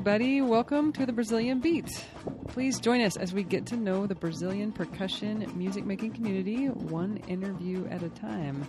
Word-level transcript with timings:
everybody. 0.00 0.40
Welcome 0.40 0.94
to 0.94 1.04
the 1.04 1.12
Brazilian 1.12 1.60
Beat. 1.60 2.06
Please 2.48 2.80
join 2.80 3.02
us 3.02 3.18
as 3.18 3.34
we 3.34 3.42
get 3.42 3.66
to 3.66 3.76
know 3.76 4.06
the 4.06 4.14
Brazilian 4.14 4.72
percussion 4.72 5.46
music 5.54 5.84
making 5.84 6.14
community 6.14 6.68
one 6.68 7.18
interview 7.28 7.86
at 7.88 8.02
a 8.02 8.08
time. 8.08 8.66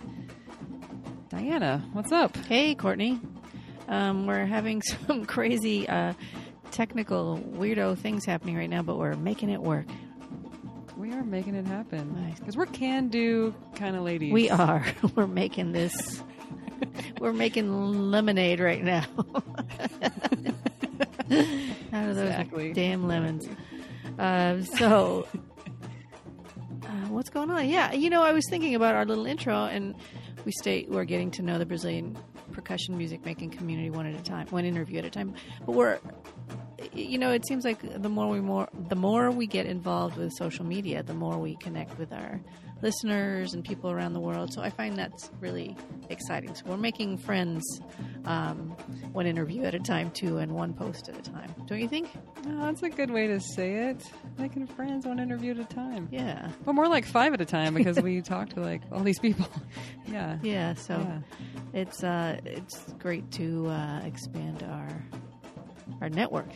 Diana, 1.30 1.82
what's 1.94 2.12
up? 2.12 2.36
Hey, 2.36 2.74
Courtney. 2.74 3.18
Um, 3.88 4.26
we're 4.26 4.44
having 4.44 4.82
some 5.06 5.24
crazy 5.24 5.88
uh, 5.88 6.12
technical 6.70 7.38
weirdo 7.38 7.96
things 7.96 8.26
happening 8.26 8.54
right 8.58 8.68
now, 8.68 8.82
but 8.82 8.98
we're 8.98 9.16
making 9.16 9.48
it 9.48 9.62
work. 9.62 9.86
We 10.98 11.12
are 11.14 11.24
making 11.24 11.54
it 11.54 11.64
happen. 11.64 12.14
Nice. 12.14 12.40
Because 12.40 12.58
we're 12.58 12.66
can 12.66 13.08
do 13.08 13.54
kind 13.74 13.96
of 13.96 14.02
ladies. 14.02 14.34
We 14.34 14.50
are. 14.50 14.84
We're 15.14 15.26
making 15.26 15.72
this. 15.72 16.22
we're 17.20 17.32
making 17.32 18.10
lemonade 18.10 18.60
right 18.60 18.84
now. 18.84 19.06
Out 21.92 22.08
of 22.08 22.16
those 22.16 22.28
Exactly. 22.28 22.72
damn 22.72 23.06
lemons. 23.06 23.48
Uh, 24.18 24.62
so, 24.62 25.26
uh, 26.84 27.08
what's 27.08 27.30
going 27.30 27.50
on? 27.50 27.68
Yeah, 27.68 27.92
you 27.92 28.10
know, 28.10 28.22
I 28.22 28.32
was 28.32 28.46
thinking 28.48 28.74
about 28.74 28.94
our 28.94 29.04
little 29.04 29.26
intro, 29.26 29.64
and 29.64 29.94
we 30.44 30.52
state 30.52 30.88
we're 30.90 31.04
getting 31.04 31.30
to 31.32 31.42
know 31.42 31.58
the 31.58 31.66
Brazilian 31.66 32.16
percussion 32.52 32.96
music 32.98 33.24
making 33.24 33.50
community 33.50 33.90
one 33.90 34.06
at 34.06 34.18
a 34.18 34.22
time, 34.22 34.46
one 34.48 34.64
interview 34.64 34.98
at 34.98 35.04
a 35.04 35.10
time. 35.10 35.34
But 35.64 35.72
we're, 35.74 35.98
you 36.92 37.18
know, 37.18 37.30
it 37.32 37.46
seems 37.46 37.64
like 37.64 37.80
the 38.02 38.08
more 38.08 38.28
we 38.28 38.40
more 38.40 38.68
the 38.88 38.96
more 38.96 39.30
we 39.30 39.46
get 39.46 39.66
involved 39.66 40.16
with 40.16 40.32
social 40.32 40.64
media, 40.64 41.02
the 41.02 41.14
more 41.14 41.38
we 41.38 41.56
connect 41.56 41.98
with 41.98 42.12
our 42.12 42.40
listeners 42.82 43.54
and 43.54 43.64
people 43.64 43.90
around 43.90 44.12
the 44.12 44.20
world. 44.20 44.52
So 44.52 44.60
I 44.60 44.68
find 44.70 44.96
that's 44.98 45.30
really 45.40 45.76
exciting. 46.10 46.54
So 46.54 46.64
we're 46.66 46.76
making 46.76 47.18
friends 47.18 47.62
um, 48.24 48.70
one 49.12 49.26
interview 49.26 49.62
at 49.64 49.74
a 49.74 49.78
time 49.78 50.10
too, 50.10 50.38
and 50.38 50.52
one 50.52 50.74
post 50.74 51.08
at 51.08 51.16
a 51.18 51.22
time. 51.30 51.54
Don't 51.66 51.80
you 51.80 51.88
think? 51.88 52.10
Oh, 52.46 52.66
that's 52.66 52.82
a 52.82 52.90
good 52.90 53.10
way 53.10 53.28
to 53.28 53.40
say 53.40 53.88
it. 53.88 54.02
Making 54.38 54.66
friends 54.66 55.06
one 55.06 55.18
interview 55.20 55.52
at 55.52 55.58
a 55.60 55.64
time. 55.64 56.08
Yeah. 56.10 56.50
But 56.64 56.74
more 56.74 56.88
like 56.88 57.04
five 57.06 57.32
at 57.32 57.40
a 57.40 57.44
time 57.46 57.74
because 57.74 58.00
we 58.00 58.20
talk 58.22 58.50
to 58.50 58.60
like 58.60 58.82
all 58.92 59.00
these 59.00 59.18
people. 59.20 59.46
yeah. 60.06 60.38
Yeah. 60.42 60.74
So 60.74 60.98
Yeah. 60.98 61.18
it's 61.72 62.02
uh, 62.02 62.38
it's 62.44 62.92
great 62.98 63.30
to 63.32 63.68
uh, 63.68 64.00
expand 64.04 64.62
our 64.64 64.88
our 66.00 66.08
network 66.08 66.48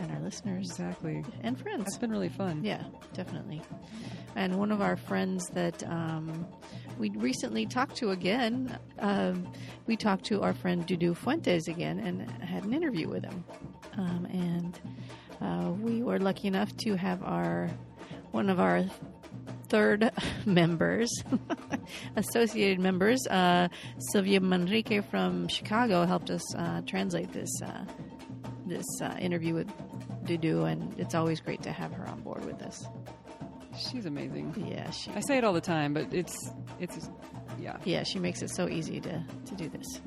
and 0.00 0.10
our 0.12 0.20
listeners 0.20 0.66
Exactly. 0.70 1.24
and 1.42 1.58
friends. 1.60 1.84
It's 1.86 1.98
been 1.98 2.10
really 2.10 2.28
fun. 2.28 2.64
Yeah, 2.64 2.82
definitely. 3.14 3.62
And 4.36 4.58
one 4.58 4.72
of 4.72 4.80
our 4.80 4.96
friends 4.96 5.46
that 5.54 5.82
um, 5.88 6.46
we 6.98 7.10
recently 7.10 7.66
talked 7.66 7.96
to 7.96 8.10
again, 8.10 8.78
um, 8.98 9.46
we 9.86 9.96
talked 9.96 10.24
to 10.26 10.42
our 10.42 10.54
friend 10.54 10.86
Dudu 10.86 11.16
Fuentes 11.16 11.68
again 11.68 11.98
and 11.98 12.30
had 12.42 12.64
an 12.64 12.72
interview 12.72 13.08
with 13.08 13.24
him. 13.24 13.44
Um, 13.96 14.26
and 14.32 14.80
uh, 15.40 15.70
we 15.72 16.02
were 16.02 16.18
lucky 16.18 16.48
enough 16.48 16.74
to 16.78 16.94
have 16.96 17.22
our 17.22 17.68
one 18.30 18.48
of 18.48 18.60
our 18.60 18.84
third 19.68 20.10
members, 20.46 21.10
associated 22.16 22.78
members, 22.78 23.26
uh, 23.28 23.68
Sylvia 24.12 24.40
Manrique 24.40 25.04
from 25.10 25.48
Chicago, 25.48 26.06
helped 26.06 26.30
us 26.30 26.54
uh, 26.54 26.82
translate 26.82 27.32
this 27.32 27.50
uh, 27.62 27.84
this 28.70 28.86
uh, 29.02 29.16
interview 29.20 29.52
with 29.54 29.68
Dudu, 30.24 30.70
and 30.70 30.98
it's 30.98 31.14
always 31.14 31.40
great 31.40 31.62
to 31.64 31.72
have 31.72 31.92
her 31.92 32.08
on 32.08 32.20
board 32.20 32.44
with 32.46 32.62
us. 32.62 32.86
She's 33.78 34.06
amazing. 34.06 34.54
Yeah, 34.70 34.90
she 34.90 35.10
I 35.12 35.20
say 35.20 35.36
it 35.36 35.44
all 35.44 35.52
the 35.52 35.60
time, 35.60 35.92
but 35.92 36.12
it's 36.12 36.50
it's 36.78 37.10
yeah. 37.60 37.76
yeah 37.84 38.02
she 38.02 38.18
makes 38.18 38.42
it 38.42 38.50
so 38.50 38.68
easy 38.68 39.00
to 39.00 39.22
to 39.46 39.54
do 39.54 39.68
this. 39.68 40.00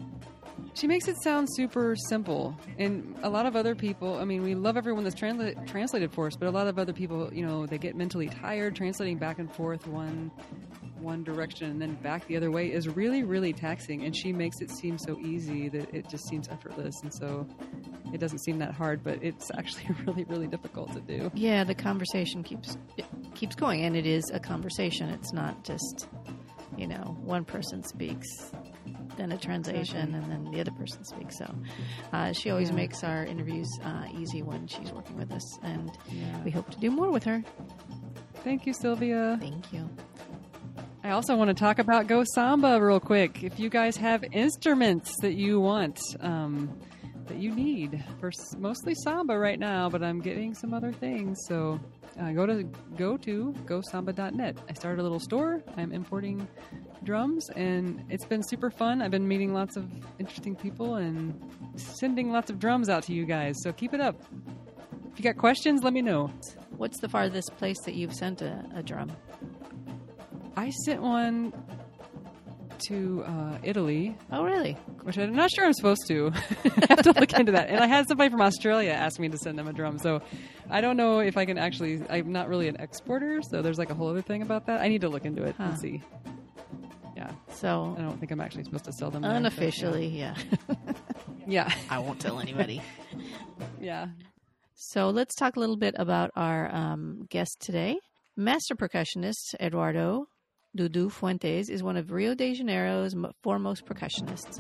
She 0.75 0.87
makes 0.87 1.07
it 1.07 1.21
sound 1.21 1.47
super 1.51 1.95
simple, 1.95 2.57
and 2.79 3.15
a 3.21 3.29
lot 3.29 3.45
of 3.45 3.55
other 3.55 3.75
people. 3.75 4.17
I 4.17 4.25
mean, 4.25 4.41
we 4.41 4.55
love 4.55 4.75
everyone 4.75 5.03
that's 5.03 5.15
transla- 5.15 5.67
translated 5.67 6.11
for 6.11 6.25
us, 6.25 6.35
but 6.35 6.47
a 6.47 6.51
lot 6.51 6.67
of 6.67 6.79
other 6.79 6.93
people, 6.93 7.31
you 7.31 7.45
know, 7.45 7.67
they 7.67 7.77
get 7.77 7.95
mentally 7.95 8.27
tired 8.27 8.75
translating 8.75 9.17
back 9.17 9.37
and 9.37 9.51
forth 9.53 9.85
one 9.87 10.31
one 11.03 11.23
direction 11.23 11.69
and 11.69 11.81
then 11.81 11.95
back 11.95 12.25
the 12.27 12.37
other 12.37 12.49
way 12.49 12.71
is 12.71 12.87
really 12.87 13.23
really 13.23 13.53
taxing. 13.53 14.03
And 14.05 14.15
she 14.15 14.31
makes 14.33 14.61
it 14.61 14.71
seem 14.71 14.97
so 14.97 15.19
easy 15.19 15.69
that 15.69 15.93
it 15.93 16.09
just 16.09 16.27
seems 16.27 16.47
effortless, 16.49 16.95
and 17.03 17.13
so 17.13 17.45
it 18.13 18.19
doesn't 18.19 18.39
seem 18.39 18.57
that 18.59 18.73
hard, 18.73 19.03
but 19.03 19.19
it's 19.21 19.51
actually 19.57 19.87
really 20.05 20.23
really 20.25 20.47
difficult 20.47 20.91
to 20.93 21.01
do. 21.01 21.29
Yeah, 21.35 21.63
the 21.63 21.75
conversation 21.75 22.43
keeps 22.43 22.77
keeps 23.35 23.55
going, 23.55 23.81
and 23.83 23.95
it 23.95 24.05
is 24.05 24.29
a 24.33 24.39
conversation. 24.39 25.09
It's 25.09 25.33
not 25.33 25.63
just 25.63 26.07
you 26.77 26.87
know 26.87 27.17
one 27.23 27.45
person 27.45 27.83
speaks, 27.83 28.27
then 29.17 29.31
a 29.31 29.37
translation, 29.37 30.15
and 30.15 30.31
then 30.31 30.51
the 30.51 30.59
other 30.61 30.71
person 30.71 31.03
speaks. 31.03 31.37
So 31.37 31.53
uh, 32.13 32.33
she 32.33 32.49
always 32.49 32.69
Yeah. 32.69 32.75
makes 32.75 33.03
our 33.03 33.25
interviews 33.25 33.69
uh, 33.83 34.05
easy 34.17 34.41
when 34.41 34.67
she's 34.67 34.91
working 34.91 35.17
with 35.17 35.31
us, 35.31 35.59
and 35.63 35.91
Yeah. 36.09 36.43
we 36.43 36.51
hope 36.51 36.69
to 36.71 36.79
do 36.79 36.89
more 36.89 37.11
with 37.11 37.23
her. 37.25 37.43
Thank 38.43 38.65
you, 38.65 38.73
Sylvia. 38.73 39.37
Thank 39.39 39.71
you. 39.71 39.87
I 41.05 41.11
also 41.11 41.35
want 41.35 41.49
to 41.49 41.53
talk 41.53 41.79
about 41.79 42.07
Go 42.07 42.23
Samba 42.23 42.79
real 42.81 42.99
quick. 42.99 43.43
If 43.43 43.59
you 43.59 43.69
guys 43.69 43.97
have 43.97 44.23
instruments 44.31 45.13
that 45.19 45.33
you 45.33 45.59
want, 45.59 45.99
um, 46.21 46.79
that 47.27 47.37
you 47.37 47.53
need 47.53 48.03
for 48.21 48.31
mostly 48.57 48.95
samba 48.95 49.37
right 49.37 49.59
now, 49.59 49.89
but 49.89 50.01
I'm 50.01 50.21
getting 50.21 50.53
some 50.53 50.73
other 50.73 50.93
things. 50.93 51.39
So 51.47 51.77
uh, 52.19 52.31
go 52.31 52.45
to 52.45 52.63
go 52.95 53.17
to 53.17 53.53
gosamba.net. 53.65 54.57
I 54.69 54.73
started 54.73 55.01
a 55.01 55.03
little 55.03 55.19
store. 55.19 55.61
I'm 55.75 55.91
importing 55.91 56.47
drums, 57.03 57.49
and 57.49 58.05
it's 58.09 58.25
been 58.25 58.43
super 58.43 58.69
fun. 58.69 59.01
I've 59.01 59.11
been 59.11 59.27
meeting 59.27 59.53
lots 59.53 59.75
of 59.75 59.91
interesting 60.19 60.55
people 60.55 60.95
and 60.95 61.37
sending 61.75 62.31
lots 62.31 62.49
of 62.49 62.59
drums 62.59 62.87
out 62.87 63.03
to 63.03 63.13
you 63.13 63.25
guys. 63.25 63.55
So 63.61 63.73
keep 63.73 63.93
it 63.93 63.99
up. 63.99 64.21
If 65.11 65.19
you 65.19 65.23
got 65.23 65.37
questions, 65.37 65.83
let 65.83 65.91
me 65.91 66.01
know. 66.01 66.31
What's 66.77 66.99
the 67.01 67.09
farthest 67.09 67.55
place 67.57 67.79
that 67.81 67.93
you've 67.93 68.13
sent 68.13 68.41
a, 68.41 68.65
a 68.73 68.81
drum? 68.81 69.11
I 70.55 70.69
sent 70.69 71.01
one 71.01 71.53
to 72.87 73.23
uh, 73.25 73.57
Italy 73.63 74.15
Oh, 74.31 74.43
really? 74.43 74.73
which 75.03 75.17
I'm 75.17 75.35
not 75.35 75.49
sure 75.51 75.65
I'm 75.65 75.73
supposed 75.73 76.05
to. 76.07 76.31
I 76.65 76.85
have 76.89 77.01
to 77.03 77.11
look 77.13 77.31
into 77.33 77.53
that. 77.53 77.69
And 77.69 77.79
I 77.79 77.87
had 77.87 78.07
somebody 78.07 78.29
from 78.29 78.41
Australia 78.41 78.91
ask 78.91 79.19
me 79.19 79.29
to 79.29 79.37
send 79.37 79.57
them 79.57 79.67
a 79.67 79.73
drum, 79.73 79.97
so 79.99 80.21
I 80.69 80.81
don't 80.81 80.97
know 80.97 81.19
if 81.19 81.37
I 81.37 81.45
can 81.45 81.57
actually. 81.57 82.01
I'm 82.09 82.31
not 82.31 82.49
really 82.49 82.67
an 82.67 82.75
exporter, 82.79 83.41
so 83.41 83.61
there's 83.61 83.77
like 83.77 83.89
a 83.89 83.93
whole 83.95 84.09
other 84.09 84.21
thing 84.21 84.41
about 84.41 84.65
that. 84.67 84.81
I 84.81 84.87
need 84.89 85.01
to 85.01 85.09
look 85.09 85.25
into 85.25 85.43
it 85.43 85.55
Huh. 85.57 85.63
and 85.65 85.79
see. 85.79 86.01
Yeah, 87.15 87.31
So 87.51 87.95
I 87.97 88.01
don't 88.01 88.19
think 88.19 88.31
I'm 88.31 88.41
actually 88.41 88.63
supposed 88.63 88.85
to 88.85 88.91
sell 88.93 89.11
them 89.11 89.21
there, 89.21 89.31
but, 89.31 89.37
unofficially, 89.37 90.07
yeah. 90.07 90.35
Yeah, 91.47 91.71
I 91.89 91.99
won't 91.99 92.19
tell 92.21 92.39
anybody. 92.39 92.81
yeah. 93.81 94.07
So 94.75 95.09
let's 95.09 95.35
talk 95.35 95.55
a 95.57 95.59
little 95.59 95.77
bit 95.77 95.93
about 95.97 96.31
our 96.37 96.73
um, 96.73 97.27
guest 97.29 97.57
today. 97.59 97.97
Master 98.37 98.75
percussionist 98.75 99.53
Eduardo 99.59 100.25
Dudu 100.75 101.11
Fuentes 101.11 101.69
is 101.69 101.83
one 101.83 101.97
of 101.97 102.11
Rio 102.11 102.33
de 102.33 102.51
Janeiro's 102.55 103.15
foremost 103.43 103.85
percussionists. 103.85 104.59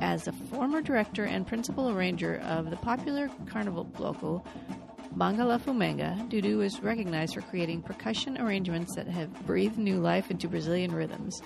As 0.00 0.26
a 0.26 0.32
former 0.32 0.80
director 0.80 1.24
and 1.24 1.46
principal 1.46 1.90
arranger 1.90 2.36
of 2.44 2.70
the 2.70 2.78
popular 2.78 3.28
carnival 3.46 3.84
bloco 3.84 4.42
Bangalafumenga, 5.18 6.30
Dudu 6.30 6.64
is 6.64 6.80
recognized 6.80 7.34
for 7.34 7.42
creating 7.42 7.82
percussion 7.82 8.38
arrangements 8.38 8.94
that 8.94 9.06
have 9.06 9.30
breathed 9.44 9.76
new 9.76 10.00
life 10.00 10.30
into 10.30 10.48
Brazilian 10.48 10.94
rhythms. 10.94 11.42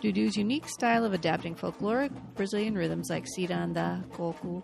Dudu's 0.00 0.36
unique 0.36 0.68
style 0.68 1.04
of 1.04 1.12
adapting 1.12 1.56
folkloric 1.56 2.12
Brazilian 2.36 2.76
rhythms 2.76 3.10
like 3.10 3.26
ciranda, 3.26 4.08
coco, 4.12 4.62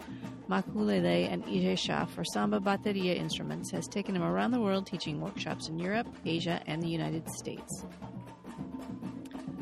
maculele, 0.48 1.32
and 1.32 1.44
ijexá 1.46 2.08
for 2.10 2.24
samba 2.24 2.60
bateria 2.60 3.16
instruments 3.16 3.72
has 3.72 3.88
taken 3.88 4.14
him 4.14 4.22
around 4.22 4.52
the 4.52 4.60
world 4.60 4.86
teaching 4.86 5.20
workshops 5.20 5.68
in 5.68 5.80
Europe, 5.80 6.06
Asia, 6.24 6.62
and 6.68 6.80
the 6.80 6.88
United 6.88 7.28
States. 7.28 7.84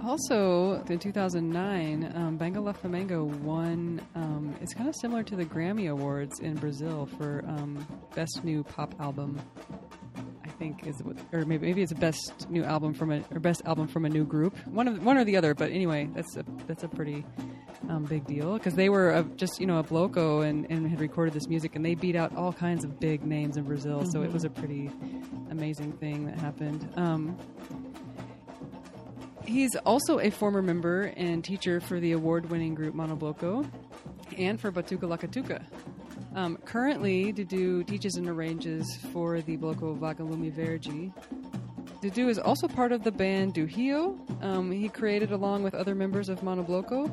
Also, 0.04 0.82
in 0.88 0.98
2009, 0.98 2.12
um, 2.14 2.38
Bangalafumenga 2.38 3.24
won. 3.40 4.00
Um, 4.14 4.54
it's 4.60 4.72
kind 4.72 4.88
of 4.88 4.94
similar 4.96 5.22
to 5.24 5.36
the 5.36 5.44
Grammy 5.44 5.90
Awards 5.90 6.40
in 6.40 6.54
Brazil 6.54 7.06
for 7.18 7.44
um, 7.46 7.86
best 8.14 8.42
new 8.42 8.64
pop 8.64 8.94
album. 8.98 9.40
I 10.44 10.48
think 10.60 10.86
is 10.86 11.02
what, 11.02 11.16
or 11.32 11.44
maybe 11.44 11.66
maybe 11.66 11.82
it's 11.82 11.92
best 11.92 12.48
new 12.50 12.64
album 12.64 12.92
from 12.94 13.12
a 13.12 13.22
or 13.30 13.40
best 13.40 13.62
album 13.66 13.88
from 13.88 14.04
a 14.04 14.08
new 14.08 14.24
group. 14.24 14.56
One 14.66 14.88
of 14.88 15.04
one 15.04 15.16
or 15.16 15.24
the 15.24 15.36
other, 15.36 15.54
but 15.54 15.70
anyway, 15.70 16.08
that's 16.14 16.36
a 16.36 16.44
that's 16.66 16.82
a 16.82 16.88
pretty 16.88 17.24
um, 17.88 18.04
big 18.04 18.26
deal 18.26 18.54
because 18.54 18.74
they 18.74 18.88
were 18.88 19.10
a, 19.10 19.22
just 19.36 19.60
you 19.60 19.66
know 19.66 19.78
a 19.78 19.84
bloco 19.84 20.46
and, 20.46 20.66
and 20.70 20.88
had 20.88 21.00
recorded 21.00 21.34
this 21.34 21.48
music 21.48 21.76
and 21.76 21.84
they 21.84 21.94
beat 21.94 22.16
out 22.16 22.34
all 22.36 22.52
kinds 22.52 22.84
of 22.84 23.00
big 23.00 23.24
names 23.24 23.56
in 23.56 23.64
Brazil. 23.64 24.04
So 24.10 24.22
it 24.22 24.32
was 24.32 24.44
a 24.44 24.50
pretty 24.50 24.90
amazing 25.50 25.92
thing 25.92 26.26
that 26.26 26.38
happened. 26.38 26.88
Um, 26.96 27.36
He's 29.50 29.74
also 29.84 30.20
a 30.20 30.30
former 30.30 30.62
member 30.62 31.12
and 31.16 31.44
teacher 31.44 31.80
for 31.80 31.98
the 31.98 32.12
award-winning 32.12 32.76
group 32.76 32.94
Monobloco 32.94 33.68
and 34.38 34.60
for 34.60 34.70
Batucalacatuca. 34.70 35.64
Um, 36.36 36.56
currently, 36.58 37.32
Dudu 37.32 37.84
teaches 37.84 38.14
and 38.14 38.28
arranges 38.28 38.86
for 39.12 39.40
the 39.40 39.56
Bloco 39.56 39.98
Vagalume 39.98 40.52
Verde. 40.52 41.12
Dudu 42.00 42.28
is 42.28 42.38
also 42.38 42.68
part 42.68 42.92
of 42.92 43.02
the 43.02 43.10
band 43.10 43.54
Du 43.54 43.66
Rio. 43.66 44.16
Um, 44.40 44.70
he 44.70 44.88
created, 44.88 45.32
along 45.32 45.64
with 45.64 45.74
other 45.74 45.96
members 45.96 46.28
of 46.28 46.42
Monobloco, 46.42 47.10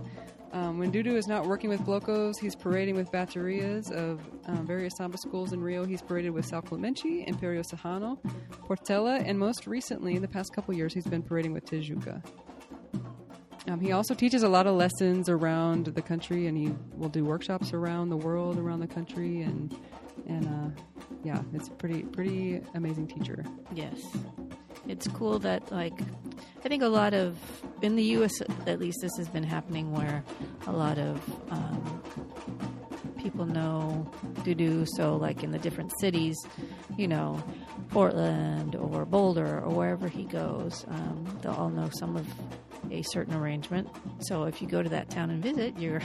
Um, 0.53 0.79
when 0.79 0.91
Dudu 0.91 1.15
is 1.15 1.27
not 1.27 1.45
working 1.45 1.69
with 1.69 1.81
Blocos, 1.81 2.39
he's 2.39 2.55
parading 2.55 2.95
with 2.95 3.11
baterias 3.11 3.91
of 3.91 4.21
um, 4.45 4.65
various 4.65 4.95
samba 4.95 5.17
schools 5.17 5.51
in 5.51 5.61
Rio. 5.61 5.85
He's 5.85 6.01
paraded 6.01 6.31
with 6.31 6.49
São 6.49 6.63
Clemente, 6.65 7.25
Imperio 7.27 7.61
Serrano, 7.61 8.19
Portela, 8.67 9.21
and 9.25 9.37
most 9.37 9.67
recently, 9.67 10.15
in 10.15 10.21
the 10.21 10.27
past 10.27 10.53
couple 10.53 10.73
years, 10.73 10.93
he's 10.93 11.05
been 11.05 11.21
parading 11.21 11.53
with 11.53 11.65
Tijuca. 11.65 12.23
Um, 13.67 13.81
he 13.81 13.91
also 13.91 14.13
teaches 14.13 14.43
a 14.43 14.49
lot 14.49 14.65
of 14.65 14.75
lessons 14.75 15.27
around 15.27 15.87
the 15.87 16.01
country, 16.01 16.47
and 16.47 16.57
he 16.57 16.73
will 16.95 17.09
do 17.09 17.25
workshops 17.25 17.73
around 17.73 18.09
the 18.09 18.17
world, 18.17 18.57
around 18.57 18.79
the 18.79 18.87
country, 18.87 19.41
and 19.41 19.75
and 20.27 20.45
uh, 20.45 20.81
yeah, 21.23 21.41
it's 21.53 21.69
pretty 21.69 22.03
pretty 22.03 22.61
amazing 22.73 23.07
teacher. 23.07 23.43
Yes. 23.73 23.95
It's 24.87 25.07
cool 25.09 25.39
that 25.39 25.71
like 25.71 25.99
I 26.63 26.69
think 26.69 26.83
a 26.83 26.87
lot 26.87 27.13
of 27.13 27.37
in 27.81 27.95
the 27.95 28.03
US 28.17 28.41
at 28.65 28.79
least 28.79 28.99
this 29.01 29.11
has 29.17 29.27
been 29.29 29.43
happening 29.43 29.91
where 29.91 30.23
a 30.65 30.71
lot 30.71 30.97
of 30.97 31.21
um, 31.51 32.01
people 33.17 33.45
know 33.45 34.09
Dudu 34.43 34.87
so 34.95 35.15
like 35.17 35.43
in 35.43 35.51
the 35.51 35.59
different 35.59 35.91
cities, 35.99 36.37
you 36.97 37.07
know, 37.07 37.43
Portland 37.89 38.75
or 38.75 39.05
Boulder 39.05 39.59
or 39.59 39.69
wherever 39.69 40.07
he 40.07 40.23
goes, 40.23 40.85
um, 40.89 41.39
they'll 41.41 41.53
all 41.53 41.69
know 41.69 41.89
some 41.99 42.15
of 42.15 42.25
a 42.91 43.01
certain 43.03 43.33
arrangement. 43.33 43.87
So 44.19 44.43
if 44.43 44.61
you 44.61 44.67
go 44.67 44.81
to 44.81 44.89
that 44.89 45.09
town 45.09 45.29
and 45.29 45.41
visit, 45.41 45.77
you're 45.79 46.01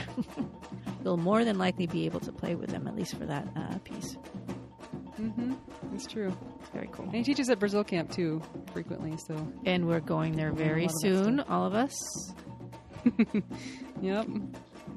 you'll 1.03 1.17
more 1.17 1.43
than 1.43 1.57
likely 1.57 1.87
be 1.87 2.05
able 2.05 2.19
to 2.21 2.31
play 2.31 2.55
with 2.55 2.69
them 2.69 2.87
at 2.87 2.95
least 2.95 3.15
for 3.15 3.25
that 3.25 3.47
uh, 3.55 3.77
piece. 3.79 4.17
Mm-hmm. 5.19 5.53
It's 5.93 6.07
true. 6.07 6.35
It's 6.59 6.69
very 6.69 6.89
cool. 6.91 7.05
And 7.05 7.15
he 7.15 7.23
teaches 7.23 7.49
at 7.49 7.59
Brazil 7.59 7.83
Camp 7.83 8.11
too, 8.11 8.41
frequently. 8.73 9.15
So, 9.27 9.47
And 9.65 9.87
we're 9.87 9.99
going 9.99 10.35
there 10.35 10.51
We're 10.51 10.57
going 10.57 10.69
a 10.69 10.73
very 10.73 10.87
soon, 11.01 11.39
all 11.41 11.65
of 11.65 11.73
us. 11.75 11.95
yep, 14.01 14.27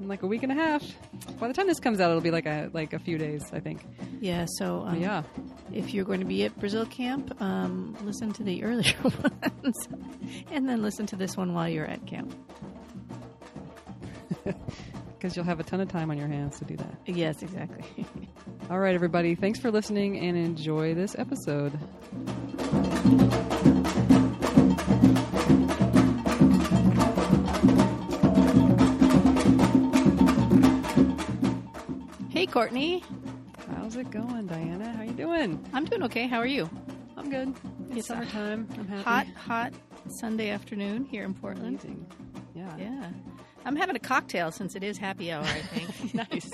in 0.00 0.08
like 0.08 0.22
a 0.22 0.26
week 0.26 0.42
and 0.42 0.52
a 0.52 0.54
half. 0.54 0.82
By 1.38 1.48
the 1.48 1.54
time 1.54 1.66
this 1.66 1.80
comes 1.80 2.00
out, 2.00 2.10
it'll 2.10 2.20
be 2.20 2.30
like 2.30 2.46
a 2.46 2.70
like 2.72 2.92
a 2.92 2.98
few 2.98 3.18
days, 3.18 3.42
I 3.52 3.60
think. 3.60 3.84
Yeah, 4.20 4.46
so 4.58 4.82
um, 4.86 5.00
yeah, 5.00 5.22
if 5.72 5.92
you're 5.92 6.04
going 6.04 6.20
to 6.20 6.26
be 6.26 6.44
at 6.44 6.58
Brazil 6.58 6.86
camp, 6.86 7.40
um, 7.40 7.96
listen 8.02 8.32
to 8.34 8.42
the 8.42 8.62
earlier 8.68 8.96
ones, 9.02 9.88
and 10.50 10.68
then 10.68 10.82
listen 10.82 11.06
to 11.06 11.16
this 11.16 11.36
one 11.36 11.54
while 11.54 11.68
you're 11.68 11.86
at 11.86 12.06
camp. 12.06 12.34
because 15.18 15.34
you'll 15.36 15.44
have 15.44 15.60
a 15.60 15.64
ton 15.64 15.80
of 15.80 15.88
time 15.88 16.10
on 16.10 16.18
your 16.18 16.28
hands 16.28 16.58
to 16.58 16.64
do 16.64 16.76
that. 16.76 16.94
Yes, 17.06 17.42
exactly. 17.42 18.06
All 18.70 18.78
right, 18.78 18.94
everybody. 18.94 19.34
Thanks 19.34 19.58
for 19.58 19.70
listening 19.70 20.18
and 20.18 20.36
enjoy 20.36 20.94
this 20.94 21.16
episode. 21.18 21.72
Courtney, 32.60 33.04
How's 33.68 33.96
it 33.96 34.10
going, 34.10 34.46
Diana? 34.46 34.90
How 34.90 35.02
you 35.02 35.12
doing? 35.12 35.62
I'm 35.74 35.84
doing 35.84 36.02
okay. 36.04 36.26
How 36.26 36.38
are 36.38 36.46
you? 36.46 36.70
I'm 37.14 37.28
good. 37.28 37.54
It's, 37.90 37.98
It's 37.98 38.08
summertime. 38.08 38.66
I'm 38.78 38.88
happy. 38.88 39.02
Hot, 39.02 39.26
hot 39.36 39.72
Sunday 40.08 40.48
afternoon 40.48 41.04
here 41.04 41.24
in 41.24 41.34
Portland. 41.34 41.80
Amazing. 41.84 42.06
Yeah. 42.54 42.74
Yeah, 42.78 43.10
I'm 43.66 43.76
having 43.76 43.94
a 43.94 43.98
cocktail 43.98 44.50
since 44.50 44.74
it 44.74 44.82
is 44.82 44.96
happy 44.96 45.30
hour. 45.30 45.44
I 45.44 45.60
think. 45.60 46.14
nice. 46.30 46.50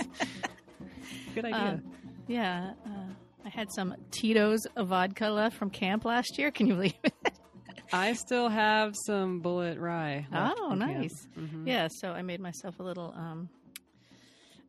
Good 1.37 1.45
idea. 1.45 1.61
Um, 1.61 1.83
yeah, 2.27 2.73
uh, 2.85 3.13
I 3.45 3.49
had 3.49 3.71
some 3.71 3.95
Tito's 4.11 4.67
vodka 4.77 5.29
left 5.29 5.57
from 5.57 5.71
camp 5.71 6.05
last 6.05 6.37
year. 6.37 6.51
Can 6.51 6.67
you 6.67 6.75
believe 6.75 6.95
it? 7.05 7.15
I 7.93 8.15
still 8.15 8.49
have 8.49 8.97
some 9.07 9.41
Bulleit 9.41 9.79
rye. 9.81 10.27
Oh, 10.35 10.75
nice. 10.75 11.29
Mhm. 11.39 11.65
Yeah, 11.65 11.87
so 11.89 12.11
I 12.11 12.23
made 12.23 12.41
myself 12.41 12.81
a 12.81 12.83
little 12.83 13.15
um, 13.17 13.49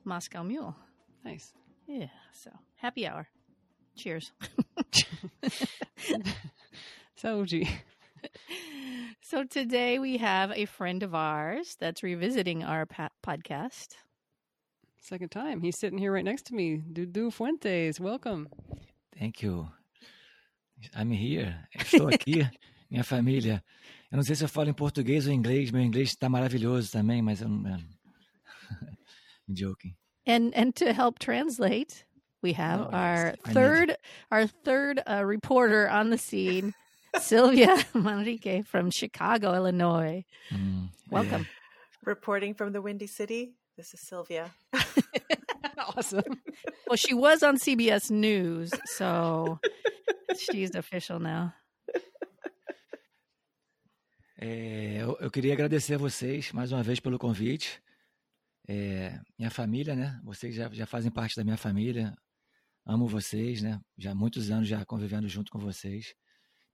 Moscow 0.06 0.44
Mule. 0.44 0.76
Nice. 1.24 1.54
Yeah, 1.88 2.08
so 2.34 2.52
happy 2.76 3.08
hour. 3.08 3.28
Cheers. 3.96 4.32
So, 7.16 7.46
gee. 7.46 7.70
So 9.22 9.44
today 9.46 9.98
we 9.98 10.18
have 10.18 10.52
a 10.52 10.66
friend 10.66 11.02
of 11.02 11.16
ours 11.16 11.76
that's 11.80 12.04
revisiting 12.04 12.64
our 12.64 12.86
pa- 12.86 13.10
podcast. 13.26 13.96
Second 15.00 15.30
time. 15.30 15.62
He's 15.62 15.80
sitting 15.80 15.98
here 15.98 16.12
right 16.12 16.24
next 16.26 16.46
to 16.48 16.54
me. 16.54 16.78
Dudu 16.78 17.32
Fuentes. 17.32 18.00
Welcome. 18.00 18.50
Thank 19.18 19.42
you. 19.42 19.70
I'm 20.94 21.10
here. 21.12 21.56
Estou 21.80 22.10
aqui, 22.10 22.48
minha 22.92 23.04
família. 23.04 23.64
Eu 24.12 24.18
não 24.18 24.24
sei 24.24 24.36
se 24.36 24.44
eu 24.44 24.50
falo 24.50 24.70
em 24.70 24.74
português 24.74 25.26
ou 25.26 25.34
em 25.34 25.38
inglês. 25.38 25.72
Meu 25.72 25.82
inglês 25.82 26.10
está 26.10 26.30
maravilhoso 26.30 26.92
também, 26.92 27.22
mas 27.22 27.42
eu 27.42 27.48
não. 27.50 27.78
I'm 29.48 29.56
joking. 29.58 29.96
And 30.26 30.54
and 30.56 30.76
to 30.78 30.94
help 30.94 31.20
translate, 31.20 32.06
we 32.42 32.54
have 32.54 32.80
Oh, 32.82 32.90
our 32.92 33.28
I 33.28 33.48
need- 33.48 33.54
third 33.54 33.98
our 34.32 34.48
third 34.48 35.02
uh, 35.10 35.24
reporter 35.26 35.90
on 35.90 36.10
the 36.12 36.18
scene, 36.18 36.74
Sylvia 37.20 37.76
Manrique 37.94 38.66
from 38.66 38.90
Chicago, 38.92 39.54
Illinois. 39.54 40.24
Hum, 40.50 40.90
Welcome. 41.10 41.46
Reporting 42.06 42.54
from 42.54 42.72
the 42.74 42.82
Windy 42.82 43.08
City, 43.08 43.54
this 43.78 43.94
is 43.94 44.00
Sylvia. 44.02 44.52
awesome. 45.96 46.42
Well, 46.88 46.98
she 46.98 47.14
was 47.14 47.44
on 47.44 47.58
CBS 47.58 48.12
News, 48.12 48.72
so 48.86 49.60
she's 50.38 50.76
official 50.76 51.20
now. 51.20 51.54
É, 54.40 54.98
eu, 55.02 55.18
eu 55.22 55.32
queria 55.32 55.54
agradecer 55.54 55.94
a 55.96 55.98
vocês 55.98 56.52
mais 56.52 56.72
uma 56.72 56.84
vez 56.84 57.00
pelo 57.00 57.18
convite. 57.18 57.82
É, 58.68 59.20
minha 59.38 59.52
família, 59.52 59.96
né? 59.96 60.20
Vocês 60.24 60.56
já, 60.56 60.70
já 60.72 60.86
fazem 60.86 61.12
parte 61.12 61.36
da 61.36 61.44
minha 61.44 61.58
família. 61.58 62.16
Amo 62.86 63.08
vocês, 63.08 63.62
né? 63.62 63.80
Já 63.98 64.12
há 64.12 64.16
muitos 64.16 64.50
anos 64.52 64.68
já 64.68 64.86
convivendo 64.86 65.28
junto 65.28 65.52
com 65.52 65.60
vocês. 65.60 66.14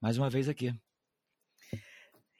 Mais 0.01 0.17
uma 0.17 0.29
vez 0.29 0.47
aqui. 0.47 0.73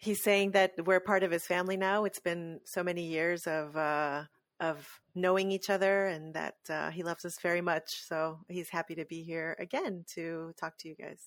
He's 0.02 0.22
saying 0.24 0.52
that 0.52 0.82
we're 0.84 1.04
part 1.04 1.26
of 1.26 1.34
his 1.34 1.46
family 1.46 1.76
now. 1.76 2.06
It's 2.06 2.22
been 2.22 2.62
so 2.64 2.84
many 2.84 3.02
years 3.02 3.46
of 3.48 3.76
uh, 3.76 4.26
of 4.60 4.88
knowing 5.14 5.52
each 5.52 5.70
other, 5.70 6.08
and 6.08 6.34
that 6.34 6.56
uh, 6.70 6.90
he 6.90 7.04
loves 7.04 7.26
us 7.26 7.38
very 7.42 7.62
much. 7.62 8.02
So 8.08 8.40
he's 8.48 8.70
happy 8.70 8.96
to 8.96 9.06
be 9.06 9.24
here 9.24 9.58
again 9.60 10.06
to 10.16 10.54
talk 10.58 10.78
to 10.80 10.88
you 10.88 10.96
guys. 10.96 11.22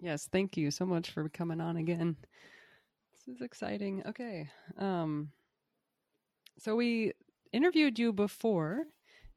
Yes, 0.00 0.28
thank 0.30 0.56
you 0.56 0.70
so 0.70 0.86
much 0.86 1.10
for 1.10 1.28
coming 1.28 1.60
on 1.60 1.76
again. 1.76 2.16
This 3.14 3.34
is 3.34 3.42
exciting. 3.42 4.04
Okay. 4.06 4.48
Um 4.78 5.32
so 6.58 6.76
we 6.76 7.12
interviewed 7.52 7.98
you 7.98 8.12
before 8.12 8.84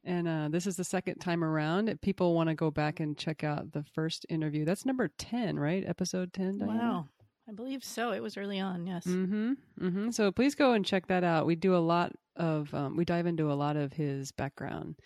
and 0.04 0.26
uh 0.26 0.48
this 0.50 0.66
is 0.66 0.76
the 0.76 0.84
second 0.84 1.18
time 1.18 1.44
around. 1.44 1.88
If 1.88 2.00
people 2.00 2.34
want 2.34 2.48
to 2.48 2.54
go 2.54 2.70
back 2.70 3.00
and 3.00 3.16
check 3.16 3.44
out 3.44 3.72
the 3.72 3.84
first 3.94 4.26
interview. 4.28 4.64
That's 4.64 4.86
number 4.86 5.08
10, 5.18 5.58
right? 5.58 5.84
Episode 5.86 6.32
10, 6.32 6.58
Diana? 6.58 6.74
Wow. 6.74 7.08
I 7.48 7.52
believe 7.52 7.82
so. 7.82 8.12
It 8.12 8.22
was 8.22 8.36
early 8.36 8.60
on, 8.60 8.86
yes. 8.86 9.04
Mm-hmm. 9.06 9.52
Mm-hmm. 9.80 10.10
So 10.10 10.30
please 10.30 10.54
go 10.54 10.72
and 10.72 10.86
check 10.86 11.08
that 11.08 11.24
out. 11.24 11.46
We 11.46 11.56
do 11.56 11.74
a 11.74 11.78
lot 11.78 12.12
of 12.36 12.72
um, 12.72 12.96
we 12.96 13.04
dive 13.04 13.26
into 13.26 13.50
a 13.50 13.54
lot 13.54 13.76
of 13.76 13.92
his 13.92 14.30
background 14.32 14.96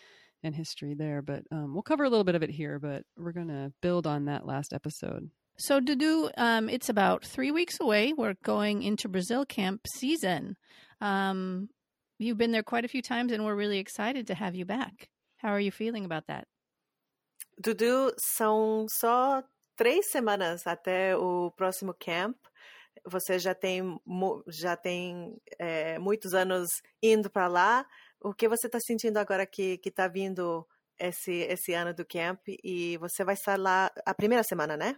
and 0.42 0.54
history 0.54 0.94
there, 0.94 1.23
but 1.23 1.42
um, 1.50 1.73
we'll 1.73 1.83
cover 1.83 2.04
a 2.04 2.11
little 2.11 2.25
bit 2.25 2.35
of 2.35 2.42
it 2.42 2.50
here. 2.50 2.78
But 2.78 3.04
we're 3.16 3.33
gonna 3.33 3.73
build 3.80 4.06
on 4.06 4.26
that 4.26 4.47
last 4.47 4.73
episode. 4.75 5.30
So 5.56 5.80
Dudu, 5.80 6.30
um, 6.37 6.68
it's 6.68 6.88
about 6.88 7.25
three 7.25 7.50
weeks 7.50 7.80
away. 7.80 8.12
We're 8.12 8.35
going 8.44 8.83
into 8.83 9.09
Brazil 9.09 9.47
camp 9.47 9.87
season. 9.97 10.56
Um, 11.00 11.68
you've 12.25 12.38
been 12.38 12.52
there 12.52 12.62
quite 12.62 12.85
a 12.85 12.88
few 12.88 13.02
times, 13.02 13.33
and 13.33 13.45
we're 13.45 13.54
really 13.54 13.78
excited 13.78 14.26
to 14.26 14.35
have 14.35 14.57
you 14.57 14.64
back. 14.64 15.11
How 15.37 15.50
are 15.50 15.61
you 15.61 15.71
feeling 15.71 16.04
about 16.04 16.26
that? 16.26 16.47
Dudu, 17.59 18.12
são 18.19 18.87
só 18.88 19.43
três 19.76 20.11
semanas 20.11 20.66
até 20.66 21.16
o 21.16 21.50
próximo 21.52 21.95
camp. 21.95 22.37
Você 23.07 23.38
já 23.38 23.54
tem 23.54 23.83
já 24.49 24.76
tem 24.76 25.37
é, 25.59 25.99
muitos 25.99 26.35
anos 26.35 26.69
indo 27.02 27.31
para 27.31 27.47
lá. 27.47 27.87
O 28.21 28.33
que 28.33 28.49
você 28.49 28.66
está 28.66 28.78
sentindo 28.81 29.19
agora 29.19 29.47
que 29.47 29.78
que 29.78 29.90
está 29.90 30.09
vindo 30.09 30.66
esse 30.99 31.33
esse 31.33 31.75
ano 31.75 31.93
do 31.93 32.04
camp 32.04 32.40
e 32.49 32.97
você 32.99 33.25
vai 33.25 33.35
estar 33.35 33.59
lá 33.59 33.90
a 34.07 34.14
primeira 34.14 34.43
semana, 34.43 34.76
né? 34.76 34.97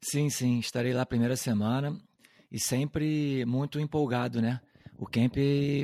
Sim, 0.00 0.30
sim, 0.30 0.58
estarei 0.58 0.92
lá 0.92 1.02
a 1.02 1.06
primeira 1.06 1.36
semana 1.36 1.96
e 2.50 2.58
sempre 2.60 3.44
muito 3.44 3.78
empolgado, 3.78 4.40
né? 4.40 4.60
O 4.98 5.06
camp 5.06 5.36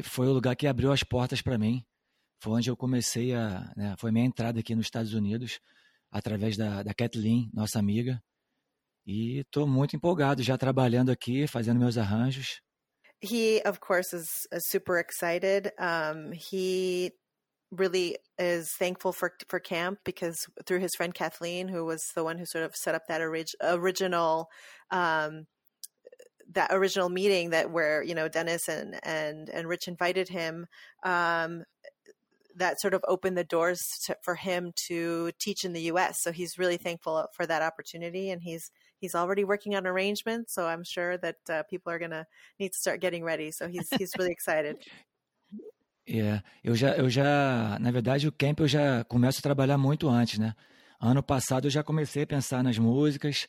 foi 0.02 0.26
o 0.26 0.32
lugar 0.32 0.56
que 0.56 0.66
abriu 0.66 0.92
as 0.92 1.02
portas 1.02 1.40
para 1.40 1.56
mim. 1.56 1.82
Foi 2.42 2.52
onde 2.52 2.68
eu 2.68 2.76
comecei 2.76 3.34
a. 3.34 3.72
Né, 3.76 3.94
foi 3.96 4.10
minha 4.10 4.26
entrada 4.26 4.60
aqui 4.60 4.74
nos 4.74 4.86
Estados 4.86 5.14
Unidos, 5.14 5.60
através 6.10 6.56
da, 6.56 6.82
da 6.82 6.92
Kathleen, 6.92 7.48
nossa 7.54 7.78
amiga. 7.78 8.20
E 9.06 9.38
estou 9.38 9.66
muito 9.66 9.94
empolgado, 9.94 10.42
já 10.42 10.58
trabalhando 10.58 11.10
aqui, 11.10 11.46
fazendo 11.46 11.78
meus 11.78 11.96
arranjos. 11.96 12.60
he 13.24 13.62
of 13.64 13.80
course 13.80 14.12
is, 14.12 14.46
super 14.58 14.98
excited 14.98 15.72
um, 15.78 16.32
he 16.32 17.12
really 17.70 18.16
is 18.38 18.70
thankful 18.78 19.12
for 19.12 19.32
for 19.48 19.58
camp 19.58 19.98
because 20.04 20.36
through 20.66 20.78
his 20.78 20.94
friend 20.94 21.14
kathleen 21.14 21.66
who 21.68 21.84
was 21.84 22.02
the 22.14 22.22
one 22.22 22.38
who 22.38 22.46
sort 22.46 22.64
of 22.64 22.76
set 22.76 22.94
up 22.94 23.02
that 23.08 23.20
orig- 23.20 23.56
original 23.62 24.48
um, 24.90 25.46
that 26.52 26.70
original 26.72 27.08
meeting 27.08 27.50
that 27.50 27.70
where 27.70 28.02
you 28.02 28.14
know 28.14 28.28
Dennis 28.28 28.68
and 28.68 28.98
and 29.04 29.48
and 29.48 29.68
Rich 29.68 29.88
invited 29.88 30.28
him. 30.28 30.66
Um, 31.02 31.64
that 32.56 32.80
sort 32.80 32.94
of 32.94 33.04
opened 33.08 33.36
the 33.36 33.42
doors 33.42 33.80
to, 34.04 34.16
for 34.22 34.36
him 34.36 34.72
to 34.86 35.32
teach 35.40 35.64
in 35.64 35.72
the 35.72 35.82
U.S. 35.82 36.22
So 36.22 36.30
he's 36.30 36.56
really 36.56 36.76
thankful 36.76 37.26
for 37.34 37.46
that 37.46 37.62
opportunity, 37.62 38.30
and 38.30 38.40
he's 38.40 38.70
he's 38.98 39.14
already 39.14 39.44
working 39.44 39.74
on 39.74 39.86
arrangements. 39.86 40.54
So 40.54 40.66
I'm 40.66 40.84
sure 40.84 41.18
that 41.18 41.36
uh, 41.50 41.62
people 41.68 41.92
are 41.92 41.98
gonna 41.98 42.26
need 42.60 42.70
to 42.70 42.78
start 42.78 43.00
getting 43.00 43.24
ready. 43.24 43.50
So 43.50 43.68
he's 43.68 43.88
he's 43.98 44.12
really 44.18 44.32
excited. 44.32 44.78
Yeah, 46.06 46.42
eu 46.62 46.76
já, 46.76 46.94
eu 46.96 47.08
já, 47.08 47.78
na 47.80 47.90
verdade, 47.90 48.28
o 48.28 48.32
camp 48.32 48.60
eu 48.60 48.68
já 48.68 49.04
começo 49.04 49.38
a 49.38 49.42
trabalhar 49.42 49.78
muito 49.78 50.06
antes, 50.06 50.38
né? 50.38 50.54
Ano 51.00 51.22
passado 51.22 51.66
eu 51.66 51.70
já 51.70 51.82
comecei 51.82 52.24
a 52.24 52.26
pensar 52.26 52.62
nas 52.62 52.78
músicas 52.78 53.48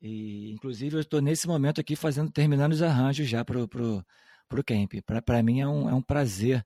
e, 0.00 0.52
inclusive, 0.52 0.96
eu 0.96 1.00
estou 1.00 1.20
nesse 1.20 1.46
momento 1.46 1.80
aqui 1.80 1.96
fazendo, 1.96 2.30
terminando 2.30 2.72
os 2.72 2.82
arranjos 2.82 3.28
já 3.28 3.44
pro, 3.44 3.66
pro, 3.66 4.04
pro 4.48 4.64
camp. 4.64 4.94
Para 5.24 5.42
mim 5.42 5.60
é 5.60 5.68
um, 5.68 5.88
é 5.88 5.94
um 5.94 6.02
prazer, 6.02 6.64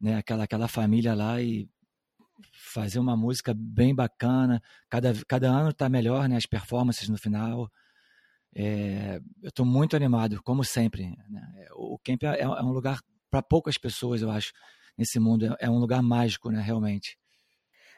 né? 0.00 0.16
Aquela, 0.16 0.44
aquela 0.44 0.68
família 0.68 1.14
lá 1.14 1.40
e 1.40 1.68
fazer 2.52 2.98
uma 2.98 3.16
música 3.16 3.54
bem 3.54 3.94
bacana. 3.94 4.62
Cada, 4.88 5.12
cada 5.26 5.50
ano 5.50 5.70
está 5.70 5.88
melhor, 5.88 6.28
né? 6.28 6.36
As 6.36 6.46
performances 6.46 7.08
no 7.08 7.18
final. 7.18 7.70
É, 8.54 9.20
eu 9.42 9.48
estou 9.48 9.64
muito 9.64 9.96
animado, 9.96 10.42
como 10.42 10.64
sempre. 10.64 11.16
Né? 11.28 11.66
O 11.72 11.98
camp 11.98 12.22
é, 12.24 12.40
é 12.40 12.46
um 12.62 12.72
lugar 12.72 13.00
para 13.30 13.42
poucas 13.42 13.78
pessoas, 13.78 14.22
eu 14.22 14.30
acho, 14.30 14.52
nesse 14.98 15.18
mundo. 15.18 15.46
É, 15.46 15.66
é 15.66 15.70
um 15.70 15.78
lugar 15.78 16.02
mágico, 16.02 16.50
né? 16.50 16.60
Realmente. 16.60 17.18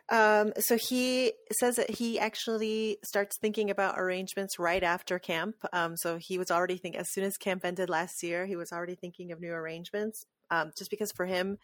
Um, 0.08 0.52
so 0.58 0.76
he 0.76 1.32
says 1.52 1.76
that 1.76 1.90
he 1.90 2.18
actually 2.18 2.98
starts 3.04 3.38
thinking 3.38 3.70
about 3.70 3.98
arrangements 3.98 4.58
right 4.58 4.82
after 4.82 5.18
camp. 5.18 5.56
Um, 5.72 5.96
so 5.96 6.18
he 6.20 6.38
was 6.38 6.50
already 6.50 6.76
thinking, 6.76 7.00
as 7.00 7.12
soon 7.12 7.24
as 7.24 7.36
camp 7.36 7.64
ended 7.64 7.88
last 7.88 8.22
year, 8.22 8.46
he 8.46 8.56
was 8.56 8.72
already 8.72 8.94
thinking 8.94 9.32
of 9.32 9.40
new 9.40 9.52
arrangements. 9.52 10.24
Um, 10.50 10.72
just 10.76 10.90
because 10.90 11.12
for 11.12 11.24
him, 11.24 11.58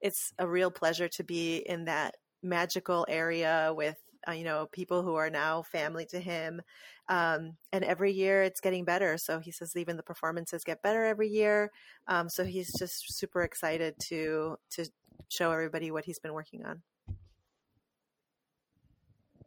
it's 0.00 0.32
a 0.38 0.46
real 0.46 0.70
pleasure 0.70 1.08
to 1.08 1.24
be 1.24 1.56
in 1.56 1.86
that 1.86 2.16
magical 2.42 3.06
area 3.08 3.72
with 3.74 3.96
uh, 4.28 4.32
you 4.32 4.44
know 4.44 4.66
people 4.72 5.02
who 5.02 5.14
are 5.14 5.30
now 5.30 5.62
family 5.62 6.06
to 6.06 6.18
him 6.18 6.60
um, 7.08 7.56
and 7.72 7.84
every 7.84 8.12
year 8.12 8.42
it's 8.42 8.60
getting 8.60 8.84
better 8.84 9.16
so 9.18 9.38
he 9.38 9.50
says 9.50 9.72
even 9.76 9.96
the 9.96 10.02
performances 10.02 10.64
get 10.64 10.82
better 10.82 11.04
every 11.04 11.28
year 11.28 11.70
um, 12.08 12.28
so 12.28 12.44
he's 12.44 12.72
just 12.78 12.94
super 13.16 13.42
excited 13.42 13.94
to 14.08 14.56
to 14.70 14.84
show 15.28 15.50
everybody 15.50 15.90
what 15.90 16.04
he's 16.04 16.18
been 16.18 16.32
working 16.32 16.64
on 16.64 16.82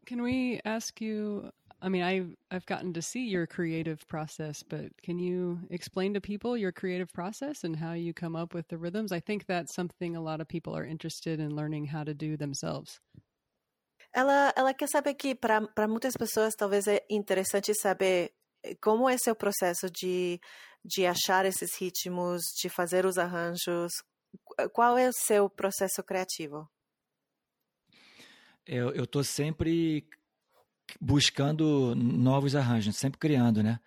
can 0.10 0.24
we 0.24 0.60
ask 0.66 1.00
you? 1.00 1.51
I 1.82 1.88
mean, 1.88 2.01
I've 2.01 2.36
I've 2.51 2.66
gotten 2.66 2.94
to 2.94 3.01
see 3.01 3.28
your 3.30 3.46
creative 3.46 4.06
process, 4.08 4.63
but 4.63 4.86
can 5.04 5.20
you 5.20 5.60
explain 5.70 6.13
to 6.16 6.22
people 6.22 6.58
your 6.58 6.72
creative 6.72 7.13
process 7.13 7.63
and 7.63 7.75
how 7.75 7.94
you 7.94 8.13
come 8.13 8.36
up 8.36 8.54
with 8.56 8.68
the 8.70 8.78
rhythms? 8.78 9.12
I 9.12 9.22
think 9.22 9.46
that's 9.46 9.74
something 9.75 10.16
a 10.16 10.22
lot 10.22 10.42
of 10.42 10.48
people 10.48 10.75
are 10.75 10.84
interested 10.84 11.39
in 11.39 11.56
learning 11.56 11.86
how 11.86 12.04
to 12.04 12.13
do 12.13 12.36
themselves. 12.36 13.00
Ela, 14.12 14.51
ela 14.58 14.74
quer 14.74 14.88
saber 14.88 15.13
que 15.13 15.36
para 15.36 15.88
muitas 15.88 16.18
pessoas 16.18 16.56
talvez 16.56 16.88
é 16.88 17.06
interessante 17.12 17.75
saber 17.75 18.32
eh, 18.63 18.75
como 18.82 19.08
é 19.08 19.16
seu 19.18 19.36
processo 19.36 19.88
de, 19.92 20.42
de 20.84 21.06
achar 21.06 21.46
esses 21.46 21.75
ritmos, 21.80 22.42
de 22.60 22.70
fazer 22.70 23.06
os 23.06 23.20
arranjos. 23.20 23.92
Qual 24.74 24.98
é 24.98 25.08
o 25.08 25.13
seu 25.13 25.48
processo 25.48 26.04
criativo? 26.04 26.68
Eu, 28.70 28.92
eu 28.92 29.08
tô 29.08 29.24
sempre 29.24 30.08
buscando 31.02 31.96
novos 31.96 32.56
arranjos, 32.56 32.96
sempre 32.96 33.18
criando, 33.18 33.64
né? 33.64 33.80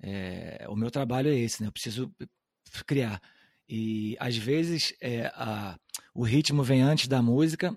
É, 0.00 0.66
o 0.68 0.76
meu 0.76 0.90
trabalho 0.90 1.28
é 1.28 1.34
esse, 1.34 1.60
né? 1.60 1.68
Eu 1.68 1.72
preciso 1.72 2.14
criar. 2.86 3.20
E 3.68 4.16
às 4.20 4.36
vezes 4.36 4.94
é, 5.00 5.26
a, 5.34 5.76
o 6.14 6.22
ritmo 6.22 6.62
vem 6.62 6.80
antes 6.80 7.08
da 7.08 7.20
música, 7.20 7.76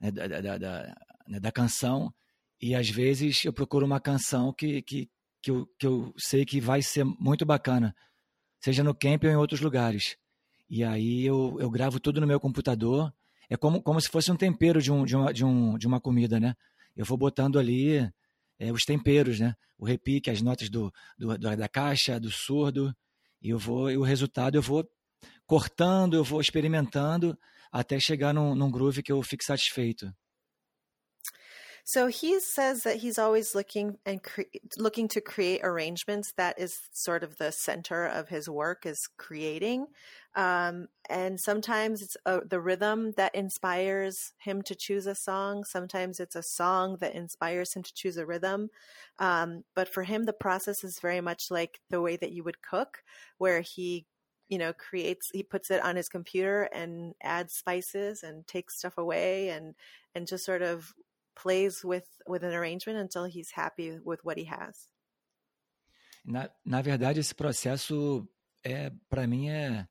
né, 0.00 0.10
da, 0.10 0.26
da, 0.26 0.58
da, 0.58 0.96
né, 1.28 1.40
da, 1.40 1.52
canção, 1.52 2.12
e 2.60 2.74
às 2.74 2.88
vezes 2.88 3.44
eu 3.44 3.52
procuro 3.52 3.84
uma 3.84 4.00
canção 4.00 4.54
que, 4.54 4.80
que, 4.82 5.10
que, 5.42 5.50
eu, 5.50 5.66
que 5.78 5.86
eu 5.86 6.14
sei 6.16 6.46
que 6.46 6.60
vai 6.60 6.80
ser 6.80 7.04
muito 7.04 7.44
bacana, 7.44 7.94
seja 8.62 8.82
no 8.82 8.94
camp 8.94 9.24
ou 9.24 9.30
em 9.30 9.36
outros 9.36 9.60
lugares. 9.60 10.16
E 10.70 10.84
aí 10.84 11.26
eu, 11.26 11.58
eu 11.60 11.68
gravo 11.68 11.98
tudo 12.00 12.20
no 12.20 12.26
meu 12.26 12.40
computador 12.40 13.12
é 13.50 13.56
como, 13.56 13.82
como 13.82 14.00
se 14.00 14.08
fosse 14.08 14.30
um 14.30 14.36
tempero 14.36 14.80
de, 14.80 14.92
um, 14.92 15.04
de, 15.04 15.16
uma, 15.16 15.32
de, 15.32 15.44
um, 15.44 15.76
de 15.76 15.86
uma 15.86 16.00
comida, 16.00 16.38
né? 16.38 16.54
Eu 16.96 17.04
vou 17.04 17.18
botando 17.18 17.58
ali 17.58 18.08
é, 18.58 18.72
os 18.72 18.84
temperos, 18.84 19.40
né? 19.40 19.54
O 19.76 19.84
repique, 19.84 20.30
as 20.30 20.40
notas 20.40 20.70
do, 20.70 20.92
do, 21.18 21.36
da 21.36 21.68
caixa, 21.68 22.20
do 22.20 22.30
surdo, 22.30 22.94
e 23.42 23.50
eu 23.50 23.58
vou, 23.58 23.90
e 23.90 23.96
o 23.96 24.02
resultado 24.02 24.54
eu 24.56 24.62
vou 24.62 24.88
cortando, 25.46 26.14
eu 26.14 26.22
vou 26.22 26.40
experimentando 26.40 27.36
até 27.72 27.98
chegar 27.98 28.32
num, 28.32 28.54
num 28.54 28.70
groove 28.70 29.02
que 29.02 29.10
eu 29.10 29.20
fique 29.22 29.44
satisfeito. 29.44 30.14
So 31.84 32.06
he 32.06 32.38
says 32.40 32.82
that 32.84 32.96
he's 32.96 33.18
always 33.18 33.54
looking 33.54 33.98
and 34.06 34.22
cre- 34.22 34.42
looking 34.76 35.08
to 35.08 35.20
create 35.20 35.60
arrangements. 35.62 36.32
That 36.36 36.58
is 36.58 36.88
sort 36.92 37.22
of 37.22 37.36
the 37.38 37.50
center 37.52 38.06
of 38.06 38.28
his 38.28 38.48
work 38.48 38.86
is 38.86 39.08
creating. 39.16 39.86
Um, 40.36 40.86
and 41.08 41.40
sometimes 41.40 42.02
it's 42.02 42.16
a, 42.24 42.36
uh, 42.36 42.40
the 42.48 42.60
rhythm 42.60 43.12
that 43.16 43.34
inspires 43.34 44.32
him 44.38 44.62
to 44.62 44.74
choose 44.74 45.06
a 45.06 45.14
song. 45.14 45.64
Sometimes 45.64 46.20
it's 46.20 46.36
a 46.36 46.42
song 46.42 46.98
that 47.00 47.14
inspires 47.14 47.74
him 47.74 47.82
to 47.82 47.94
choose 47.94 48.16
a 48.16 48.26
rhythm. 48.26 48.70
Um, 49.18 49.64
but 49.74 49.88
for 49.88 50.04
him, 50.04 50.24
the 50.24 50.32
process 50.32 50.84
is 50.84 51.00
very 51.00 51.20
much 51.20 51.50
like 51.50 51.80
the 51.90 52.00
way 52.00 52.16
that 52.16 52.32
you 52.32 52.44
would 52.44 52.62
cook, 52.62 53.02
where 53.38 53.60
he 53.60 54.06
you 54.48 54.58
know 54.58 54.72
creates 54.72 55.30
he 55.32 55.42
puts 55.42 55.70
it 55.70 55.82
on 55.82 55.96
his 55.96 56.08
computer 56.08 56.64
and 56.74 57.14
adds 57.22 57.54
spices 57.54 58.22
and 58.24 58.46
takes 58.48 58.78
stuff 58.78 58.98
away 58.98 59.48
and 59.48 59.74
and 60.14 60.26
just 60.26 60.44
sort 60.44 60.60
of 60.60 60.92
plays 61.34 61.84
with 61.84 62.06
with 62.26 62.44
an 62.44 62.54
arrangement 62.54 62.98
until 62.98 63.24
he's 63.24 63.50
happy 63.54 63.98
with 64.04 64.20
what 64.24 64.40
he 64.40 64.46
has. 64.48 64.88
Na, 66.24 66.50
na 66.64 66.82
verdade, 66.82 67.18
esse 67.20 67.34
processo 67.34 68.28
é 68.62 68.90
para 69.08 69.26
mim 69.26 69.48
é, 69.48 69.86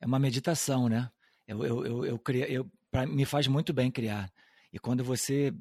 é 0.00 0.06
uma 0.06 0.18
meditação, 0.18 0.88
né? 0.88 1.10
Eu, 1.46 1.64
eu, 1.64 1.86
eu, 1.86 2.04
eu, 2.06 2.20
eu 2.48 2.72
pra, 2.90 3.06
me 3.06 3.24
faz 3.24 3.46
muito 3.46 3.72
bem 3.72 3.90
criar. 3.90 4.32
E 4.72 4.78
quando 4.78 5.04
você 5.04 5.52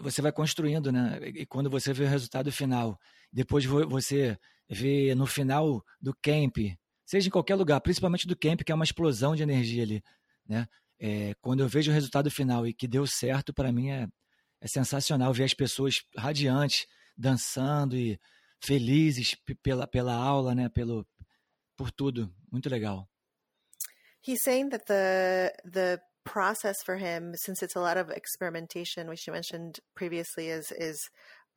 você 0.00 0.22
vai 0.22 0.32
construindo, 0.32 0.92
né? 0.92 1.18
E 1.34 1.46
quando 1.46 1.70
você 1.70 1.92
vê 1.92 2.04
o 2.04 2.08
resultado 2.08 2.50
final, 2.52 2.98
depois 3.32 3.64
você 3.64 4.38
vê 4.68 5.14
no 5.14 5.26
final 5.26 5.84
do 6.00 6.14
camp, 6.22 6.56
seja 7.04 7.28
em 7.28 7.30
qualquer 7.30 7.54
lugar, 7.54 7.80
principalmente 7.80 8.26
do 8.26 8.36
camp, 8.36 8.62
que 8.62 8.72
é 8.72 8.74
uma 8.74 8.84
explosão 8.84 9.34
de 9.34 9.42
energia 9.42 9.82
ali, 9.82 10.02
né? 10.46 10.66
É, 10.98 11.34
quando 11.40 11.60
eu 11.60 11.68
vejo 11.68 11.90
o 11.90 11.94
resultado 11.94 12.30
final 12.30 12.66
e 12.66 12.74
que 12.74 12.88
deu 12.88 13.06
certo, 13.06 13.52
para 13.52 13.72
mim 13.72 13.90
é, 13.90 14.06
é 14.60 14.68
sensacional 14.68 15.32
ver 15.32 15.44
as 15.44 15.54
pessoas 15.54 16.02
radiantes, 16.16 16.86
dançando 17.16 17.96
e 17.96 18.18
felizes 18.62 19.36
pela, 19.62 19.86
pela 19.86 20.14
aula, 20.14 20.54
né? 20.54 20.68
Pelo, 20.68 21.06
por 21.76 21.90
tudo. 21.90 22.32
Muito 22.50 22.68
legal. 22.68 23.08
He's 24.26 24.42
saying 24.42 24.70
that 24.70 24.86
the 24.86 25.52
the 25.64 26.00
process 26.24 26.82
for 26.84 26.96
him, 26.96 27.32
since 27.36 27.62
it's 27.62 27.76
a 27.76 27.80
lot 27.80 27.96
of 27.96 28.10
experimentation, 28.10 29.08
which 29.08 29.26
you 29.26 29.32
mentioned 29.32 29.78
previously, 29.94 30.48
is 30.48 30.72
is 30.72 30.98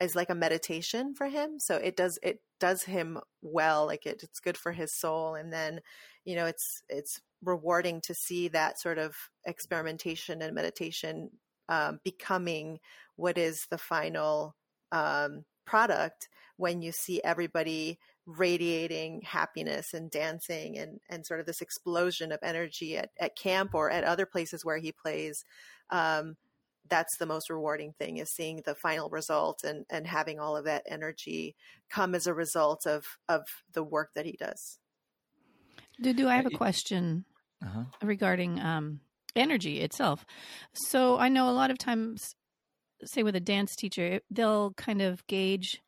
is 0.01 0.15
like 0.15 0.29
a 0.29 0.35
meditation 0.35 1.13
for 1.13 1.27
him. 1.27 1.59
So 1.59 1.75
it 1.75 1.95
does 1.95 2.19
it 2.23 2.41
does 2.59 2.83
him 2.83 3.19
well. 3.41 3.85
Like 3.85 4.05
it, 4.05 4.23
it's 4.23 4.39
good 4.39 4.57
for 4.57 4.71
his 4.71 4.93
soul, 4.93 5.35
and 5.35 5.51
then 5.51 5.81
you 6.25 6.35
know 6.35 6.45
it's 6.45 6.83
it's 6.89 7.21
rewarding 7.43 8.01
to 8.01 8.13
see 8.13 8.47
that 8.49 8.79
sort 8.79 8.97
of 8.97 9.15
experimentation 9.45 10.41
and 10.41 10.53
meditation 10.53 11.29
um, 11.69 11.99
becoming 12.03 12.79
what 13.15 13.37
is 13.37 13.67
the 13.69 13.77
final 13.77 14.55
um, 14.91 15.45
product 15.65 16.27
when 16.57 16.81
you 16.81 16.91
see 16.91 17.21
everybody 17.23 17.99
radiating 18.25 19.21
happiness 19.23 19.93
and 19.93 20.11
dancing 20.11 20.77
and, 20.77 20.99
and 21.09 21.25
sort 21.25 21.39
of 21.39 21.45
this 21.45 21.61
explosion 21.61 22.31
of 22.31 22.39
energy 22.43 22.97
at, 22.97 23.09
at 23.19 23.35
camp 23.35 23.73
or 23.73 23.89
at 23.89 24.03
other 24.03 24.25
places 24.25 24.65
where 24.65 24.77
he 24.77 24.91
plays. 24.91 25.45
Um, 25.89 26.35
that's 26.89 27.17
the 27.17 27.25
most 27.25 27.49
rewarding 27.49 27.93
thing 27.97 28.17
is 28.17 28.33
seeing 28.33 28.61
the 28.65 28.75
final 28.75 29.09
result 29.09 29.63
and, 29.63 29.85
and 29.89 30.07
having 30.07 30.39
all 30.39 30.57
of 30.57 30.65
that 30.65 30.83
energy 30.87 31.55
come 31.89 32.15
as 32.15 32.27
a 32.27 32.33
result 32.33 32.85
of, 32.85 33.03
of 33.27 33.41
the 33.73 33.83
work 33.83 34.09
that 34.15 34.25
he 34.25 34.37
does. 34.39 34.79
Dudu, 36.01 36.27
I 36.27 36.35
have 36.35 36.45
a 36.45 36.51
question 36.51 37.25
uh-huh. 37.63 37.83
regarding 38.01 38.59
um, 38.59 39.01
energy 39.35 39.81
itself. 39.81 40.25
So 40.73 41.17
I 41.17 41.29
know 41.29 41.49
a 41.49 41.51
lot 41.51 41.71
of 41.71 41.77
times, 41.77 42.35
say 43.03 43.23
with 43.23 43.35
a 43.35 43.41
dance 43.41 43.75
teacher, 43.75 44.21
they'll 44.31 44.71
kind 44.73 45.01
of 45.01 45.25
gauge 45.27 45.81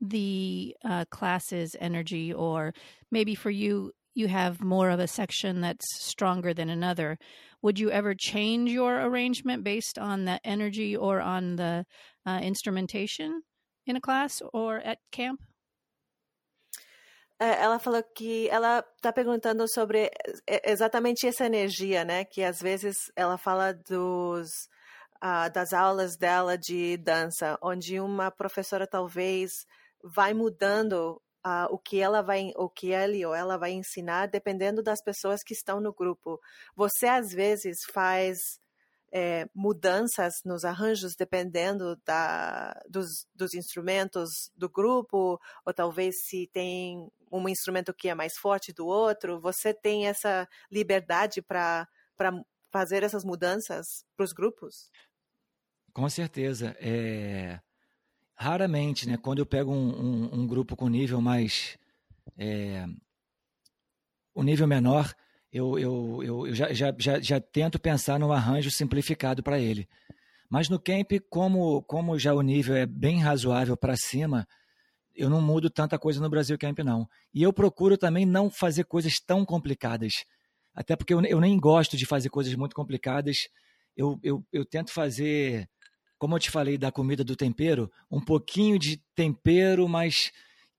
the 0.00 0.76
uh, 0.84 1.04
class's 1.10 1.76
energy, 1.80 2.32
or 2.32 2.74
maybe 3.10 3.34
for 3.34 3.50
you, 3.50 3.92
you 4.14 4.28
have 4.28 4.62
more 4.62 4.90
of 4.90 5.00
a 5.00 5.08
section 5.08 5.60
that's 5.60 5.86
stronger 6.00 6.54
than 6.54 6.68
another. 6.70 7.18
Would 7.64 7.78
you 7.78 7.90
ever 7.90 8.14
change 8.14 8.70
your 8.70 9.00
arrangement 9.00 9.64
based 9.64 9.98
on 9.98 10.26
the 10.26 10.38
energy 10.44 10.94
or 10.94 11.22
on 11.22 11.56
the 11.56 11.86
uh, 12.26 12.40
instrumentation 12.42 13.40
in 13.86 13.96
a 13.96 14.02
class 14.02 14.42
or 14.52 14.82
at 14.84 14.98
camp? 15.10 15.40
É, 17.40 17.62
ela 17.62 17.78
falou 17.78 18.02
que 18.14 18.50
ela 18.50 18.84
está 18.96 19.10
perguntando 19.14 19.66
sobre 19.66 20.10
é, 20.46 20.70
exatamente 20.70 21.26
essa 21.26 21.46
energia, 21.46 22.04
né? 22.04 22.26
Que 22.26 22.42
às 22.42 22.60
vezes 22.60 23.10
ela 23.16 23.38
fala 23.38 23.72
dos 23.72 24.50
uh, 25.22 25.50
das 25.50 25.72
aulas 25.72 26.18
dela 26.18 26.58
de 26.58 26.98
dança, 26.98 27.58
onde 27.62 27.98
uma 27.98 28.30
professora 28.30 28.86
talvez 28.86 29.50
vai 30.04 30.34
mudando 30.34 31.18
uh, 31.46 31.66
o 31.70 31.78
que 31.78 32.00
ela 32.00 32.22
vai, 32.22 32.52
o 32.56 32.68
que 32.68 32.92
ele 32.92 33.24
ou 33.24 33.34
ela 33.34 33.56
vai 33.56 33.72
ensinar, 33.72 34.26
dependendo 34.26 34.82
das 34.82 35.02
pessoas 35.02 35.42
que 35.42 35.52
estão 35.52 35.80
no 35.80 35.92
grupo. 35.92 36.40
Você 36.74 37.06
às 37.06 37.32
vezes 37.32 37.84
faz 37.92 38.38
é, 39.12 39.46
mudanças 39.54 40.34
nos 40.44 40.64
arranjos 40.64 41.14
dependendo 41.14 41.96
da, 42.04 42.74
dos, 42.88 43.26
dos 43.32 43.54
instrumentos 43.54 44.50
do 44.56 44.68
grupo, 44.68 45.40
ou 45.64 45.72
talvez 45.72 46.24
se 46.24 46.48
tem 46.52 47.08
um 47.30 47.48
instrumento 47.48 47.94
que 47.94 48.08
é 48.08 48.14
mais 48.14 48.36
forte 48.36 48.72
do 48.72 48.86
outro, 48.86 49.40
você 49.40 49.72
tem 49.72 50.08
essa 50.08 50.48
liberdade 50.70 51.40
para 51.40 51.86
fazer 52.72 53.04
essas 53.04 53.24
mudanças 53.24 54.04
para 54.16 54.24
os 54.24 54.32
grupos? 54.32 54.90
Com 55.92 56.08
certeza. 56.08 56.76
É... 56.80 57.60
Raramente, 58.36 59.08
né? 59.08 59.16
Quando 59.16 59.38
eu 59.38 59.46
pego 59.46 59.72
um, 59.72 59.88
um, 59.88 60.40
um 60.40 60.46
grupo 60.46 60.76
com 60.76 60.88
nível 60.88 61.20
mais. 61.20 61.78
É... 62.36 62.86
O 64.34 64.42
nível 64.42 64.66
menor, 64.66 65.14
eu, 65.52 65.78
eu, 65.78 66.22
eu, 66.24 66.46
eu 66.48 66.54
já, 66.54 66.72
já, 66.72 66.92
já, 66.98 67.20
já, 67.20 67.40
tento 67.40 67.78
pensar 67.78 68.18
num 68.18 68.32
arranjo 68.32 68.70
simplificado 68.70 69.42
para 69.42 69.58
ele. 69.60 69.88
Mas 70.50 70.68
no 70.68 70.80
camp, 70.80 71.12
como, 71.30 71.82
como 71.84 72.18
já 72.18 72.34
o 72.34 72.42
nível 72.42 72.74
é 72.74 72.86
bem 72.86 73.20
razoável 73.20 73.76
para 73.76 73.96
cima, 73.96 74.46
eu 75.14 75.30
não 75.30 75.40
mudo 75.40 75.70
tanta 75.70 75.98
coisa 75.98 76.20
no 76.20 76.28
Brasil 76.28 76.58
Camp, 76.58 76.80
não. 76.80 77.08
E 77.32 77.42
eu 77.42 77.52
procuro 77.52 77.96
também 77.96 78.26
não 78.26 78.50
fazer 78.50 78.84
coisas 78.84 79.20
tão 79.20 79.44
complicadas. 79.44 80.24
Até 80.74 80.96
porque 80.96 81.14
eu, 81.14 81.22
eu 81.22 81.40
nem 81.40 81.58
gosto 81.58 81.96
de 81.96 82.04
fazer 82.04 82.30
coisas 82.30 82.54
muito 82.56 82.74
complicadas. 82.74 83.48
Eu, 83.96 84.18
eu, 84.22 84.44
eu 84.52 84.64
tento 84.64 84.92
fazer, 84.92 85.68
como 86.18 86.36
eu 86.36 86.40
te 86.40 86.50
falei 86.50 86.78
da 86.78 86.92
comida 86.92 87.24
do 87.24 87.36
tempero, 87.36 87.90
um 88.10 88.20
pouquinho 88.20 88.78
de 88.78 88.96
tempero, 89.14 89.88
mas 89.88 90.32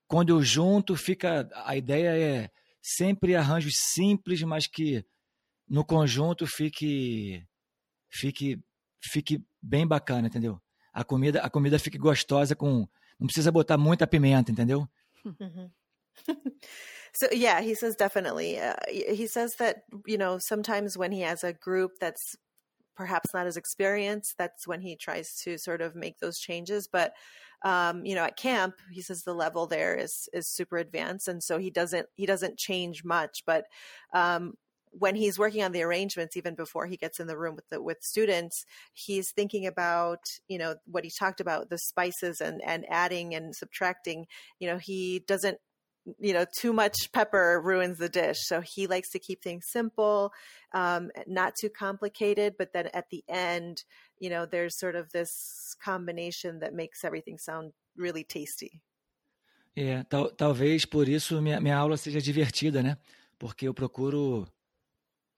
quando 0.08 0.30
eu 0.30 0.42
junto, 0.42 0.96
fica. 0.96 1.48
A 1.64 1.76
ideia 1.76 2.16
é 2.16 2.50
sempre 2.80 3.34
arranjos 3.34 3.76
simples, 3.76 4.42
mas 4.42 4.66
que 4.66 5.04
no 5.68 5.84
conjunto 5.84 6.46
fique 6.46 7.44
fique 8.08 8.60
fique 9.02 9.44
bem 9.60 9.86
bacana, 9.86 10.28
entendeu? 10.28 10.60
A 10.92 11.04
comida 11.04 11.40
a 11.40 11.50
comida 11.50 11.78
fique 11.78 11.98
gostosa 11.98 12.54
com 12.54 12.88
não 13.18 13.26
precisa 13.26 13.50
botar 13.50 13.76
muita 13.76 14.06
pimenta, 14.06 14.52
entendeu? 14.52 14.88
so 17.12 17.26
yeah, 17.32 17.60
he 17.60 17.74
says 17.74 17.96
definitely. 17.96 18.58
Uh, 18.58 18.74
he 18.88 19.26
says 19.26 19.56
that 19.56 19.82
you 20.06 20.16
know 20.16 20.38
sometimes 20.38 20.96
when 20.96 21.12
he 21.12 21.22
has 21.22 21.42
a 21.42 21.52
group 21.52 21.98
that's 21.98 22.36
perhaps 22.96 23.34
not 23.34 23.46
as 23.46 23.56
experienced, 23.56 24.36
that's 24.38 24.66
when 24.66 24.80
he 24.80 24.96
tries 24.96 25.36
to 25.42 25.58
sort 25.58 25.80
of 25.80 25.94
make 25.94 26.18
those 26.18 26.38
changes. 26.38 26.88
But 26.88 27.12
um, 27.62 28.04
you 28.04 28.14
know, 28.14 28.24
at 28.24 28.36
camp, 28.36 28.76
he 28.90 29.02
says 29.02 29.22
the 29.22 29.34
level 29.34 29.66
there 29.66 29.96
is 29.96 30.28
is 30.32 30.46
super 30.48 30.76
advanced, 30.76 31.28
and 31.28 31.42
so 31.42 31.58
he 31.58 31.70
doesn't 31.70 32.06
he 32.14 32.26
doesn't 32.26 32.58
change 32.58 33.04
much. 33.04 33.44
But 33.46 33.66
um, 34.12 34.54
when 34.90 35.14
he's 35.14 35.38
working 35.38 35.62
on 35.62 35.72
the 35.72 35.82
arrangements, 35.82 36.36
even 36.36 36.54
before 36.54 36.86
he 36.86 36.96
gets 36.96 37.20
in 37.20 37.26
the 37.26 37.36
room 37.36 37.54
with 37.56 37.68
the 37.70 37.82
with 37.82 37.98
students, 38.02 38.66
he's 38.92 39.30
thinking 39.30 39.66
about 39.66 40.20
you 40.48 40.58
know 40.58 40.76
what 40.86 41.04
he 41.04 41.10
talked 41.10 41.40
about 41.40 41.70
the 41.70 41.78
spices 41.78 42.40
and 42.40 42.62
and 42.64 42.84
adding 42.88 43.34
and 43.34 43.54
subtracting. 43.56 44.26
You 44.58 44.68
know, 44.68 44.78
he 44.78 45.20
doesn't 45.26 45.58
you 46.18 46.32
know 46.32 46.44
too 46.60 46.72
much 46.72 47.10
pepper 47.12 47.60
ruins 47.62 47.98
the 47.98 48.08
dish. 48.08 48.38
So 48.40 48.60
he 48.60 48.86
likes 48.86 49.10
to 49.10 49.18
keep 49.18 49.42
things 49.42 49.66
simple 49.68 50.32
um, 50.72 51.10
not 51.26 51.54
too 51.60 51.68
complicated 51.68 52.54
but 52.58 52.72
then 52.72 52.88
at 52.94 53.06
the 53.10 53.24
end 53.28 53.84
you 54.18 54.30
know 54.30 54.46
there's 54.46 54.78
sort 54.78 54.96
of 54.96 55.12
this 55.12 55.76
combination 55.82 56.60
that 56.60 56.74
makes 56.74 57.04
everything 57.04 57.38
sound 57.38 57.72
really 57.96 58.24
tasty. 58.24 58.80
É 59.74 60.02
tal, 60.04 60.30
talvez 60.30 60.86
por 60.86 61.06
isso 61.06 61.40
minha, 61.42 61.60
minha 61.60 61.76
aula 61.76 61.96
seja 61.96 62.20
divertida 62.20 62.82
né? 62.82 62.96
Porque 63.38 63.68
eu 63.68 63.74
procuro 63.74 64.46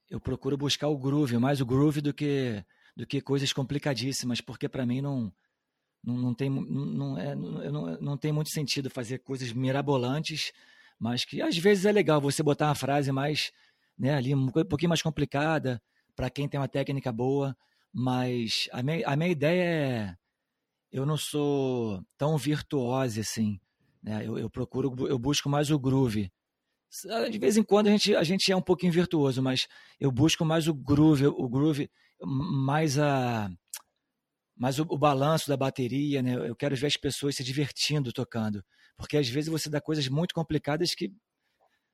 eu 0.09 0.19
procuro 0.19 0.57
buscar 0.57 0.87
o 0.87 0.97
groove 0.97 1.37
mais 1.37 1.59
o 1.61 1.65
groove 1.65 2.01
do 2.01 2.13
que 2.13 2.63
do 2.95 3.05
que 3.05 3.21
coisas 3.21 3.51
complicadíssimas 3.51 4.41
porque 4.41 4.69
para 4.69 4.85
mim 4.85 5.01
não 5.01 5.33
não, 6.03 6.17
não 6.17 6.33
tem, 6.33 6.49
não, 6.49 7.17
é, 7.17 7.35
não, 7.35 7.97
não 7.99 8.17
tem 8.17 8.31
muito 8.31 8.49
sentido 8.49 8.89
fazer 8.89 9.19
coisas 9.19 9.51
mirabolantes, 9.51 10.51
mas 10.97 11.25
que 11.25 11.41
às 11.41 11.57
vezes 11.57 11.85
é 11.85 11.91
legal 11.91 12.21
você 12.21 12.41
botar 12.41 12.67
uma 12.67 12.75
frase 12.75 13.11
mais, 13.11 13.51
né, 13.97 14.15
ali 14.15 14.33
um 14.33 14.49
pouquinho 14.49 14.89
mais 14.89 15.01
complicada 15.01 15.81
para 16.15 16.29
quem 16.29 16.47
tem 16.47 16.59
uma 16.59 16.67
técnica 16.67 17.11
boa, 17.11 17.55
mas 17.93 18.67
a 18.71 18.83
minha, 18.83 19.07
a 19.07 19.15
minha 19.15 19.29
ideia 19.29 19.63
é, 19.63 20.15
eu 20.91 21.05
não 21.05 21.17
sou 21.17 22.03
tão 22.17 22.37
virtuoso 22.37 23.19
assim, 23.19 23.59
né, 24.01 24.25
eu, 24.25 24.37
eu 24.37 24.49
procuro, 24.49 24.93
eu 25.07 25.19
busco 25.19 25.49
mais 25.49 25.69
o 25.71 25.79
groove, 25.79 26.31
de 27.31 27.37
vez 27.37 27.55
em 27.55 27.63
quando 27.63 27.87
a 27.87 27.91
gente, 27.91 28.15
a 28.15 28.23
gente 28.23 28.51
é 28.51 28.55
um 28.55 28.61
pouquinho 28.61 28.91
virtuoso, 28.91 29.43
mas 29.43 29.67
eu 29.99 30.11
busco 30.11 30.43
mais 30.43 30.67
o 30.67 30.73
groove, 30.73 31.27
o 31.27 31.47
groove, 31.47 31.89
mais 32.25 32.97
a, 32.97 33.49
mas 34.59 34.77
o, 34.77 34.83
o, 34.83 34.97
balanço 34.97 35.47
da 35.47 35.55
bateria, 35.55 36.21
né? 36.21 36.35
Eu 36.35 36.55
quero 36.55 36.75
ver 36.75 36.87
as 36.87 36.97
pessoas 36.97 37.35
se 37.35 37.43
divertindo 37.45 38.11
tocando, 38.11 38.61
porque 38.97 39.15
às 39.15 39.29
vezes 39.29 39.49
você 39.49 39.69
dá 39.69 39.79
coisas 39.79 40.07
muito 40.09 40.35
complicadas 40.35 40.93
que 40.93 41.13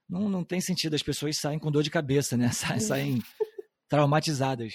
não, 0.09 0.27
não 0.27 0.43
tem 0.43 0.59
sentido, 0.59 0.95
as 0.95 1.03
pessoas 1.03 1.37
saem 1.37 1.59
com 1.59 1.71
dor 1.71 1.83
de 1.83 1.91
cabeça, 1.91 2.35
né? 2.35 2.49
Sa 2.51 2.79
saem 2.79 3.21
traumatizadas. 3.87 4.73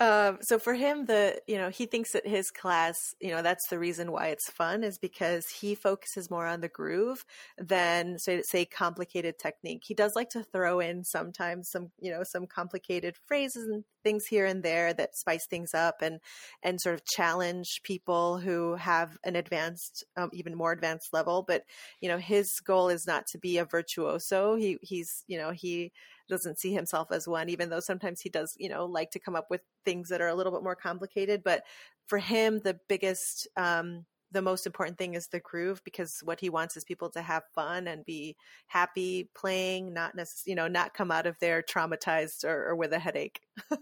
Um, 0.00 0.38
so 0.40 0.58
for 0.58 0.74
him, 0.74 1.06
the 1.06 1.40
you 1.46 1.56
know 1.56 1.68
he 1.68 1.86
thinks 1.86 2.12
that 2.12 2.26
his 2.26 2.50
class, 2.50 2.96
you 3.20 3.30
know, 3.30 3.42
that's 3.42 3.68
the 3.68 3.78
reason 3.78 4.10
why 4.10 4.28
it's 4.28 4.50
fun 4.50 4.82
is 4.82 4.98
because 4.98 5.46
he 5.48 5.74
focuses 5.74 6.30
more 6.30 6.46
on 6.46 6.60
the 6.60 6.68
groove 6.68 7.24
than 7.58 8.18
say 8.18 8.42
say 8.42 8.64
complicated 8.64 9.38
technique. 9.38 9.82
He 9.86 9.94
does 9.94 10.12
like 10.16 10.30
to 10.30 10.42
throw 10.42 10.80
in 10.80 11.04
sometimes 11.04 11.70
some 11.70 11.90
you 12.00 12.10
know 12.10 12.24
some 12.24 12.46
complicated 12.46 13.16
phrases 13.26 13.64
and 13.68 13.84
things 14.02 14.26
here 14.26 14.46
and 14.46 14.62
there 14.62 14.92
that 14.92 15.16
spice 15.16 15.46
things 15.46 15.74
up 15.74 16.02
and 16.02 16.20
and 16.62 16.80
sort 16.80 16.94
of 16.94 17.04
challenge 17.06 17.80
people 17.84 18.38
who 18.38 18.74
have 18.74 19.16
an 19.24 19.36
advanced, 19.36 20.04
um, 20.16 20.28
even 20.32 20.54
more 20.56 20.72
advanced 20.72 21.12
level. 21.12 21.44
But 21.46 21.62
you 22.00 22.08
know, 22.08 22.18
his 22.18 22.52
goal 22.60 22.88
is 22.88 23.06
not 23.06 23.26
to 23.28 23.38
be 23.38 23.58
a 23.58 23.64
virtuoso. 23.64 24.56
He 24.56 24.78
he's 24.82 25.24
you 25.26 25.38
know 25.38 25.50
he 25.50 25.92
doesn't 26.28 26.58
see 26.58 26.72
himself 26.72 27.12
as 27.12 27.28
one, 27.28 27.48
even 27.48 27.68
though 27.68 27.80
sometimes 27.80 28.20
he 28.20 28.28
does, 28.28 28.56
you 28.58 28.68
know, 28.68 28.86
like 28.86 29.10
to 29.12 29.18
come 29.18 29.36
up 29.36 29.46
with 29.50 29.60
things 29.84 30.08
that 30.08 30.20
are 30.20 30.28
a 30.28 30.34
little 30.34 30.52
bit 30.52 30.62
more 30.62 30.76
complicated. 30.76 31.42
But 31.44 31.64
for 32.06 32.18
him, 32.18 32.60
the 32.60 32.78
biggest, 32.88 33.48
um, 33.56 34.04
the 34.30 34.42
most 34.42 34.66
important 34.66 34.98
thing 34.98 35.14
is 35.14 35.28
the 35.28 35.40
groove 35.40 35.80
because 35.84 36.20
what 36.24 36.40
he 36.40 36.50
wants 36.50 36.76
is 36.76 36.84
people 36.84 37.08
to 37.10 37.22
have 37.22 37.44
fun 37.54 37.86
and 37.86 38.04
be 38.04 38.36
happy 38.66 39.28
playing, 39.34 39.92
not 39.92 40.14
necessarily, 40.14 40.50
you 40.50 40.56
know, 40.56 40.68
not 40.68 40.94
come 40.94 41.10
out 41.10 41.26
of 41.26 41.38
there 41.38 41.62
traumatized 41.62 42.44
or, 42.44 42.68
or 42.68 42.76
with 42.76 42.92
a 42.92 42.98
headache. 42.98 43.40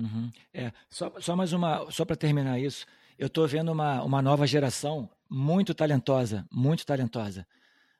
uhum. 0.00 0.30
É, 0.54 0.72
só, 0.90 1.12
só 1.20 1.34
mais 1.34 1.52
uma, 1.52 1.90
só 1.90 2.04
para 2.04 2.16
terminar 2.16 2.58
isso, 2.60 2.86
eu 3.18 3.26
estou 3.26 3.46
vendo 3.46 3.72
uma, 3.72 4.02
uma 4.02 4.22
nova 4.22 4.46
geração 4.46 5.10
muito 5.28 5.74
talentosa, 5.74 6.46
muito 6.50 6.84
talentosa. 6.84 7.46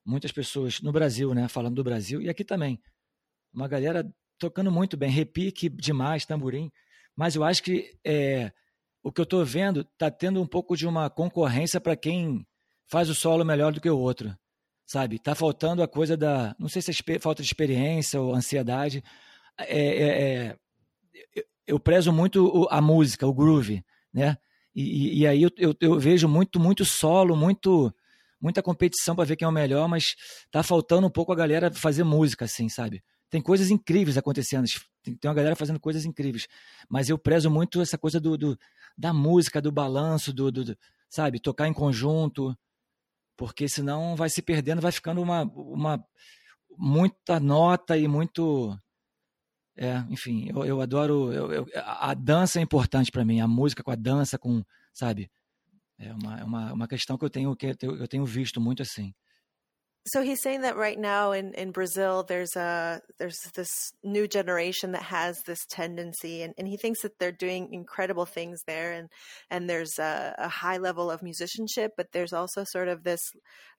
Muitas 0.04 0.32
pessoas 0.32 0.80
no 0.80 0.92
Brasil, 0.92 1.34
né, 1.34 1.46
falando 1.46 1.76
do 1.76 1.84
Brasil, 1.84 2.22
e 2.22 2.28
aqui 2.28 2.44
também, 2.44 2.80
uma 3.52 3.68
galera 3.68 4.08
tocando 4.38 4.70
muito 4.70 4.96
bem, 4.96 5.10
repique 5.10 5.68
demais, 5.68 6.24
tamborim. 6.24 6.70
Mas 7.16 7.36
eu 7.36 7.44
acho 7.44 7.62
que 7.62 7.92
é, 8.04 8.52
o 9.02 9.12
que 9.12 9.20
eu 9.20 9.24
estou 9.24 9.44
vendo 9.44 9.80
está 9.80 10.10
tendo 10.10 10.40
um 10.40 10.46
pouco 10.46 10.76
de 10.76 10.86
uma 10.86 11.10
concorrência 11.10 11.80
para 11.80 11.96
quem 11.96 12.46
faz 12.88 13.08
o 13.08 13.14
solo 13.14 13.44
melhor 13.44 13.72
do 13.72 13.80
que 13.80 13.90
o 13.90 13.98
outro, 13.98 14.34
sabe? 14.86 15.16
Está 15.16 15.34
faltando 15.34 15.82
a 15.82 15.88
coisa 15.88 16.16
da, 16.16 16.54
não 16.58 16.68
sei 16.68 16.82
se 16.82 16.90
é 16.90 17.18
falta 17.18 17.42
de 17.42 17.48
experiência 17.48 18.20
ou 18.20 18.34
ansiedade. 18.34 19.02
É, 19.58 19.86
é, 19.86 20.46
é 20.48 20.56
eu 21.66 21.78
prezo 21.78 22.12
muito 22.12 22.66
a 22.70 22.80
música, 22.80 23.26
o 23.26 23.32
groove, 23.32 23.84
né? 24.12 24.36
E, 24.74 25.20
e 25.20 25.26
aí 25.26 25.42
eu, 25.42 25.50
eu, 25.56 25.74
eu, 25.80 25.98
vejo 25.98 26.28
muito, 26.28 26.58
muito 26.58 26.84
solo, 26.84 27.36
muito, 27.36 27.92
muita 28.40 28.62
competição 28.62 29.14
para 29.14 29.24
ver 29.24 29.36
quem 29.36 29.46
é 29.46 29.48
o 29.48 29.52
melhor, 29.52 29.88
mas 29.88 30.14
tá 30.50 30.62
faltando 30.62 31.06
um 31.06 31.10
pouco 31.10 31.32
a 31.32 31.36
galera 31.36 31.72
fazer 31.72 32.04
música, 32.04 32.44
assim, 32.44 32.68
sabe? 32.68 33.02
Tem 33.30 33.40
coisas 33.40 33.70
incríveis 33.70 34.18
acontecendo, 34.18 34.66
tem, 35.02 35.14
tem 35.14 35.28
uma 35.28 35.34
galera 35.34 35.56
fazendo 35.56 35.78
coisas 35.78 36.04
incríveis, 36.04 36.48
mas 36.88 37.08
eu 37.08 37.16
prezo 37.16 37.48
muito 37.48 37.80
essa 37.80 37.96
coisa 37.96 38.20
do, 38.20 38.36
do 38.36 38.58
da 38.98 39.12
música, 39.12 39.62
do 39.62 39.70
balanço, 39.72 40.32
do, 40.32 40.50
do, 40.50 40.64
do, 40.64 40.78
sabe, 41.08 41.40
tocar 41.40 41.68
em 41.68 41.72
conjunto, 41.72 42.56
porque 43.36 43.68
senão 43.68 44.16
vai 44.16 44.28
se 44.28 44.42
perdendo, 44.42 44.82
vai 44.82 44.92
ficando 44.92 45.22
uma, 45.22 45.42
uma 45.44 46.04
muita 46.76 47.38
nota 47.38 47.96
e 47.96 48.08
muito 48.08 48.76
é, 49.76 50.04
enfim, 50.10 50.48
eu, 50.50 50.64
eu 50.64 50.80
adoro 50.80 51.32
eu, 51.32 51.52
eu, 51.52 51.66
a 51.74 52.12
dança 52.12 52.58
é 52.58 52.62
importante 52.62 53.10
para 53.10 53.24
mim, 53.24 53.40
a 53.40 53.48
música 53.48 53.82
com 53.82 53.90
a 53.92 53.96
dança, 53.96 54.38
com 54.38 54.62
sabe, 54.92 55.30
é 55.98 56.12
uma, 56.12 56.40
é 56.40 56.44
uma, 56.44 56.72
uma 56.72 56.88
questão 56.88 57.16
que 57.16 57.24
eu 57.24 57.30
tenho 57.30 57.54
que 57.54 57.76
eu 57.80 58.08
tenho 58.08 58.24
visto 58.26 58.60
muito 58.60 58.82
assim. 58.82 59.14
So 60.06 60.22
he's 60.22 60.40
saying 60.40 60.62
that 60.62 60.76
right 60.76 60.98
now 60.98 61.32
in, 61.32 61.52
in 61.54 61.72
Brazil, 61.72 62.24
there's 62.26 62.56
a 62.56 63.02
there's 63.18 63.38
this 63.54 63.92
new 64.02 64.26
generation 64.26 64.92
that 64.92 65.02
has 65.02 65.42
this 65.42 65.66
tendency, 65.66 66.42
and, 66.42 66.54
and 66.56 66.66
he 66.66 66.78
thinks 66.78 67.02
that 67.02 67.18
they're 67.18 67.30
doing 67.32 67.72
incredible 67.72 68.24
things 68.24 68.62
there, 68.66 68.92
and 68.92 69.10
and 69.50 69.68
there's 69.68 69.98
a, 69.98 70.34
a 70.38 70.48
high 70.48 70.78
level 70.78 71.10
of 71.10 71.22
musicianship, 71.22 71.92
but 71.98 72.12
there's 72.12 72.32
also 72.32 72.64
sort 72.64 72.88
of 72.88 73.04
this 73.04 73.20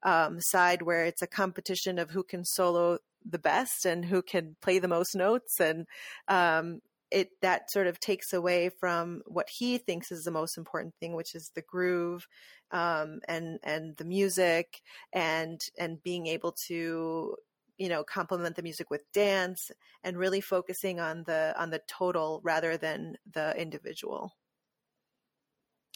um, 0.04 0.40
side 0.40 0.84
where 0.84 1.06
it's 1.06 1.24
a 1.24 1.28
competition 1.28 1.98
of 1.98 2.12
who 2.12 2.24
can 2.24 2.46
solo 2.46 3.00
the 3.28 3.40
best 3.40 3.86
and 3.86 4.06
who 4.06 4.22
can 4.22 4.56
play 4.62 4.78
the 4.78 4.88
most 4.88 5.16
notes, 5.16 5.60
and 5.60 5.88
um, 6.28 6.82
it 7.12 7.30
that 7.42 7.70
sort 7.70 7.88
of 7.88 8.00
takes 8.00 8.34
away 8.34 8.70
from 8.70 9.22
what 9.26 9.50
he 9.50 9.78
thinks 9.78 10.12
is 10.12 10.24
the 10.24 10.32
most 10.32 10.58
important 10.58 10.94
thing, 11.00 11.16
which 11.16 11.36
is 11.36 11.52
the 11.56 11.62
groove 11.62 12.28
um, 12.72 13.20
and 13.28 13.60
and 13.64 13.98
the 13.98 14.06
music 14.06 14.82
and 15.14 15.62
and 15.78 16.02
being 16.04 16.28
able 16.28 16.54
to 16.68 17.36
you 17.78 17.90
know 17.90 18.04
complement 18.04 18.56
the 18.56 18.64
music 18.64 18.90
with 18.90 19.04
dance 19.14 19.72
and 20.04 20.18
really 20.18 20.42
focusing 20.42 21.00
on 21.00 21.24
the 21.26 21.54
on 21.58 21.70
the 21.70 21.82
total 21.88 22.42
rather 22.44 22.78
than 22.78 23.18
the 23.34 23.54
individual. 23.60 24.32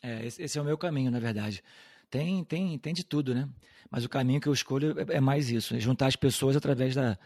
É, 0.03 0.25
esse 0.25 0.57
é 0.57 0.61
o 0.61 0.65
meu 0.65 0.77
caminho, 0.77 1.09
na 1.09 1.19
verdade. 1.19 1.63
Tem, 2.11 2.43
tem, 2.43 2.77
tem 2.77 2.93
de 2.93 3.03
tudo, 3.03 3.33
né? 3.33 3.49
Mas 3.89 4.05
o 4.05 4.09
caminho 4.09 4.39
que 4.39 4.47
eu 4.47 4.53
escolho 4.53 4.93
é, 4.99 5.15
é 5.15 5.19
mais 5.19 5.49
isso, 5.49 5.75
é 5.75 5.79
juntar 5.79 6.07
as 6.07 6.15
pessoas 6.15 6.55
através 6.55 6.93
da, 6.93 7.17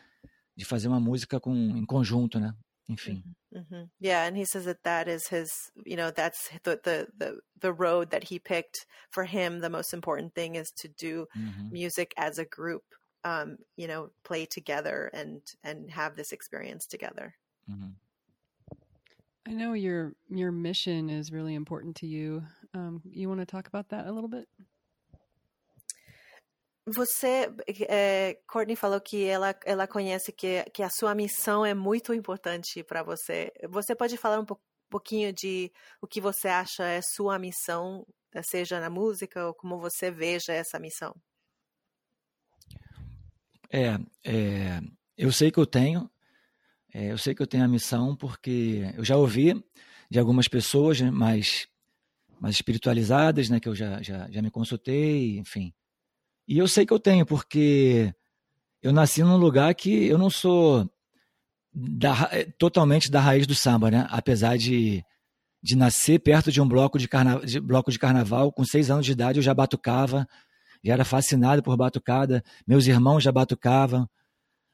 de 0.56 0.63
fazer 0.63 0.88
uma 0.88 0.99
música 0.99 1.39
com, 1.39 1.54
em 1.54 1.86
conjunto, 1.86 2.39
né? 2.39 2.54
Enfim. 2.89 3.23
Mm-hmm. 3.56 3.84
Yeah, 3.99 4.25
and 4.25 4.38
he 4.38 4.45
says 4.45 4.65
that 4.65 4.84
that 4.84 5.08
is 5.08 5.28
his, 5.28 5.52
you 5.86 5.95
know, 5.95 6.12
that's 6.12 6.49
the, 6.63 6.80
the 6.84 7.08
the 7.17 7.39
the 7.60 7.73
road 7.73 8.12
that 8.12 8.25
he 8.25 8.39
picked 8.39 8.86
for 9.12 9.25
him. 9.25 9.60
The 9.60 9.69
most 9.69 9.93
important 9.93 10.34
thing 10.36 10.56
is 10.56 10.71
to 10.78 10.88
do 10.88 11.28
mm-hmm. 11.38 11.71
music 11.71 12.13
as 12.17 12.38
a 12.38 12.45
group, 12.45 12.84
um, 13.23 13.58
you 13.75 13.88
know, 13.88 14.10
play 14.23 14.45
together 14.45 15.10
and 15.13 15.41
and 15.63 15.91
have 15.91 16.15
this 16.15 16.32
experience 16.32 16.86
together. 16.86 17.36
Mm-hmm. 17.69 17.89
I 19.47 19.54
know 19.54 19.73
your 19.73 20.13
your 20.30 20.52
mission 20.52 21.10
is 21.10 21.32
really 21.32 21.56
important 21.56 21.95
to 21.97 22.08
you. 22.08 22.43
Um, 22.73 23.02
you 23.10 23.28
want 23.30 23.39
to 23.39 23.47
talk 23.47 23.67
about 23.67 23.89
that 23.89 24.06
a 24.06 24.12
little 24.12 24.30
bit? 24.30 24.47
Você, 26.93 27.52
é, 27.88 28.39
Courtney 28.47 28.75
falou 28.75 28.99
que 28.99 29.25
ela, 29.25 29.56
ela 29.65 29.88
conhece 29.88 30.32
que, 30.32 30.63
que 30.73 30.82
a 30.82 30.89
sua 30.89 31.13
missão 31.13 31.65
é 31.65 31.73
muito 31.73 32.13
importante 32.13 32.84
para 32.84 33.04
você. 33.04 33.52
Você 33.69 33.95
pode 33.95 34.17
falar 34.17 34.39
um 34.39 34.45
pouquinho 34.89 35.32
de 35.34 35.71
o 36.02 36.08
que 36.08 36.21
você 36.21 36.47
acha 36.47 36.84
é 36.84 37.02
sua 37.02 37.38
missão, 37.38 38.06
seja 38.43 38.80
na 38.80 38.89
música 38.89 39.45
ou 39.45 39.54
como 39.54 39.80
você 39.80 40.10
veja 40.10 40.54
essa 40.54 40.80
missão? 40.80 41.15
É, 43.71 43.97
é 44.23 44.82
eu 45.17 45.32
sei 45.34 45.52
que 45.52 45.60
eu 45.60 45.65
tenho, 45.65 46.10
é, 46.93 47.12
eu 47.12 47.17
sei 47.17 47.36
que 47.36 47.41
eu 47.41 47.47
tenho 47.47 47.65
a 47.65 47.67
missão 47.67 48.15
porque 48.15 48.89
eu 48.95 49.04
já 49.04 49.17
ouvi 49.17 49.62
de 50.10 50.17
algumas 50.17 50.47
pessoas 50.47 51.02
né, 51.02 51.12
mais, 51.12 51.67
mais 52.39 52.56
espiritualizadas, 52.56 53.49
né, 53.49 53.60
que 53.60 53.67
eu 53.67 53.75
já, 53.75 54.02
já, 54.02 54.32
já 54.32 54.41
me 54.41 54.49
consultei, 54.49 55.38
enfim. 55.38 55.73
E 56.49 56.57
eu 56.57 56.67
sei 56.67 56.83
que 56.83 56.91
eu 56.91 56.97
tenho, 56.97 57.27
porque 57.27 58.12
eu 58.81 58.91
nasci 58.91 59.21
num 59.21 59.38
lugar 59.38 59.71
que 59.75 60.07
eu 60.07 60.17
não 60.17 60.31
sou 60.31 60.89
da, 61.71 62.27
totalmente 62.57 63.12
da 63.12 63.21
raiz 63.21 63.45
do 63.45 63.53
samba, 63.53 63.91
né? 63.91 64.07
Apesar 64.09 64.57
de, 64.57 65.05
de 65.62 65.75
nascer 65.75 66.17
perto 66.17 66.51
de 66.51 66.59
um 66.59 66.67
bloco 66.67 66.97
de, 66.97 67.07
carna, 67.07 67.39
de 67.45 67.59
bloco 67.59 67.91
de 67.91 67.99
carnaval, 67.99 68.51
com 68.51 68.65
seis 68.65 68.89
anos 68.89 69.05
de 69.05 69.12
idade 69.12 69.38
eu 69.38 69.43
já 69.43 69.53
batucava, 69.53 70.27
já 70.83 70.93
era 70.93 71.05
fascinado 71.05 71.62
por 71.62 71.77
batucada, 71.77 72.43
meus 72.65 72.88
irmãos 72.88 73.23
já 73.23 73.31
batucavam, 73.31 74.09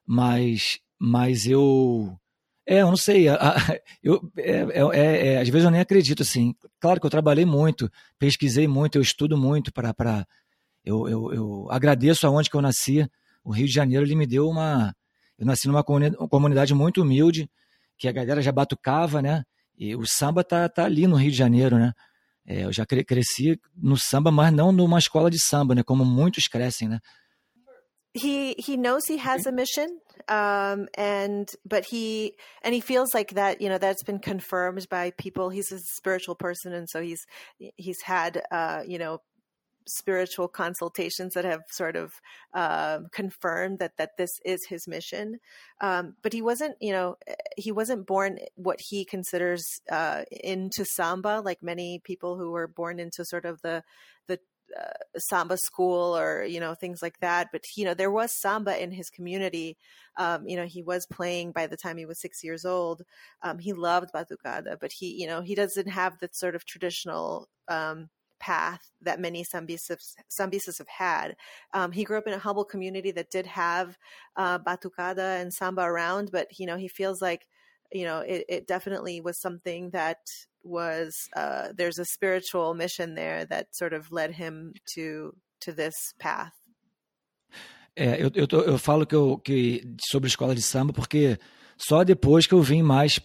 mas, 0.07 0.79
mas 0.97 1.45
eu. 1.45 2.17
É, 2.65 2.83
eu 2.83 2.87
não 2.87 2.97
sei. 2.97 3.25
Eu, 4.01 4.31
é, 4.37 4.65
é, 4.93 5.33
é, 5.33 5.41
às 5.41 5.49
vezes 5.49 5.65
eu 5.65 5.71
nem 5.71 5.81
acredito 5.81 6.21
assim. 6.21 6.53
Claro 6.79 6.99
que 6.99 7.05
eu 7.05 7.09
trabalhei 7.09 7.45
muito, 7.45 7.91
pesquisei 8.19 8.67
muito, 8.67 8.97
eu 8.97 9.01
estudo 9.01 9.35
muito 9.35 9.73
para 9.73 10.25
eu, 10.85 11.09
eu, 11.09 11.33
eu 11.33 11.67
agradeço 11.71 12.27
aonde 12.27 12.49
que 12.49 12.55
eu 12.55 12.61
nasci. 12.61 13.09
O 13.43 13.51
Rio 13.51 13.65
de 13.65 13.73
Janeiro 13.73 14.05
ele 14.05 14.15
me 14.15 14.27
deu 14.27 14.47
uma. 14.47 14.95
Eu 15.37 15.45
nasci 15.45 15.67
numa 15.67 15.83
comunidade 15.83 16.73
muito 16.73 17.01
humilde, 17.01 17.49
que 17.97 18.07
a 18.07 18.11
galera 18.11 18.41
já 18.41 18.51
batucava, 18.51 19.21
né? 19.21 19.43
E 19.77 19.95
o 19.95 20.05
samba 20.05 20.43
tá, 20.43 20.69
tá 20.69 20.85
ali 20.85 21.07
no 21.07 21.17
Rio 21.17 21.31
de 21.31 21.37
Janeiro, 21.37 21.77
né? 21.77 21.91
É, 22.47 22.63
eu 22.63 22.71
já 22.71 22.85
cresci 22.85 23.59
no 23.75 23.97
samba, 23.97 24.31
mas 24.31 24.53
não 24.53 24.71
numa 24.71 24.99
escola 24.99 25.29
de 25.29 25.41
samba, 25.41 25.73
né? 25.73 25.83
Como 25.83 26.05
muitos 26.05 26.47
crescem, 26.47 26.87
né? 26.87 26.99
He 28.17 28.55
he 28.57 28.77
knows 28.77 29.09
he 29.09 29.17
has 29.17 29.45
a 29.45 29.51
mission, 29.51 29.87
um, 30.29 30.85
and 30.97 31.47
but 31.65 31.85
he 31.91 32.33
and 32.63 32.73
he 32.73 32.79
feels 32.79 33.09
like 33.13 33.35
that. 33.35 33.61
You 33.61 33.67
know 33.67 33.77
that's 33.77 34.03
been 34.03 34.19
confirmed 34.19 34.87
by 34.89 35.11
people. 35.17 35.49
He's 35.49 35.69
a 35.73 35.79
spiritual 35.79 36.37
person, 36.37 36.71
and 36.71 36.87
so 36.87 37.01
he's 37.01 37.25
he's 37.75 38.01
had 38.05 38.41
uh, 38.51 38.83
you 38.87 38.97
know 38.97 39.19
spiritual 39.87 40.47
consultations 40.47 41.33
that 41.33 41.45
have 41.45 41.63
sort 41.69 41.95
of 41.95 42.13
uh, 42.53 42.99
confirmed 43.11 43.79
that 43.79 43.97
that 43.97 44.17
this 44.17 44.39
is 44.43 44.65
his 44.65 44.87
mission. 44.87 45.39
Um, 45.81 46.15
but 46.21 46.33
he 46.33 46.41
wasn't, 46.41 46.75
you 46.81 46.91
know, 46.91 47.17
he 47.57 47.71
wasn't 47.71 48.07
born 48.07 48.39
what 48.55 48.81
he 48.81 49.05
considers 49.05 49.81
uh, 49.91 50.23
into 50.31 50.85
samba, 50.85 51.41
like 51.43 51.61
many 51.61 51.99
people 52.03 52.37
who 52.37 52.51
were 52.51 52.67
born 52.67 52.99
into 52.99 53.25
sort 53.25 53.45
of 53.45 53.61
the 53.61 53.83
the 54.27 54.39
uh, 54.79 55.19
samba 55.19 55.57
school 55.57 56.17
or 56.17 56.43
you 56.43 56.59
know 56.59 56.73
things 56.73 57.01
like 57.01 57.19
that. 57.19 57.49
But 57.51 57.65
you 57.75 57.85
know 57.85 57.93
there 57.93 58.11
was 58.11 58.39
samba 58.39 58.81
in 58.81 58.91
his 58.91 59.09
community. 59.09 59.77
Um, 60.17 60.47
you 60.47 60.55
know 60.55 60.65
he 60.65 60.81
was 60.81 61.05
playing 61.05 61.51
by 61.51 61.67
the 61.67 61.77
time 61.77 61.97
he 61.97 62.05
was 62.05 62.19
six 62.19 62.43
years 62.43 62.65
old. 62.65 63.03
Um, 63.41 63.59
he 63.59 63.73
loved 63.73 64.11
batucada 64.13 64.77
but 64.79 64.91
he 64.91 65.13
you 65.21 65.27
know 65.27 65.41
he 65.41 65.55
doesn't 65.55 65.87
have 65.89 66.17
the 66.19 66.29
sort 66.31 66.55
of 66.55 66.65
traditional 66.65 67.49
um, 67.67 68.09
path 68.39 68.91
that 69.01 69.19
many 69.19 69.43
sambistas 69.43 70.77
have 70.77 70.87
had. 70.87 71.35
Um, 71.73 71.91
he 71.91 72.03
grew 72.03 72.17
up 72.17 72.27
in 72.27 72.33
a 72.33 72.39
humble 72.39 72.65
community 72.65 73.11
that 73.11 73.31
did 73.31 73.45
have 73.45 73.97
uh, 74.35 74.59
batucada 74.59 75.41
and 75.41 75.53
samba 75.53 75.81
around, 75.81 76.31
but 76.31 76.47
you 76.59 76.65
know 76.65 76.77
he 76.77 76.87
feels 76.87 77.21
like 77.21 77.47
you 77.91 78.05
know 78.05 78.19
it, 78.19 78.45
it 78.49 78.67
definitely 78.67 79.21
was 79.21 79.39
something 79.39 79.91
that 79.91 80.19
was 80.63 81.13
uh, 81.35 81.69
there's 81.75 81.99
a 81.99 82.05
spiritual 82.05 82.73
mission 82.73 83.15
there 83.15 83.45
that 83.45 83.75
sort 83.75 83.93
of 83.93 84.11
led 84.11 84.31
him 84.31 84.73
to 84.95 85.33
to 85.61 85.71
this 85.71 85.93
path. 86.19 86.53
É, 87.97 88.21
eu, 88.21 88.29
eu, 88.35 88.45
tô, 88.45 88.59
eu 88.61 88.77
falo 88.77 89.05
que, 89.05 89.15
eu, 89.15 89.37
que 89.37 89.95
sobre 90.09 90.27
escola 90.27 90.53
de 90.53 90.61
samba 90.61 90.91
porque 90.91 91.39
só 91.77 92.03
depois 92.03 92.45
que 92.45 92.53
eu 92.53 92.61
vim 92.61 92.81
mais 92.81 93.21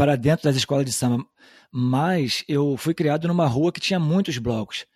para 0.00 0.16
dentro 0.16 0.44
das 0.44 0.56
escolas 0.56 0.86
de 0.86 0.92
samba. 0.94 1.22
Mas 1.70 2.42
eu 2.48 2.74
fui 2.78 2.94
criado 2.94 3.28
numa 3.28 3.46
rua 3.46 3.70
que 3.70 3.78
tinha 3.78 4.00
muitos 4.00 4.38
blocos. 4.38 4.86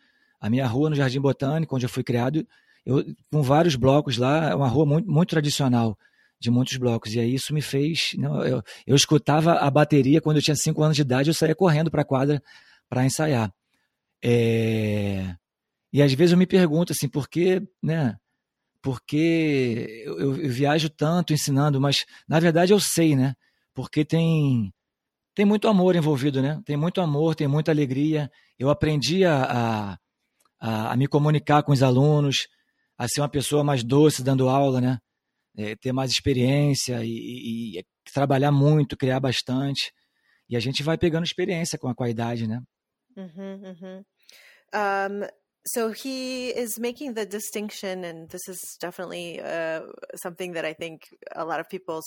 A 0.41 0.49
minha 0.49 0.67
rua 0.67 0.89
no 0.89 0.97
Jardim 0.97 1.21
Botânico, 1.21 1.77
onde 1.77 1.85
eu 1.85 1.91
fui 1.91 2.03
criado, 2.03 2.47
eu, 2.87 3.05
com 3.31 3.43
vários 3.43 3.77
blocos 3.77 4.17
lá, 4.17 4.49
é 4.49 4.55
uma 4.55 4.67
rua 4.67 4.87
muito, 4.87 5.07
muito 5.07 5.29
tradicional, 5.29 5.99
de 6.41 6.51
muitos 6.51 6.79
blocos. 6.79 7.15
E 7.15 7.21
aí 7.21 7.35
isso 7.35 7.53
me 7.53 7.61
fez. 7.61 8.17
Eu, 8.19 8.63
eu 8.87 8.97
escutava 8.97 9.53
a 9.53 9.71
bateria 9.71 10.23
quando 10.23 10.39
eu 10.39 10.43
tinha 10.43 10.57
cinco 10.57 10.83
anos 10.83 10.97
de 10.97 11.03
idade, 11.03 11.29
eu 11.29 11.35
saía 11.35 11.55
correndo 11.55 11.91
para 11.91 12.01
a 12.01 12.07
quadra 12.07 12.43
para 12.89 13.05
ensaiar. 13.05 13.53
É... 14.25 15.35
E 15.93 16.01
às 16.01 16.15
vezes 16.15 16.33
eu 16.33 16.39
me 16.39 16.47
pergunto 16.47 16.95
assim, 16.95 17.11
por 17.11 17.29
que, 17.29 17.61
né? 17.83 18.17
Porque 18.81 20.03
eu, 20.07 20.19
eu, 20.19 20.37
eu 20.45 20.51
viajo 20.51 20.89
tanto 20.89 21.35
ensinando, 21.35 21.79
mas 21.79 22.07
na 22.27 22.41
verdade 22.41 22.73
eu 22.73 22.81
sei, 22.81 23.15
né? 23.15 23.35
Porque 23.75 24.03
tem 24.03 24.73
tem 25.35 25.45
muito 25.45 25.69
amor 25.69 25.97
envolvido, 25.97 26.41
né? 26.41 26.61
Tem 26.65 26.77
muito 26.77 27.01
amor, 27.01 27.35
tem 27.35 27.49
muita 27.49 27.73
alegria. 27.73 28.31
Eu 28.59 28.71
aprendi 28.71 29.25
a, 29.25 29.99
a, 30.61 30.93
a 30.93 30.97
me 30.97 31.07
comunicar 31.09 31.63
com 31.63 31.73
os 31.73 31.83
alunos, 31.83 32.47
a 32.97 33.09
ser 33.09 33.21
uma 33.21 33.29
pessoa 33.29 33.65
mais 33.65 33.83
doce 33.83 34.23
dando 34.23 34.49
aula, 34.49 34.81
né? 34.81 34.99
É, 35.57 35.77
ter 35.77 35.93
mais 35.93 36.11
experiência 36.11 37.05
e, 37.05 37.11
e, 37.11 37.79
e, 37.79 37.85
trabalhar 38.13 38.53
muito, 38.53 38.97
criar 38.97 39.21
bastante. 39.21 39.93
E 40.49 40.57
a 40.57 40.61
gente 40.61 40.83
vai 40.83 40.97
pegando 40.97 41.25
experiência 41.25 41.79
com 41.79 41.89
a, 41.89 41.95
com 41.95 42.05
a 42.05 42.11
idade, 42.11 42.47
né? 42.47 42.61
Uhum, 43.17 43.63
uhum. 43.63 44.05
Um, 44.75 45.44
so 45.67 45.93
he 45.93 46.49
is 46.49 46.79
making 46.79 47.15
the 47.15 47.25
distinction, 47.25 48.05
and 48.05 48.29
this 48.29 48.47
is 48.49 48.61
definitely 48.81 49.41
uh, 49.41 49.81
something 50.17 50.53
that 50.53 50.67
I 50.67 50.75
think 50.75 51.09
a 51.35 51.47
lot 51.47 51.59
of 51.59 51.71
people 51.71 52.03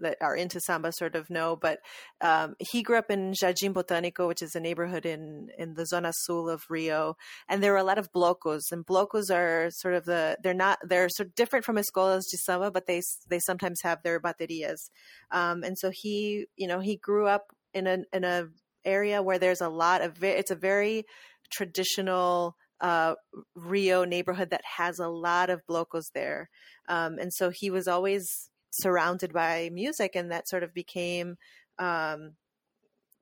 that 0.00 0.18
are 0.20 0.36
into 0.36 0.60
samba 0.60 0.92
sort 0.92 1.14
of 1.16 1.30
know. 1.30 1.56
But 1.56 1.78
um, 2.20 2.54
he 2.58 2.82
grew 2.82 2.98
up 2.98 3.10
in 3.10 3.32
Jardim 3.32 3.72
Botânico, 3.72 4.28
which 4.28 4.42
is 4.42 4.54
a 4.54 4.60
neighborhood 4.60 5.06
in 5.06 5.48
in 5.56 5.72
the 5.72 5.86
Zona 5.86 6.12
Sul 6.12 6.50
of 6.50 6.64
Rio, 6.68 7.16
and 7.48 7.62
there 7.62 7.72
were 7.72 7.78
a 7.78 7.84
lot 7.84 7.96
of 7.96 8.12
blocos, 8.12 8.70
and 8.70 8.84
blocos 8.84 9.30
are 9.34 9.70
sort 9.70 9.94
of 9.94 10.04
the 10.04 10.36
they're 10.42 10.52
not 10.52 10.78
they're 10.86 11.08
sort 11.08 11.28
of 11.28 11.34
different 11.34 11.64
from 11.64 11.76
escolas 11.76 12.24
de 12.30 12.36
samba, 12.44 12.70
but 12.70 12.86
they 12.86 13.00
they 13.30 13.38
sometimes 13.38 13.80
have 13.82 14.02
their 14.02 14.20
baterias, 14.20 14.90
um, 15.30 15.62
and 15.62 15.78
so 15.78 15.90
he 15.90 16.44
you 16.56 16.68
know 16.68 16.80
he 16.80 16.96
grew 16.96 17.26
up 17.26 17.54
in 17.72 17.86
a 17.86 17.98
in 18.12 18.24
a 18.24 18.48
area 18.84 19.22
where 19.22 19.38
there's 19.38 19.62
a 19.62 19.68
lot 19.70 20.02
of 20.02 20.22
it's 20.22 20.50
a 20.50 20.56
very 20.56 21.04
traditional 21.50 22.54
uh, 22.80 23.14
Rio 23.54 24.04
neighborhood 24.04 24.50
that 24.50 24.64
has 24.76 24.98
a 24.98 25.08
lot 25.08 25.50
of 25.50 25.66
blocos 25.66 26.12
there. 26.12 26.50
Um, 26.88 27.18
and 27.18 27.32
so 27.32 27.50
he 27.50 27.70
was 27.70 27.88
always 27.88 28.50
surrounded 28.70 29.32
by 29.32 29.70
music, 29.72 30.12
and 30.14 30.30
that 30.30 30.48
sort 30.48 30.62
of 30.62 30.74
became. 30.74 31.36
Um, 31.78 32.32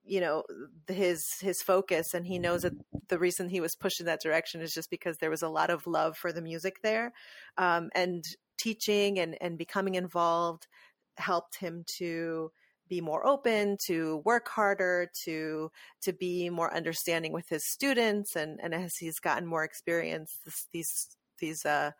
you 0.07 0.21
know 0.21 0.43
his 0.87 1.33
his 1.41 1.61
focus 1.61 2.13
and 2.13 2.25
he 2.25 2.39
knows 2.39 2.61
that 2.61 2.71
the 3.09 3.19
reason 3.19 3.49
he 3.49 3.59
was 3.59 3.75
pushed 3.75 3.99
in 3.99 4.05
that 4.05 4.21
direction 4.21 4.61
is 4.61 4.73
just 4.73 4.89
because 4.89 5.17
there 5.17 5.29
was 5.29 5.41
a 5.41 5.49
lot 5.49 5.69
of 5.69 5.85
love 5.85 6.17
for 6.17 6.31
the 6.31 6.41
music 6.41 6.77
there 6.81 7.11
um, 7.57 7.89
and 7.93 8.23
teaching 8.57 9.19
and 9.19 9.37
and 9.41 9.57
becoming 9.57 9.95
involved 9.95 10.67
helped 11.17 11.57
him 11.57 11.83
to 11.85 12.51
be 12.87 13.01
more 13.01 13.25
open, 13.25 13.77
to 13.87 14.21
work 14.25 14.47
harder, 14.49 15.09
to 15.25 15.71
to 16.03 16.13
be 16.13 16.49
more 16.49 16.73
understanding 16.73 17.33
with 17.33 17.49
his 17.49 17.63
students, 17.65 18.35
and 18.35 18.59
and 18.61 18.73
as 18.73 18.95
he's 18.97 19.19
gotten 19.19 19.45
more 19.45 19.63
experience, 19.63 20.31
this, 20.45 20.67
these 20.71 21.17
these 21.39 21.65
uh, 21.65 21.91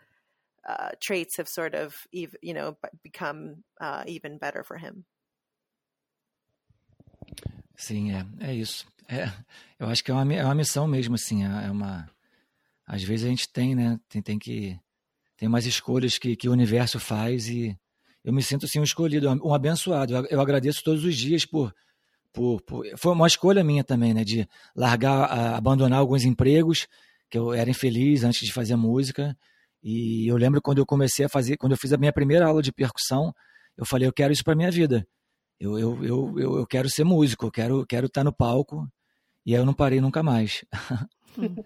uh, 0.68 0.90
traits 1.02 1.38
have 1.38 1.48
sort 1.48 1.76
of 1.76 1.96
you 2.12 2.54
know 2.54 2.78
become 3.04 3.64
uh, 3.82 4.04
even 4.08 4.38
better 4.38 4.64
for 4.64 4.78
him. 4.78 5.06
Sim, 7.78 8.12
é, 8.12 8.26
é 8.40 8.56
isso. 8.56 8.88
É, 9.08 9.32
eu 9.80 9.88
acho 9.88 10.04
que 10.04 10.12
é 10.12 10.14
uma, 10.14 10.34
é 10.34 10.44
uma 10.44 10.56
missão 10.56 10.88
mesmo, 10.88 11.16
assim, 11.16 11.44
é 11.44 11.70
uma... 11.72 12.10
Às 12.86 13.04
vezes 13.04 13.26
a 13.26 13.30
gente 13.30 13.48
tem, 13.48 13.76
né, 13.76 14.00
tem, 14.10 14.22
tem 14.22 14.40
que... 14.40 14.80
Tem 15.38 15.48
umas 15.48 15.68
escolhas 15.68 16.18
que, 16.18 16.36
que 16.36 16.50
o 16.50 16.52
universo 16.52 17.00
faz 17.00 17.48
e 17.48 17.78
eu 18.28 18.34
me 18.34 18.44
sinto 18.44 18.66
assim 18.66 18.78
um 18.78 18.84
escolhido, 18.84 19.30
um 19.42 19.54
abençoado. 19.54 20.14
Eu 20.30 20.42
agradeço 20.42 20.84
todos 20.84 21.06
os 21.06 21.16
dias 21.16 21.46
por, 21.46 21.74
por, 22.34 22.62
por 22.64 22.86
foi 22.98 23.14
uma 23.14 23.26
escolha 23.26 23.64
minha 23.64 23.86
também, 23.86 24.14
né, 24.14 24.26
de 24.26 24.46
largar, 24.76 25.56
abandonar 25.56 26.00
alguns 26.00 26.26
empregos 26.26 26.90
que 27.30 27.38
eu 27.38 27.54
era 27.54 27.70
infeliz 27.70 28.26
antes 28.26 28.46
de 28.46 28.52
fazer 28.52 28.76
música. 28.76 29.34
E 29.82 30.28
eu 30.28 30.36
lembro 30.36 30.62
quando 30.62 30.80
eu 30.80 30.86
comecei 30.86 31.26
a 31.26 31.30
fazer, 31.30 31.56
quando 31.56 31.72
eu 31.72 31.78
fiz 31.78 31.94
a 31.94 31.98
minha 31.98 32.12
primeira 32.12 32.46
aula 32.46 32.62
de 32.62 32.74
percussão, 32.74 33.34
eu 33.78 33.86
falei, 33.86 34.06
eu 34.06 34.12
quero 34.12 34.34
isso 34.34 34.44
para 34.44 34.58
minha 34.58 34.72
vida. 34.72 35.08
Eu, 35.58 35.80
eu, 35.80 36.04
eu, 36.04 36.34
eu, 36.38 36.58
eu 36.58 36.68
quero 36.68 36.90
ser 36.90 37.06
músico, 37.06 37.46
eu 37.46 37.52
quero, 37.52 37.86
quero 37.86 38.08
estar 38.08 38.26
no 38.26 38.34
palco. 38.36 38.86
E 39.46 39.56
aí 39.56 39.62
eu 39.62 39.66
não 39.66 39.74
parei 39.74 40.02
nunca 40.02 40.22
mais. 40.22 40.66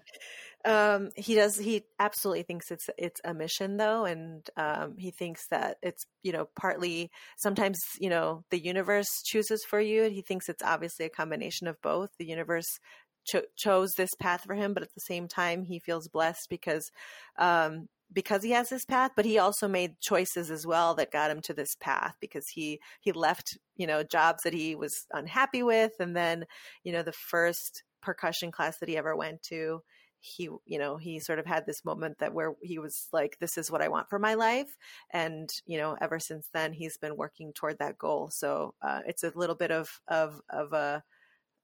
Um, 0.64 1.10
he 1.16 1.34
does. 1.34 1.56
He 1.58 1.84
absolutely 1.98 2.44
thinks 2.44 2.70
it's 2.70 2.88
it's 2.96 3.20
a 3.24 3.34
mission, 3.34 3.78
though, 3.78 4.04
and 4.04 4.48
um, 4.56 4.96
he 4.96 5.10
thinks 5.10 5.48
that 5.48 5.78
it's 5.82 6.04
you 6.22 6.32
know 6.32 6.48
partly 6.54 7.10
sometimes 7.36 7.80
you 7.98 8.08
know 8.08 8.44
the 8.50 8.62
universe 8.62 9.08
chooses 9.24 9.64
for 9.68 9.80
you. 9.80 10.08
He 10.08 10.22
thinks 10.22 10.48
it's 10.48 10.62
obviously 10.62 11.04
a 11.06 11.10
combination 11.10 11.66
of 11.66 11.80
both. 11.82 12.10
The 12.18 12.26
universe 12.26 12.78
cho- 13.24 13.42
chose 13.56 13.92
this 13.96 14.14
path 14.20 14.44
for 14.44 14.54
him, 14.54 14.72
but 14.74 14.82
at 14.84 14.94
the 14.94 15.00
same 15.00 15.28
time, 15.28 15.64
he 15.64 15.80
feels 15.80 16.08
blessed 16.08 16.46
because 16.48 16.90
um, 17.38 17.88
because 18.12 18.44
he 18.44 18.50
has 18.52 18.68
this 18.68 18.84
path. 18.84 19.12
But 19.16 19.24
he 19.24 19.38
also 19.38 19.66
made 19.66 20.00
choices 20.00 20.48
as 20.48 20.64
well 20.64 20.94
that 20.94 21.10
got 21.10 21.30
him 21.30 21.40
to 21.42 21.54
this 21.54 21.74
path 21.80 22.14
because 22.20 22.46
he 22.48 22.80
he 23.00 23.10
left 23.10 23.58
you 23.76 23.86
know 23.88 24.02
jobs 24.04 24.44
that 24.44 24.54
he 24.54 24.76
was 24.76 25.06
unhappy 25.12 25.62
with, 25.64 25.92
and 25.98 26.16
then 26.16 26.44
you 26.84 26.92
know 26.92 27.02
the 27.02 27.12
first 27.12 27.82
percussion 28.02 28.50
class 28.50 28.78
that 28.78 28.88
he 28.88 28.96
ever 28.96 29.16
went 29.16 29.42
to 29.44 29.80
he 30.24 30.48
you 30.64 30.78
know 30.78 30.96
he 30.96 31.18
sort 31.18 31.40
of 31.40 31.46
had 31.46 31.66
this 31.66 31.84
moment 31.84 32.16
that 32.20 32.32
where 32.32 32.52
he 32.62 32.78
was 32.78 33.08
like 33.12 33.36
this 33.40 33.58
is 33.58 33.72
what 33.72 33.82
i 33.82 33.88
want 33.88 34.08
for 34.08 34.20
my 34.20 34.34
life 34.34 34.76
and 35.12 35.50
you 35.66 35.76
know 35.76 35.96
ever 36.00 36.20
since 36.20 36.48
then 36.54 36.72
he's 36.72 36.96
been 36.96 37.16
working 37.16 37.52
toward 37.52 37.76
that 37.80 37.98
goal 37.98 38.30
so 38.30 38.72
uh, 38.82 39.00
it's 39.04 39.24
a 39.24 39.32
little 39.34 39.56
bit 39.56 39.72
of 39.72 40.00
of 40.06 40.40
of 40.48 40.72
a 40.72 41.02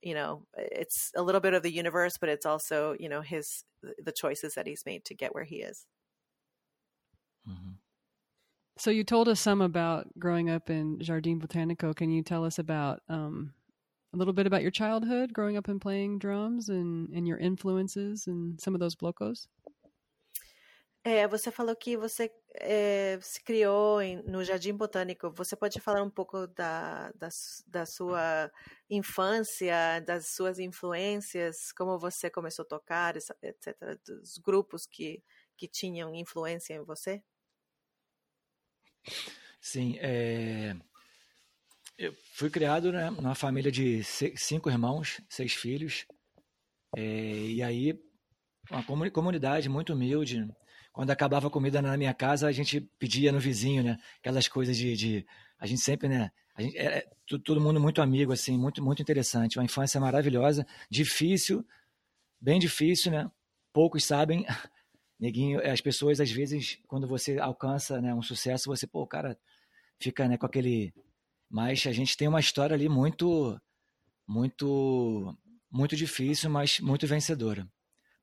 you 0.02 0.12
know 0.12 0.44
it's 0.56 1.12
a 1.14 1.22
little 1.22 1.40
bit 1.40 1.54
of 1.54 1.62
the 1.62 1.72
universe 1.72 2.18
but 2.18 2.28
it's 2.28 2.44
also 2.44 2.96
you 2.98 3.08
know 3.08 3.20
his 3.20 3.62
the 4.04 4.12
choices 4.12 4.54
that 4.54 4.66
he's 4.66 4.84
made 4.84 5.04
to 5.04 5.14
get 5.14 5.32
where 5.32 5.44
he 5.44 5.56
is 5.56 5.86
mm-hmm. 7.48 7.74
so 8.76 8.90
you 8.90 9.04
told 9.04 9.28
us 9.28 9.38
some 9.38 9.60
about 9.60 10.08
growing 10.18 10.50
up 10.50 10.68
in 10.68 10.98
jardim 10.98 11.40
Botanico. 11.40 11.94
Can 11.94 12.10
you 12.10 12.24
tell 12.24 12.44
us 12.44 12.58
about 12.58 13.02
um, 13.08 13.54
a 14.12 14.16
little 14.16 14.32
bit 14.32 14.46
about 14.46 14.62
your 14.62 14.70
childhood, 14.70 15.32
growing 15.32 15.56
up 15.56 15.68
and 15.68 15.80
playing 15.80 16.18
drums, 16.18 16.68
and, 16.68 17.08
and 17.14 17.26
your 17.26 17.38
influences 17.38 18.26
and 18.26 18.60
some 18.60 18.74
of 18.74 18.80
those 18.80 18.94
blocos? 18.94 19.48
É, 21.04 21.26
você 21.26 21.50
falou 21.50 21.74
que 21.74 21.96
você 21.96 22.30
é, 22.54 23.18
se 23.22 23.42
criou 23.42 24.02
em, 24.02 24.22
no 24.24 24.44
Jardim 24.44 24.74
Botânico. 24.74 25.30
Você 25.30 25.56
pode 25.56 25.80
falar 25.80 26.02
um 26.02 26.10
pouco 26.10 26.46
da, 26.48 27.10
da, 27.12 27.28
da, 27.66 27.86
sua 27.86 28.50
infância, 28.90 30.00
das 30.04 30.26
suas 30.26 30.58
influências, 30.58 31.72
como 31.72 31.98
você 31.98 32.28
começou 32.28 32.64
a 32.64 32.68
tocar, 32.68 33.16
etc., 33.16 33.98
dos 34.04 34.36
grupos 34.38 34.86
que, 34.86 35.22
que 35.56 35.68
tinham 35.68 36.14
influência 36.14 36.74
em 36.74 36.84
você? 36.84 37.22
Sim, 39.60 39.96
é, 40.00 40.76
eu 41.98 42.14
fui 42.32 42.48
criado 42.48 42.92
né, 42.92 43.10
numa 43.10 43.34
família 43.34 43.72
de 43.72 44.02
cinco 44.04 44.70
irmãos, 44.70 45.20
seis 45.28 45.52
filhos. 45.52 46.06
É, 46.96 47.02
e 47.02 47.62
aí, 47.62 48.00
uma 48.70 48.84
comunidade 49.10 49.68
muito 49.68 49.92
humilde. 49.92 50.46
Quando 50.92 51.10
acabava 51.10 51.48
a 51.48 51.50
comida 51.50 51.82
na 51.82 51.96
minha 51.96 52.14
casa, 52.14 52.46
a 52.46 52.52
gente 52.52 52.80
pedia 52.98 53.32
no 53.32 53.40
vizinho, 53.40 53.82
né? 53.82 53.98
Aquelas 54.20 54.46
coisas 54.46 54.76
de. 54.76 54.96
de 54.96 55.26
a 55.58 55.66
gente 55.66 55.80
sempre, 55.80 56.08
né? 56.08 56.30
Gente, 56.56 56.78
é, 56.78 57.04
todo 57.44 57.60
mundo 57.60 57.80
muito 57.80 58.00
amigo, 58.00 58.32
assim, 58.32 58.56
muito, 58.56 58.82
muito 58.82 59.02
interessante. 59.02 59.58
Uma 59.58 59.64
infância 59.64 60.00
maravilhosa, 60.00 60.66
difícil, 60.88 61.66
bem 62.40 62.60
difícil, 62.60 63.10
né? 63.10 63.30
Poucos 63.72 64.04
sabem. 64.04 64.46
Neguinho, 65.18 65.60
as 65.68 65.80
pessoas, 65.80 66.20
às 66.20 66.30
vezes, 66.30 66.78
quando 66.86 67.08
você 67.08 67.38
alcança 67.40 68.00
né, 68.00 68.14
um 68.14 68.22
sucesso, 68.22 68.70
você, 68.70 68.86
pô, 68.86 69.04
cara 69.04 69.36
fica 70.00 70.28
né, 70.28 70.38
com 70.38 70.46
aquele 70.46 70.94
mas 71.48 71.86
a 71.86 71.92
gente 71.92 72.16
tem 72.16 72.28
uma 72.28 72.40
história 72.40 72.74
ali 72.74 72.88
muito, 72.88 73.60
muito, 74.26 75.36
muito 75.70 75.96
difícil, 75.96 76.50
mas 76.50 76.80
muito 76.80 77.06
vencedora. 77.06 77.66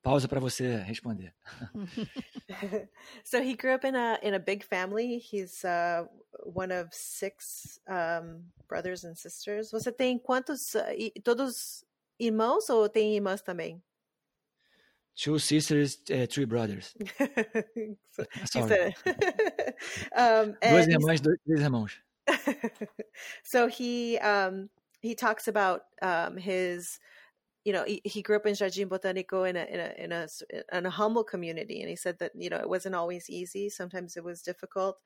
Pausa 0.02 0.28
para 0.28 0.38
você 0.38 0.76
responder. 0.76 1.34
so 3.24 3.38
he 3.38 3.56
grew 3.56 3.74
up 3.74 3.84
in 3.84 3.96
a 3.96 4.20
in 4.22 4.34
a 4.34 4.38
big 4.38 4.64
family. 4.64 5.18
He's 5.18 5.64
uh, 5.64 6.06
one 6.44 6.72
of 6.72 6.90
six 6.92 7.80
um, 7.88 8.44
brothers 8.68 9.04
and 9.04 9.16
sisters. 9.16 9.72
Você 9.72 9.90
tem 9.90 10.16
quantos? 10.16 10.76
Uh, 10.76 11.20
todos 11.24 11.84
irmãos 12.20 12.70
ou 12.70 12.88
tem 12.88 13.16
irmãs 13.16 13.42
também? 13.42 13.82
Two 15.16 15.40
sisters, 15.40 15.98
uh, 16.10 16.26
three 16.28 16.46
brothers. 16.46 16.94
Sorry. 18.52 18.94
um, 20.14 20.70
Duas 20.70 20.86
irmãs, 20.86 21.20
dois 21.20 21.60
irmãos. 21.60 22.05
so 23.44 23.68
he 23.68 24.18
um, 24.18 24.68
he 25.00 25.14
talks 25.14 25.48
about 25.48 25.82
um, 26.02 26.36
his 26.36 26.98
you 27.64 27.72
know 27.72 27.84
he, 27.84 28.00
he, 28.04 28.22
grew 28.22 28.36
up 28.36 28.46
in 28.46 28.54
Jardim 28.54 28.88
Botanico 28.88 29.48
in 29.48 29.56
a, 29.56 29.64
in 29.64 29.80
a 29.80 29.92
in 29.98 30.12
a 30.12 30.28
in 30.72 30.86
a 30.86 30.90
humble 30.90 31.24
community, 31.24 31.80
and 31.80 31.90
he 31.90 31.96
said 31.96 32.18
that 32.20 32.32
you 32.36 32.48
know 32.48 32.58
it 32.58 32.68
wasn't 32.68 32.94
always 32.94 33.28
easy. 33.28 33.68
Sometimes 33.68 34.16
it 34.16 34.24
was 34.24 34.42
difficult. 34.42 34.98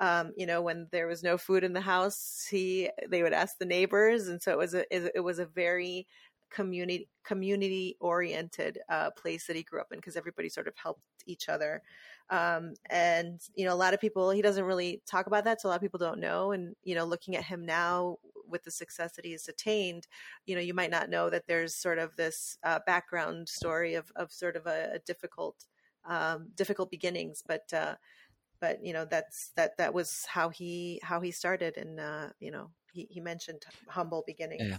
Um, 0.00 0.32
you 0.36 0.46
know, 0.46 0.60
when 0.60 0.88
there 0.90 1.06
was 1.06 1.22
no 1.22 1.38
food 1.38 1.64
in 1.64 1.72
the 1.72 1.80
house, 1.80 2.46
he 2.50 2.90
they 3.08 3.22
would 3.22 3.32
ask 3.32 3.58
the 3.58 3.64
neighbors, 3.66 4.28
and 4.28 4.42
so 4.42 4.52
it 4.52 4.58
was 4.58 4.74
a 4.74 5.16
it 5.16 5.20
was 5.20 5.38
a 5.38 5.46
very 5.46 6.06
community 6.50 7.08
community 7.24 7.96
oriented 8.00 8.78
uh, 8.88 9.10
place 9.10 9.46
that 9.46 9.56
he 9.56 9.62
grew 9.62 9.80
up 9.80 9.92
in 9.92 9.98
because 9.98 10.16
everybody 10.16 10.48
sort 10.48 10.68
of 10.68 10.74
helped 10.76 11.02
each 11.26 11.48
other. 11.48 11.82
Um, 12.30 12.74
and 12.90 13.40
you 13.54 13.64
know, 13.64 13.72
a 13.72 13.76
lot 13.76 13.94
of 13.94 14.00
people 14.00 14.30
he 14.30 14.42
doesn't 14.42 14.64
really 14.64 15.02
talk 15.06 15.26
about 15.26 15.44
that, 15.44 15.60
so 15.60 15.68
a 15.68 15.70
lot 15.70 15.76
of 15.76 15.82
people 15.82 15.98
don't 15.98 16.20
know. 16.20 16.52
And 16.52 16.74
you 16.84 16.94
know, 16.94 17.04
looking 17.04 17.36
at 17.36 17.44
him 17.44 17.64
now 17.64 18.18
with 18.46 18.64
the 18.64 18.70
success 18.70 19.12
that 19.16 19.24
he's 19.24 19.48
attained, 19.48 20.06
you 20.46 20.54
know, 20.54 20.60
you 20.60 20.74
might 20.74 20.90
not 20.90 21.10
know 21.10 21.30
that 21.30 21.46
there's 21.46 21.74
sort 21.74 21.98
of 21.98 22.16
this 22.16 22.58
uh, 22.62 22.80
background 22.86 23.48
story 23.48 23.94
of 23.94 24.10
of 24.16 24.32
sort 24.32 24.56
of 24.56 24.66
a, 24.66 24.92
a 24.94 24.98
difficult 25.00 25.56
um, 26.06 26.48
difficult 26.54 26.90
beginnings, 26.90 27.42
but. 27.46 27.72
Uh, 27.72 27.94
but 28.60 28.84
you 28.84 28.92
know 28.92 29.04
that's 29.04 29.52
that 29.54 29.76
that 29.78 29.94
was 29.94 30.26
how 30.26 30.48
he 30.48 30.98
how 31.04 31.20
he 31.20 31.30
started 31.30 31.76
and 31.76 32.00
uh, 32.00 32.28
you 32.40 32.50
know 32.50 32.72
he, 32.92 33.06
he 33.08 33.20
mentioned 33.20 33.62
humble 33.86 34.24
beginnings 34.26 34.66
yeah. 34.66 34.78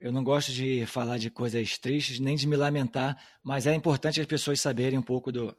Eu 0.00 0.10
não 0.10 0.24
gosto 0.24 0.50
de 0.50 0.86
falar 0.86 1.18
de 1.18 1.30
coisas 1.30 1.76
tristes, 1.76 2.18
nem 2.18 2.34
de 2.34 2.46
me 2.46 2.56
lamentar, 2.56 3.22
mas 3.42 3.66
é 3.66 3.74
importante 3.74 4.18
as 4.18 4.26
pessoas 4.26 4.58
saberem 4.58 4.98
um 4.98 5.02
pouco 5.02 5.30
do, 5.30 5.54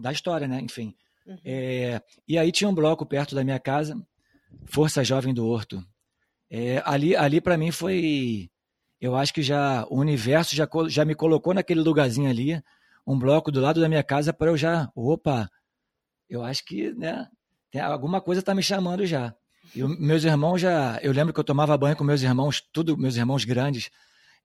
da 0.00 0.12
história, 0.12 0.46
né? 0.46 0.60
Enfim. 0.60 0.94
Uhum. 1.26 1.38
É, 1.44 2.02
e 2.26 2.38
aí 2.38 2.50
tinha 2.50 2.68
um 2.68 2.74
bloco 2.74 3.06
perto 3.06 3.34
da 3.34 3.44
minha 3.44 3.58
casa, 3.58 3.96
Força 4.66 5.04
Jovem 5.04 5.34
do 5.34 5.46
Horto. 5.46 5.84
É, 6.50 6.82
ali, 6.84 7.16
ali 7.16 7.40
para 7.40 7.56
mim 7.56 7.70
foi, 7.70 8.50
eu 9.00 9.16
acho 9.16 9.32
que 9.32 9.42
já 9.42 9.86
o 9.88 9.98
universo 9.98 10.54
já, 10.54 10.68
já 10.88 11.04
me 11.04 11.14
colocou 11.14 11.54
naquele 11.54 11.80
lugarzinho 11.80 12.28
ali, 12.28 12.62
um 13.06 13.18
bloco 13.18 13.50
do 13.50 13.60
lado 13.60 13.80
da 13.80 13.88
minha 13.88 14.02
casa 14.02 14.32
para 14.32 14.50
eu 14.50 14.56
já, 14.56 14.90
opa, 14.94 15.50
eu 16.28 16.42
acho 16.42 16.64
que, 16.64 16.92
né? 16.92 17.26
Tem, 17.70 17.80
alguma 17.80 18.20
coisa 18.20 18.40
está 18.40 18.54
me 18.54 18.62
chamando 18.62 19.06
já. 19.06 19.34
E 19.74 19.82
meus 19.82 20.24
irmãos 20.24 20.58
já. 20.60 20.98
Eu 21.02 21.12
lembro 21.12 21.32
que 21.32 21.40
eu 21.40 21.44
tomava 21.44 21.76
banho 21.76 21.96
com 21.96 22.04
meus 22.04 22.22
irmãos, 22.22 22.62
tudo 22.72 22.96
meus 22.96 23.16
irmãos 23.16 23.44
grandes. 23.44 23.90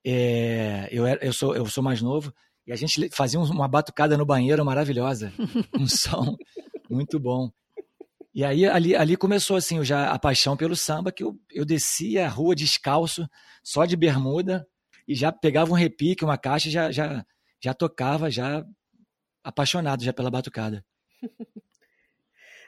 É, 0.05 0.87
eu, 0.91 1.05
eu, 1.05 1.33
sou, 1.33 1.55
eu 1.55 1.65
sou 1.65 1.83
mais 1.83 2.01
novo. 2.01 2.33
E 2.67 2.73
a 2.73 2.75
gente 2.75 3.09
fazia 3.11 3.39
uma 3.39 3.67
batucada 3.67 4.17
no 4.17 4.25
banheiro 4.25 4.63
maravilhosa, 4.65 5.31
um 5.73 5.87
som 5.87 6.35
muito 6.89 7.17
bom. 7.17 7.49
E 8.35 8.43
aí 8.43 8.65
ali, 8.65 8.95
ali 8.95 9.15
começou 9.15 9.55
assim 9.55 9.83
já 9.83 10.11
a 10.11 10.19
paixão 10.19 10.57
pelo 10.57 10.75
samba, 10.75 11.11
que 11.11 11.23
eu, 11.23 11.39
eu 11.49 11.65
descia 11.65 12.25
a 12.25 12.29
rua 12.29 12.53
descalço, 12.53 13.27
só 13.63 13.85
de 13.85 13.95
bermuda, 13.95 14.67
e 15.07 15.15
já 15.15 15.31
pegava 15.31 15.71
um 15.71 15.75
repique, 15.75 16.25
uma 16.25 16.37
caixa, 16.37 16.69
já, 16.69 16.91
já, 16.91 17.25
já 17.63 17.73
tocava, 17.73 18.29
já 18.29 18.63
apaixonado 19.43 20.03
já 20.03 20.11
pela 20.11 20.29
batucada. 20.29 20.85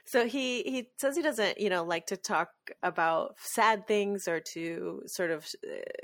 So 0.09 0.25
he 0.25 0.63
he 0.63 0.89
says 0.97 1.15
he 1.15 1.21
doesn't, 1.21 1.59
you 1.59 1.69
know, 1.69 1.83
like 1.83 2.07
to 2.07 2.17
talk 2.17 2.49
about 2.81 3.35
sad 3.37 3.85
things 3.85 4.27
or 4.27 4.39
to 4.53 5.03
sort 5.05 5.29
of, 5.29 5.45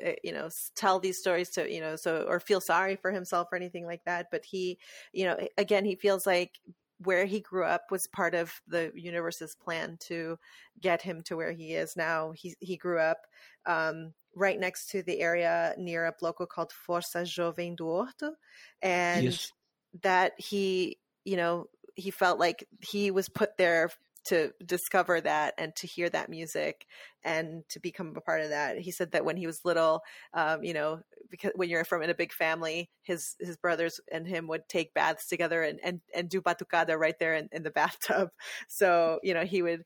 uh, 0.06 0.12
you 0.24 0.32
know, 0.32 0.48
tell 0.76 1.00
these 1.00 1.18
stories 1.18 1.50
to, 1.52 1.68
you 1.74 1.82
know, 1.82 1.96
so 1.96 2.24
or 2.28 2.40
feel 2.40 2.62
sorry 2.62 2.98
for 2.98 3.10
himself 3.10 3.48
or 3.52 3.56
anything 3.56 3.84
like 3.84 4.04
that. 4.06 4.28
But 4.30 4.46
he, 4.46 4.78
you 5.12 5.26
know, 5.26 5.36
again, 5.58 5.86
he 5.86 5.96
feels 5.96 6.28
like 6.28 6.52
where 7.00 7.26
he 7.26 7.40
grew 7.40 7.66
up 7.66 7.86
was 7.90 8.06
part 8.06 8.36
of 8.36 8.54
the 8.68 8.92
universe's 8.94 9.56
plan 9.56 9.98
to 10.02 10.38
get 10.80 11.02
him 11.02 11.24
to 11.24 11.36
where 11.36 11.52
he 11.52 11.74
is 11.74 11.96
now. 11.96 12.32
He 12.36 12.54
he 12.60 12.78
grew 12.78 13.00
up 13.00 13.18
um, 13.66 14.14
right 14.36 14.60
next 14.60 14.92
to 14.92 15.02
the 15.02 15.20
area 15.20 15.74
near 15.80 16.06
a 16.06 16.14
bloco 16.14 16.48
called 16.48 16.72
Força 16.88 17.24
Jovem 17.24 17.76
do 17.76 17.86
Horto, 17.86 18.34
and 18.84 19.26
yes. 19.26 19.52
that 20.04 20.34
he, 20.38 21.00
you 21.24 21.38
know, 21.38 21.70
he 21.96 22.12
felt 22.12 22.40
like 22.40 22.68
he 22.82 23.12
was 23.12 23.30
put 23.30 23.58
there 23.58 23.90
to 24.26 24.52
discover 24.66 25.22
that 25.22 25.54
and 25.58 25.76
to 25.76 25.88
hear 25.88 26.10
that 26.10 26.30
music 26.30 26.88
and 27.24 27.64
to 27.70 27.80
become 27.80 28.14
a 28.16 28.22
part 28.22 28.42
of 28.42 28.50
that. 28.50 28.80
He 28.80 28.92
said 28.92 29.12
that 29.12 29.24
when 29.24 29.38
he 29.38 29.46
was 29.46 29.64
little, 29.64 30.02
um, 30.34 30.64
you 30.64 30.74
know, 30.74 31.02
because 31.30 31.52
when 31.56 31.70
you're 31.70 31.86
from 31.86 32.02
in 32.02 32.10
a 32.10 32.16
big 32.16 32.34
family, 32.34 32.90
his 33.04 33.36
his 33.40 33.58
brothers 33.58 34.00
and 34.12 34.28
him 34.28 34.48
would 34.48 34.68
take 34.68 34.94
baths 34.94 35.28
together 35.28 35.64
and 35.64 35.80
and, 35.84 36.02
and 36.14 36.30
do 36.30 36.42
batucada 36.42 36.98
right 36.98 37.18
there 37.20 37.36
in, 37.36 37.50
in 37.52 37.64
the 37.64 37.72
bathtub. 37.72 38.30
So 38.68 39.20
you 39.24 39.34
know 39.34 39.46
he 39.46 39.62
would 39.62 39.84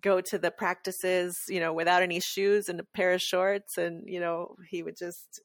go 0.00 0.20
to 0.20 0.38
the 0.38 0.50
practices, 0.50 1.44
you 1.48 1.60
know, 1.60 1.72
without 1.72 2.02
any 2.02 2.20
shoes 2.20 2.68
and 2.68 2.80
a 2.80 2.84
pair 2.94 3.12
of 3.12 3.22
shorts, 3.22 3.78
and 3.78 4.02
you 4.06 4.20
know 4.20 4.56
he 4.68 4.82
would 4.82 4.96
just 4.96 5.40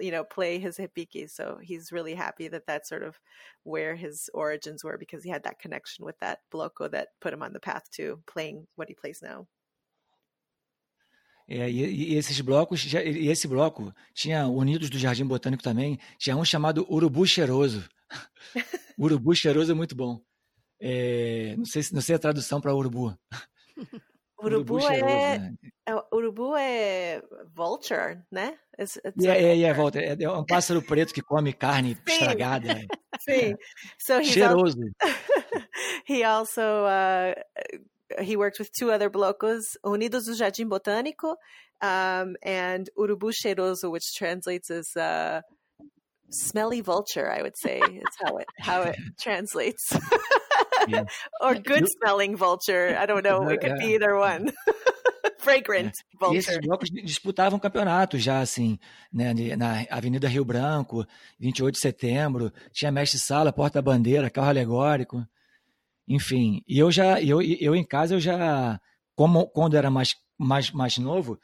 you 0.00 0.10
know 0.10 0.24
play 0.24 0.58
his 0.58 0.78
hipiki 0.78 1.28
so 1.28 1.58
he's 1.62 1.92
really 1.92 2.14
happy 2.14 2.48
that 2.48 2.66
that's 2.66 2.88
sort 2.88 3.02
of 3.02 3.18
where 3.64 3.96
his 3.96 4.30
origins 4.34 4.84
were 4.84 4.98
because 4.98 5.24
he 5.24 5.30
had 5.30 5.42
that 5.42 5.58
connection 5.58 6.04
with 6.04 6.18
that 6.20 6.40
bloco 6.52 6.90
that 6.90 7.08
put 7.20 7.32
him 7.32 7.42
on 7.42 7.52
the 7.52 7.60
path 7.60 7.90
to 7.90 8.20
playing 8.26 8.66
what 8.76 8.88
he 8.88 8.94
plays 8.94 9.22
now 9.22 9.46
É, 11.50 11.70
e, 11.70 12.12
e, 12.12 12.14
esses 12.18 12.38
blocos, 12.42 12.84
e 12.92 13.28
esse 13.28 13.48
bloco 13.48 13.90
tinha 14.12 14.46
Unidos 14.46 14.90
do 14.90 14.98
Jardim 14.98 15.24
Botânico 15.24 15.62
também, 15.62 15.98
tinha 16.18 16.36
um 16.36 16.44
chamado 16.44 16.86
Urubu 16.92 17.26
Cheiroso. 17.26 17.88
urubu 18.98 19.34
Cheiroso 19.34 19.72
é 19.72 19.74
muito 19.74 19.96
bom. 19.96 20.20
É, 20.78 21.54
não, 21.56 21.64
sei, 21.64 21.82
não 21.92 22.02
sei 22.02 22.16
a 22.16 22.18
tradução 22.18 22.60
para 22.60 22.74
urubu. 22.74 23.18
Urubu, 24.40 24.74
urubu 24.74 24.88
é, 24.88 25.38
né? 25.38 25.52
é, 25.86 25.94
urubu 26.14 26.56
é 26.56 27.20
vulture, 27.54 28.22
né? 28.30 28.56
It's, 28.78 28.96
it's 29.04 29.16
yeah, 29.18 29.36
yeah, 29.40 29.54
yeah, 29.54 29.76
volta. 29.76 30.00
É, 30.00 30.16
é 30.20 30.30
um 30.30 30.46
pássaro 30.46 30.80
preto 30.80 31.12
que 31.12 31.22
come 31.22 31.52
carne 31.52 31.96
Sim. 32.06 32.12
estragada. 32.12 32.68
Sim. 33.20 33.56
So 33.98 34.22
Cheiroso. 34.22 34.78
Also, 34.78 34.80
he 36.06 36.22
also 36.22 36.62
uh, 36.86 37.34
he 38.20 38.36
worked 38.36 38.60
with 38.60 38.70
two 38.78 38.92
other 38.92 39.10
blocos, 39.10 39.62
Unidos 39.84 40.26
do 40.26 40.34
Jardim 40.34 40.68
Botânico 40.68 41.34
um, 41.82 42.36
and 42.42 42.88
Urubu 42.96 43.32
Cheiroso, 43.32 43.90
which 43.90 44.14
translates 44.16 44.70
as 44.70 44.96
uh, 44.96 45.42
smelly 46.30 46.80
vulture. 46.80 47.28
I 47.28 47.42
would 47.42 47.56
say 47.56 47.78
is 47.78 48.16
how 48.24 48.36
it 48.36 48.46
how 48.60 48.82
it 48.82 48.96
translates. 49.20 49.92
Yeah. 50.88 51.04
or 51.40 51.54
good 51.54 51.86
smelling 51.88 52.36
vulture. 52.36 52.96
I 52.98 53.06
don't 53.06 53.22
know. 53.22 53.48
It 53.48 53.60
could 53.60 53.78
be 53.78 53.94
either 53.94 54.16
one. 54.16 54.52
Fragrant 55.38 55.92
vulture. 56.18 56.36
E 56.36 56.38
esses 56.38 56.58
blocos 56.58 56.90
disputavam 56.90 57.58
campeonatos 57.58 58.22
já, 58.22 58.40
assim, 58.40 58.78
né, 59.12 59.32
na 59.56 59.86
Avenida 59.90 60.28
Rio 60.28 60.44
Branco, 60.44 61.06
28 61.38 61.74
de 61.74 61.80
setembro, 61.80 62.52
tinha 62.72 62.90
mestre 62.90 63.18
sala, 63.18 63.52
porta-bandeira, 63.52 64.30
carro 64.30 64.48
alegórico, 64.48 65.24
enfim. 66.06 66.62
E 66.66 66.78
eu 66.78 66.90
já, 66.90 67.20
eu, 67.22 67.40
eu 67.40 67.76
em 67.76 67.84
casa, 67.84 68.14
eu 68.14 68.20
já, 68.20 68.80
como 69.14 69.46
quando 69.48 69.76
era 69.76 69.90
mais, 69.90 70.16
mais, 70.38 70.70
mais 70.72 70.98
novo, 70.98 71.38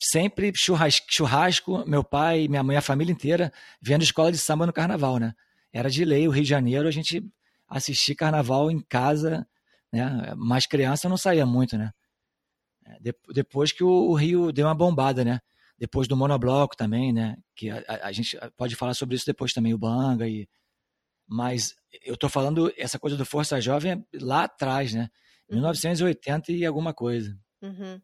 sempre 0.00 0.52
churrasco, 0.54 1.06
churrasco, 1.10 1.84
meu 1.86 2.04
pai, 2.04 2.48
minha 2.48 2.62
mãe, 2.62 2.76
a 2.76 2.82
família 2.82 3.12
inteira, 3.12 3.52
vendo 3.80 4.02
escola 4.02 4.30
de 4.30 4.38
samba 4.38 4.66
no 4.66 4.72
carnaval, 4.72 5.18
né? 5.18 5.34
Era 5.72 5.90
de 5.90 6.04
lei, 6.04 6.26
o 6.26 6.30
Rio 6.30 6.44
de 6.44 6.48
Janeiro, 6.48 6.88
a 6.88 6.90
gente 6.90 7.22
assistir 7.68 8.14
carnaval 8.14 8.70
em 8.70 8.80
casa, 8.80 9.46
né? 9.92 10.34
Mas 10.36 10.66
criança 10.66 11.08
não 11.08 11.16
saía 11.16 11.44
muito, 11.44 11.76
né? 11.76 11.92
É, 12.86 13.12
depois 13.32 13.72
que 13.72 13.84
o, 13.84 14.14
Rio 14.14 14.50
deu 14.52 14.66
uma 14.66 14.74
bombada, 14.74 15.24
né? 15.24 15.40
Depois 15.78 16.08
do 16.08 16.16
monobloco 16.16 16.76
também, 16.76 17.12
né? 17.12 17.36
Que 17.54 17.70
a, 17.70 17.84
a, 17.86 18.08
a 18.08 18.12
gente 18.12 18.38
pode 18.56 18.74
falar 18.74 18.94
sobre 18.94 19.14
isso 19.16 19.26
depois 19.26 19.52
também, 19.52 19.74
o 19.74 19.78
Banga 19.78 20.26
e... 20.26 20.48
Mas 21.30 21.74
eu 22.06 22.16
tô 22.16 22.26
falando 22.26 22.72
essa 22.78 22.98
coisa 22.98 23.14
do 23.14 23.26
Força 23.26 23.60
Jovem 23.60 24.02
lá 24.14 24.44
atrás, 24.44 24.94
né? 24.94 25.10
1980 25.50 26.50
uhum. 26.50 26.58
e 26.58 26.64
alguma 26.64 26.94
coisa. 26.94 27.38
Uhum. 27.62 28.00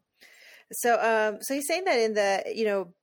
So, 0.71 0.89
um, 0.89 1.41
so 1.41 1.53
he's 1.53 1.65
saying 1.65 1.85
that 1.85 1.99
in 1.99 2.13
the, 2.13 2.53
you 2.55 2.65
know, 2.65 2.93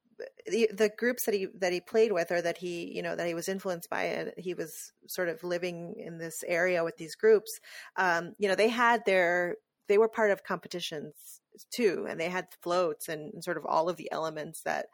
the, 0.46 0.68
the 0.72 0.90
groups 0.96 1.24
that 1.24 1.34
he 1.34 1.46
that 1.58 1.72
he 1.72 1.80
played 1.80 2.12
with 2.12 2.30
or 2.30 2.42
that 2.42 2.58
he 2.58 2.92
you 2.94 3.02
know 3.02 3.16
that 3.16 3.26
he 3.26 3.34
was 3.34 3.48
influenced 3.48 3.90
by 3.90 4.04
and 4.04 4.32
he 4.36 4.54
was 4.54 4.92
sort 5.06 5.28
of 5.28 5.42
living 5.44 5.94
in 5.98 6.18
this 6.18 6.44
area 6.46 6.84
with 6.84 6.96
these 6.96 7.14
groups 7.14 7.60
um, 7.96 8.34
you 8.38 8.48
know 8.48 8.54
they 8.54 8.68
had 8.68 9.04
their 9.04 9.56
they 9.88 9.98
were 9.98 10.08
part 10.08 10.30
of 10.30 10.44
competitions 10.44 11.40
too 11.70 12.06
and 12.08 12.18
they 12.18 12.28
had 12.28 12.46
floats 12.62 13.08
and, 13.08 13.42
sort 13.44 13.56
of 13.56 13.66
all 13.66 13.88
of 13.88 13.96
the 13.96 14.10
elements 14.12 14.62
that 14.62 14.86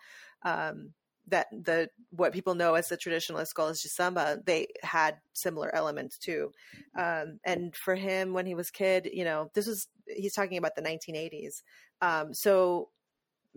um, 0.42 0.92
that 1.28 1.46
the 1.52 1.88
what 2.10 2.32
people 2.32 2.54
know 2.54 2.74
as 2.74 2.88
the 2.88 2.96
traditional 2.96 3.40
escolas 3.40 3.82
de 3.82 3.88
samba 3.88 4.38
they 4.44 4.66
had 4.82 5.18
similar 5.34 5.74
elements 5.74 6.18
too. 6.18 6.50
Um, 6.98 7.38
and 7.44 7.76
for 7.76 7.94
him 7.94 8.32
when 8.32 8.46
he 8.46 8.54
was 8.54 8.70
kid 8.70 9.08
you 9.12 9.24
know 9.24 9.50
this 9.54 9.66
was 9.66 9.88
he's 10.06 10.34
talking 10.34 10.58
about 10.58 10.74
the 10.74 10.82
1980s 10.82 11.62
um, 12.00 12.32
so 12.32 12.88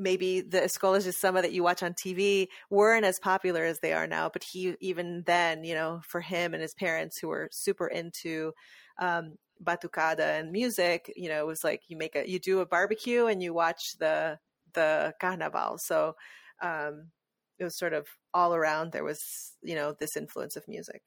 maybe 0.01 0.41
the 0.41 0.59
escolas 0.59 1.03
de 1.03 1.11
samba 1.11 1.41
that 1.41 1.53
you 1.53 1.63
watch 1.63 1.83
on 1.83 1.93
TV 1.93 2.47
weren't 2.69 3.05
as 3.05 3.19
popular 3.19 3.63
as 3.63 3.79
they 3.79 3.93
are 3.93 4.07
now. 4.07 4.29
But 4.29 4.43
he, 4.43 4.75
even 4.81 5.23
then, 5.25 5.63
you 5.63 5.75
know, 5.75 6.01
for 6.07 6.21
him 6.21 6.53
and 6.53 6.61
his 6.61 6.73
parents 6.73 7.19
who 7.19 7.27
were 7.27 7.49
super 7.51 7.87
into 7.87 8.53
um, 8.99 9.35
batucada 9.63 10.39
and 10.39 10.51
music, 10.51 11.11
you 11.15 11.29
know, 11.29 11.39
it 11.39 11.47
was 11.47 11.63
like 11.63 11.81
you 11.87 11.97
make 11.97 12.15
a, 12.15 12.27
you 12.29 12.39
do 12.39 12.59
a 12.59 12.65
barbecue 12.65 13.27
and 13.27 13.41
you 13.41 13.53
watch 13.53 13.97
the 13.99 14.39
the 14.73 15.13
carnaval. 15.19 15.77
So 15.77 16.15
um, 16.61 17.11
it 17.59 17.63
was 17.63 17.77
sort 17.77 17.93
of 17.93 18.07
all 18.33 18.55
around. 18.55 18.91
There 18.91 19.03
was, 19.03 19.21
you 19.61 19.75
know, 19.75 19.93
this 19.99 20.17
influence 20.17 20.55
of 20.55 20.67
music. 20.67 21.03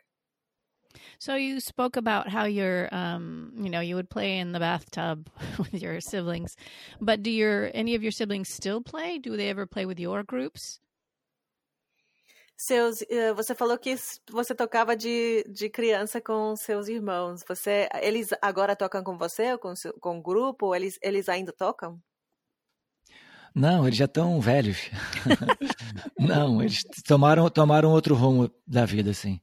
So 1.18 1.34
you 1.34 1.60
spoke 1.60 1.96
about 1.96 2.28
how 2.28 2.44
you're, 2.44 2.88
um, 2.94 3.52
you 3.56 3.70
know, 3.70 3.80
you 3.80 3.96
would 3.96 4.10
play 4.10 4.38
in 4.38 4.52
the 4.52 4.60
bathtub 4.60 5.28
with 5.58 5.74
your 5.74 6.00
siblings, 6.00 6.56
but 7.00 7.22
do 7.22 7.30
your 7.30 7.70
any 7.74 7.94
of 7.94 8.02
your 8.02 8.12
siblings 8.12 8.48
still 8.48 8.80
play? 8.80 9.18
Do 9.18 9.36
they 9.36 9.48
ever 9.50 9.66
play 9.66 9.86
with 9.86 9.98
your 10.00 10.22
groups? 10.22 10.80
Seus, 12.56 13.02
eh, 13.10 13.32
você 13.34 13.54
falou 13.54 13.76
que 13.78 13.96
você 14.30 14.54
tocava 14.54 14.96
de, 14.96 15.44
de 15.48 15.68
criança 15.68 16.20
com 16.20 16.54
seus 16.56 16.88
irmãos. 16.88 17.42
Você, 17.48 17.88
eles 18.00 18.28
agora 18.40 18.76
tocam 18.76 19.02
com 19.02 19.18
você 19.18 19.52
ou 19.52 19.58
com 19.58 19.74
com 20.00 20.18
o 20.18 20.22
grupo? 20.22 20.74
Eles 20.74 20.98
eles 21.02 21.28
ainda 21.28 21.52
tocam? 21.52 22.00
Não, 23.54 23.86
eles 23.86 23.96
já 23.98 24.06
estão 24.06 24.40
velhos. 24.40 24.90
Não, 26.18 26.60
eles 26.60 26.82
tomaram 27.06 27.48
tomaram 27.48 27.90
outro 27.90 28.14
rumo 28.14 28.50
da 28.66 28.84
vida, 28.84 29.10
assim. 29.10 29.40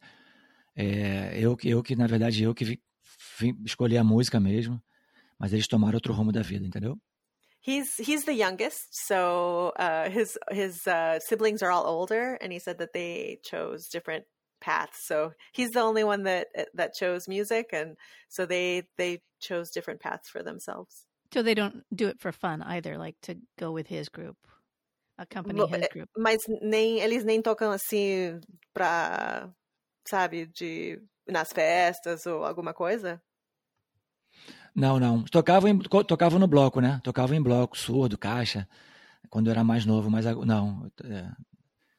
É, 0.81 1.37
eu, 1.39 1.55
eu 1.63 1.83
que, 1.83 1.95
na 1.95 2.07
verdade, 2.07 2.43
eu 2.43 2.55
que 2.55 2.65
vi, 2.65 2.81
vi, 3.39 3.55
escolhi 3.63 3.97
a 3.97 4.03
música 4.03 4.39
mesmo, 4.39 4.81
mas 5.37 5.53
eles 5.53 5.67
tomaram 5.67 5.95
outro 5.95 6.11
rumo 6.11 6.31
da 6.31 6.41
vida, 6.41 6.65
entendeu? 6.65 6.97
He's 7.63 7.99
he's 7.99 8.25
the 8.25 8.33
youngest, 8.33 8.87
so 9.07 9.71
uh, 9.77 10.09
his 10.09 10.35
his 10.49 10.87
uh, 10.87 11.19
siblings 11.19 11.61
are 11.61 11.71
all 11.71 11.85
older, 11.85 12.35
and 12.41 12.51
he 12.51 12.57
said 12.59 12.79
that 12.79 12.91
they 12.91 13.39
chose 13.43 13.87
different 13.87 14.25
paths. 14.59 15.05
So 15.05 15.33
he's 15.53 15.69
the 15.69 15.81
only 15.81 16.03
one 16.03 16.23
that 16.23 16.47
that 16.73 16.93
chose 16.95 17.27
music, 17.27 17.71
and 17.71 17.97
so 18.29 18.47
they 18.47 18.87
they 18.97 19.21
chose 19.39 19.69
different 19.69 19.99
paths 19.99 20.27
for 20.27 20.41
themselves. 20.41 21.05
So 21.31 21.43
they 21.43 21.53
don't 21.53 21.83
do 21.93 22.07
it 22.07 22.19
for 22.19 22.31
fun 22.31 22.63
either, 22.63 22.97
like 22.97 23.17
to 23.21 23.35
go 23.59 23.71
with 23.71 23.85
his 23.85 24.09
group, 24.09 24.37
accompany 25.19 25.61
his 25.67 25.87
group. 25.89 26.09
Mas 26.17 26.39
nem 26.63 26.99
eles 26.99 27.23
nem 27.23 27.43
tocam 27.43 27.71
assim 27.71 28.41
pra 28.73 29.53
sabe, 30.05 30.47
de 30.47 31.01
nas 31.27 31.51
festas 31.51 32.25
ou 32.25 32.43
alguma 32.43 32.73
coisa? 32.73 33.21
Não, 34.75 34.99
não. 34.99 35.23
Tocava, 35.23 35.69
em, 35.69 35.77
tocava 35.79 36.39
no 36.39 36.47
bloco, 36.47 36.79
né? 36.79 37.01
Tocava 37.03 37.35
em 37.35 37.41
bloco, 37.41 37.77
surdo, 37.77 38.17
caixa, 38.17 38.67
quando 39.29 39.47
eu 39.47 39.51
era 39.51 39.63
mais 39.63 39.85
novo, 39.85 40.09
mas 40.09 40.25
não, 40.25 40.89
é, 41.03 41.29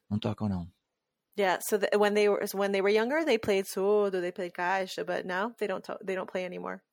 não 0.09 0.19
tocam 0.19 0.49
não. 0.49 0.67
Yeah, 1.35 1.59
so 1.61 1.79
the, 1.79 1.89
when 1.97 2.13
they 2.13 2.29
were 2.29 2.45
when 2.53 2.71
they 2.71 2.81
were 2.81 2.93
younger, 2.93 3.25
they 3.25 3.39
played 3.39 3.65
surdo, 3.65 4.21
they 4.21 4.31
played 4.31 4.53
caixa, 4.53 5.03
but 5.03 5.25
now 5.25 5.51
they 5.57 5.67
don't 5.67 5.83
they 6.05 6.15
don't 6.15 6.29
play 6.31 6.45
anymore. 6.45 6.83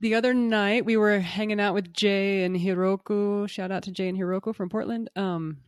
The 0.00 0.14
other 0.14 0.34
night 0.34 0.84
we 0.84 0.98
were 0.98 1.20
hanging 1.20 1.58
out 1.58 1.74
with 1.74 1.94
Jay 1.94 2.44
and 2.44 2.54
Hiroku. 2.54 3.48
Shout 3.48 3.70
out 3.70 3.84
to 3.84 3.90
Jay 3.90 4.08
and 4.08 4.18
Hiroku 4.18 4.54
from 4.54 4.68
Portland. 4.68 5.08
Um, 5.16 5.62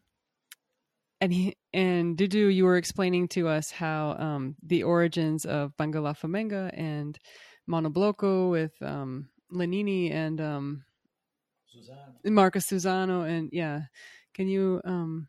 and 1.20 1.32
he 1.32 1.56
and 1.72 2.16
Dudu, 2.16 2.52
you 2.52 2.64
were 2.64 2.76
explaining 2.76 3.28
to 3.28 3.48
us 3.48 3.70
how 3.70 4.16
um, 4.18 4.56
the 4.62 4.82
origins 4.82 5.44
of 5.44 5.76
Bangalafumenga 5.76 6.70
and 6.74 7.18
Monobloco 7.68 8.50
with 8.50 8.72
um, 8.82 9.28
Lenine 9.52 10.12
and 10.12 10.40
um, 10.40 10.84
Marcos 12.24 12.66
Suzano, 12.66 13.28
and 13.28 13.50
yeah, 13.52 13.82
can 14.34 14.48
you 14.48 14.80
um, 14.84 15.28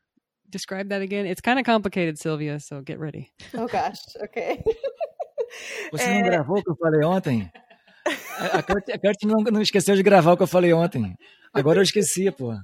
describe 0.50 0.90
that 0.90 1.02
again? 1.02 1.26
It's 1.26 1.42
kind 1.42 1.60
of 1.60 1.66
complicated, 1.66 2.20
Sylvia, 2.20 2.60
so 2.60 2.82
get 2.82 3.00
ready. 3.00 3.32
Oh 3.54 3.68
gosh, 3.68 4.00
okay. 4.24 4.64
Você 5.92 6.08
não 6.14 6.22
gravou 6.22 6.60
o 6.60 6.64
que 6.64 6.70
eu 6.70 6.76
falei 6.76 7.04
ontem? 7.04 7.52
A 8.40 8.64
Kurt, 8.64 8.90
a 8.90 8.98
Kurt 8.98 9.24
não, 9.24 9.44
não, 9.52 9.62
esqueceu 9.62 9.96
de 9.96 10.02
gravar 10.02 10.32
o 10.32 10.38
que 10.38 10.44
eu 10.44 10.48
falei 10.48 10.72
ontem. 10.72 11.16
Agora 11.54 11.80
eu 11.80 11.84
esqueci, 11.84 12.32
pô. 12.32 12.56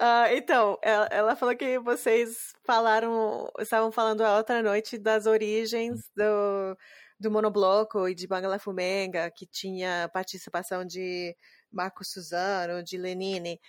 Uh, 0.00 0.34
então, 0.36 0.78
ela, 0.82 1.06
ela, 1.10 1.36
falou 1.36 1.56
que 1.56 1.78
vocês 1.78 2.52
falaram, 2.64 3.50
estavam 3.58 3.90
falando 3.90 4.22
a 4.22 4.36
outra 4.36 4.62
noite 4.62 4.98
das 4.98 5.26
origens 5.26 6.10
do, 6.16 6.76
do 7.18 7.30
monobloco 7.30 8.08
e 8.08 8.14
de 8.14 8.26
Bangla 8.26 8.58
Fumenga, 8.58 9.30
que 9.30 9.46
tinha 9.46 10.10
participação 10.12 10.84
de 10.84 11.34
Marco 11.72 12.04
Suzano, 12.04 12.82
de 12.82 12.96
Lenine. 12.96 13.60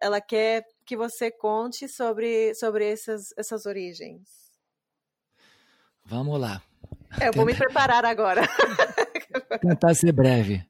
Ela 0.00 0.20
quer 0.20 0.64
que 0.86 0.96
você 0.96 1.30
conte 1.30 1.88
sobre, 1.88 2.54
sobre 2.54 2.90
essas, 2.90 3.32
essas 3.36 3.66
origens. 3.66 4.28
Vamos 6.04 6.40
lá. 6.40 6.62
É, 7.20 7.28
eu 7.28 7.32
vou 7.32 7.44
me 7.44 7.54
preparar 7.54 8.04
agora. 8.04 8.42
Tentar 9.60 9.94
ser 9.94 10.12
breve. 10.12 10.64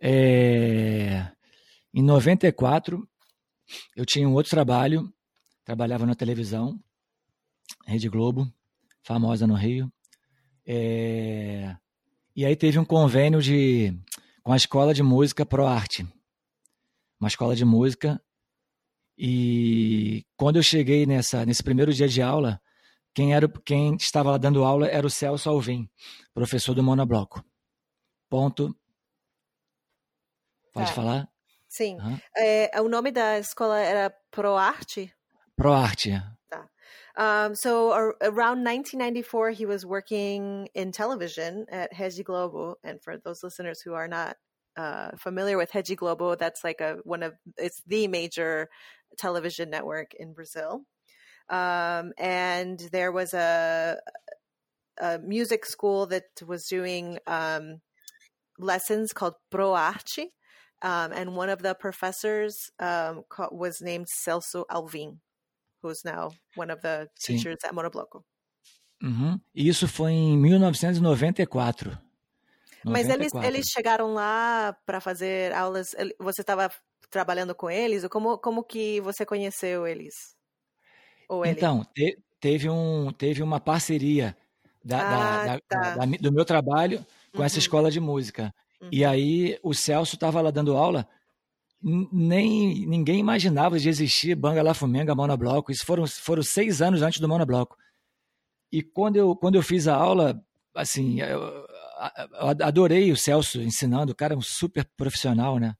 É... 0.00 1.26
Em 1.94 2.02
94, 2.02 3.06
eu 3.96 4.04
tinha 4.04 4.28
um 4.28 4.34
outro 4.34 4.50
trabalho, 4.50 5.12
trabalhava 5.64 6.06
na 6.06 6.14
televisão, 6.14 6.78
Rede 7.86 8.08
Globo, 8.08 8.52
famosa 9.02 9.46
no 9.46 9.54
Rio. 9.54 9.92
É... 10.66 11.76
E 12.34 12.44
aí 12.46 12.56
teve 12.56 12.78
um 12.78 12.84
convênio 12.84 13.40
de 13.42 13.92
com 14.42 14.52
a 14.52 14.56
escola 14.56 14.94
de 14.94 15.02
música 15.02 15.46
ProArte, 15.46 16.06
uma 17.20 17.28
escola 17.28 17.54
de 17.54 17.64
música. 17.64 18.20
E 19.16 20.24
quando 20.36 20.56
eu 20.56 20.62
cheguei 20.62 21.06
nessa 21.06 21.44
nesse 21.44 21.62
primeiro 21.62 21.92
dia 21.92 22.08
de 22.08 22.22
aula, 22.22 22.60
quem 23.14 23.34
era 23.34 23.48
quem 23.64 23.94
estava 23.96 24.30
lá 24.30 24.38
dando 24.38 24.64
aula 24.64 24.86
era 24.86 25.06
o 25.06 25.10
Celso 25.10 25.48
Alvim, 25.50 25.88
professor 26.32 26.74
do 26.74 26.82
Monobloco. 26.82 27.44
Ponto. 28.28 28.74
Pode 30.72 30.88
tá. 30.88 30.94
falar? 30.94 31.31
Sim. 31.72 31.96
Uhum. 31.96 32.20
É, 32.36 32.70
o 32.82 32.88
nome 32.88 33.10
da 33.10 33.38
escola 33.38 33.80
era 33.80 34.14
ProArte? 34.30 35.10
ProArte. 35.56 36.22
Tá. 36.50 36.68
Um, 37.16 37.54
so 37.54 37.92
around 38.20 38.62
1994, 38.62 39.52
he 39.52 39.64
was 39.64 39.82
working 39.82 40.68
in 40.74 40.92
television 40.92 41.64
at 41.70 41.88
Rede 41.98 42.22
Globo. 42.24 42.76
And 42.84 43.00
for 43.02 43.16
those 43.16 43.42
listeners 43.42 43.80
who 43.80 43.94
are 43.94 44.06
not 44.06 44.36
uh, 44.76 45.12
familiar 45.16 45.56
with 45.56 45.74
Rede 45.74 45.96
Globo, 45.96 46.34
that's 46.34 46.62
like 46.62 46.82
a 46.82 46.98
one 47.04 47.22
of 47.22 47.32
it's 47.56 47.80
the 47.86 48.06
major 48.06 48.68
television 49.16 49.70
network 49.70 50.12
in 50.12 50.34
Brazil. 50.34 50.84
Um, 51.48 52.12
and 52.18 52.78
there 52.92 53.12
was 53.12 53.32
a, 53.32 53.96
a 55.00 55.18
music 55.20 55.64
school 55.64 56.04
that 56.08 56.24
was 56.46 56.66
doing 56.66 57.18
um, 57.26 57.80
lessons 58.58 59.14
called 59.14 59.36
ProArte. 59.50 60.26
Um, 60.82 61.12
and 61.12 61.36
one 61.36 61.48
of 61.48 61.62
the 61.62 61.74
professors 61.74 62.70
um, 62.80 63.22
was 63.52 63.80
named 63.80 64.06
Celso 64.08 64.64
Alvim, 64.68 65.18
who's 65.80 66.04
now 66.04 66.30
one 66.56 66.72
of 66.72 66.82
the 66.82 67.08
Sim. 67.18 67.36
teachers 67.36 67.58
at 67.64 67.72
Monobloco. 67.72 68.24
Uhum. 69.02 69.40
Isso 69.54 69.86
foi 69.86 70.12
em 70.12 70.36
1994. 70.36 71.98
Mas 72.84 73.08
eles, 73.08 73.32
eles 73.34 73.68
chegaram 73.68 74.12
lá 74.12 74.76
para 74.84 75.00
fazer 75.00 75.52
aulas. 75.52 75.94
Você 76.18 76.40
estava 76.40 76.70
trabalhando 77.10 77.54
com 77.54 77.70
eles? 77.70 78.06
Como, 78.08 78.38
como 78.38 78.64
que 78.64 79.00
você 79.00 79.24
conheceu 79.24 79.86
eles? 79.86 80.36
Ou 81.28 81.44
ele? 81.44 81.54
Então, 81.54 81.84
te, 81.94 82.18
teve, 82.40 82.68
um, 82.68 83.12
teve 83.12 83.42
uma 83.42 83.60
parceria 83.60 84.36
da, 84.84 84.98
ah, 84.98 85.46
da, 85.46 85.60
tá. 85.60 85.96
da, 85.96 86.06
do 86.06 86.32
meu 86.32 86.44
trabalho 86.44 87.04
com 87.32 87.38
uhum. 87.38 87.44
essa 87.44 87.58
escola 87.58 87.90
de 87.90 88.00
música. 88.00 88.52
Uhum. 88.82 88.88
E 88.90 89.04
aí 89.04 89.58
o 89.62 89.72
Celso 89.72 90.16
estava 90.16 90.40
lá 90.40 90.50
dando 90.50 90.76
aula, 90.76 91.08
nem 92.12 92.86
ninguém 92.86 93.18
imaginava 93.20 93.78
de 93.78 93.88
existir 93.88 94.34
Banga 94.34 94.62
La 94.62 94.74
Fumenga, 94.74 95.14
Monobloco. 95.14 95.70
Isso 95.70 95.86
foram, 95.86 96.06
foram 96.06 96.42
seis 96.42 96.82
anos 96.82 97.02
antes 97.02 97.20
do 97.20 97.28
Monobloco. 97.28 97.76
E 98.70 98.82
quando 98.82 99.16
eu, 99.16 99.36
quando 99.36 99.54
eu 99.54 99.62
fiz 99.62 99.86
a 99.86 99.94
aula, 99.94 100.42
assim, 100.74 101.20
eu, 101.20 101.40
eu 101.40 101.66
adorei 102.62 103.12
o 103.12 103.16
Celso 103.16 103.60
ensinando, 103.60 104.12
o 104.12 104.16
cara 104.16 104.34
é 104.34 104.36
um 104.36 104.42
super 104.42 104.84
profissional, 104.96 105.58
né? 105.58 105.74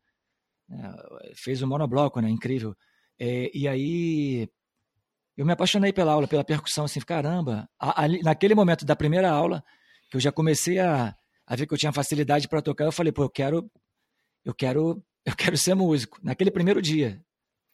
É, 0.70 1.32
fez 1.34 1.62
o 1.62 1.66
monobloco, 1.66 2.20
né? 2.20 2.30
Incrível. 2.30 2.74
É, 3.18 3.50
e 3.55 3.66
aí 3.66 4.48
eu 5.36 5.46
me 5.46 5.53
apaixonei 5.53 5.92
pela 5.92 6.12
aula, 6.12 6.28
pela 6.28 6.44
percussão, 6.44 6.84
assim, 6.84 7.00
caramba. 7.00 7.68
Ali, 7.78 8.22
naquele 8.22 8.55
momento 8.55 8.84
da 8.84 8.94
primeira 8.94 9.30
aula, 9.30 9.64
que 10.11 10.16
eu 10.16 10.20
já 10.20 10.30
comecei 10.30 10.78
a, 10.78 11.14
a 11.53 11.55
ver 11.55 11.66
que 11.66 11.74
eu 11.74 11.78
tinha 11.78 11.92
facilidade 11.92 12.48
para 12.48 12.62
tocar, 12.62 12.86
eu 12.86 12.92
falei, 12.92 13.12
pô, 13.12 13.24
eu 13.24 13.28
quero, 13.28 13.70
eu 14.42 14.55
quero, 14.55 15.05
eu 15.22 15.36
quero 15.36 15.55
ser 15.59 15.74
músico. 15.74 16.18
Naquele 16.22 16.50
primeiro 16.50 16.80
dia. 16.80 17.22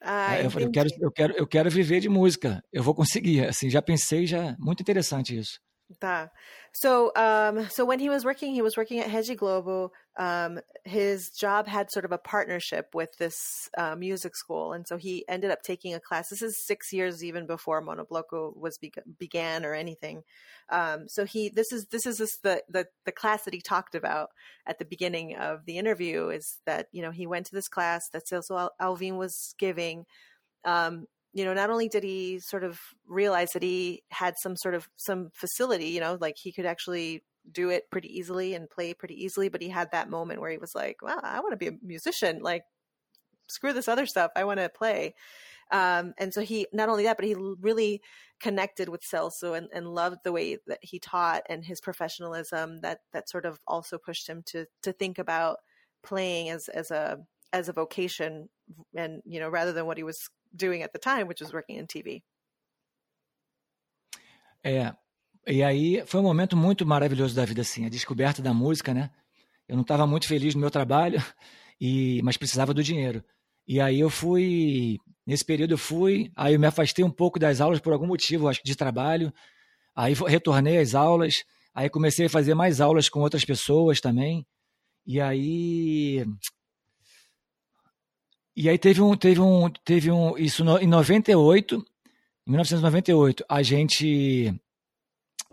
Ah, 0.02 0.40
eu, 0.40 0.50
falei, 0.50 0.66
eu 0.66 0.72
quero, 0.72 0.88
eu 1.00 1.12
quero, 1.12 1.32
eu 1.36 1.46
quero 1.46 1.70
viver 1.70 2.00
de 2.00 2.08
música. 2.08 2.60
Eu 2.72 2.82
vou 2.82 2.92
conseguir. 2.92 3.46
Assim, 3.46 3.70
já 3.70 3.80
pensei, 3.80 4.26
já 4.26 4.56
muito 4.58 4.80
interessante 4.80 5.38
isso. 5.38 5.60
Tá. 5.96 6.30
So, 6.72 7.12
um, 7.16 7.66
so 7.70 7.84
when 7.84 7.98
he 7.98 8.10
was 8.10 8.22
working, 8.24 8.52
he 8.52 8.60
was 8.60 8.76
working 8.76 9.00
at 9.00 9.10
Rede 9.10 9.38
Globo. 9.38 9.90
Um, 10.18 10.60
his 10.84 11.30
job 11.30 11.66
had 11.66 11.90
sort 11.90 12.04
of 12.04 12.12
a 12.12 12.18
partnership 12.18 12.94
with 12.94 13.16
this 13.18 13.70
uh, 13.78 13.96
music 13.96 14.36
school, 14.36 14.74
and 14.74 14.86
so 14.86 14.98
he 14.98 15.24
ended 15.28 15.50
up 15.50 15.62
taking 15.62 15.94
a 15.94 16.00
class. 16.00 16.28
This 16.28 16.42
is 16.42 16.66
six 16.66 16.92
years 16.92 17.24
even 17.24 17.46
before 17.46 17.80
Monobloco 17.82 18.54
was 18.54 18.76
be- 18.76 18.92
began 19.18 19.64
or 19.64 19.72
anything. 19.72 20.24
Um, 20.68 21.08
so 21.08 21.24
he, 21.24 21.48
this 21.48 21.72
is 21.72 21.86
this 21.86 22.04
is 22.04 22.18
this, 22.18 22.36
the 22.42 22.62
the 22.68 22.86
the 23.06 23.12
class 23.12 23.44
that 23.44 23.54
he 23.54 23.62
talked 23.62 23.94
about 23.94 24.28
at 24.66 24.78
the 24.78 24.84
beginning 24.84 25.36
of 25.36 25.64
the 25.64 25.78
interview. 25.78 26.28
Is 26.28 26.58
that 26.66 26.88
you 26.92 27.00
know 27.00 27.12
he 27.12 27.26
went 27.26 27.46
to 27.46 27.54
this 27.54 27.68
class 27.68 28.10
that 28.10 28.26
Celso 28.26 28.68
Alvim 28.80 29.16
was 29.16 29.54
giving. 29.58 30.04
Um, 30.64 31.06
you 31.32 31.44
know, 31.44 31.54
not 31.54 31.70
only 31.70 31.88
did 31.88 32.02
he 32.02 32.40
sort 32.40 32.64
of 32.64 32.78
realize 33.06 33.50
that 33.52 33.62
he 33.62 34.02
had 34.10 34.34
some 34.42 34.56
sort 34.56 34.74
of 34.74 34.88
some 34.96 35.30
facility, 35.34 35.86
you 35.88 36.00
know, 36.00 36.16
like 36.20 36.36
he 36.38 36.52
could 36.52 36.66
actually 36.66 37.22
do 37.50 37.70
it 37.70 37.90
pretty 37.90 38.08
easily 38.18 38.54
and 38.54 38.68
play 38.70 38.94
pretty 38.94 39.14
easily, 39.14 39.48
but 39.48 39.62
he 39.62 39.68
had 39.68 39.90
that 39.92 40.10
moment 40.10 40.40
where 40.40 40.50
he 40.50 40.58
was 40.58 40.74
like, 40.74 41.02
"Wow, 41.02 41.20
I 41.22 41.40
want 41.40 41.52
to 41.52 41.56
be 41.56 41.68
a 41.68 41.78
musician. 41.82 42.40
Like, 42.42 42.62
screw 43.48 43.72
this 43.72 43.88
other 43.88 44.06
stuff. 44.06 44.30
I 44.36 44.44
want 44.44 44.60
to 44.60 44.68
play." 44.68 45.14
Um, 45.70 46.14
and 46.18 46.32
so 46.32 46.40
he 46.40 46.66
not 46.72 46.88
only 46.88 47.04
that, 47.04 47.16
but 47.16 47.26
he 47.26 47.34
really 47.34 48.00
connected 48.40 48.88
with 48.88 49.02
Celso 49.02 49.56
and, 49.56 49.68
and 49.72 49.88
loved 49.94 50.18
the 50.24 50.32
way 50.32 50.58
that 50.66 50.78
he 50.82 50.98
taught 50.98 51.42
and 51.48 51.64
his 51.64 51.80
professionalism. 51.80 52.80
That 52.80 53.00
that 53.12 53.28
sort 53.28 53.46
of 53.46 53.58
also 53.66 53.98
pushed 53.98 54.28
him 54.28 54.42
to 54.46 54.66
to 54.82 54.92
think 54.92 55.18
about 55.18 55.58
playing 56.02 56.50
as 56.50 56.68
as 56.68 56.90
a 56.90 57.18
as 57.52 57.68
a 57.68 57.72
vocation, 57.72 58.48
and 58.96 59.22
you 59.26 59.40
know, 59.40 59.48
rather 59.48 59.72
than 59.72 59.86
what 59.86 59.98
he 59.98 60.04
was 60.04 60.18
doing 60.52 60.82
at 60.82 60.92
the 60.92 60.98
time, 60.98 61.24
which 61.24 61.42
was 61.42 61.52
working 61.52 61.78
in 61.78 61.86
TV. 61.86 62.22
É, 64.62 64.94
e 65.46 65.62
aí 65.62 66.02
foi 66.06 66.20
um 66.20 66.24
momento 66.24 66.56
muito 66.56 66.84
maravilhoso 66.86 67.34
da 67.34 67.44
vida, 67.44 67.62
assim, 67.62 67.86
a 67.86 67.88
descoberta 67.88 68.42
da 68.42 68.52
música, 68.52 68.92
né? 68.92 69.10
Eu 69.68 69.76
não 69.76 69.82
estava 69.82 70.06
muito 70.06 70.26
feliz 70.26 70.54
no 70.54 70.60
meu 70.60 70.70
trabalho, 70.70 71.18
e 71.80 72.20
mas 72.22 72.36
precisava 72.36 72.74
do 72.74 72.82
dinheiro. 72.82 73.24
E 73.66 73.80
aí 73.80 74.00
eu 74.00 74.10
fui, 74.10 74.98
nesse 75.26 75.44
período 75.44 75.74
eu 75.74 75.78
fui, 75.78 76.32
aí 76.34 76.54
eu 76.54 76.60
me 76.60 76.66
afastei 76.66 77.04
um 77.04 77.10
pouco 77.10 77.38
das 77.38 77.60
aulas 77.60 77.80
por 77.80 77.92
algum 77.92 78.06
motivo, 78.06 78.48
acho 78.48 78.60
que 78.60 78.66
de 78.66 78.76
trabalho. 78.76 79.32
Aí 79.94 80.14
retornei 80.14 80.78
às 80.78 80.94
aulas, 80.94 81.44
aí 81.74 81.90
comecei 81.90 82.26
a 82.26 82.30
fazer 82.30 82.54
mais 82.54 82.80
aulas 82.80 83.08
com 83.08 83.20
outras 83.20 83.44
pessoas 83.44 84.00
também. 84.00 84.46
E 85.06 85.20
aí 85.20 86.24
e 88.60 88.68
aí 88.68 88.76
teve 88.76 89.00
um, 89.00 89.16
teve 89.16 89.40
um, 89.40 89.70
teve 89.70 90.10
um, 90.10 90.36
isso 90.36 90.64
no, 90.64 90.80
em 90.80 90.86
98, 90.88 91.76
em 91.76 92.50
1998, 92.50 93.44
a 93.48 93.62
gente, 93.62 94.52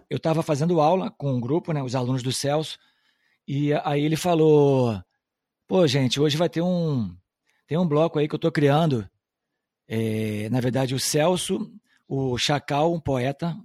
eu 0.09 0.17
estava 0.17 0.41
fazendo 0.41 0.81
aula 0.81 1.11
com 1.11 1.31
um 1.31 1.39
grupo, 1.39 1.71
né, 1.71 1.83
os 1.83 1.93
alunos 1.93 2.23
do 2.23 2.31
Celso, 2.31 2.79
e 3.47 3.71
aí 3.83 4.03
ele 4.03 4.15
falou, 4.15 4.99
pô, 5.67 5.85
gente, 5.85 6.19
hoje 6.19 6.35
vai 6.35 6.49
ter 6.49 6.63
um, 6.63 7.15
tem 7.67 7.77
um 7.77 7.87
bloco 7.87 8.17
aí 8.17 8.27
que 8.27 8.33
eu 8.33 8.37
estou 8.37 8.51
criando, 8.51 9.07
é, 9.87 10.49
na 10.49 10.59
verdade 10.59 10.95
o 10.95 10.99
Celso, 10.99 11.71
o 12.07 12.39
Chacal, 12.39 12.91
um 12.91 12.99
poeta 12.99 13.55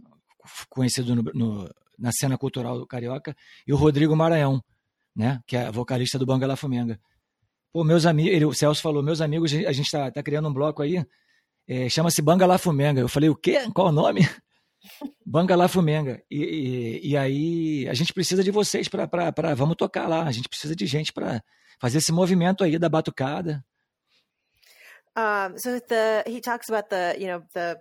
conhecido 0.69 1.17
no, 1.17 1.23
no, 1.33 1.75
na 1.99 2.13
cena 2.13 2.37
cultural 2.37 2.87
carioca, 2.87 3.35
e 3.67 3.73
o 3.73 3.77
Rodrigo 3.77 4.15
Maranhão, 4.15 4.63
né? 5.17 5.41
Que 5.47 5.57
é 5.57 5.73
vocalista 5.73 6.19
do 6.19 6.27
Banga 6.27 6.47
La 6.47 6.57
Fumenga. 6.57 7.01
Pô, 7.73 7.85
meus 7.85 8.05
amigos, 8.05 8.43
o 8.49 8.53
Celso 8.53 8.83
falou, 8.83 9.03
meus 9.03 9.21
amigos, 9.21 9.53
a 9.53 9.73
gente 9.73 9.87
está 9.87 10.11
tá 10.11 10.23
criando 10.23 10.49
um 10.49 10.53
bloco 10.53 10.83
aí, 10.83 11.05
é, 11.69 11.89
chama-se 11.89 12.21
Banga 12.21 12.47
La 12.47 12.59
Fumenga. 12.59 13.01
Eu 13.01 13.09
falei, 13.09 13.31
o 13.31 13.37
quê? 13.37 13.61
Qual 13.73 13.89
o 13.89 13.93
nome? 13.93 14.23
Banga 15.25 15.55
La 15.55 15.69
Fumenga. 15.69 16.21
E, 16.29 17.01
e, 17.03 17.11
e, 17.11 17.17
aí 17.17 17.89
a 17.89 17.95
gente 17.95 18.13
precisa 18.13 18.43
de 18.43 18.51
vocês 18.51 18.89
para 18.89 19.55
vamos 19.55 19.77
tocar 19.77 20.09
lá. 20.09 20.25
A 20.25 20.33
gente 20.33 20.49
precisa 20.49 20.75
de 20.75 20.87
gente 20.87 21.13
para 21.13 21.41
fazer 21.81 21.99
esse 21.99 22.11
movimento 22.11 22.65
aí 22.65 22.79
da 22.79 22.89
batucada. 22.89 23.65
Um, 25.17 25.59
so 25.59 25.81
the 25.81 26.25
he 26.27 26.41
talks 26.41 26.71
about 26.71 26.89
the 26.89 27.17
you 27.19 27.27
know 27.27 27.43
the 27.53 27.77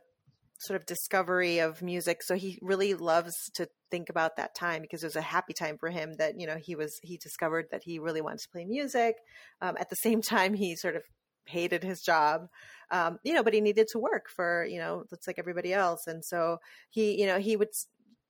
sort 0.60 0.80
of 0.80 0.86
discovery 0.86 1.60
of 1.60 1.82
music. 1.82 2.22
So 2.22 2.36
he 2.36 2.60
really 2.62 2.94
loves 2.94 3.50
to 3.56 3.68
think 3.90 4.10
about 4.10 4.36
that 4.38 4.56
time 4.56 4.82
because 4.82 5.04
it 5.04 5.08
was 5.08 5.16
a 5.16 5.22
happy 5.22 5.54
time 5.54 5.78
for 5.78 5.90
him 5.90 6.14
that 6.18 6.40
you 6.40 6.46
know 6.46 6.58
he 6.58 6.76
was 6.76 7.00
he 7.02 7.18
discovered 7.18 7.68
that 7.72 7.84
he 7.84 8.00
really 8.00 8.22
wanted 8.22 8.40
to 8.42 8.50
play 8.50 8.66
music. 8.66 9.16
Um, 9.62 9.76
at 9.80 9.90
the 9.90 9.96
same 9.96 10.22
time, 10.22 10.54
he 10.54 10.76
sort 10.76 10.96
of 10.96 11.04
hated 11.46 11.84
his 11.84 12.02
job 12.02 12.48
um, 12.92 13.18
you 13.24 13.34
know 13.34 13.42
but 13.42 13.54
he 13.54 13.62
needed 13.62 13.88
to 13.88 13.98
work 13.98 14.30
for 14.30 14.66
you 14.66 14.78
know 14.78 15.04
looks 15.12 15.26
like 15.26 15.40
everybody 15.40 15.74
else 15.74 16.06
and 16.06 16.24
so 16.24 16.58
he 16.92 17.20
you 17.20 17.26
know 17.26 17.40
he 17.40 17.56
would 17.56 17.70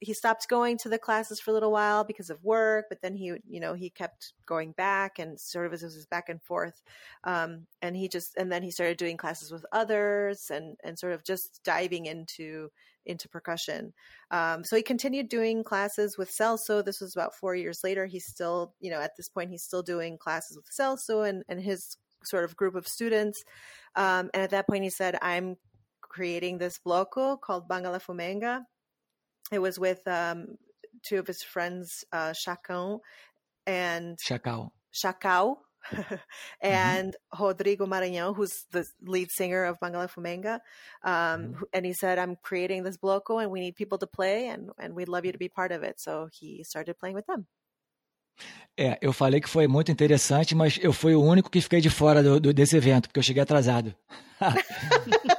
he 0.01 0.13
stopped 0.13 0.47
going 0.47 0.77
to 0.77 0.89
the 0.89 0.97
classes 0.97 1.39
for 1.39 1.51
a 1.51 1.53
little 1.53 1.71
while 1.71 2.03
because 2.05 2.29
of 2.29 2.43
work, 2.43 2.85
but 2.87 3.01
then 3.01 3.15
he, 3.15 3.33
you 3.47 3.59
know, 3.59 3.73
he 3.73 3.89
kept 3.89 4.33
going 4.45 4.71
back 4.71 5.19
and 5.19 5.39
sort 5.39 5.65
of 5.65 5.73
as 5.73 5.83
it 5.83 5.87
was 5.87 6.05
back 6.05 6.29
and 6.29 6.41
forth. 6.41 6.81
Um, 7.25 7.67
and 7.81 7.97
he 7.97 8.07
just, 8.07 8.37
and 8.37 8.51
then 8.51 8.63
he 8.63 8.71
started 8.71 8.97
doing 8.97 9.17
classes 9.17 9.51
with 9.51 9.65
others 9.73 10.49
and, 10.49 10.77
and 10.83 10.97
sort 10.97 11.11
of 11.11 11.25
just 11.25 11.59
diving 11.65 12.05
into, 12.05 12.69
into 13.05 13.27
percussion. 13.27 13.93
Um, 14.31 14.63
so 14.63 14.77
he 14.77 14.83
continued 14.83 15.27
doing 15.27 15.65
classes 15.65 16.17
with 16.17 16.31
Celso. 16.31 16.83
This 16.83 17.01
was 17.01 17.13
about 17.13 17.35
four 17.35 17.53
years 17.53 17.81
later. 17.83 18.05
He's 18.05 18.25
still, 18.25 18.73
you 18.79 18.91
know, 18.91 19.01
at 19.01 19.17
this 19.17 19.27
point, 19.27 19.49
he's 19.49 19.63
still 19.63 19.83
doing 19.83 20.17
classes 20.17 20.55
with 20.55 20.67
Celso 20.71 21.27
and, 21.27 21.43
and 21.49 21.61
his 21.61 21.97
sort 22.23 22.45
of 22.45 22.55
group 22.55 22.75
of 22.75 22.87
students. 22.87 23.43
Um, 23.97 24.29
and 24.33 24.43
at 24.43 24.51
that 24.51 24.67
point, 24.67 24.85
he 24.85 24.89
said, 24.89 25.17
I'm 25.21 25.57
creating 26.01 26.57
this 26.57 26.79
bloco 26.85 27.39
called 27.39 27.67
Bangalafumenga 27.67 28.61
it 29.51 29.59
was 29.59 29.79
with 29.79 30.07
um, 30.07 30.57
two 31.03 31.19
of 31.19 31.27
his 31.27 31.43
friends, 31.43 32.03
uh, 32.11 32.33
Chacal 32.33 32.99
and 33.65 34.17
Chacal. 34.17 34.71
Chacal. 34.93 35.57
and 36.61 37.15
mm-hmm. 37.33 37.43
Rodrigo 37.43 37.85
Maranhão, 37.85 38.35
who's 38.35 38.65
the 38.71 38.85
lead 39.01 39.31
singer 39.31 39.63
of 39.63 39.79
Bangalafumenga. 39.79 40.59
Um, 41.03 41.11
mm-hmm. 41.13 41.63
And 41.73 41.85
he 41.85 41.93
said, 41.93 42.19
I'm 42.19 42.35
creating 42.41 42.83
this 42.83 42.97
bloco 42.97 43.41
and 43.41 43.49
we 43.51 43.61
need 43.61 43.75
people 43.75 43.97
to 43.99 44.07
play 44.07 44.47
and, 44.47 44.69
and 44.77 44.93
we'd 44.93 45.07
love 45.07 45.25
you 45.25 45.31
to 45.31 45.37
be 45.37 45.49
part 45.49 45.71
of 45.71 45.83
it. 45.83 45.99
So 45.99 46.27
he 46.31 46.63
started 46.63 46.99
playing 46.99 47.15
with 47.15 47.27
them. 47.27 47.47
É, 48.77 48.97
eu 49.01 49.11
falei 49.11 49.41
que 49.41 49.49
foi 49.49 49.67
muito 49.67 49.91
interessante, 49.91 50.55
mas 50.55 50.79
eu 50.81 50.93
fui 50.93 51.13
o 51.13 51.21
único 51.21 51.49
que 51.49 51.59
fiquei 51.59 51.81
de 51.81 51.89
fora 51.89 52.23
do, 52.23 52.39
do 52.39 52.53
desse 52.53 52.77
evento, 52.77 53.09
porque 53.09 53.19
eu 53.19 53.23
cheguei 53.23 53.43
atrasado. 53.43 53.93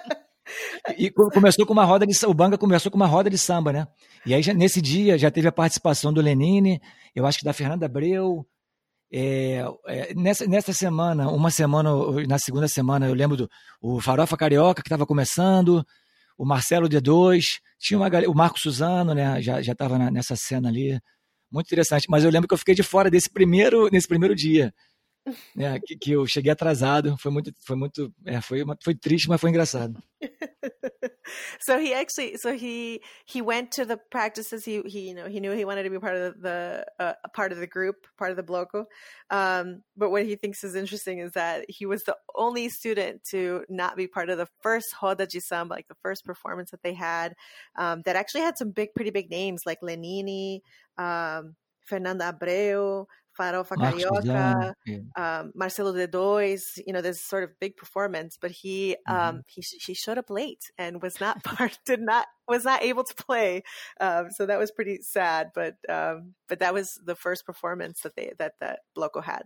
E 1.01 1.11
começou 1.11 1.65
com 1.65 1.73
uma 1.73 1.85
roda 1.87 2.07
de 2.07 2.27
o 2.27 2.35
Banga 2.35 2.59
começou 2.59 2.93
com 2.93 2.97
uma 2.97 3.07
roda 3.07 3.31
de 3.31 3.39
samba, 3.39 3.73
né? 3.73 3.89
E 4.27 4.35
aí 4.35 4.43
já, 4.43 4.53
nesse 4.53 4.83
dia 4.83 5.17
já 5.17 5.31
teve 5.31 5.49
a 5.49 5.53
participação 5.53 6.13
do 6.13 6.21
Lenine, 6.21 6.79
eu 7.15 7.25
acho 7.25 7.39
que 7.39 7.45
da 7.45 7.55
Fernanda 7.55 7.87
Abreu. 7.87 8.47
É, 9.11 9.65
é, 9.87 10.15
nessa, 10.15 10.47
nessa 10.47 10.75
semana, 10.75 11.31
uma 11.31 11.51
semana, 11.51 11.91
na 12.29 12.39
segunda 12.39 12.69
semana, 12.69 13.09
eu 13.09 13.15
lembro 13.15 13.35
do 13.35 13.51
o 13.81 13.99
Farofa 13.99 14.37
Carioca 14.37 14.83
que 14.83 14.89
estava 14.89 15.07
começando, 15.07 15.83
o 16.37 16.45
Marcelo 16.45 16.87
D2, 16.87 17.45
tinha 17.79 17.99
uma, 17.99 18.09
o 18.29 18.35
Marco 18.35 18.61
Suzano, 18.61 19.15
né? 19.15 19.41
Já 19.41 19.59
estava 19.59 19.99
nessa 20.11 20.37
cena 20.37 20.69
ali, 20.69 21.01
muito 21.51 21.67
interessante. 21.69 22.09
Mas 22.11 22.25
eu 22.25 22.31
lembro 22.31 22.47
que 22.47 22.53
eu 22.53 22.59
fiquei 22.59 22.75
de 22.75 22.83
fora 22.83 23.11
desse 23.11 23.31
primeiro 23.31 23.89
nesse 23.91 24.07
primeiro 24.07 24.35
dia. 24.35 24.71
Né, 25.55 25.79
que, 25.85 25.97
que, 25.97 26.13
eu 26.13 26.27
cheguei 26.27 26.51
atrasado, 26.51 27.17
foi 27.19 27.31
muito, 27.31 27.53
foi 27.65 27.77
muito, 27.77 28.13
é, 28.25 28.41
foi, 28.41 28.63
uma, 28.63 28.77
foi 28.83 28.95
triste, 28.95 29.29
mas 29.29 29.41
foi 29.41 29.51
engraçado. 29.51 30.03
so 31.61 31.79
he 31.79 31.95
actually, 31.95 32.37
so 32.37 32.55
he 32.55 33.03
he 33.27 33.43
went 33.43 33.73
to 33.73 33.85
the 33.85 33.99
practices. 34.11 34.65
He 34.65 34.83
he 34.87 35.09
you 35.09 35.15
know 35.15 35.27
he 35.27 35.41
knew 35.41 35.53
he 35.53 35.65
wanted 35.65 35.85
to 35.85 35.91
be 35.91 35.99
part 35.99 36.17
of 36.17 36.41
the 36.41 36.85
uh, 36.99 37.13
part 37.35 37.53
of 37.53 37.59
the 37.59 37.67
group, 37.67 38.07
part 38.19 38.31
of 38.31 38.37
the 38.37 38.43
bloco. 38.43 38.85
Um, 39.31 39.83
but 39.97 40.11
what 40.11 40.25
he 40.25 40.37
thinks 40.37 40.65
is 40.65 40.75
interesting 40.75 41.19
is 41.19 41.33
that 41.33 41.65
he 41.69 41.87
was 41.87 42.05
the 42.05 42.17
only 42.35 42.69
student 42.69 43.23
to 43.31 43.65
not 43.69 43.97
be 43.97 44.07
part 44.07 44.31
of 44.31 44.39
the 44.39 44.49
first 44.63 44.95
Roda 45.03 45.27
de 45.27 45.41
like 45.69 45.89
the 45.89 45.97
first 46.03 46.25
performance 46.25 46.71
that 46.71 46.83
they 46.83 46.95
had, 46.95 47.35
um, 47.77 48.03
that 48.05 48.17
actually 48.17 48.43
had 48.43 48.59
some 48.59 48.71
big, 48.71 48.95
pretty 48.95 49.11
big 49.11 49.31
names 49.31 49.63
like 49.67 49.81
Lenine, 49.83 50.61
um, 50.99 51.57
Fernanda 51.85 52.33
Abreu. 52.33 53.07
Farofa 53.41 53.75
Carioca, 53.77 54.75
um, 55.17 55.53
Marcelo 55.55 55.95
D2, 55.95 56.83
you 56.87 56.93
know, 56.93 57.01
this 57.01 57.25
sort 57.25 57.43
of 57.45 57.59
big 57.59 57.77
performance, 57.77 58.37
but 58.41 58.51
he 58.51 58.97
um, 59.09 59.17
mm-hmm. 59.17 59.39
he 59.47 59.63
he 59.87 59.95
showed 59.95 60.19
up 60.19 60.29
late 60.29 60.71
and 60.77 61.03
was 61.03 61.21
not 61.21 61.43
part, 61.45 61.79
did 61.87 62.01
not 62.01 62.27
was 62.47 62.65
not 62.65 62.83
able 62.83 63.05
to 63.05 63.15
play, 63.15 63.63
um, 64.01 64.31
so 64.31 64.45
that 64.45 64.59
was 64.59 64.71
pretty 64.71 64.99
sad. 65.03 65.53
But 65.55 65.77
but 66.49 66.59
that 66.59 66.75
was 66.75 67.01
the 67.05 67.15
first 67.15 67.47
performance 67.47 68.03
that 68.03 68.15
they 68.17 68.33
that 68.39 68.53
that 68.61 68.81
Bloco 68.95 69.23
had. 69.23 69.45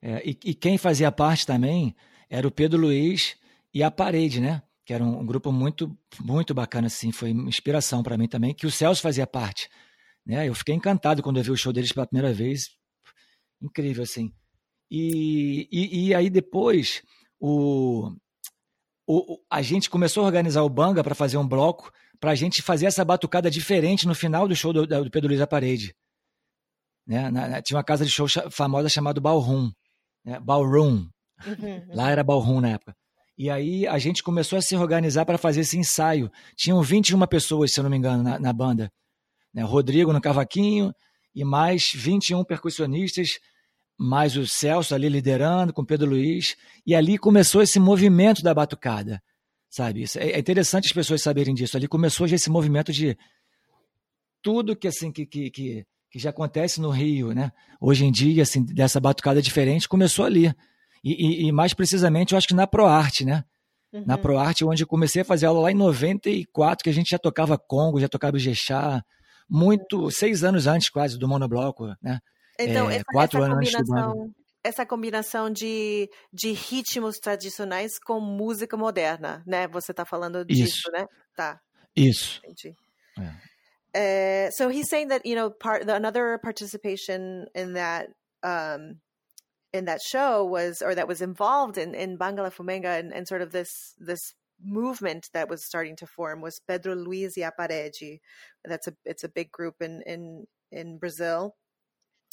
É, 0.00 0.22
e, 0.24 0.38
e, 0.44 0.54
quem 0.54 0.78
fazia 0.78 1.10
parte 1.10 1.44
também 1.44 1.92
era 2.30 2.46
o 2.46 2.52
Pedro 2.52 2.80
Luiz 2.80 3.36
e 3.74 3.82
a 3.82 3.90
Parede, 3.90 4.40
né? 4.40 4.62
Que 4.84 4.94
era 4.94 5.02
um, 5.02 5.18
um 5.18 5.26
grupo 5.26 5.50
muito 5.50 5.90
muito 6.20 6.54
bacana, 6.54 6.86
assim, 6.86 7.10
foi 7.10 7.30
inspiração 7.30 8.00
para 8.00 8.16
mim 8.16 8.28
também. 8.28 8.54
Que 8.54 8.64
o 8.64 8.70
Celso 8.70 9.02
fazia 9.02 9.26
parte. 9.26 9.68
Né? 10.28 10.46
Eu 10.46 10.54
fiquei 10.54 10.74
encantado 10.74 11.22
quando 11.22 11.38
eu 11.38 11.42
vi 11.42 11.50
o 11.50 11.56
show 11.56 11.72
deles 11.72 11.90
pela 11.90 12.06
primeira 12.06 12.34
vez. 12.34 12.68
Incrível, 13.62 14.02
assim. 14.02 14.30
E, 14.90 15.66
e, 15.72 16.08
e 16.08 16.14
aí 16.14 16.28
depois 16.28 17.02
o, 17.40 18.12
o, 19.06 19.38
a 19.50 19.62
gente 19.62 19.88
começou 19.88 20.22
a 20.22 20.26
organizar 20.26 20.62
o 20.62 20.68
Banga 20.68 21.02
para 21.02 21.14
fazer 21.14 21.38
um 21.38 21.48
bloco 21.48 21.90
para 22.20 22.32
a 22.32 22.34
gente 22.34 22.62
fazer 22.62 22.86
essa 22.86 23.04
batucada 23.04 23.50
diferente 23.50 24.06
no 24.06 24.14
final 24.14 24.46
do 24.46 24.54
show 24.54 24.72
do, 24.72 24.86
do 24.86 25.10
Pedro 25.10 25.28
Luiz 25.28 25.40
à 25.40 25.46
Parede. 25.46 25.94
Né? 27.06 27.30
Na, 27.30 27.48
na, 27.48 27.62
tinha 27.62 27.76
uma 27.76 27.84
casa 27.84 28.04
de 28.04 28.10
show 28.10 28.26
famosa 28.50 28.88
chamada 28.88 29.20
Ballroom. 29.20 29.70
Né? 30.24 30.38
Ballroom. 30.40 31.08
Uhum. 31.46 31.94
Lá 31.94 32.10
era 32.10 32.24
Ballroom 32.24 32.60
na 32.60 32.70
época. 32.70 32.94
E 33.36 33.48
aí 33.48 33.86
a 33.86 33.98
gente 33.98 34.22
começou 34.22 34.58
a 34.58 34.62
se 34.62 34.76
organizar 34.76 35.24
para 35.24 35.38
fazer 35.38 35.60
esse 35.60 35.78
ensaio. 35.78 36.30
Tinham 36.56 36.82
21 36.82 37.24
pessoas, 37.26 37.72
se 37.72 37.78
eu 37.78 37.84
não 37.84 37.90
me 37.90 37.96
engano, 37.96 38.22
na, 38.22 38.38
na 38.38 38.52
banda 38.52 38.90
né? 39.52 39.62
Rodrigo 39.62 40.12
no 40.12 40.20
cavaquinho 40.20 40.92
e 41.34 41.44
mais 41.44 41.90
21 41.94 42.44
percussionistas, 42.44 43.38
mais 43.98 44.36
o 44.36 44.46
Celso 44.46 44.94
ali 44.94 45.08
liderando 45.08 45.72
com 45.72 45.84
Pedro 45.84 46.10
Luiz, 46.10 46.56
e 46.86 46.94
ali 46.94 47.18
começou 47.18 47.62
esse 47.62 47.80
movimento 47.80 48.42
da 48.42 48.54
batucada, 48.54 49.20
sabe? 49.68 50.04
É, 50.16 50.30
é 50.30 50.38
interessante 50.38 50.86
as 50.86 50.92
pessoas 50.92 51.22
saberem 51.22 51.54
disso. 51.54 51.76
Ali 51.76 51.88
começou 51.88 52.26
já 52.26 52.36
esse 52.36 52.50
movimento 52.50 52.92
de 52.92 53.16
tudo 54.42 54.76
que 54.76 54.86
assim 54.86 55.10
que, 55.10 55.26
que, 55.26 55.50
que, 55.50 55.84
que 56.10 56.18
já 56.18 56.30
acontece 56.30 56.80
no 56.80 56.90
Rio, 56.90 57.32
né? 57.32 57.50
Hoje 57.80 58.04
em 58.04 58.12
dia, 58.12 58.42
assim, 58.42 58.64
dessa 58.64 59.00
batucada 59.00 59.42
diferente, 59.42 59.88
começou 59.88 60.24
ali. 60.24 60.52
E, 61.04 61.44
e, 61.44 61.48
e 61.48 61.52
mais 61.52 61.74
precisamente, 61.74 62.32
eu 62.32 62.38
acho 62.38 62.48
que 62.48 62.54
na 62.54 62.66
ProArte, 62.66 63.24
né? 63.24 63.44
Uhum. 63.92 64.04
Na 64.06 64.18
ProArte, 64.18 64.64
onde 64.64 64.82
eu 64.82 64.86
comecei 64.86 65.22
a 65.22 65.24
fazer 65.24 65.46
aula 65.46 65.60
lá 65.60 65.72
em 65.72 65.74
94, 65.74 66.84
que 66.84 66.90
a 66.90 66.92
gente 66.92 67.10
já 67.10 67.18
tocava 67.18 67.58
Congo, 67.58 68.00
já 68.00 68.08
tocava 68.08 68.36
Ijexá, 68.36 69.02
muito 69.48 70.10
seis 70.10 70.44
anos 70.44 70.66
antes 70.66 70.90
quase 70.90 71.18
do 71.18 71.28
monobloco, 71.28 71.86
né? 72.02 72.18
Então, 72.58 72.90
é, 72.90 72.96
essa, 72.96 73.04
quatro 73.04 73.38
essa 73.38 73.52
anos 73.52 73.70
combinação, 73.70 74.34
essa 74.64 74.86
combinação 74.86 75.50
de, 75.50 76.10
de 76.32 76.52
ritmos 76.52 77.18
tradicionais 77.18 77.98
com 77.98 78.20
música 78.20 78.76
moderna, 78.76 79.42
né? 79.46 79.68
Você 79.68 79.92
está 79.92 80.04
falando 80.04 80.44
disso, 80.44 80.78
Isso. 80.78 80.90
né? 80.92 81.06
Tá. 81.36 81.60
Isso. 81.94 82.40
Entendi. 82.44 82.76
Uh, 83.96 84.50
so 84.52 84.68
he's 84.68 84.88
saying 84.88 85.08
that 85.08 85.24
you 85.24 85.34
know 85.34 85.50
part 85.50 85.86
the, 85.86 85.94
another 85.94 86.38
participation 86.38 87.46
in 87.54 87.72
that 87.72 88.08
um, 88.42 89.00
in 89.72 89.86
that 89.86 90.00
show 90.02 90.44
was 90.44 90.82
or 90.82 90.94
that 90.94 91.08
was 91.08 91.22
involved 91.22 91.78
in 91.78 91.94
in 91.94 92.18
Bangala 92.18 92.52
Fumenga 92.52 92.98
and, 92.98 93.12
and 93.12 93.26
sort 93.26 93.40
of 93.40 93.50
this 93.50 93.94
this 93.98 94.34
movement 94.62 95.30
that 95.32 95.48
was 95.48 95.64
starting 95.64 95.96
to 95.96 96.06
form 96.06 96.40
was 96.40 96.60
Pedro 96.66 96.94
Luiz 96.94 97.36
e 97.38 97.42
a 97.42 97.50
Parede. 97.50 98.20
That's 98.64 98.88
a 98.88 98.94
it's 99.04 99.24
a 99.24 99.28
big 99.28 99.50
group 99.52 99.76
in 99.80 100.02
in 100.06 100.46
in 100.70 100.98
Brazil. 100.98 101.54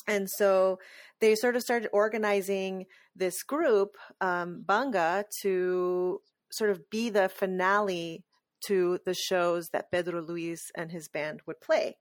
And 0.07 0.29
so 0.29 0.79
they 1.19 1.35
sort 1.35 1.55
of 1.55 1.63
started 1.63 1.89
organizing 1.91 2.85
this 3.15 3.41
group, 3.41 3.97
um, 4.21 4.63
Banga, 4.65 5.25
to 5.41 6.21
sort 6.51 6.69
of 6.69 6.89
be 6.89 7.09
the 7.09 7.27
finale 7.27 8.23
to 8.67 8.99
the 9.05 9.13
shows 9.13 9.69
that 9.69 9.91
Pedro 9.91 10.21
Luis 10.21 10.71
and 10.75 10.91
his 10.91 11.07
band 11.07 11.41
would 11.45 11.59
play. 11.59 11.97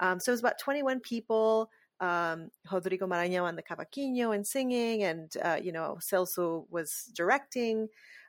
Um, 0.00 0.20
so 0.20 0.30
it 0.30 0.34
was 0.34 0.40
about 0.40 0.58
21 0.60 1.00
people. 1.00 1.70
Um, 2.00 2.50
Rodrigo 2.70 3.08
Maranhão 3.08 3.42
on 3.42 3.56
the 3.56 3.62
cavaquinho 3.62 4.32
and 4.32 4.46
singing, 4.46 5.02
and 5.02 5.32
uh, 5.42 5.58
you 5.60 5.72
know 5.72 5.98
Celso 6.00 6.66
was 6.70 7.10
directing. 7.12 7.88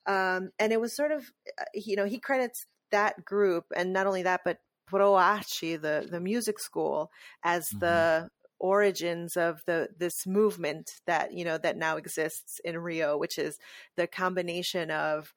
Um, 0.09 0.49
and 0.57 0.73
it 0.73 0.81
was 0.81 0.95
sort 0.95 1.11
of, 1.11 1.31
uh, 1.59 1.65
you 1.75 1.95
know, 1.95 2.05
he 2.05 2.19
credits 2.19 2.65
that 2.91 3.23
group, 3.23 3.65
and 3.75 3.93
not 3.93 4.07
only 4.07 4.23
that, 4.23 4.41
but 4.43 4.57
ProArte, 4.91 5.79
the 5.79 6.07
the 6.09 6.19
music 6.19 6.59
school, 6.59 7.11
as 7.43 7.69
mm-hmm. 7.69 7.79
the 7.79 8.29
origins 8.59 9.37
of 9.37 9.61
the 9.67 9.89
this 9.97 10.25
movement 10.25 10.89
that 11.05 11.31
you 11.33 11.45
know 11.45 11.59
that 11.59 11.77
now 11.77 11.95
exists 11.97 12.59
in 12.65 12.77
Rio, 12.79 13.17
which 13.17 13.37
is 13.37 13.59
the 13.97 14.07
combination 14.07 14.89
of 14.89 15.31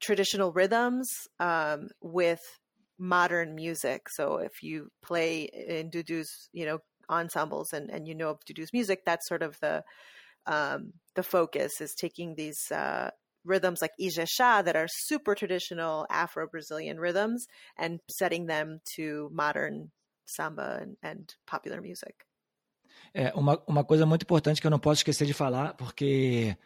traditional 0.00 0.52
rhythms 0.52 1.28
um, 1.38 1.88
with 2.02 2.42
modern 2.98 3.54
music. 3.54 4.08
So 4.08 4.38
if 4.38 4.62
you 4.62 4.90
play 5.02 5.42
in 5.42 5.90
Dudu's, 5.90 6.48
you 6.52 6.66
know, 6.66 6.78
ensembles 7.08 7.72
and, 7.72 7.90
and 7.90 8.08
you 8.08 8.14
know 8.14 8.30
of 8.30 8.44
Dudu's 8.44 8.72
music, 8.72 9.04
that's 9.04 9.28
sort 9.28 9.42
of 9.42 9.60
the 9.60 9.84
um, 10.46 10.94
the 11.14 11.22
focus 11.22 11.80
is 11.80 11.94
taking 11.94 12.34
these 12.34 12.72
uh, 12.72 13.10
rhythms 13.44 13.80
like 13.80 13.92
Ijexá 14.00 14.64
that 14.64 14.76
are 14.76 14.88
super 14.88 15.34
traditional 15.34 16.06
Afro 16.10 16.48
Brazilian 16.50 16.98
rhythms 16.98 17.46
and 17.78 17.98
setting 18.08 18.46
them 18.46 18.80
to 18.96 19.30
modern 19.32 19.90
samba 20.26 20.80
and, 20.82 20.96
and 21.02 21.34
popular 21.46 21.80
music. 21.80 22.14
É, 23.14 23.32
uma, 23.34 23.60
uma 23.66 23.84
coisa 23.84 24.06
muito 24.06 24.22
importante 24.22 24.60
que 24.60 24.66
eu 24.66 24.70
não 24.70 24.78
posso 24.78 25.00
esquecer 25.00 25.26
de 25.26 25.32
falar, 25.32 25.74
porque 25.74 26.56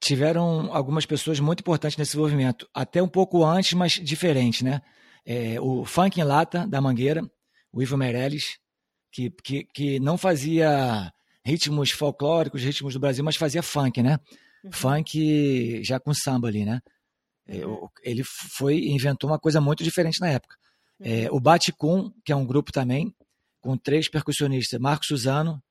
tiveram 0.00 0.74
algumas 0.74 1.04
pessoas 1.04 1.38
muito 1.40 1.60
importantes 1.60 1.98
nesse 1.98 2.16
movimento, 2.16 2.68
até 2.72 3.02
um 3.02 3.08
pouco 3.08 3.44
antes, 3.44 3.74
mas 3.74 3.92
diferente, 3.92 4.64
né? 4.64 4.80
É, 5.26 5.60
o 5.60 5.84
Funk 5.84 6.18
em 6.18 6.24
Lata, 6.24 6.66
da 6.66 6.80
Mangueira, 6.80 7.22
o 7.70 7.82
Ivo 7.82 7.96
Meirelles, 7.96 8.58
que, 9.12 9.30
que, 9.30 9.64
que 9.64 10.00
não 10.00 10.16
fazia 10.16 11.12
ritmos 11.44 11.90
folclóricos, 11.90 12.62
ritmos 12.62 12.94
do 12.94 13.00
Brasil, 13.00 13.24
mas 13.24 13.36
fazia 13.36 13.62
funk, 13.62 14.02
né? 14.02 14.18
Uhum. 14.64 14.72
Funk 14.72 15.82
já 15.82 15.98
com 15.98 16.12
samba 16.14 16.48
ali, 16.48 16.64
né? 16.64 16.80
É, 17.46 17.66
uhum. 17.66 17.88
Ele 18.02 18.22
foi 18.24 18.88
inventou 18.88 19.30
uma 19.30 19.38
coisa 19.38 19.60
muito 19.60 19.82
diferente 19.82 20.20
na 20.20 20.28
época. 20.28 20.56
É, 21.00 21.30
uhum. 21.30 21.36
o 21.36 21.40
Baticum, 21.40 22.12
que 22.24 22.32
é 22.32 22.36
um 22.36 22.46
grupo 22.46 22.72
também, 22.72 23.14
com 23.60 23.76
três 23.76 24.08
percussionistas, 24.08 24.78
Marcos 24.80 25.08
Suzano, 25.08 25.62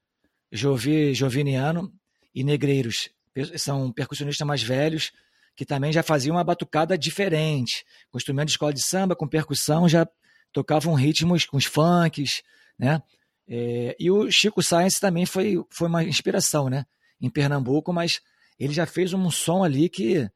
Jovi, 0.51 1.13
Joviniano 1.13 1.91
e 2.33 2.43
Negreiros. 2.43 3.09
São 3.57 3.91
percussionistas 3.91 4.45
mais 4.45 4.61
velhos, 4.61 5.11
que 5.55 5.65
também 5.65 5.91
já 5.91 6.03
faziam 6.03 6.35
uma 6.35 6.43
batucada 6.43 6.97
diferente. 6.97 7.85
Com 8.11 8.17
instrumento 8.17 8.47
de 8.47 8.53
escola 8.53 8.73
de 8.73 8.85
samba, 8.85 9.15
com 9.15 9.27
percussão, 9.27 9.87
já 9.87 10.07
tocavam 10.51 10.93
ritmos 10.93 11.45
com 11.45 11.57
os 11.57 11.65
funks, 11.65 12.41
né? 12.77 13.01
É, 13.47 13.95
e 13.99 14.11
o 14.11 14.29
Chico 14.31 14.61
Science 14.61 14.99
também 14.99 15.25
foi, 15.25 15.63
foi 15.69 15.87
uma 15.87 16.03
inspiração, 16.03 16.69
né? 16.69 16.85
Em 17.19 17.29
Pernambuco, 17.29 17.91
mas 17.91 18.21
ele 18.59 18.73
já 18.73 18.85
fez 18.85 19.13
um 19.13 19.31
som 19.31 19.63
ali 19.63 19.89
que, 19.89 20.29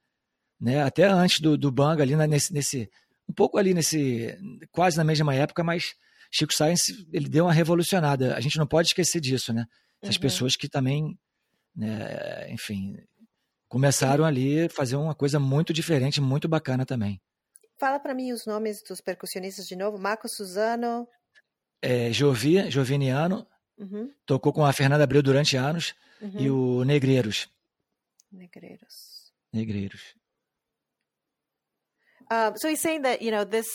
né, 0.60 0.82
até 0.82 1.04
antes 1.04 1.40
do, 1.40 1.58
do 1.58 1.72
Banga, 1.72 2.02
ali 2.02 2.16
nesse, 2.16 2.54
nesse, 2.54 2.90
um 3.28 3.34
pouco 3.34 3.58
ali 3.58 3.74
nesse, 3.74 4.38
quase 4.72 4.98
na 4.98 5.04
mesma 5.04 5.36
época, 5.36 5.64
mas 5.64 5.94
Chico 6.32 6.54
Science, 6.54 7.08
ele 7.12 7.30
deu 7.30 7.46
uma 7.46 7.54
revolucionada. 7.54 8.36
A 8.36 8.40
gente 8.40 8.58
não 8.58 8.66
pode 8.66 8.88
esquecer 8.88 9.20
disso, 9.20 9.54
né? 9.54 9.66
Essas 10.02 10.16
uhum. 10.16 10.22
pessoas 10.22 10.56
que 10.56 10.68
também, 10.68 11.18
né, 11.76 12.52
enfim, 12.52 12.98
começaram 13.68 14.26
ali 14.26 14.66
a 14.66 14.70
fazer 14.70 14.96
uma 14.96 15.14
coisa 15.14 15.40
muito 15.40 15.74
diferente, 15.74 16.22
muito 16.22 16.48
bacana 16.48 16.86
também. 16.86 17.22
Fala 17.80 18.00
para 18.00 18.14
mim 18.14 18.32
os 18.32 18.46
nomes 18.46 18.82
dos 18.88 19.02
percussionistas 19.02 19.66
de 19.66 19.76
novo. 19.76 19.98
Marco 19.98 20.28
Suzano. 20.30 21.08
É, 21.82 22.12
Jovi, 22.14 22.70
Joviniano. 22.70 23.46
Uhum. 23.78 24.12
Tocou 24.26 24.54
com 24.54 24.66
a 24.66 24.72
Fernanda 24.72 25.04
Abreu 25.04 25.22
durante 25.22 25.58
anos. 25.58 25.94
Uhum. 26.22 26.40
E 26.40 26.50
o 26.50 26.84
Negreiros. 26.84 27.50
Negreiros. 28.36 29.32
Negreiros. 29.56 30.02
Um, 32.32 32.54
so 32.56 32.70
he's 32.70 32.82
saying 32.82 33.02
that 33.02 33.22
you 33.22 33.32
know 33.32 33.44
this 33.44 33.68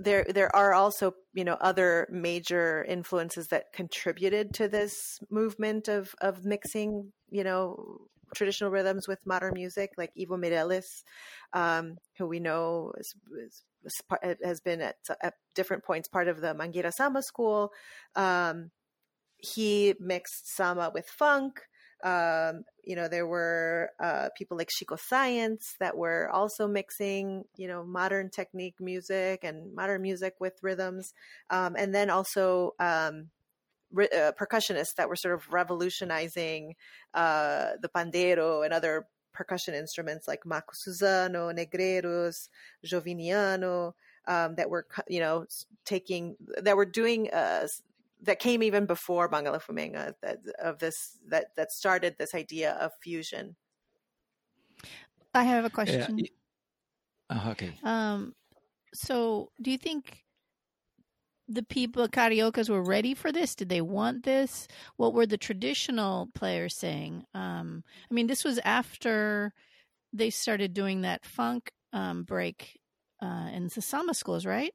there 0.00 0.24
there 0.24 0.54
are 0.56 0.72
also 0.72 1.12
you 1.34 1.44
know 1.44 1.56
other 1.60 2.08
major 2.10 2.84
influences 2.88 3.48
that 3.48 3.66
contributed 3.72 4.54
to 4.54 4.68
this 4.68 5.18
movement 5.30 5.88
of 5.88 6.14
of 6.20 6.44
mixing 6.44 7.12
you 7.30 7.44
know 7.44 8.08
traditional 8.34 8.70
rhythms 8.70 9.06
with 9.06 9.26
modern 9.26 9.54
music 9.54 9.90
like 9.96 10.10
Ivo 10.20 10.36
Meirelles, 10.36 11.04
um, 11.52 11.96
who 12.18 12.26
we 12.26 12.40
know 12.40 12.92
is, 12.98 13.14
is, 13.46 13.62
has 14.42 14.60
been 14.60 14.80
at, 14.80 14.96
at, 15.22 15.34
different 15.54 15.84
points 15.84 16.08
part 16.08 16.26
of 16.26 16.40
the 16.40 16.54
Mangueira 16.54 16.92
Samba 16.92 17.22
school. 17.22 17.70
Um, 18.16 18.70
he 19.38 19.94
mixed 20.00 20.54
samba 20.56 20.90
with 20.92 21.06
funk. 21.06 21.60
Um, 22.04 22.64
you 22.84 22.96
know, 22.96 23.08
there 23.08 23.26
were 23.26 23.90
uh, 23.98 24.28
people 24.36 24.58
like 24.58 24.68
Chico 24.70 24.96
Science 24.96 25.74
that 25.80 25.96
were 25.96 26.28
also 26.30 26.68
mixing, 26.68 27.44
you 27.56 27.66
know, 27.66 27.82
modern 27.82 28.28
technique 28.28 28.78
music 28.78 29.42
and 29.42 29.74
modern 29.74 30.02
music 30.02 30.34
with 30.38 30.62
rhythms. 30.62 31.14
Um, 31.48 31.76
and 31.78 31.94
then 31.94 32.10
also 32.10 32.74
um, 32.78 33.30
uh, 33.96 34.32
percussionists 34.38 34.94
that 34.96 35.08
were 35.08 35.16
sort 35.16 35.34
of 35.34 35.50
revolutionizing 35.50 36.74
uh, 37.14 37.70
the 37.80 37.88
pandeiro 37.88 38.64
and 38.64 38.74
other 38.74 39.06
percussion 39.32 39.74
instruments 39.74 40.28
like 40.28 40.44
Marco 40.44 40.72
Suzano, 40.74 41.52
Negreiros, 41.52 42.48
Joviniano, 42.84 43.94
um, 44.26 44.54
that 44.56 44.68
were, 44.68 44.86
you 45.08 45.20
know, 45.20 45.46
taking, 45.84 46.36
that 46.62 46.76
were 46.76 46.84
doing 46.86 47.30
uh, 47.30 47.66
that 48.22 48.38
came 48.38 48.62
even 48.62 48.86
before 48.86 49.30
Bangalafumenga 49.30 50.14
that 50.22 50.38
of 50.62 50.78
this 50.78 51.18
that 51.28 51.54
that 51.56 51.72
started 51.72 52.16
this 52.18 52.34
idea 52.34 52.72
of 52.72 52.92
fusion. 53.02 53.56
I 55.34 55.44
have 55.44 55.64
a 55.64 55.70
question. 55.70 56.18
Yeah. 56.18 56.26
Oh, 57.30 57.50
okay. 57.50 57.74
Um, 57.82 58.34
so 58.94 59.50
do 59.60 59.70
you 59.70 59.78
think 59.78 60.24
the 61.48 61.62
people 61.62 62.08
cariocas 62.08 62.68
were 62.68 62.82
ready 62.82 63.14
for 63.14 63.32
this? 63.32 63.54
Did 63.54 63.68
they 63.68 63.80
want 63.80 64.24
this? 64.24 64.68
What 64.96 65.12
were 65.12 65.26
the 65.26 65.36
traditional 65.36 66.28
players 66.34 66.76
saying? 66.76 67.24
Um, 67.34 67.82
I 68.10 68.14
mean, 68.14 68.26
this 68.26 68.44
was 68.44 68.58
after 68.64 69.52
they 70.12 70.30
started 70.30 70.72
doing 70.72 71.02
that 71.02 71.24
funk 71.24 71.72
um, 71.92 72.22
break 72.22 72.78
uh, 73.20 73.48
in 73.52 73.68
the 73.74 73.82
samba 73.82 74.14
schools, 74.14 74.46
right? 74.46 74.72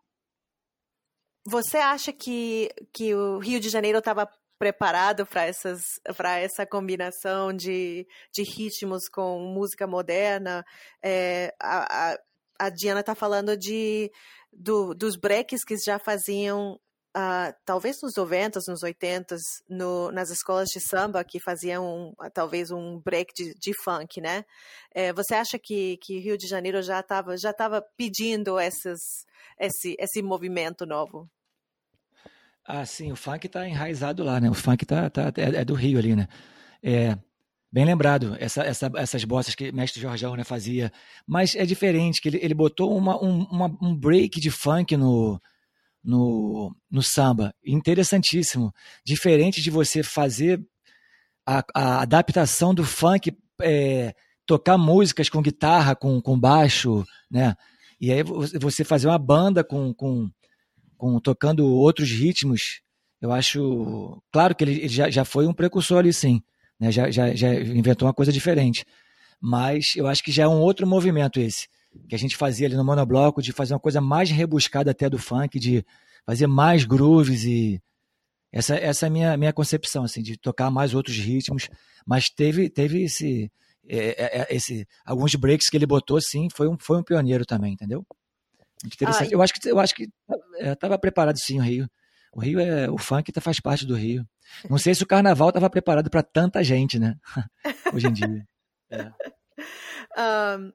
Você 1.45 1.77
acha 1.77 2.11
que, 2.11 2.69
que 2.93 3.15
o 3.15 3.39
Rio 3.39 3.59
de 3.59 3.69
Janeiro 3.69 3.99
estava 3.99 4.29
preparado 4.57 5.25
para 5.25 6.37
essa 6.37 6.65
combinação 6.65 7.53
de, 7.53 8.05
de 8.33 8.43
ritmos 8.43 9.07
com 9.07 9.39
música 9.39 9.87
moderna? 9.87 10.65
É, 11.01 11.55
a, 11.59 12.11
a, 12.11 12.19
a, 12.59 12.69
Diana 12.69 12.99
está 12.99 13.15
falando 13.15 13.57
de 13.57 14.11
do, 14.51 14.93
dos 14.93 15.15
breaks 15.15 15.63
que 15.63 15.77
já 15.77 15.97
faziam 15.97 16.79
Uh, 17.18 17.51
talvez 17.66 17.99
nos 18.03 18.16
90, 18.16 18.60
nos 18.68 18.84
80, 18.84 19.36
no, 19.68 20.12
nas 20.12 20.30
escolas 20.30 20.70
de 20.70 20.80
samba 20.80 21.24
que 21.24 21.39
faziam 21.39 21.84
um, 21.84 22.30
talvez 22.32 22.70
um 22.70 22.99
break 22.99 23.34
de, 23.36 23.55
de 23.55 23.74
funk, 23.84 24.22
né? 24.22 24.45
É, 24.93 25.12
você 25.12 25.34
acha 25.34 25.57
que, 25.57 25.97
que 26.03 26.20
Rio 26.20 26.38
de 26.38 26.47
Janeiro 26.47 26.84
já 26.84 26.99
estava 26.99 27.36
já 27.36 27.51
tava 27.51 27.84
pedindo 27.97 28.60
esse, 28.60 28.93
esse 29.97 30.22
movimento 30.22 30.86
novo? 30.86 31.28
Ah, 32.64 32.86
sim, 32.86 33.12
o 33.12 33.16
funk 33.16 33.47
está 33.47 33.68
enraizado 33.68 34.24
lá, 34.24 34.39
né? 34.39 34.47
O 34.47 34.53
funk 34.53 34.86
tá, 34.86 35.10
tá, 35.10 35.34
é, 35.36 35.62
é, 35.62 35.66
do 35.66 35.74
Rio 35.74 35.97
ali, 35.97 36.16
né? 36.16 36.28
É, 36.84 37.18
bem 37.72 37.86
lembrado, 37.86 38.38
essa, 38.39 38.62
essa, 38.62 38.91
essas 38.95 39.24
bossas 39.24 39.55
que 39.55 39.72
mestre 39.72 39.99
Jorge 39.99 40.28
né, 40.38 40.43
fazia. 40.43 40.91
Mas 41.26 41.55
é 41.55 41.66
diferente, 41.66 42.22
que 42.22 42.30
ele, 42.30 42.39
ele 42.39 42.53
botou 42.53 42.95
uma, 42.95 43.20
um, 43.20 43.45
uma, 43.45 43.78
um 43.82 43.95
break 43.95 44.39
de 44.39 44.51
funk 44.51 44.95
no, 44.95 45.41
no, 46.04 46.76
no 46.89 47.02
samba. 47.02 47.54
Interessantíssimo. 47.66 48.74
Diferente 49.06 49.62
de 49.62 49.70
você 49.70 50.04
fazer 50.04 50.62
a, 51.45 51.64
a 51.76 52.02
adaptação 52.02 52.74
do 52.74 52.84
funk, 52.84 53.36
é, 53.62 54.14
tocar 54.45 54.78
músicas 54.78 55.30
com 55.30 55.41
guitarra, 55.41 55.95
com, 55.95 56.22
com 56.22 56.39
baixo, 56.39 57.04
né? 57.30 57.56
E 58.02 58.12
aí 58.12 58.24
você 58.24 58.84
fazer 58.84 59.08
uma 59.08 59.20
banda 59.20 59.62
com, 59.62 59.93
com 59.93 60.30
com 61.00 61.18
tocando 61.18 61.66
outros 61.66 62.12
ritmos, 62.12 62.82
eu 63.22 63.32
acho. 63.32 64.22
Claro 64.34 64.54
que 64.54 64.66
ele, 64.66 64.88
já, 64.89 65.10
já 65.10 65.24
foi 65.24 65.47
um 65.47 65.54
precursor 65.54 66.00
ali, 66.00 66.12
sim. 66.12 66.43
Né? 66.78 66.91
Já, 66.91 67.10
já, 67.10 67.34
já 67.34 67.54
inventou 67.56 68.06
uma 68.06 68.14
coisa 68.14 68.34
diferente. 68.34 68.86
Mas 69.41 69.95
eu 69.95 70.08
acho 70.08 70.22
que 70.22 70.32
já 70.32 70.43
é 70.43 70.47
um 70.47 70.60
outro 70.60 70.86
movimento 70.86 71.39
esse. 71.39 71.70
Que 72.07 72.15
a 72.15 72.17
gente 72.17 72.37
fazia 72.37 72.67
ali 72.67 72.75
no 72.75 72.83
monobloco, 72.83 73.41
de 73.41 73.51
fazer 73.51 73.73
uma 73.73 73.79
coisa 73.79 73.99
mais 73.99 74.29
rebuscada 74.29 74.91
até 74.91 75.09
do 75.09 75.17
funk, 75.17 75.59
de 75.59 75.85
fazer 76.25 76.47
mais 76.47 76.83
grooves 76.85 77.43
e. 77.43 77.81
Essa, 78.51 78.75
essa 78.75 79.05
é 79.05 79.07
a 79.07 79.11
minha, 79.11 79.37
minha 79.37 79.53
concepção, 79.53 80.03
assim, 80.03 80.23
de 80.23 80.35
tocar 80.35 80.71
mais 80.71 80.95
outros 80.95 81.17
ritmos. 81.17 81.69
Mas 82.05 82.29
teve, 82.29 82.67
teve 82.67 83.03
esse, 83.03 83.51
é, 83.87 84.07
é, 84.23 84.41
é 84.41 84.55
esse. 84.55 84.87
Alguns 85.05 85.35
breaks 85.35 85.69
que 85.69 85.77
ele 85.77 85.85
botou, 85.85 86.19
sim, 86.21 86.47
foi 86.53 86.67
um, 86.67 86.77
foi 86.79 86.97
um 86.97 87.03
pioneiro 87.03 87.45
também, 87.45 87.73
entendeu? 87.73 88.05
Interessante. 88.85 89.33
Ah, 89.33 89.35
eu 89.35 89.41
acho 89.41 89.53
que 89.53 89.69
eu 89.69 89.79
acho 89.79 89.95
que 89.95 90.07
estava 90.59 90.95
é, 90.95 90.97
preparado 90.97 91.37
sim 91.37 91.59
o 91.59 91.63
Rio. 91.63 91.89
O 92.33 92.39
Rio 92.39 92.59
é 92.59 92.89
o 92.89 92.97
funk 92.97 93.31
tá, 93.31 93.41
faz 93.41 93.59
parte 93.59 93.85
do 93.85 93.95
Rio. 93.95 94.25
Não 94.69 94.77
sei 94.77 94.93
se 94.93 95.03
o 95.03 95.07
Carnaval 95.07 95.49
estava 95.49 95.69
preparado 95.69 96.09
para 96.09 96.23
tanta 96.23 96.63
gente, 96.63 96.99
né? 96.99 97.15
Hoje 97.93 98.07
em 98.07 98.13
dia. 98.13 98.47
É. 98.91 99.11
Um, 100.17 100.71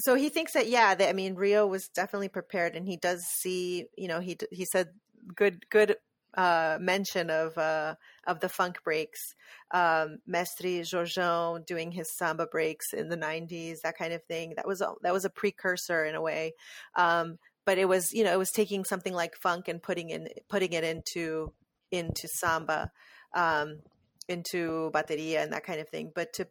so 0.00 0.14
he 0.14 0.28
thinks 0.28 0.52
that 0.54 0.68
yeah, 0.68 0.94
that, 0.94 1.08
I 1.08 1.12
mean 1.12 1.34
Rio 1.34 1.66
was 1.66 1.88
definitely 1.88 2.28
prepared, 2.28 2.74
and 2.74 2.86
he 2.86 2.96
does 2.96 3.22
see, 3.24 3.86
you 3.96 4.08
know, 4.08 4.20
he 4.20 4.36
he 4.50 4.64
said 4.64 4.88
good 5.36 5.68
good 5.70 5.96
uh, 6.36 6.78
mention 6.80 7.30
of 7.30 7.56
uh, 7.58 7.94
of 8.26 8.40
the 8.40 8.48
funk 8.48 8.82
breaks. 8.84 9.34
Um, 9.72 10.18
Mestre 10.26 10.82
Jorjão 10.82 11.64
doing 11.64 11.92
his 11.92 12.16
samba 12.16 12.46
breaks 12.46 12.92
in 12.92 13.08
the 13.08 13.16
'90s, 13.16 13.80
that 13.82 13.98
kind 13.98 14.12
of 14.12 14.22
thing. 14.24 14.54
That 14.56 14.66
was 14.66 14.80
a, 14.80 14.92
that 15.02 15.12
was 15.12 15.24
a 15.24 15.30
precursor 15.30 16.04
in 16.04 16.14
a 16.14 16.22
way, 16.22 16.54
um, 16.96 17.38
but 17.66 17.78
it 17.78 17.88
was 17.88 18.12
you 18.12 18.24
know 18.24 18.32
it 18.32 18.38
was 18.38 18.50
taking 18.50 18.84
something 18.84 19.12
like 19.12 19.34
funk 19.36 19.68
and 19.68 19.82
putting 19.82 20.10
in 20.10 20.28
putting 20.48 20.72
it 20.72 20.84
into 20.84 21.52
into 21.90 22.28
samba, 22.28 22.90
um, 23.34 23.80
into 24.28 24.90
bateria 24.94 25.42
and 25.42 25.52
that 25.52 25.64
kind 25.64 25.80
of 25.80 25.88
thing. 25.88 26.12
But 26.14 26.32
to 26.34 26.46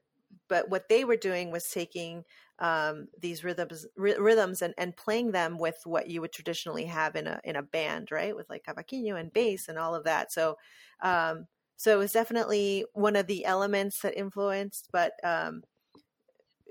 but 0.47 0.69
what 0.69 0.89
they 0.89 1.05
were 1.05 1.15
doing 1.15 1.51
was 1.51 1.63
taking 1.73 2.23
um, 2.59 3.07
these 3.19 3.43
rhythms 3.43 3.85
rhythms 3.95 4.61
and, 4.61 4.73
and 4.77 4.95
playing 4.95 5.31
them 5.31 5.57
with 5.57 5.77
what 5.85 6.09
you 6.09 6.21
would 6.21 6.33
traditionally 6.33 6.85
have 6.85 7.15
in 7.15 7.27
a 7.27 7.39
in 7.43 7.55
a 7.55 7.63
band, 7.63 8.11
right? 8.11 8.35
With 8.35 8.49
like 8.49 8.65
cavaquinho 8.65 9.19
and 9.19 9.33
bass 9.33 9.67
and 9.67 9.77
all 9.77 9.95
of 9.95 10.03
that. 10.03 10.31
So 10.31 10.57
um, 11.01 11.47
so 11.77 11.93
it 11.93 11.97
was 11.97 12.11
definitely 12.11 12.85
one 12.93 13.15
of 13.15 13.27
the 13.27 13.45
elements 13.45 14.01
that 14.01 14.17
influenced, 14.17 14.89
but 14.91 15.13
um, 15.23 15.63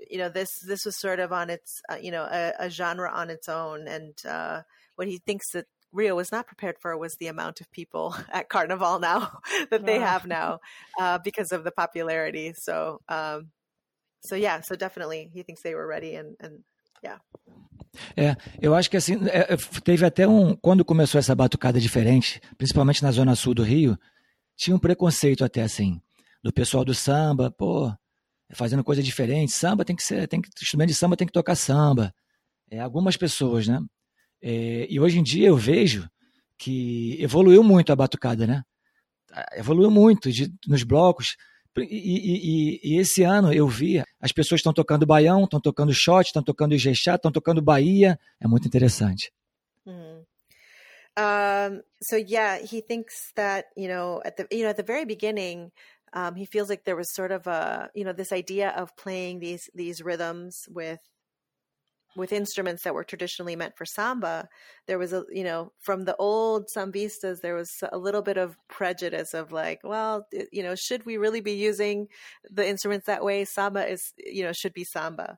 you 0.09 0.17
know 0.19 0.29
this 0.29 0.59
this 0.59 0.85
was 0.85 0.95
sort 0.95 1.19
of 1.19 1.33
on 1.33 1.49
its 1.49 1.81
uh, 1.91 1.97
you 1.99 2.11
know 2.11 2.23
a, 2.23 2.53
a, 2.59 2.69
genre 2.69 3.09
on 3.11 3.29
its 3.29 3.49
own, 3.49 3.87
and 3.87 4.13
uh, 4.25 4.61
what 4.95 5.07
he 5.07 5.17
thinks 5.17 5.51
that 5.51 5.65
Rio 5.91 6.15
was 6.15 6.31
not 6.31 6.45
prepared 6.45 6.77
for 6.79 6.95
was 6.95 7.15
the 7.15 7.27
amount 7.27 7.61
of 7.61 7.71
people 7.71 8.15
at 8.31 8.49
Carnival 8.49 8.99
now 8.99 9.39
that 9.71 9.85
they 9.85 9.99
have 9.99 10.27
now 10.27 10.59
uh, 10.99 11.17
because 11.17 11.51
of 11.51 11.63
the 11.63 11.71
popularity. 11.71 12.53
So 12.53 13.01
um, 13.09 13.49
so 14.21 14.35
yeah, 14.35 14.61
so 14.61 14.75
definitely 14.75 15.29
he 15.33 15.43
thinks 15.43 15.61
they 15.61 15.75
were 15.75 15.87
ready 15.87 16.15
and, 16.15 16.35
and 16.41 16.63
yeah. 17.03 17.19
É, 18.15 18.35
eu 18.61 18.75
acho 18.75 18.89
que 18.89 18.97
assim, 18.97 19.17
é, 19.27 19.55
teve 19.83 20.05
até 20.05 20.27
um. 20.27 20.55
Quando 20.55 20.85
começou 20.85 21.19
essa 21.19 21.35
batucada 21.35 21.79
diferente, 21.79 22.39
principalmente 22.57 23.03
na 23.03 23.11
zona 23.11 23.35
sul 23.35 23.53
do 23.53 23.63
Rio, 23.63 23.97
tinha 24.55 24.75
um 24.75 24.79
preconceito 24.79 25.43
até 25.43 25.61
assim, 25.61 26.01
do 26.43 26.53
pessoal 26.53 26.85
do 26.85 26.93
samba, 26.93 27.49
pô, 27.49 27.91
fazendo 28.51 28.83
coisa 28.83 29.01
diferente. 29.01 29.51
Samba 29.51 29.85
tem 29.85 29.95
que 29.95 30.03
ser, 30.03 30.27
tem 30.27 30.41
que, 30.41 30.49
instrumento 30.61 30.89
de 30.89 30.95
samba 30.95 31.17
tem 31.17 31.27
que 31.27 31.33
tocar 31.33 31.55
samba. 31.55 32.13
É, 32.69 32.79
algumas 32.79 33.17
pessoas, 33.17 33.67
né? 33.67 33.79
É, 34.41 34.87
e 34.89 34.99
hoje 34.99 35.19
em 35.19 35.23
dia 35.23 35.47
eu 35.47 35.57
vejo 35.57 36.09
que 36.57 37.17
evoluiu 37.21 37.63
muito 37.63 37.91
a 37.91 37.95
batucada, 37.95 38.45
né? 38.45 38.63
Evoluiu 39.53 39.89
muito 39.89 40.31
de, 40.31 40.51
nos 40.67 40.83
blocos. 40.83 41.35
E, 41.77 41.83
e, 41.83 42.79
e, 42.83 42.99
esse 42.99 43.23
ano 43.23 43.53
eu 43.53 43.67
vi, 43.67 44.03
as 44.19 44.31
pessoas 44.31 44.59
estão 44.59 44.73
tocando 44.73 45.05
baião, 45.05 45.43
estão 45.43 45.61
tocando 45.61 45.93
shot, 45.93 46.25
estão 46.25 46.43
tocando 46.43 46.73
Ijexá, 46.73 47.15
estão 47.15 47.31
tocando 47.31 47.61
Bahia. 47.61 48.19
É 48.39 48.47
muito 48.47 48.67
interessante. 48.67 49.31
Mm. 49.85 50.25
Um, 51.17 51.81
so 52.01 52.15
yeah, 52.15 52.57
he 52.57 52.81
thinks 52.81 53.31
that 53.35 53.67
you 53.75 53.89
know 53.89 54.21
at 54.23 54.37
the 54.37 54.47
you 54.51 54.63
know 54.63 54.69
at 54.69 54.77
the 54.77 54.83
very 54.83 55.05
beginning, 55.05 55.71
um, 56.13 56.35
he 56.35 56.45
feels 56.45 56.69
like 56.69 56.83
there 56.85 56.95
was 56.95 57.13
sort 57.13 57.31
of 57.31 57.45
a 57.47 57.89
you 57.93 58.05
know 58.05 58.13
this 58.13 58.31
idea 58.31 58.69
of 58.71 58.95
playing 58.95 59.39
these 59.39 59.69
these 59.75 60.01
rhythms 60.01 60.67
with 60.69 60.99
with 62.15 62.33
instruments 62.33 62.83
that 62.83 62.93
were 62.93 63.03
traditionally 63.03 63.55
meant 63.55 63.77
for 63.77 63.85
samba, 63.85 64.47
there 64.87 64.99
was 64.99 65.13
a 65.13 65.23
you 65.31 65.43
know 65.43 65.71
from 65.79 66.05
the 66.05 66.15
old 66.17 66.65
sambistas 66.75 67.41
there 67.41 67.55
was 67.55 67.71
a 67.91 67.97
little 67.97 68.21
bit 68.21 68.37
of 68.37 68.57
prejudice 68.67 69.33
of 69.33 69.51
like, 69.51 69.79
well, 69.83 70.27
you 70.51 70.63
know, 70.63 70.75
should 70.75 71.05
we 71.05 71.17
really 71.17 71.41
be 71.41 71.53
using 71.53 72.07
the 72.49 72.67
instruments 72.67 73.05
that 73.05 73.23
way? 73.23 73.45
Samba 73.45 73.87
is 73.87 74.13
you 74.17 74.43
know 74.43 74.53
should 74.53 74.73
be 74.73 74.83
samba. 74.83 75.37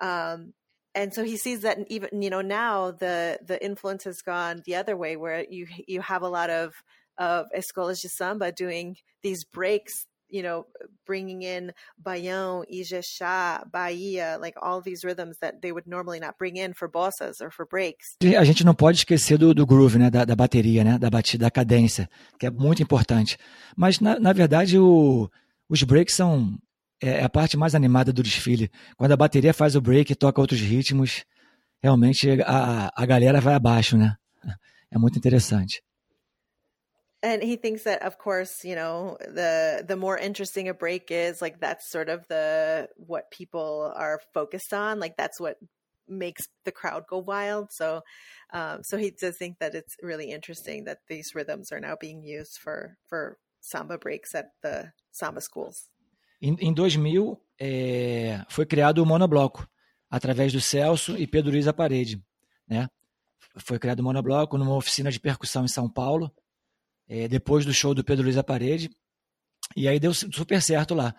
Um, 0.00 0.54
and 0.94 1.14
so 1.14 1.22
he 1.22 1.36
sees 1.36 1.60
that 1.60 1.78
even 1.88 2.22
you 2.22 2.30
know 2.30 2.40
now 2.40 2.90
the 2.90 3.38
the 3.44 3.62
influence 3.64 4.04
has 4.04 4.20
gone 4.20 4.62
the 4.66 4.74
other 4.74 4.96
way 4.96 5.16
where 5.16 5.44
you 5.48 5.66
you 5.86 6.00
have 6.00 6.22
a 6.22 6.28
lot 6.28 6.50
of 6.50 6.72
of 7.18 7.46
escolas 7.56 8.00
de 8.00 8.08
samba 8.08 8.52
doing 8.52 8.96
these 9.22 9.44
breaks 9.44 10.06
you 10.30 10.42
know, 10.42 10.66
bringing 11.06 11.42
in 11.42 11.72
Baião, 11.96 12.64
Ijexá, 12.70 13.64
Bahia, 13.70 14.38
like 14.40 14.56
all 14.60 14.82
these 14.82 15.04
rhythms 15.04 15.38
that 15.38 15.60
they 15.60 15.72
would 15.72 15.88
normally 15.88 16.20
not 16.20 16.36
bring 16.38 16.56
in 16.56 16.74
for 16.74 16.88
bossas 16.88 17.40
or 17.40 17.50
for 17.50 17.66
breaks. 17.66 18.16
A 18.22 18.44
gente 18.44 18.64
não 18.64 18.74
pode 18.74 18.98
esquecer 18.98 19.38
do, 19.38 19.54
do 19.54 19.66
groove, 19.66 19.98
né, 19.98 20.10
da, 20.10 20.24
da, 20.24 20.36
bateria, 20.36 20.84
né, 20.84 20.98
da 20.98 21.10
batida, 21.10 21.46
da 21.46 21.50
cadência, 21.50 22.08
que 22.38 22.46
é 22.46 22.50
muito 22.50 22.82
importante. 22.82 23.38
Mas 23.76 24.00
na, 24.00 24.18
na 24.18 24.32
verdade 24.32 24.78
o, 24.78 25.30
os 25.68 25.82
breaks 25.82 26.14
são 26.14 26.58
é, 27.02 27.20
é 27.20 27.24
a 27.24 27.28
parte 27.28 27.56
mais 27.56 27.74
animada 27.74 28.12
do 28.12 28.22
desfile. 28.22 28.70
Quando 28.96 29.12
a 29.12 29.16
bateria 29.16 29.54
faz 29.54 29.74
o 29.76 29.80
break 29.80 30.12
e 30.12 30.16
toca 30.16 30.40
outros 30.40 30.60
ritmos, 30.60 31.24
realmente 31.82 32.42
a, 32.42 32.92
a 32.94 33.06
galera 33.06 33.40
vai 33.40 33.54
abaixo, 33.54 33.96
né? 33.96 34.16
É 34.90 34.98
muito 34.98 35.18
interessante. 35.18 35.82
And 37.22 37.42
he 37.42 37.56
thinks 37.56 37.82
that 37.84 38.02
of 38.02 38.18
course 38.18 38.64
you 38.64 38.74
know 38.74 39.16
the 39.20 39.84
the 39.86 39.96
more 39.96 40.16
interesting 40.16 40.68
a 40.68 40.74
break 40.74 41.10
is 41.10 41.42
like 41.42 41.60
that's 41.60 41.88
sort 41.88 42.08
of 42.08 42.26
the 42.28 42.88
what 42.96 43.30
people 43.30 43.92
are 43.96 44.20
focused 44.32 44.72
on 44.72 45.00
like 45.00 45.16
that's 45.16 45.40
what 45.40 45.56
makes 46.08 46.48
the 46.64 46.72
crowd 46.72 47.04
go 47.06 47.18
wild. 47.18 47.70
So 47.70 48.02
um, 48.52 48.82
so 48.82 48.96
he 48.96 49.10
does 49.10 49.36
think 49.36 49.58
that 49.58 49.74
it's 49.74 49.96
really 50.02 50.30
interesting 50.30 50.84
that 50.84 50.98
these 51.08 51.34
rhythms 51.34 51.70
are 51.72 51.80
now 51.80 51.96
being 52.00 52.22
used 52.22 52.58
for 52.58 52.96
for 53.06 53.38
samba 53.60 53.98
breaks 53.98 54.34
at 54.34 54.46
the 54.62 54.92
samba 55.10 55.40
schools. 55.40 55.90
Em, 56.40 56.56
em 56.60 56.72
2000 56.72 57.36
é, 57.60 58.44
foi 58.48 58.64
criado 58.64 59.02
o 59.02 59.06
monobloco 59.06 59.68
através 60.08 60.52
do 60.52 60.60
Celso 60.60 61.16
e 61.16 61.26
Pedro 61.26 61.50
Luiz 61.50 61.70
Parede 61.72 62.22
né? 62.66 62.88
Foi 63.58 63.78
criado 63.78 64.00
o 64.00 64.04
monobloco 64.04 64.56
numa 64.56 64.76
oficina 64.76 65.10
de 65.10 65.18
percussão 65.18 65.64
em 65.64 65.68
São 65.68 65.90
Paulo 65.90 66.32
é, 67.08 67.26
depois 67.26 67.64
do 67.64 67.72
show 67.72 67.94
do 67.94 68.04
Pedro 68.04 68.24
Luiz 68.24 68.36
à 68.36 68.44
Parede. 68.44 68.90
E 69.74 69.88
aí 69.88 69.98
deu 69.98 70.12
super 70.12 70.60
certo 70.60 70.94
lá. 70.94 71.14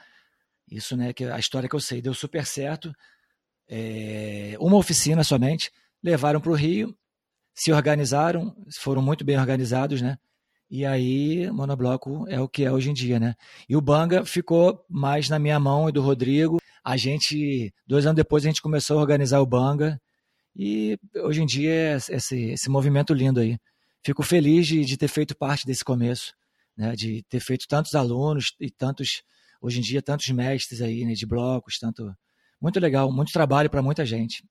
Isso, 0.69 0.95
né, 0.95 1.11
que 1.13 1.23
é 1.23 1.31
a 1.31 1.39
história 1.39 1.67
que 1.67 1.75
eu 1.75 1.79
sei, 1.79 2.01
deu 2.01 2.13
super 2.13 2.45
certo. 2.45 2.93
É, 3.67 4.55
uma 4.59 4.77
oficina 4.77 5.23
somente, 5.23 5.71
levaram 6.03 6.39
para 6.39 6.51
o 6.51 6.55
Rio, 6.55 6.95
se 7.55 7.71
organizaram, 7.71 8.55
foram 8.79 9.01
muito 9.01 9.25
bem 9.25 9.37
organizados, 9.37 10.01
né? 10.01 10.17
E 10.69 10.85
aí, 10.85 11.49
monobloco 11.49 12.27
é 12.27 12.39
o 12.39 12.47
que 12.47 12.63
é 12.63 12.71
hoje 12.71 12.91
em 12.91 12.93
dia, 12.93 13.19
né? 13.19 13.33
E 13.67 13.75
o 13.75 13.81
Banga 13.81 14.23
ficou 14.23 14.85
mais 14.87 15.27
na 15.27 15.39
minha 15.39 15.59
mão 15.59 15.89
e 15.89 15.91
do 15.91 16.01
Rodrigo. 16.01 16.59
A 16.83 16.95
gente, 16.95 17.73
dois 17.87 18.05
anos 18.05 18.17
depois, 18.17 18.45
a 18.45 18.47
gente 18.49 18.61
começou 18.61 18.99
a 18.99 19.01
organizar 19.01 19.39
o 19.41 19.47
Banga. 19.47 19.99
E 20.55 20.97
hoje 21.23 21.41
em 21.41 21.45
dia 21.47 21.71
é 21.71 21.95
esse, 21.95 22.51
esse 22.51 22.69
movimento 22.69 23.13
lindo 23.13 23.39
aí 23.39 23.57
fico 24.03 24.23
feliz 24.23 24.67
de, 24.67 24.83
de 24.83 24.97
ter 24.97 25.07
feito 25.07 25.35
parte 25.35 25.65
desse 25.65 25.83
começo, 25.83 26.33
né, 26.77 26.95
de 26.95 27.23
ter 27.29 27.39
feito 27.39 27.67
tantos 27.67 27.95
alunos 27.95 28.55
e 28.59 28.69
tantos, 28.69 29.23
hoje 29.61 29.79
em 29.79 29.81
dia, 29.81 30.01
tantos 30.01 30.29
mestres 30.29 30.81
aí, 30.81 31.05
né, 31.05 31.13
de 31.13 31.25
blocos, 31.25 31.77
tanto 31.77 32.13
muito 32.61 32.79
legal, 32.79 33.11
muito 33.11 33.31
trabalho 33.31 33.69
para 33.69 33.81
muita 33.81 34.05
gente. 34.05 34.43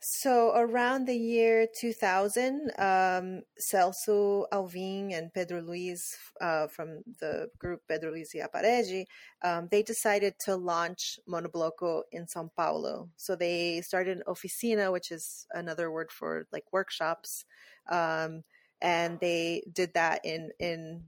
So 0.00 0.52
around 0.54 1.06
the 1.06 1.16
year 1.16 1.66
2000, 1.66 2.70
um, 2.78 3.42
Celso 3.60 4.44
Alvim 4.52 5.12
and 5.12 5.32
Pedro 5.34 5.60
Luiz 5.60 6.16
uh, 6.40 6.68
from 6.68 7.02
the 7.18 7.50
group 7.58 7.82
Pedro 7.88 8.12
Luiz 8.12 8.30
y 8.32 8.40
a 8.40 8.48
Parede, 8.48 9.06
um, 9.42 9.66
they 9.72 9.82
decided 9.82 10.34
to 10.44 10.54
launch 10.54 11.18
Monobloco 11.28 12.02
in 12.12 12.26
São 12.26 12.48
Paulo. 12.56 13.10
So 13.16 13.34
they 13.34 13.80
started 13.80 14.18
an 14.18 14.22
oficina, 14.28 14.92
which 14.92 15.10
is 15.10 15.46
another 15.52 15.90
word 15.90 16.12
for 16.12 16.46
like 16.52 16.72
workshops, 16.72 17.44
um, 17.90 18.44
and 18.80 19.18
they 19.18 19.64
did 19.72 19.94
that 19.94 20.24
in 20.24 20.50
in 20.60 21.02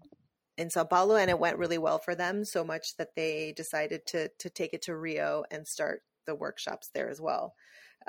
in 0.58 0.68
Sao 0.68 0.84
Paulo, 0.84 1.14
and 1.14 1.30
it 1.30 1.38
went 1.38 1.58
really 1.58 1.78
well 1.78 1.98
for 1.98 2.16
them. 2.16 2.44
So 2.44 2.64
much 2.64 2.96
that 2.96 3.14
they 3.14 3.52
decided 3.56 4.04
to 4.06 4.30
to 4.38 4.50
take 4.50 4.74
it 4.74 4.82
to 4.82 4.96
Rio 4.96 5.44
and 5.52 5.66
start 5.68 6.02
the 6.26 6.34
workshops 6.34 6.90
there 6.92 7.08
as 7.08 7.20
well. 7.20 7.54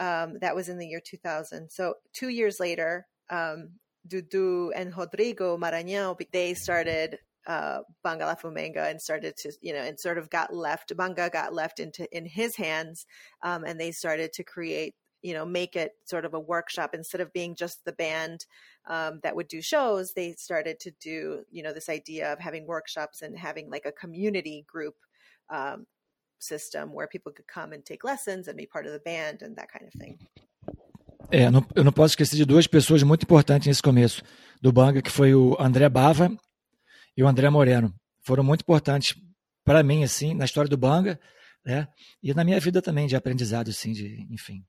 Um, 0.01 0.39
that 0.41 0.55
was 0.55 0.67
in 0.67 0.79
the 0.79 0.87
year 0.87 0.99
2000. 0.99 1.69
So 1.69 1.93
two 2.11 2.29
years 2.29 2.59
later, 2.59 3.05
um, 3.29 3.69
Dudu 4.07 4.71
and 4.75 4.97
Rodrigo 4.97 5.57
Maranhão 5.57 6.17
they 6.31 6.55
started 6.55 7.19
uh, 7.45 7.81
Bangalafumenga 8.03 8.89
and 8.89 8.99
started 8.99 9.35
to, 9.37 9.51
you 9.61 9.73
know, 9.73 9.81
and 9.81 9.99
sort 9.99 10.17
of 10.17 10.29
got 10.29 10.55
left, 10.55 10.95
Banga 10.97 11.29
got 11.29 11.53
left 11.53 11.79
into 11.79 12.07
in 12.15 12.25
his 12.25 12.55
hands, 12.55 13.05
um, 13.43 13.63
and 13.63 13.79
they 13.79 13.91
started 13.91 14.33
to 14.33 14.43
create 14.43 14.95
you 15.21 15.35
know 15.35 15.45
make 15.45 15.75
it 15.75 15.91
sort 16.05 16.25
of 16.25 16.33
a 16.33 16.39
workshop 16.39 16.95
instead 16.95 17.21
of 17.21 17.31
being 17.31 17.55
just 17.55 17.85
the 17.85 17.91
band 17.91 18.45
um, 18.87 19.19
that 19.21 19.35
would 19.35 19.47
do 19.47 19.61
shows 19.61 20.13
they 20.13 20.33
started 20.33 20.79
to 20.79 20.91
do 20.99 21.43
you 21.51 21.61
know 21.61 21.73
this 21.73 21.89
idea 21.89 22.33
of 22.33 22.39
having 22.39 22.65
workshops 22.65 23.21
and 23.21 23.37
having 23.37 23.69
like 23.69 23.85
a 23.85 23.91
community 23.91 24.65
group 24.67 24.95
um, 25.51 25.85
system 26.43 26.93
where 26.93 27.07
people 27.07 27.31
could 27.31 27.47
come 27.47 27.73
and 27.73 27.83
take 27.83 28.03
lessons 28.03 28.47
and 28.47 28.55
be 28.55 28.65
part 28.65 28.85
of 28.85 28.91
the 28.91 29.01
band 29.03 29.41
and 29.41 29.55
that 29.55 29.67
kind 29.71 29.87
of 29.87 29.93
thing 29.99 30.17
É, 31.29 31.49
não, 31.49 31.65
eu 31.75 31.83
não 31.83 31.93
posso 31.93 32.11
esquecer 32.13 32.35
de 32.35 32.45
duas 32.45 32.67
pessoas 32.67 33.03
muito 33.03 33.23
importantes 33.23 33.65
nesse 33.65 33.81
começo 33.81 34.21
do 34.61 34.71
Banga, 34.71 35.01
que 35.01 35.09
foi 35.09 35.33
o 35.33 35.55
André 35.59 35.87
Bava 35.87 36.29
e 37.15 37.23
o 37.23 37.27
André 37.27 37.49
Moreno. 37.49 37.93
Foram 38.25 38.43
muito 38.43 38.61
importantes 38.61 39.15
para 39.63 39.81
mim, 39.81 40.03
assim, 40.03 40.33
na 40.33 40.43
história 40.43 40.69
do 40.69 40.77
Banga, 40.77 41.17
né? 41.65 41.87
E 42.21 42.33
na 42.33 42.43
minha 42.43 42.59
vida 42.59 42.81
também, 42.81 43.07
de 43.07 43.15
aprendizado, 43.15 43.69
assim, 43.69 43.93
de, 43.93 44.27
enfim. 44.29 44.65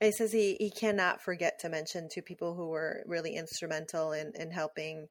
He 0.00 0.12
says 0.12 0.32
he, 0.32 0.56
he 0.60 0.70
cannot 0.70 1.22
forget 1.22 1.58
to 1.60 1.68
mention 1.68 2.08
two 2.08 2.22
people 2.22 2.54
who 2.54 2.70
were 2.70 3.04
really 3.06 3.36
instrumental 3.36 4.12
in, 4.12 4.32
in 4.34 4.50
helping 4.50 5.08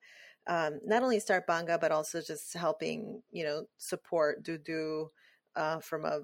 um, 0.48 0.80
not 0.86 1.04
only 1.04 1.20
start 1.20 1.46
Banga, 1.46 1.78
but 1.78 1.92
also 1.92 2.20
just 2.20 2.54
helping, 2.54 3.22
you 3.32 3.46
know, 3.46 3.66
support 3.78 4.44
Dudu 4.44 5.10
uh, 5.56 5.80
from 5.80 6.06
a, 6.06 6.22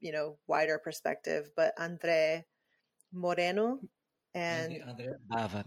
you 0.00 0.12
know, 0.12 0.36
wider 0.46 0.78
perspective. 0.78 1.50
But 1.56 1.74
Andre 1.78 2.44
Moreno 3.12 3.80
and 4.34 4.72
André 4.72 5.14
Bava. 5.30 5.64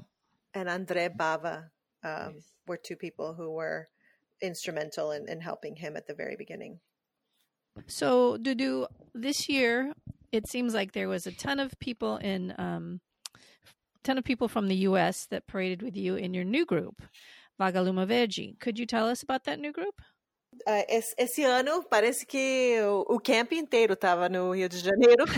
and 0.54 0.70
Andre 0.70 1.10
Bava 1.10 1.70
um, 2.04 2.36
were 2.68 2.78
two 2.78 2.96
people 2.96 3.34
who 3.34 3.52
were 3.52 3.90
instrumental 4.42 5.12
in, 5.12 5.30
in 5.30 5.40
helping 5.42 5.76
him 5.76 5.96
at 5.96 6.08
the 6.08 6.14
very 6.14 6.36
beginning. 6.36 6.80
So, 7.88 8.38
Dudu, 8.38 8.88
this 9.14 9.50
year 9.50 9.94
it 10.32 10.48
seems 10.48 10.74
like 10.74 10.92
there 10.92 11.08
was 11.08 11.28
a 11.28 11.32
ton 11.32 11.60
of 11.60 11.78
people 11.80 12.18
in, 12.18 12.54
um, 12.58 13.00
ton 14.04 14.18
of 14.18 14.24
people 14.24 14.48
from 14.48 14.68
the 14.68 14.76
U.S. 14.88 15.28
that 15.32 15.48
paraded 15.48 15.82
with 15.82 15.96
you 15.96 16.16
in 16.16 16.34
your 16.34 16.44
new 16.44 16.66
group, 16.66 17.02
Vagalume 17.60 18.06
Verde. 18.08 18.56
Could 18.60 18.78
you 18.80 18.86
tell 18.86 19.08
us 19.08 19.24
about 19.24 19.44
that 19.46 19.60
new 19.60 19.72
group? 19.72 20.02
Uh, 20.62 20.86
esse, 21.18 21.44
ano 21.44 21.84
parece 21.84 22.26
que 22.26 22.78
o, 23.08 23.20
camp 23.20 23.52
inteiro 23.52 23.94
estava 23.94 24.30
no 24.30 24.52
Rio 24.54 24.70
de 24.70 24.80
Janeiro 24.80 25.26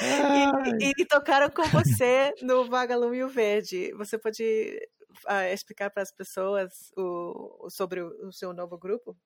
e, 0.80 0.92
e, 1.00 1.06
tocaram 1.06 1.48
com 1.48 1.62
você 1.68 2.34
no 2.42 2.68
Vagalume 2.68 3.22
o 3.22 3.28
Verde. 3.28 3.92
Você 3.96 4.18
pode 4.18 4.42
uh, 5.26 5.52
explicar 5.54 5.90
para 5.90 6.02
as 6.02 6.12
pessoas 6.12 6.72
o, 6.96 7.68
sobre 7.70 8.00
o, 8.00 8.28
o 8.28 8.32
seu 8.32 8.52
novo 8.52 8.76
grupo? 8.76 9.16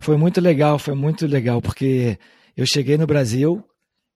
Foi 0.00 0.16
muito 0.16 0.40
legal, 0.40 0.78
foi 0.78 0.94
muito 0.94 1.26
legal, 1.26 1.62
porque 1.62 2.18
eu 2.56 2.66
cheguei 2.66 2.98
no 2.98 3.06
Brasil 3.06 3.64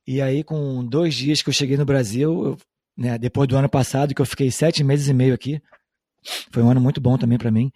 e 0.07 0.21
aí 0.21 0.43
com 0.43 0.85
dois 0.85 1.15
dias 1.15 1.41
que 1.41 1.49
eu 1.49 1.55
cheguei 1.55 1.77
no 1.77 1.85
Brasil, 1.85 2.45
eu, 2.45 2.57
né, 2.97 3.19
depois 3.19 3.49
do 3.49 3.57
ano 3.57 3.69
passado, 3.69 4.15
que 4.15 4.21
eu 4.21 4.27
fiquei 4.27 4.51
sete 4.51 4.85
meses 4.85 5.09
e 5.09 5.15
meio 5.15 5.35
aqui, 5.35 5.63
foi 6.51 6.63
um 6.63 6.71
ano 6.71 6.81
muito 6.81 7.01
bom 7.01 7.17
também 7.17 7.39
para 7.39 7.51
mim. 7.51 7.71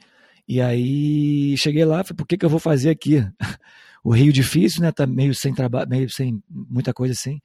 E 0.48 0.62
aí 0.62 1.54
cheguei 1.58 1.84
lá, 1.84 2.02
falei, 2.02 2.16
por 2.16 2.26
que, 2.26 2.38
que 2.38 2.44
eu 2.44 2.50
vou 2.50 2.58
fazer 2.60 2.90
aqui? 2.90 3.24
O 4.04 4.14
Rio 4.14 4.32
difícil, 4.32 4.80
né? 4.80 4.92
Tá 4.92 5.06
meio 5.06 5.34
sem 5.34 5.52
trabalho, 5.52 5.90
meio 5.90 6.08
sem 6.08 6.40
muita 6.48 6.94
coisa 6.94 7.12
assim. 7.12 7.40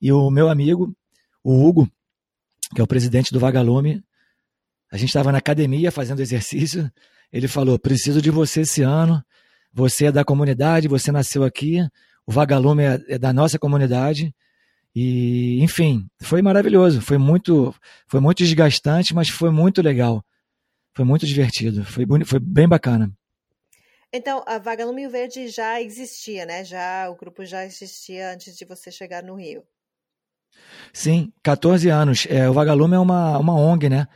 E 0.00 0.10
o 0.10 0.30
meu 0.30 0.48
amigo, 0.48 0.96
o 1.44 1.64
Hugo, 1.64 1.88
que 2.74 2.80
é 2.80 2.84
o 2.84 2.86
presidente 2.86 3.30
do 3.30 3.38
Vagalume, 3.38 4.02
a 4.90 4.96
gente 4.96 5.10
estava 5.10 5.30
na 5.30 5.38
academia 5.38 5.92
fazendo 5.92 6.20
exercício. 6.20 6.90
Ele 7.30 7.46
falou: 7.46 7.78
preciso 7.78 8.22
de 8.22 8.30
você 8.30 8.62
esse 8.62 8.82
ano. 8.82 9.22
Você 9.72 10.06
é 10.06 10.12
da 10.12 10.24
comunidade, 10.24 10.88
você 10.88 11.12
nasceu 11.12 11.44
aqui. 11.44 11.86
O 12.26 12.32
Vagalume 12.32 12.82
é, 12.84 13.00
é 13.08 13.18
da 13.18 13.32
nossa 13.32 13.58
comunidade. 13.58 14.34
E, 14.94 15.62
enfim, 15.62 16.08
foi 16.20 16.42
maravilhoso. 16.42 17.00
Foi 17.00 17.18
muito, 17.18 17.72
foi 18.08 18.18
muito 18.18 18.38
desgastante, 18.38 19.14
mas 19.14 19.28
foi 19.28 19.50
muito 19.50 19.82
legal. 19.82 20.24
Foi 20.98 21.04
muito 21.04 21.24
divertido, 21.24 21.84
foi, 21.84 22.04
foi 22.24 22.40
bem 22.40 22.66
bacana. 22.66 23.08
Então, 24.12 24.42
a 24.44 24.58
Vagalume 24.58 25.06
Verde 25.06 25.46
já 25.46 25.80
existia, 25.80 26.44
né? 26.44 26.64
Já 26.64 27.08
o 27.08 27.14
grupo 27.14 27.44
já 27.44 27.64
existia 27.64 28.32
antes 28.32 28.56
de 28.56 28.64
você 28.64 28.90
chegar 28.90 29.22
no 29.22 29.36
Rio. 29.36 29.62
Sim, 30.92 31.32
14 31.40 31.88
anos. 31.88 32.26
É, 32.28 32.50
o 32.50 32.52
Vagalume 32.52 32.96
é 32.96 32.98
uma, 32.98 33.38
uma 33.38 33.54
ONG, 33.54 33.88
né? 33.88 34.08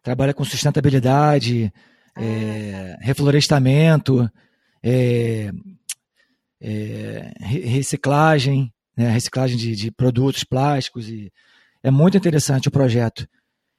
Trabalha 0.00 0.32
com 0.32 0.44
sustentabilidade, 0.44 1.72
ah, 2.14 2.22
é, 2.22 2.96
tá. 3.00 3.04
reflorestamento, 3.04 4.30
é, 4.80 5.50
é 6.60 7.32
reciclagem, 7.40 8.72
né? 8.96 9.10
reciclagem 9.10 9.56
de, 9.56 9.74
de 9.74 9.90
produtos 9.90 10.44
plásticos. 10.44 11.08
E 11.08 11.32
é 11.82 11.90
muito 11.90 12.16
interessante 12.16 12.68
o 12.68 12.72
projeto. 12.72 13.26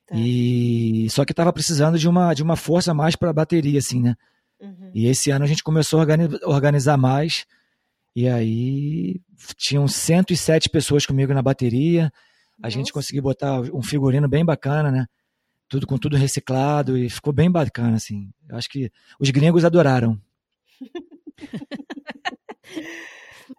Tá. 0.07 0.15
E 0.17 1.07
só 1.09 1.23
que 1.25 1.31
estava 1.31 1.53
precisando 1.53 1.97
de 1.97 2.07
uma, 2.07 2.33
de 2.33 2.43
uma 2.43 2.55
força 2.55 2.93
mais 2.93 3.15
para 3.15 3.29
a 3.29 3.33
bateria, 3.33 3.79
assim, 3.79 4.01
né? 4.01 4.15
Uhum. 4.59 4.91
E 4.93 5.07
esse 5.07 5.31
ano 5.31 5.45
a 5.45 5.47
gente 5.47 5.63
começou 5.63 6.01
a 6.01 6.05
organizar 6.45 6.97
mais. 6.97 7.45
E 8.15 8.27
aí 8.27 9.21
tinham 9.57 9.87
107 9.87 10.69
pessoas 10.69 11.05
comigo 11.05 11.33
na 11.33 11.41
bateria. 11.41 12.11
A 12.59 12.67
Nossa. 12.67 12.77
gente 12.77 12.93
conseguiu 12.93 13.23
botar 13.23 13.61
um 13.61 13.81
figurino 13.81 14.27
bem 14.27 14.45
bacana, 14.45 14.91
né? 14.91 15.07
Tudo 15.67 15.87
com 15.87 15.97
tudo 15.97 16.15
reciclado 16.15 16.97
e 16.97 17.09
ficou 17.09 17.33
bem 17.33 17.49
bacana, 17.49 17.95
assim. 17.95 18.29
Eu 18.47 18.55
acho 18.55 18.69
que 18.69 18.91
os 19.19 19.29
gringos 19.31 19.65
adoraram. 19.65 20.21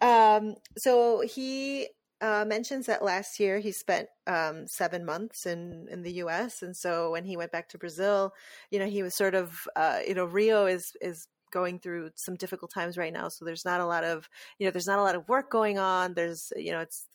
um, 0.01 0.55
so 0.79 1.23
he 1.25 1.89
uh, 2.25 2.45
mentions 2.47 2.87
that 2.87 3.05
last 3.05 3.39
year 3.39 3.59
he 3.59 3.71
spent 3.71 4.09
um, 4.27 4.67
seven 4.67 5.05
months 5.05 5.45
in 5.45 5.87
in 5.91 6.03
the 6.03 6.13
U.S. 6.25 6.63
and 6.63 6.75
so 6.75 7.11
when 7.11 7.25
he 7.25 7.37
went 7.37 7.53
back 7.53 7.69
to 7.69 7.79
Brazil, 7.79 8.33
you 8.71 8.79
know, 8.79 8.87
he 8.87 9.03
was 9.03 9.15
sort 9.15 9.35
of 9.35 9.69
uh, 9.77 9.99
you 10.07 10.15
know 10.15 10.25
Rio 10.25 10.65
is 10.65 10.93
is 11.03 11.29
going 11.53 11.79
through 11.79 12.11
some 12.17 12.35
difficult 12.35 12.73
times 12.73 12.97
right 12.97 13.13
now. 13.13 13.29
So 13.29 13.45
there's 13.45 13.67
not 13.67 13.81
a 13.81 13.87
lot 13.87 14.05
of 14.05 14.29
you 14.59 14.67
know 14.67 14.71
there's 14.71 14.87
not 14.87 14.99
a 14.99 15.03
lot 15.03 15.17
of 15.17 15.29
work 15.29 15.51
going 15.51 15.79
on. 15.79 16.15
There's 16.15 16.51
you 16.57 16.73
know 16.73 16.81
it's 16.81 17.09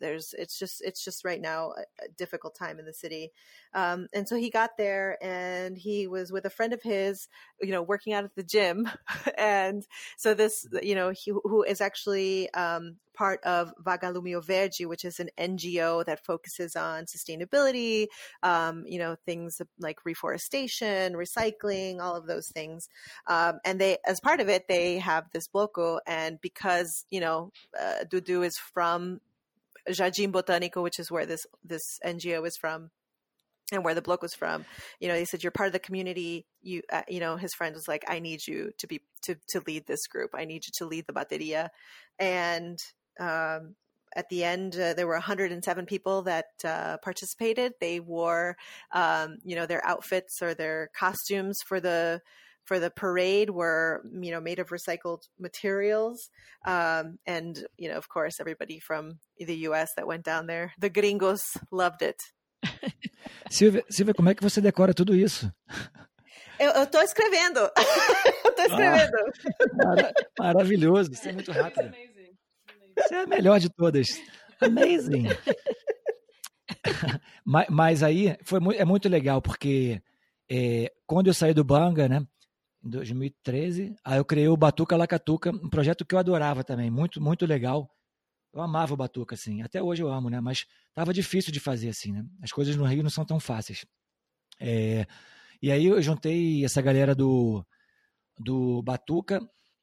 there's 0.00 0.34
it's 0.38 0.58
just 0.58 0.82
it's 0.82 1.02
just 1.02 1.24
right 1.24 1.40
now 1.40 1.72
a 2.04 2.08
difficult 2.18 2.54
time 2.54 2.78
in 2.78 2.84
the 2.84 2.92
city 2.92 3.32
um, 3.74 4.06
and 4.12 4.28
so 4.28 4.36
he 4.36 4.50
got 4.50 4.76
there 4.76 5.18
and 5.22 5.76
he 5.76 6.06
was 6.06 6.32
with 6.32 6.44
a 6.44 6.50
friend 6.50 6.72
of 6.72 6.82
his 6.82 7.28
you 7.60 7.70
know 7.70 7.82
working 7.82 8.12
out 8.12 8.24
at 8.24 8.34
the 8.34 8.42
gym 8.42 8.88
and 9.38 9.86
so 10.16 10.34
this 10.34 10.66
you 10.82 10.94
know 10.94 11.10
he, 11.10 11.32
who 11.44 11.62
is 11.62 11.80
actually 11.80 12.52
um, 12.54 12.96
part 13.14 13.42
of 13.44 13.72
Vagalume 13.82 14.44
Verde, 14.44 14.86
which 14.86 15.04
is 15.04 15.20
an 15.20 15.30
NGO 15.38 16.04
that 16.04 16.24
focuses 16.24 16.76
on 16.76 17.04
sustainability, 17.04 18.06
um, 18.42 18.84
you 18.86 18.98
know, 18.98 19.16
things 19.26 19.60
like 19.78 20.04
reforestation, 20.04 21.14
recycling, 21.14 22.00
all 22.00 22.16
of 22.16 22.26
those 22.26 22.48
things. 22.48 22.88
Um, 23.26 23.60
and 23.64 23.80
they, 23.80 23.98
as 24.06 24.20
part 24.20 24.40
of 24.40 24.48
it, 24.48 24.66
they 24.68 24.98
have 24.98 25.30
this 25.32 25.48
bloco. 25.48 25.98
And 26.06 26.40
because, 26.40 27.04
you 27.10 27.20
know, 27.20 27.52
uh, 27.80 28.04
Dudu 28.10 28.44
is 28.44 28.56
from 28.56 29.20
Jardim 29.88 30.32
Botânico, 30.32 30.82
which 30.82 30.98
is 30.98 31.10
where 31.10 31.26
this, 31.26 31.46
this 31.64 31.98
NGO 32.04 32.46
is 32.46 32.56
from, 32.56 32.90
and 33.70 33.84
where 33.84 33.94
the 33.94 34.02
bloco 34.02 34.22
was 34.22 34.34
from 34.34 34.64
you 35.00 35.08
know 35.08 35.14
he 35.14 35.24
said 35.24 35.42
you're 35.42 35.52
part 35.52 35.68
of 35.68 35.72
the 35.72 35.78
community 35.78 36.46
you 36.62 36.82
uh, 36.92 37.02
you 37.08 37.20
know 37.20 37.36
his 37.36 37.54
friend 37.54 37.74
was 37.74 37.88
like 37.88 38.04
i 38.08 38.18
need 38.18 38.46
you 38.46 38.70
to 38.78 38.86
be 38.86 39.00
to 39.22 39.36
to 39.48 39.60
lead 39.66 39.86
this 39.86 40.06
group 40.06 40.30
i 40.34 40.44
need 40.44 40.64
you 40.66 40.72
to 40.74 40.86
lead 40.86 41.04
the 41.06 41.12
bateria 41.12 41.68
and 42.18 42.78
um, 43.20 43.74
at 44.14 44.28
the 44.28 44.44
end, 44.44 44.78
uh, 44.78 44.94
there 44.94 45.06
were 45.06 45.14
107 45.14 45.86
people 45.86 46.22
that 46.22 46.46
uh, 46.64 46.98
participated. 46.98 47.72
They 47.80 48.00
wore, 48.00 48.56
um, 48.92 49.38
you 49.44 49.56
know, 49.56 49.66
their 49.66 49.84
outfits 49.86 50.42
or 50.42 50.54
their 50.54 50.90
costumes 50.96 51.58
for 51.66 51.80
the 51.80 52.20
for 52.64 52.78
the 52.78 52.90
parade 52.90 53.50
were, 53.50 54.04
you 54.20 54.30
know, 54.30 54.40
made 54.40 54.60
of 54.60 54.68
recycled 54.68 55.22
materials. 55.40 56.30
Um, 56.64 57.18
and 57.26 57.66
you 57.76 57.88
know, 57.88 57.96
of 57.96 58.08
course, 58.08 58.38
everybody 58.38 58.78
from 58.78 59.18
the 59.38 59.56
U.S. 59.56 59.90
that 59.96 60.06
went 60.06 60.24
down 60.24 60.46
there, 60.46 60.72
the 60.78 60.90
gringos 60.90 61.42
loved 61.70 62.02
it. 62.02 62.20
Silvia, 63.50 63.84
Silvia, 63.88 64.14
como 64.14 64.30
é 64.30 64.34
que 64.34 64.42
você 64.42 64.60
decora 64.60 64.94
tudo 64.94 65.14
isso? 65.14 65.52
Eu, 66.58 66.86
tô 66.86 67.00
escrevendo. 67.00 67.58
eu 68.44 68.64
escrevendo. 68.64 69.16
Ah, 69.16 69.84
mara 69.84 70.12
maravilhoso, 70.38 71.12
isso 71.12 71.28
é 71.28 71.32
muito 71.32 71.50
rápido. 71.50 71.92
Você 72.96 73.14
é 73.14 73.22
a 73.22 73.26
melhor 73.26 73.58
de 73.58 73.68
todas. 73.68 74.20
Amazing. 74.60 75.26
mas, 77.44 77.66
mas, 77.68 78.02
aí 78.02 78.36
foi 78.44 78.60
muito, 78.60 78.80
é 78.80 78.84
muito 78.84 79.08
legal, 79.08 79.42
porque 79.42 80.00
é, 80.48 80.92
quando 81.06 81.26
eu 81.26 81.34
saí 81.34 81.52
do 81.52 81.64
Banga, 81.64 82.08
né, 82.08 82.24
em 82.84 82.90
2013, 82.90 83.96
aí 84.04 84.18
eu 84.18 84.24
criei 84.24 84.48
o 84.48 84.56
Batuca 84.56 84.96
Lacatuca, 84.96 85.50
um 85.50 85.68
projeto 85.68 86.04
que 86.04 86.14
eu 86.14 86.18
adorava 86.18 86.62
também, 86.62 86.90
muito, 86.90 87.20
muito 87.20 87.46
legal. 87.46 87.90
Eu 88.52 88.60
amava 88.60 88.92
o 88.92 88.96
Batuca, 88.96 89.34
assim, 89.34 89.62
até 89.62 89.82
hoje 89.82 90.02
eu 90.02 90.12
amo, 90.12 90.28
né, 90.28 90.40
mas 90.40 90.66
tava 90.94 91.12
difícil 91.12 91.52
de 91.52 91.58
fazer, 91.58 91.88
assim, 91.88 92.12
né, 92.12 92.24
as 92.42 92.52
coisas 92.52 92.76
no 92.76 92.84
Rio 92.84 93.02
não 93.02 93.10
são 93.10 93.24
tão 93.24 93.40
fáceis. 93.40 93.86
É, 94.60 95.06
e 95.60 95.70
aí 95.70 95.86
eu 95.86 96.02
juntei 96.02 96.64
essa 96.64 96.82
galera 96.82 97.14
do, 97.14 97.64
do 98.38 98.82
Batuca, 98.82 99.40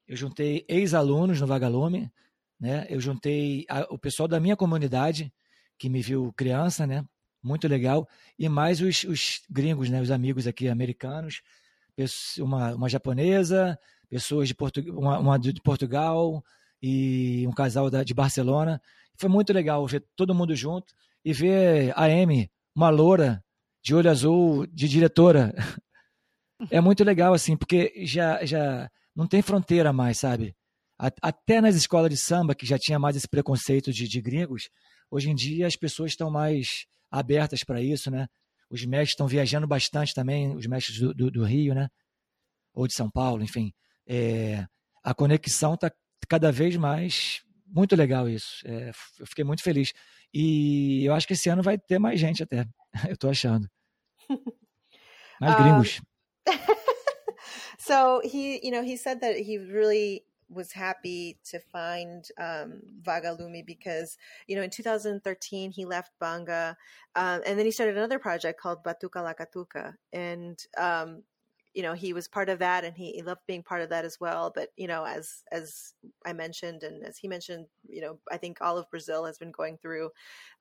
eu 0.08 0.16
juntei 0.16 0.66
ex-alunos 0.68 1.40
no 1.40 1.48
Vagalume, 1.48 2.12
né? 2.60 2.86
Eu 2.90 3.00
juntei 3.00 3.64
a, 3.70 3.82
o 3.94 3.98
pessoal 3.98 4.28
da 4.28 4.40
minha 4.40 4.58
comunidade, 4.58 5.32
que 5.78 5.88
me 5.88 6.02
viu 6.02 6.34
criança, 6.34 6.86
né? 6.86 7.06
Muito 7.42 7.68
legal. 7.68 8.08
E 8.38 8.50
mais 8.50 8.82
os, 8.82 9.04
os 9.04 9.42
gringos, 9.50 9.90
né? 9.90 10.02
Os 10.02 10.12
amigos 10.12 10.48
aqui 10.48 10.68
americanos, 10.68 11.42
uma, 12.40 12.74
uma 12.76 12.90
japonesa, 12.90 13.80
pessoas 14.10 14.48
de, 14.48 14.56
Portu, 14.56 14.82
uma, 14.92 15.20
uma 15.20 15.40
de 15.40 15.62
Portugal 15.62 16.44
e 16.82 17.46
um 17.48 17.52
casal 17.52 17.90
da, 17.90 18.04
de 18.04 18.14
Barcelona. 18.14 18.82
Foi 19.18 19.30
muito 19.30 19.54
legal 19.54 19.86
ver 19.88 20.06
todo 20.16 20.36
mundo 20.36 20.56
junto 20.56 20.94
e 21.24 21.34
ver 21.34 21.94
a 21.96 22.06
Amy, 22.06 22.50
uma 22.76 22.90
loura 22.90 23.44
de 23.84 23.94
olho 23.96 24.10
azul, 24.10 24.68
de 24.68 24.88
diretora. 24.88 25.54
É 26.70 26.82
muito 26.82 27.06
legal, 27.06 27.34
assim, 27.34 27.56
porque 27.56 27.94
já, 28.06 28.44
já 28.44 28.92
não 29.16 29.26
tem 29.26 29.42
fronteira 29.42 29.94
mais, 29.94 30.18
sabe? 30.18 30.54
até 31.22 31.62
nas 31.62 31.74
escolas 31.74 32.10
de 32.10 32.18
samba, 32.18 32.54
que 32.54 32.66
já 32.66 32.78
tinha 32.78 33.00
mais 33.00 33.16
esse 33.16 33.30
preconceito 33.30 33.94
de, 33.94 34.10
de 34.10 34.20
gringos, 34.20 34.70
Hoje 35.12 35.30
em 35.30 35.36
dia 35.36 35.66
as 35.66 35.76
pessoas 35.76 36.12
estão 36.12 36.30
mais 36.30 36.86
abertas 37.10 37.64
para 37.64 37.82
isso, 37.82 38.12
né? 38.12 38.28
Os 38.70 38.86
mestres 38.86 39.12
estão 39.12 39.28
viajando 39.28 39.66
bastante 39.66 40.14
também, 40.14 40.56
os 40.56 40.68
mestres 40.68 41.00
do, 41.00 41.14
do, 41.14 41.32
do 41.32 41.44
Rio, 41.44 41.74
né? 41.74 41.90
Ou 42.74 42.86
de 42.88 42.94
São 42.94 43.10
Paulo, 43.10 43.44
enfim. 43.44 43.74
É, 44.06 44.68
a 45.04 45.14
conexão 45.14 45.74
está 45.74 45.92
cada 46.30 46.52
vez 46.52 46.78
mais 46.78 47.42
muito 47.66 47.96
legal 47.96 48.30
isso. 48.30 48.66
É, 48.66 48.92
eu 49.20 49.28
fiquei 49.28 49.44
muito 49.44 49.64
feliz. 49.64 49.94
E 50.34 51.04
eu 51.04 51.14
acho 51.14 51.28
que 51.28 51.34
esse 51.34 51.50
ano 51.50 51.64
vai 51.64 51.78
ter 51.78 52.00
mais 52.00 52.20
gente 52.20 52.44
até. 52.44 52.66
Eu 53.08 53.14
estou 53.14 53.30
achando. 53.30 53.70
Mais 55.42 55.56
gringos. 55.56 56.02
Um, 56.48 56.54
so 57.80 58.22
he, 58.26 58.60
you 58.62 58.72
know, 58.72 58.84
he 58.84 58.98
said 58.98 59.22
that 59.22 59.38
he 59.38 59.58
really 59.58 60.26
was 60.50 60.74
happy 60.74 61.38
to 61.46 61.60
find 61.60 62.28
um, 62.38 62.82
Vagalumi 63.02 63.66
because, 63.66 64.18
you 64.48 64.56
know, 64.56 64.64
in 64.64 64.70
2013 64.70 65.72
he 65.72 65.86
left 65.86 66.12
Banga, 66.20 66.76
uh, 67.16 67.40
and 67.46 67.58
then 67.58 67.66
he 67.66 67.72
started 67.72 67.96
another 67.96 68.20
project 68.20 68.60
called 68.60 68.84
Batuka 68.84 69.24
Lakatuka, 69.24 69.94
and 70.12 70.60
um, 70.78 71.24
you 71.74 71.84
know 71.84 71.94
he 71.94 72.14
was 72.14 72.28
part 72.28 72.50
of 72.50 72.60
that 72.60 72.84
and 72.84 72.98
he, 72.98 73.12
he, 73.12 73.22
loved 73.22 73.42
being 73.48 73.62
part 73.62 73.82
of 73.82 73.90
that 73.90 74.06
as 74.06 74.20
well. 74.20 74.52
But 74.54 74.70
you 74.76 74.88
know 74.88 75.06
as 75.06 75.44
as 75.52 75.94
i 76.26 76.34
mentioned 76.34 76.84
and 76.84 77.04
as 77.04 77.18
he 77.18 77.28
mentioned 77.28 77.68
you 77.88 78.02
know 78.02 78.18
i 78.32 78.38
think 78.38 78.58
all 78.62 78.78
of 78.78 78.90
brazil 78.90 79.26
has 79.26 79.38
been 79.38 79.52
going 79.52 79.78
through 79.78 80.10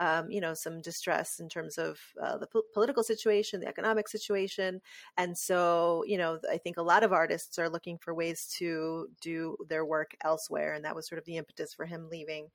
um, 0.01 0.31
you 0.31 0.41
know 0.41 0.55
some 0.55 0.81
distress 0.81 1.41
in 1.41 1.49
terms 1.49 1.79
of 1.79 1.99
uh, 2.23 2.37
the 2.37 2.47
po- 2.47 2.63
political 2.75 3.03
situation 3.03 3.61
the 3.61 3.69
economic 3.69 4.09
situation. 4.09 4.81
And 5.17 5.37
so 5.37 6.05
you 6.07 6.19
know 6.19 6.39
i 6.51 6.59
think 6.59 6.77
a 6.77 6.83
lot 6.83 7.03
of 7.03 7.13
artists 7.13 7.59
are 7.59 7.71
looking 7.71 7.99
for 7.99 8.15
ways 8.15 8.47
to 8.59 9.09
do 9.21 9.57
their 9.69 9.85
work 9.85 10.15
elsewhere. 10.23 10.75
And 10.75 10.85
that 10.85 10.95
was 10.95 11.09
sort 11.09 11.19
of 11.19 11.25
the 11.25 11.37
impetus 11.37 11.73
for 11.75 11.87
him 11.87 12.09
leaving. 12.11 12.49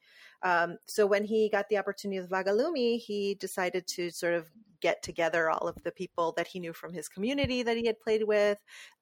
Um, 0.43 0.77
so 0.85 1.07
when 1.07 1.23
he 1.23 1.49
got 1.49 1.69
the 1.69 1.77
opportunity 1.77 2.19
with 2.19 2.29
Vagalume 2.29 2.99
he 2.99 3.35
decided 3.35 3.87
to 3.87 4.09
sort 4.11 4.33
of 4.33 4.49
get 4.83 5.01
together 5.01 5.49
all 5.49 5.65
of 5.69 5.81
the 5.83 5.91
people 5.91 6.33
that 6.35 6.45
he 6.45 6.59
knew 6.59 6.73
from 6.73 6.93
his 6.93 7.07
community 7.07 7.63
that 7.63 7.77
he 7.77 7.85
had 7.85 7.99
played 8.01 8.23
with, 8.27 8.42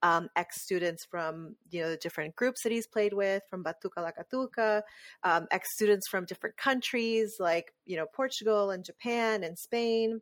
um, 0.04 0.30
ex 0.36 0.62
students 0.62 1.06
from 1.06 1.56
you 1.70 1.82
know 1.82 1.90
the 1.90 1.98
different 1.98 2.36
groups 2.36 2.64
that 2.64 2.72
he's 2.72 2.88
played 2.88 3.14
with, 3.14 3.44
from 3.50 3.64
Batucalacatuca, 3.64 4.82
um, 5.24 5.48
ex 5.52 5.74
students 5.74 6.08
from 6.08 6.26
different 6.26 6.58
countries 6.58 7.36
like 7.40 7.74
you 7.86 7.98
know 7.98 8.06
Portugal 8.14 8.72
and 8.72 8.84
Japan 8.84 9.44
and 9.44 9.58
Spain 9.58 10.22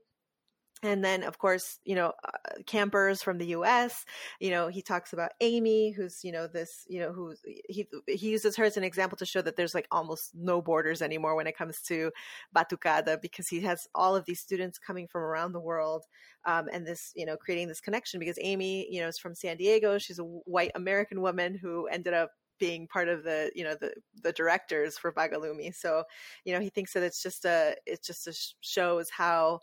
and 0.82 1.04
then 1.04 1.24
of 1.24 1.38
course 1.38 1.80
you 1.84 1.96
know 1.96 2.14
uh, 2.26 2.62
campers 2.66 3.22
from 3.22 3.38
the 3.38 3.48
US 3.48 4.06
you 4.40 4.50
know 4.50 4.68
he 4.68 4.82
talks 4.82 5.14
about 5.14 5.32
Amy 5.42 5.92
who's 5.92 6.24
you 6.24 6.32
know 6.32 6.48
this 6.48 6.86
you 6.88 7.00
know 7.00 7.12
who 7.12 7.34
he 7.44 7.88
he 8.08 8.30
uses 8.30 8.56
her 8.56 8.64
as 8.64 8.78
an 8.78 8.84
example 8.84 9.18
to 9.18 9.26
show 9.26 9.42
that 9.42 9.56
there's 9.56 9.76
like 9.76 9.88
almost 9.92 10.32
no 10.34 10.62
borders 10.62 11.02
anymore 11.02 11.36
when 11.36 11.48
it 11.48 11.58
comes 11.58 11.82
to 11.84 12.12
batucada 12.56 13.22
because 13.22 13.48
he 13.48 13.62
has 13.62 13.88
all 13.94 14.16
of 14.16 14.26
these 14.26 14.40
students 14.40 14.78
coming 14.78 15.08
from 15.08 15.22
around 15.22 15.52
the 15.52 15.60
world 15.60 16.06
um, 16.46 16.68
and 16.72 16.86
this 16.86 17.12
you 17.16 17.26
know 17.26 17.38
creating 17.38 17.68
this 17.68 17.82
connection 17.82 18.20
because 18.20 18.38
Amy 18.42 18.88
you 18.90 19.02
know 19.02 19.08
is 19.08 19.20
from 19.20 19.36
San 19.36 19.58
Diego. 19.58 19.98
She's 19.98 20.20
a 20.20 20.24
white 20.24 20.72
American 20.76 21.22
woman 21.22 21.56
who 21.56 21.88
ended 21.88 22.14
up 22.14 22.32
being 22.60 22.88
part 22.88 23.08
of 23.08 23.24
the 23.24 23.52
you 23.56 23.64
know 23.64 23.76
the 23.80 23.94
the 24.22 24.34
directors 24.34 24.98
for 24.98 25.12
Vagalume 25.14 25.74
so 25.74 26.04
you 26.44 26.54
know 26.54 26.60
he 26.60 26.70
thinks 26.70 26.94
that 26.94 27.04
it's 27.04 27.24
just 27.24 27.46
a 27.46 27.76
it 27.86 28.04
just 28.04 28.28
a 28.28 28.34
shows 28.62 29.10
how 29.10 29.62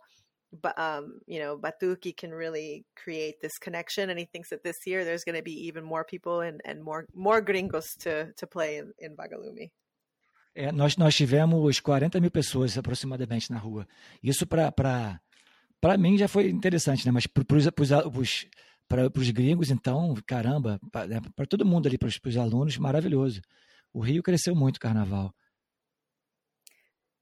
um, 0.77 1.19
you 1.27 1.39
know, 1.39 1.57
Batuki 1.57 2.15
can 2.15 2.31
really 2.31 2.85
create 2.95 3.39
this 3.41 3.57
connection, 3.57 4.09
and 4.09 4.19
he 4.19 4.25
thinks 4.25 4.49
that 4.49 4.63
this 4.63 4.77
year 4.85 5.05
there's 5.05 5.23
going 5.23 5.35
to 5.37 5.43
be 5.43 5.67
even 5.67 5.83
more 5.83 6.03
people 6.03 6.41
and, 6.41 6.61
and 6.65 6.83
more 6.83 7.05
more 7.13 7.41
gringos 7.41 7.85
to 7.99 8.33
to 8.33 8.47
play 8.47 8.77
in, 8.77 8.93
in 8.99 9.15
Bagalumi. 9.15 9.71
É, 10.55 10.71
nós 10.71 10.97
nós 10.97 11.15
tivemos 11.15 11.79
40 11.79 12.19
mil 12.19 12.31
pessoas 12.31 12.77
aproximadamente 12.77 13.51
na 13.51 13.59
rua. 13.59 13.87
Isso 14.23 14.47
para 14.47 15.97
mim 15.97 16.17
já 16.17 16.27
foi 16.27 16.49
interessante, 16.49 17.05
né? 17.05 17.11
Mas 17.11 17.27
para 17.27 17.43
os 19.15 19.29
gringos, 19.31 19.69
então, 19.69 20.15
caramba, 20.25 20.79
para 20.91 21.07
né, 21.07 21.21
todo 21.49 21.65
mundo 21.65 21.87
ali, 21.87 21.97
para 21.97 22.07
os 22.07 22.37
alunos, 22.37 22.77
maravilhoso. 22.77 23.41
O 23.93 23.99
Rio 23.99 24.23
cresceu 24.23 24.55
muito 24.55 24.77
o 24.77 24.79
carnaval. 24.79 25.33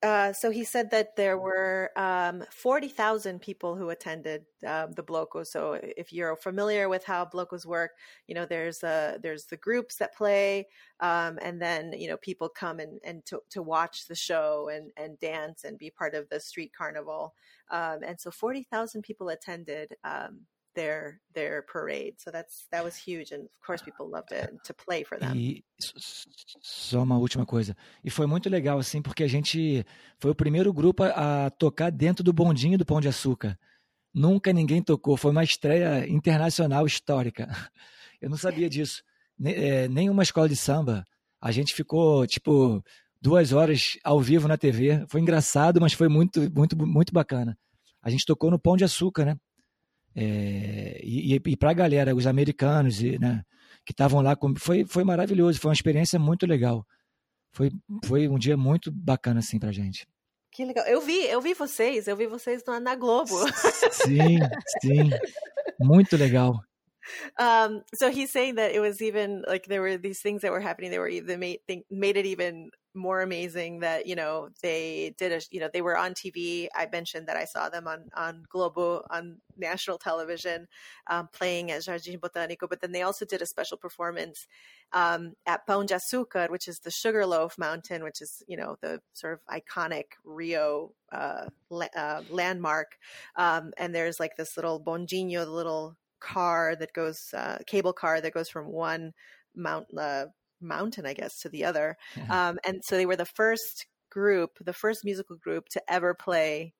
Uh, 0.04 0.34
so 0.34 0.52
he 0.52 0.64
said 0.64 0.92
that 0.92 1.16
there 1.16 1.38
were 1.38 1.90
um, 1.96 2.44
40,000 2.52 3.42
people 3.42 3.76
who 3.76 3.90
attended 3.90 4.46
um, 4.68 4.92
the 4.92 5.02
Blocos. 5.02 5.48
So 5.48 5.80
if 5.82 6.14
you're 6.14 6.36
familiar 6.36 6.90
with 6.90 7.04
how 7.04 7.26
Blocos 7.26 7.66
work, 7.66 7.92
you 8.28 8.36
know, 8.36 8.46
there's 8.46 8.84
uh, 8.84 9.18
there's 9.22 9.46
the 9.46 9.58
groups 9.58 9.96
that 9.98 10.16
play, 10.16 10.68
um, 11.00 11.40
and 11.42 11.60
then, 11.60 11.94
you 11.94 12.08
know, 12.08 12.18
people 12.18 12.50
come 12.50 12.80
and, 12.80 13.00
and 13.04 13.26
to, 13.26 13.40
to 13.52 13.64
watch 13.64 14.08
the 14.08 14.16
show 14.16 14.70
and, 14.72 14.92
and 14.96 15.18
dance 15.18 15.64
and 15.64 15.78
be 15.78 15.90
part 15.90 16.14
of 16.14 16.30
the 16.30 16.40
street 16.40 16.72
carnival. 16.78 17.34
Um, 17.72 18.00
and 18.06 18.20
so 18.20 18.30
40,000 18.30 19.02
people 19.02 19.30
attended 19.30 19.96
um, 20.04 20.42
their 20.76 21.20
their 21.34 21.64
parade. 21.64 22.16
So 22.18 22.32
that's 22.32 22.68
that 22.72 22.84
was 22.84 22.96
huge, 22.96 23.34
and 23.34 23.46
of 23.46 23.66
course 23.66 23.84
people 23.84 24.08
loved 24.08 24.32
it 24.32 24.54
to 24.66 24.74
play 24.74 25.04
for 25.04 25.18
them. 25.18 25.36
E 25.36 25.64
só 26.62 27.02
uma 27.02 27.18
última 27.18 27.46
coisa, 27.46 27.76
e 28.04 28.10
foi 28.10 28.28
muito 28.28 28.50
legal 28.50 28.78
assim 28.78 29.02
porque 29.02 29.24
a 29.24 29.28
gente 29.28 29.84
foi 30.20 30.32
o 30.32 30.36
primeiro 30.36 30.72
grupo 30.72 31.04
a, 31.04 31.46
a 31.46 31.50
tocar 31.50 31.90
dentro 31.90 32.24
do 32.24 32.34
bondinho 32.34 32.78
do 32.78 32.86
Pão 32.86 33.02
de 33.02 33.08
Açúcar. 33.08 33.58
Nunca 34.14 34.54
ninguém 34.54 34.82
tocou, 34.82 35.18
foi 35.18 35.32
uma 35.32 35.44
estreia 35.44 36.08
internacional 36.08 36.86
histórica. 36.86 37.48
Eu 38.22 38.30
não 38.30 38.38
sabia 38.38 38.70
disso. 38.70 39.04
É, 39.44 39.88
nenhuma 39.90 40.24
escola 40.24 40.48
de 40.48 40.56
samba. 40.56 41.04
A 41.42 41.52
gente 41.52 41.74
ficou 41.74 42.26
tipo 42.26 42.82
duas 43.22 43.52
horas 43.52 43.98
ao 44.04 44.22
vivo 44.22 44.48
na 44.48 44.58
TV. 44.58 45.06
Foi 45.10 45.20
engraçado, 45.20 45.82
mas 45.82 45.94
foi 45.94 46.08
muito, 46.08 46.50
muito, 46.54 46.78
muito 46.78 47.12
bacana. 47.12 47.58
A 48.02 48.10
gente 48.10 48.26
tocou 48.26 48.50
no 48.50 48.60
Pão 48.60 48.78
de 48.78 48.84
Açúcar, 48.84 49.26
né? 49.26 49.36
É, 50.16 51.00
e, 51.04 51.36
e 51.36 51.58
para 51.58 51.72
a 51.72 51.74
galera, 51.74 52.16
os 52.16 52.26
americanos 52.26 53.02
e, 53.02 53.20
né, 53.20 53.44
que 53.86 53.92
estavam 53.92 54.22
lá, 54.22 54.36
foi, 54.58 54.86
foi 54.86 55.04
maravilhoso, 55.04 55.60
foi 55.60 55.70
uma 55.70 55.76
experiência 55.76 56.18
muito 56.18 56.46
legal. 56.46 56.86
Foi, 57.54 57.72
foi 58.06 58.28
um 58.28 58.38
dia 58.38 58.58
muito 58.58 58.92
bacana 58.92 59.40
assim 59.40 59.60
para 59.60 59.72
gente. 59.72 60.06
Que 60.52 60.64
legal. 60.64 60.86
Eu 60.86 61.02
vi, 61.02 61.26
eu 61.26 61.42
vi 61.42 61.54
vocês, 61.54 62.08
eu 62.08 62.16
vi 62.16 62.28
vocês 62.28 62.64
na 62.82 62.96
Globo. 62.96 63.36
Sim, 63.92 64.40
sim. 64.82 65.10
Muito 65.80 66.16
legal. 66.16 66.62
Um, 67.40 67.84
so 67.94 68.12
he's 68.12 68.32
saying 68.32 68.56
that 68.56 68.72
it 68.74 68.80
was 68.80 69.02
even 69.02 69.44
like 69.48 69.66
there 69.66 69.82
were 69.82 69.98
these 69.98 70.22
things 70.22 70.42
that 70.42 70.52
were 70.52 70.60
happening. 70.60 70.92
They 70.92 71.00
were 71.00 71.12
they 71.22 71.38
made 71.38 71.60
they 71.68 71.84
made 71.90 72.18
it 72.18 72.26
even 72.26 72.72
more 72.96 73.22
amazing 73.22 73.80
that 73.82 74.08
you 74.08 74.16
know 74.16 74.50
they 74.64 75.14
did 75.18 75.32
a 75.34 75.42
you 75.52 75.60
know 75.60 75.70
they 75.72 75.82
were 75.82 75.98
on 75.98 76.14
TV. 76.14 76.68
I 76.74 76.88
mentioned 76.92 77.28
that 77.28 77.36
I 77.36 77.46
saw 77.46 77.70
them 77.70 77.88
on 77.88 78.10
on 78.16 78.44
Globo 78.50 79.06
on 79.10 79.38
national 79.58 79.98
television 79.98 80.68
um, 81.08 81.28
playing 81.32 81.72
at 81.72 81.82
Jardim 81.82 82.20
Botânico, 82.20 82.70
but 82.70 82.82
then 82.82 82.92
they 82.92 83.02
also 83.02 83.26
did 83.26 83.42
a 83.42 83.46
special 83.46 83.78
performance 83.78 84.48
um, 84.94 85.34
at 85.46 85.68
Pão 85.68 85.86
de 85.86 85.96
Açúcar, 85.96 86.50
which 86.50 86.68
is 86.68 86.80
the 86.80 86.92
Sugarloaf 86.92 87.58
Mountain, 87.58 88.04
which 88.04 88.22
is 88.22 88.42
you 88.48 88.58
know 88.58 88.78
the 88.82 89.02
sort 89.14 89.34
of 89.34 89.40
iconic 89.62 90.06
Rio 90.24 90.94
uh, 91.12 91.46
la- 91.70 91.96
uh, 91.96 92.22
landmark. 92.30 92.98
Um, 93.36 93.74
and 93.78 93.94
there's 93.94 94.20
like 94.20 94.38
this 94.38 94.56
little 94.56 94.82
bondinho, 94.82 95.44
the 95.44 95.52
little 95.52 95.98
car 96.34 96.76
that 96.76 96.94
goes 96.94 97.20
uh, 97.34 97.58
cable 97.68 97.94
car 97.94 98.20
that 98.22 98.34
goes 98.34 98.50
from 98.50 98.72
one 98.72 99.14
mount 99.56 99.86
uh, 99.98 100.26
mountain, 100.62 101.06
I 101.06 101.14
guess, 101.14 101.40
to 101.42 101.50
the 101.50 101.66
other. 101.66 101.96
Yeah. 102.16 102.50
Um, 102.50 102.60
and 102.66 102.82
so 102.84 102.98
they 102.98 103.06
were 103.06 103.16
the 103.16 103.32
first 103.42 103.86
group, 104.12 104.52
the 104.60 104.74
first 104.74 105.06
musical 105.06 105.38
group 105.38 105.70
to 105.70 105.82
ever 105.88 106.14
play 106.14 106.74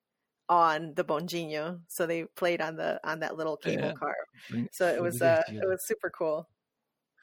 on 0.48 0.92
the 0.94 1.04
bondinho. 1.04 1.80
So 1.88 2.06
they 2.06 2.24
played 2.36 2.60
on 2.60 2.76
the 2.76 3.00
on 3.04 3.20
that 3.20 3.36
little 3.36 3.56
cable 3.56 3.92
yeah. 3.92 3.92
car. 3.92 4.16
So 4.72 4.86
it 4.86 5.02
was 5.02 5.22
uh, 5.22 5.42
it 5.48 5.66
was 5.66 5.86
super 5.86 6.10
cool. 6.10 6.48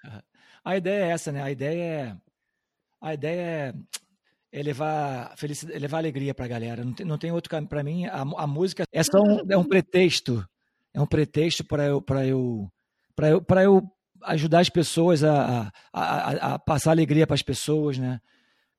A 0.65 0.77
ideia 0.77 1.07
é 1.07 1.09
essa, 1.09 1.29
né? 1.29 1.43
A 1.43 1.51
ideia 1.51 1.83
é 1.83 2.15
a 3.01 3.13
ideia 3.13 3.41
é, 3.41 3.73
é 4.59 4.63
levar 4.63 5.35
felicidade, 5.35 5.77
levar 5.77 5.97
alegria 5.97 6.33
para 6.33 6.45
a 6.45 6.47
galera. 6.47 6.85
Não 6.85 6.93
tem, 6.93 7.05
não 7.05 7.17
tem 7.17 7.31
outro 7.33 7.49
caminho 7.49 7.69
para 7.69 7.83
mim. 7.83 8.05
A, 8.05 8.21
a 8.21 8.47
música 8.47 8.85
é 8.89 9.03
só 9.03 9.19
um, 9.19 9.51
é 9.51 9.57
um 9.57 9.65
pretexto, 9.67 10.47
é 10.93 11.01
um 11.01 11.05
pretexto 11.05 11.63
para 11.63 11.85
eu 11.85 12.01
para 12.01 12.25
eu 12.25 12.71
para 13.15 13.29
eu 13.29 13.41
para 13.41 13.63
eu 13.63 13.81
ajudar 14.23 14.59
as 14.59 14.69
pessoas 14.69 15.23
a, 15.23 15.71
a, 15.91 16.01
a, 16.01 16.53
a 16.53 16.59
passar 16.59 16.91
alegria 16.91 17.27
para 17.27 17.33
as 17.33 17.41
pessoas, 17.41 17.97
né? 17.97 18.19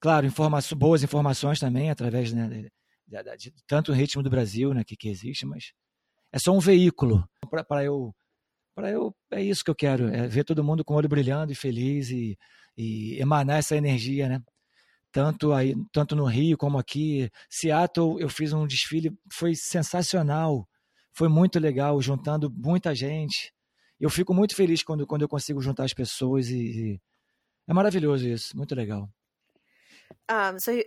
Claro, 0.01 0.27
informações, 0.27 0.79
boas 0.79 1.03
informações 1.03 1.59
também, 1.59 1.91
através 1.91 2.33
né, 2.33 2.47
de, 2.49 3.23
de, 3.23 3.51
de, 3.51 3.65
tanto 3.67 3.91
o 3.91 3.95
ritmo 3.95 4.23
do 4.23 4.31
Brasil 4.31 4.75
né, 4.75 4.85
que, 4.85 4.97
que 4.97 5.09
existe, 5.09 5.47
mas 5.47 5.73
é 6.33 6.39
só 6.39 6.53
um 6.53 6.61
veículo 6.61 7.27
para 7.69 7.85
eu. 7.85 8.15
Para 8.75 8.91
eu, 8.91 9.15
é 9.31 9.41
isso 9.41 9.62
que 9.62 9.71
eu 9.71 9.75
quero, 9.75 10.09
é 10.09 10.27
ver 10.27 10.43
todo 10.43 10.65
mundo 10.65 10.85
com 10.85 10.95
o 10.95 10.97
olho 10.97 11.09
brilhando 11.09 11.53
e 11.53 11.55
feliz 11.55 12.11
e, 12.11 12.37
e 12.77 13.17
emanar 13.21 13.61
essa 13.61 13.77
energia, 13.77 14.29
né? 14.29 14.43
Tanto 15.12 15.53
aí, 15.53 15.77
tanto 15.93 16.17
no 16.17 16.25
Rio 16.25 16.59
como 16.59 16.77
aqui, 16.77 17.31
Seattle, 17.49 18.21
eu 18.21 18.29
fiz 18.29 18.53
um 18.53 18.67
desfile, 18.67 19.17
foi 19.33 19.55
sensacional, 19.55 20.69
foi 21.15 21.29
muito 21.29 21.59
legal, 21.59 22.01
juntando 22.03 22.51
muita 22.51 22.95
gente 22.95 23.55
eu 24.01 24.11
fico 24.11 24.35
muito 24.35 24.55
feliz 24.55 24.83
quando, 24.83 25.07
quando 25.07 25.23
eu 25.23 25.29
consigo 25.29 25.61
juntar 25.61 25.85
as 25.85 25.95
pessoas 25.95 26.49
e, 26.49 26.57
e 26.57 27.01
é 27.67 27.73
maravilhoso 27.73 28.29
isso, 28.29 28.57
muito 28.57 28.75
legal. 28.75 29.09
Um, 30.31 30.59
so 30.59 30.71
I, 30.71 30.85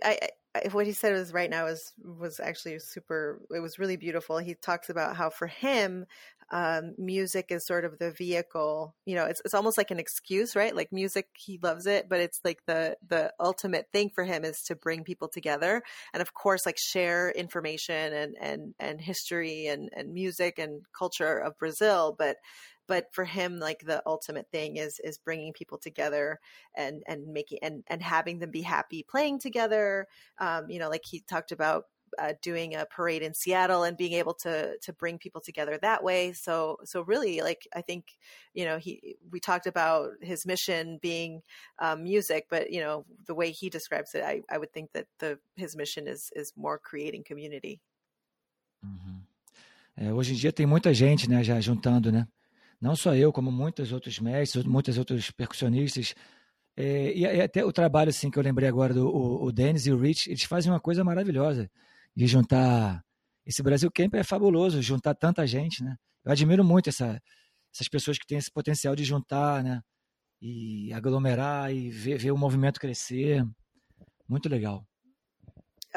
what 0.72 0.86
he 0.86 0.92
said 0.92 1.12
was 1.12 1.32
right 1.32 1.50
now 1.50 1.64
was 1.64 1.92
was 2.02 2.40
actually 2.40 2.78
super. 2.78 3.40
It 3.54 3.60
was 3.60 3.78
really 3.78 3.96
beautiful. 3.96 4.38
He 4.38 4.54
talks 4.54 4.90
about 4.90 5.16
how 5.16 5.30
for 5.30 5.46
him, 5.46 6.06
um, 6.50 6.94
music 6.96 7.46
is 7.50 7.66
sort 7.66 7.84
of 7.84 7.98
the 7.98 8.10
vehicle. 8.10 8.94
You 9.04 9.16
know, 9.16 9.26
it's 9.26 9.42
it's 9.44 9.54
almost 9.54 9.78
like 9.78 9.90
an 9.90 9.98
excuse, 9.98 10.56
right? 10.56 10.74
Like 10.74 10.92
music, 10.92 11.28
he 11.36 11.58
loves 11.62 11.86
it, 11.86 12.08
but 12.08 12.20
it's 12.20 12.40
like 12.44 12.60
the 12.66 12.96
the 13.06 13.32
ultimate 13.40 13.86
thing 13.92 14.10
for 14.14 14.24
him 14.24 14.44
is 14.44 14.62
to 14.64 14.76
bring 14.76 15.04
people 15.04 15.28
together, 15.28 15.82
and 16.12 16.20
of 16.20 16.34
course, 16.34 16.64
like 16.66 16.78
share 16.78 17.30
information 17.30 18.12
and 18.12 18.36
and 18.40 18.74
and 18.78 19.00
history 19.00 19.66
and 19.66 19.90
and 19.94 20.12
music 20.12 20.58
and 20.58 20.82
culture 20.96 21.38
of 21.38 21.58
Brazil, 21.58 22.14
but 22.18 22.36
but 22.88 23.06
for 23.12 23.24
him 23.24 23.60
like 23.60 23.80
the 23.84 24.02
ultimate 24.06 24.50
thing 24.50 24.76
is 24.76 24.98
is 25.04 25.18
bringing 25.18 25.52
people 25.52 25.78
together 25.78 26.40
and 26.74 27.04
and 27.06 27.28
making 27.28 27.58
and 27.62 27.84
and 27.86 28.02
having 28.02 28.40
them 28.40 28.50
be 28.50 28.62
happy 28.62 29.04
playing 29.08 29.38
together 29.38 30.08
um, 30.38 30.68
you 30.68 30.80
know 30.80 30.88
like 30.88 31.04
he 31.04 31.20
talked 31.20 31.52
about 31.52 31.84
uh, 32.18 32.32
doing 32.42 32.74
a 32.74 32.86
parade 32.86 33.22
in 33.22 33.34
Seattle 33.34 33.82
and 33.82 33.96
being 33.96 34.14
able 34.14 34.34
to 34.34 34.78
to 34.78 34.92
bring 34.92 35.18
people 35.18 35.40
together 35.40 35.78
that 35.82 36.02
way. 36.02 36.32
So 36.32 36.78
so 36.84 37.02
really, 37.02 37.40
like 37.42 37.68
I 37.74 37.82
think 37.82 38.16
you 38.54 38.64
know 38.64 38.78
he 38.78 39.16
we 39.30 39.40
talked 39.40 39.66
about 39.66 40.12
his 40.20 40.46
mission 40.46 40.98
being 41.02 41.42
um, 41.78 42.02
music, 42.02 42.46
but 42.48 42.70
you 42.72 42.80
know 42.80 43.04
the 43.26 43.34
way 43.34 43.50
he 43.50 43.68
describes 43.68 44.14
it, 44.14 44.22
I, 44.22 44.42
I 44.50 44.58
would 44.58 44.72
think 44.72 44.92
that 44.92 45.06
the 45.18 45.38
his 45.56 45.76
mission 45.76 46.06
is 46.08 46.30
is 46.34 46.52
more 46.56 46.78
creating 46.78 47.24
community. 47.24 47.80
Uhum. 48.84 49.22
É, 49.96 50.12
hoje 50.12 50.32
em 50.32 50.36
dia 50.36 50.52
tem 50.52 50.64
muita 50.64 50.94
gente, 50.94 51.28
né, 51.28 51.42
já 51.42 51.60
juntando, 51.60 52.12
né? 52.12 52.26
Não 52.80 52.94
só 52.94 53.14
eu, 53.14 53.32
como 53.32 53.50
muitos 53.50 53.92
outros 53.92 54.18
mestres, 54.20 54.64
muitos 54.64 54.98
outros 54.98 55.30
percussionistas. 55.30 56.14
É, 56.76 57.12
e, 57.12 57.40
até 57.40 57.64
o 57.64 57.72
trabalho 57.72 58.10
assim 58.10 58.30
que 58.30 58.38
eu 58.38 58.42
lembrei 58.42 58.68
agora 58.68 58.94
do 58.94 59.08
o, 59.08 59.46
o 59.46 59.52
Dennis 59.52 59.86
e 59.86 59.92
o 59.92 59.98
Rich, 59.98 60.30
eles 60.30 60.44
fazem 60.44 60.70
uma 60.70 60.80
coisa 60.80 61.02
maravilhosa 61.02 61.68
de 62.14 62.26
juntar. 62.26 63.04
Esse 63.44 63.62
Brasil 63.62 63.90
Camp 63.92 64.14
é 64.14 64.22
fabuloso, 64.22 64.80
juntar 64.82 65.14
tanta 65.14 65.46
gente, 65.46 65.82
né? 65.82 65.96
Eu 66.24 66.32
admiro 66.32 66.64
muito 66.64 66.88
essa, 66.88 67.20
essas 67.74 67.88
pessoas 67.88 68.18
que 68.18 68.26
têm 68.26 68.38
esse 68.38 68.50
potencial 68.50 68.94
de 68.94 69.04
juntar, 69.04 69.64
né? 69.64 69.80
E 70.40 70.92
aglomerar 70.92 71.72
e 71.74 71.90
ver, 71.90 72.18
ver 72.18 72.30
o 72.30 72.36
movimento 72.38 72.78
crescer. 72.80 73.44
Muito 74.28 74.48
legal. 74.48 74.86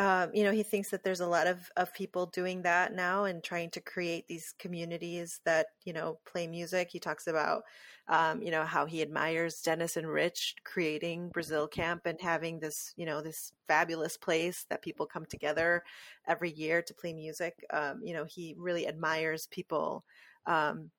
Um, 0.02 0.32
you 0.34 0.44
know, 0.44 0.52
he 0.52 0.64
thinks 0.64 0.90
that 0.90 1.04
there's 1.04 1.20
a 1.20 1.28
lot 1.28 1.46
of, 1.46 1.70
of 1.78 1.94
people 1.94 2.26
doing 2.26 2.64
that 2.64 2.96
now 2.96 3.26
and 3.26 3.44
trying 3.44 3.70
to 3.70 3.80
create 3.80 4.28
these 4.28 4.52
communities 4.58 5.42
that, 5.46 5.68
you 5.86 5.94
know, 5.94 6.18
play 6.26 6.48
music. 6.48 6.90
He 6.90 7.00
talks 7.00 7.28
about, 7.28 7.62
um, 8.08 8.42
you 8.42 8.50
know, 8.50 8.64
how 8.64 8.88
he 8.88 9.04
admires 9.04 9.62
Dennis 9.62 9.98
and 9.98 10.08
Rich 10.10 10.56
creating 10.64 11.30
Brazil 11.30 11.68
Camp 11.68 12.08
and 12.08 12.20
having 12.20 12.60
this, 12.60 12.96
you 12.98 13.06
know, 13.06 13.22
this 13.22 13.54
fabulous 13.68 14.18
place 14.18 14.66
that 14.72 14.82
people 14.82 15.06
come 15.06 15.28
together 15.28 15.84
every 16.28 16.50
year 16.50 16.82
to 16.82 16.96
play 16.96 17.14
music. 17.14 17.64
Um, 17.72 18.02
you 18.04 18.16
know, 18.16 18.26
he 18.26 18.56
really 18.58 18.88
admires 18.88 19.46
people 19.52 20.04
um, 20.48 20.90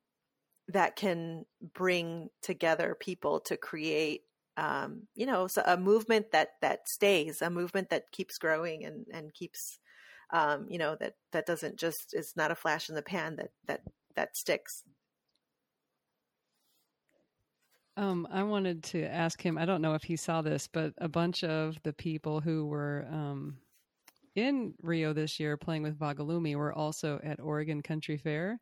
that 0.69 0.95
can 0.95 1.45
bring 1.75 2.29
together 2.41 2.97
people 3.01 3.41
to 3.41 3.57
create 3.57 4.21
um, 4.57 5.03
you 5.15 5.27
know, 5.27 5.47
so 5.47 5.63
a 5.67 5.77
movement 5.77 6.33
that 6.33 6.51
that 6.61 6.89
stays, 6.89 7.41
a 7.43 7.51
movement 7.51 7.91
that 7.91 8.11
keeps 8.13 8.39
growing 8.39 8.85
and 8.85 9.07
and 9.13 9.33
keeps, 9.33 9.79
um, 10.33 10.67
you 10.69 10.79
know, 10.79 10.97
that 11.01 11.15
that 11.33 11.47
doesn't 11.47 11.79
just 11.79 12.15
is 12.15 12.35
not 12.37 12.51
a 12.51 12.55
flash 12.57 12.89
in 12.89 12.95
the 12.95 13.03
pan 13.03 13.37
that 13.37 13.51
that 13.67 13.81
that 14.15 14.37
sticks. 14.37 14.85
Um, 17.97 18.27
I 18.31 18.43
wanted 18.43 18.85
to 18.85 19.05
ask 19.05 19.41
him. 19.41 19.59
I 19.59 19.65
don't 19.65 19.83
know 19.83 19.95
if 19.95 20.03
he 20.03 20.17
saw 20.17 20.41
this, 20.41 20.67
but 20.67 20.93
a 20.99 21.09
bunch 21.09 21.45
of 21.45 21.79
the 21.83 21.93
people 21.93 22.41
who 22.41 22.67
were 22.67 23.07
um, 23.11 23.59
in 24.35 24.75
Rio 24.83 25.13
this 25.13 25.39
year 25.39 25.57
playing 25.57 25.83
with 25.83 25.99
Vagalume 25.99 26.57
were 26.57 26.73
also 26.73 27.21
at 27.23 27.41
Oregon 27.41 27.83
Country 27.83 28.17
Fair, 28.17 28.59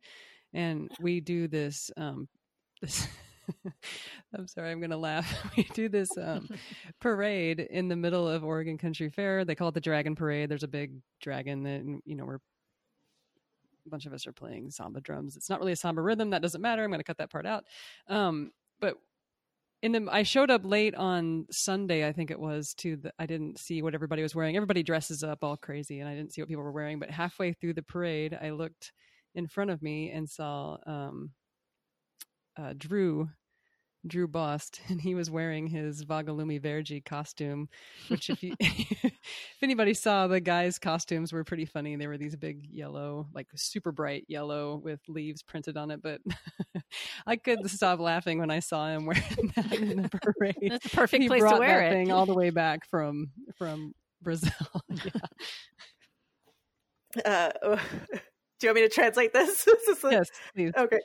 and 0.53 0.91
we 0.99 1.21
do 1.21 1.47
this. 1.47 1.91
Um, 1.97 2.27
this 2.81 3.07
I'm 4.35 4.47
sorry, 4.47 4.71
I'm 4.71 4.79
going 4.79 4.91
to 4.91 4.97
laugh. 4.97 5.31
We 5.57 5.63
do 5.73 5.89
this 5.89 6.09
um, 6.17 6.49
parade 6.99 7.59
in 7.59 7.87
the 7.87 7.95
middle 7.95 8.27
of 8.27 8.43
Oregon 8.43 8.77
Country 8.77 9.09
Fair. 9.09 9.45
They 9.45 9.55
call 9.55 9.69
it 9.69 9.73
the 9.73 9.81
Dragon 9.81 10.15
Parade. 10.15 10.49
There's 10.49 10.63
a 10.63 10.67
big 10.67 10.93
dragon 11.21 11.63
that, 11.63 12.01
you 12.05 12.15
know, 12.15 12.25
we're 12.25 12.39
a 13.85 13.89
bunch 13.89 14.05
of 14.05 14.13
us 14.13 14.27
are 14.27 14.33
playing 14.33 14.71
samba 14.71 15.01
drums. 15.01 15.35
It's 15.35 15.49
not 15.49 15.59
really 15.59 15.71
a 15.71 15.77
samba 15.77 16.01
rhythm. 16.01 16.29
That 16.29 16.41
doesn't 16.41 16.61
matter. 16.61 16.83
I'm 16.83 16.89
going 16.89 16.99
to 16.99 17.03
cut 17.03 17.17
that 17.17 17.31
part 17.31 17.45
out. 17.45 17.65
Um, 18.07 18.51
but 18.79 18.95
in 19.81 19.91
the, 19.91 20.07
I 20.11 20.23
showed 20.23 20.51
up 20.51 20.61
late 20.63 20.93
on 20.95 21.47
Sunday, 21.49 22.07
I 22.07 22.11
think 22.11 22.29
it 22.29 22.39
was, 22.39 22.73
to 22.79 22.97
the, 22.97 23.13
I 23.17 23.25
didn't 23.25 23.59
see 23.59 23.81
what 23.81 23.95
everybody 23.95 24.21
was 24.21 24.35
wearing. 24.35 24.55
Everybody 24.55 24.83
dresses 24.83 25.23
up 25.23 25.43
all 25.43 25.57
crazy, 25.57 25.99
and 25.99 26.07
I 26.07 26.15
didn't 26.15 26.33
see 26.33 26.41
what 26.41 26.49
people 26.49 26.63
were 26.63 26.71
wearing. 26.71 26.99
But 26.99 27.09
halfway 27.09 27.53
through 27.53 27.73
the 27.73 27.83
parade, 27.83 28.37
I 28.39 28.51
looked 28.51 28.91
in 29.33 29.47
front 29.47 29.71
of 29.71 29.81
me 29.81 30.11
and 30.11 30.29
saw 30.29 30.77
um, 30.85 31.31
uh, 32.57 32.73
Drew 32.77 33.29
Drew 34.07 34.27
Bost, 34.27 34.81
and 34.89 34.99
he 34.99 35.15
was 35.15 35.29
wearing 35.29 35.67
his 35.67 36.03
Vagalume 36.05 36.61
Verde 36.61 37.01
costume, 37.01 37.69
which 38.07 38.29
if 38.29 38.41
you 38.43 38.55
if 38.59 39.13
anybody 39.61 39.93
saw 39.93 40.27
the 40.27 40.39
guys' 40.39 40.79
costumes 40.79 41.31
were 41.31 41.43
pretty 41.43 41.65
funny. 41.65 41.95
They 41.95 42.07
were 42.07 42.17
these 42.17 42.35
big 42.35 42.65
yellow, 42.69 43.27
like 43.33 43.47
super 43.55 43.91
bright 43.91 44.25
yellow 44.27 44.77
with 44.83 44.99
leaves 45.07 45.43
printed 45.43 45.77
on 45.77 45.91
it. 45.91 46.01
But 46.01 46.21
I 47.27 47.35
couldn't 47.35 47.69
stop 47.69 47.99
laughing 47.99 48.39
when 48.39 48.51
I 48.51 48.59
saw 48.59 48.87
him 48.87 49.05
wearing 49.05 49.53
that 49.55 49.73
in 49.73 50.01
the 50.03 50.09
parade. 50.09 50.55
That's 50.69 50.83
the 50.83 50.95
perfect 50.95 51.23
he 51.23 51.27
place 51.27 51.41
brought 51.41 51.53
to 51.53 51.59
wear 51.59 51.79
that 51.81 51.91
it. 51.91 51.93
thing 51.93 52.11
all 52.11 52.25
the 52.25 52.35
way 52.35 52.49
back 52.49 52.87
from 52.89 53.31
from 53.57 53.93
Brazil. 54.21 54.51
yeah. 54.89 55.11
Uh, 57.25 57.77
do 58.61 58.67
you 58.67 58.73
want 58.73 58.81
me 58.81 58.87
to 58.87 58.93
translate 58.93 59.31
this? 59.33 59.65
Yes, 60.11 60.29
please. 60.53 60.71
Ok. 60.77 60.97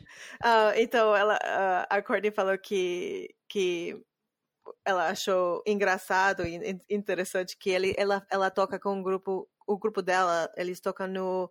Uh, 0.45 0.73
então, 0.77 1.15
ela, 1.17 1.35
uh, 1.37 1.87
a 1.91 2.03
Courtney 2.03 2.31
falou 2.31 2.57
que, 2.59 3.29
que 3.49 3.97
ela 4.85 5.09
achou 5.09 5.63
engraçado 5.67 6.45
e 6.47 6.79
interessante 6.91 7.57
que 7.59 7.71
ele, 7.71 7.95
ela, 7.97 8.25
ela 8.31 8.51
toca 8.51 8.79
com 8.79 8.95
um 8.95 9.03
grupo, 9.03 9.49
o 9.67 9.79
grupo 9.79 10.03
dela, 10.03 10.51
eles 10.57 10.81
tocam 10.81 11.07
no 11.09 11.45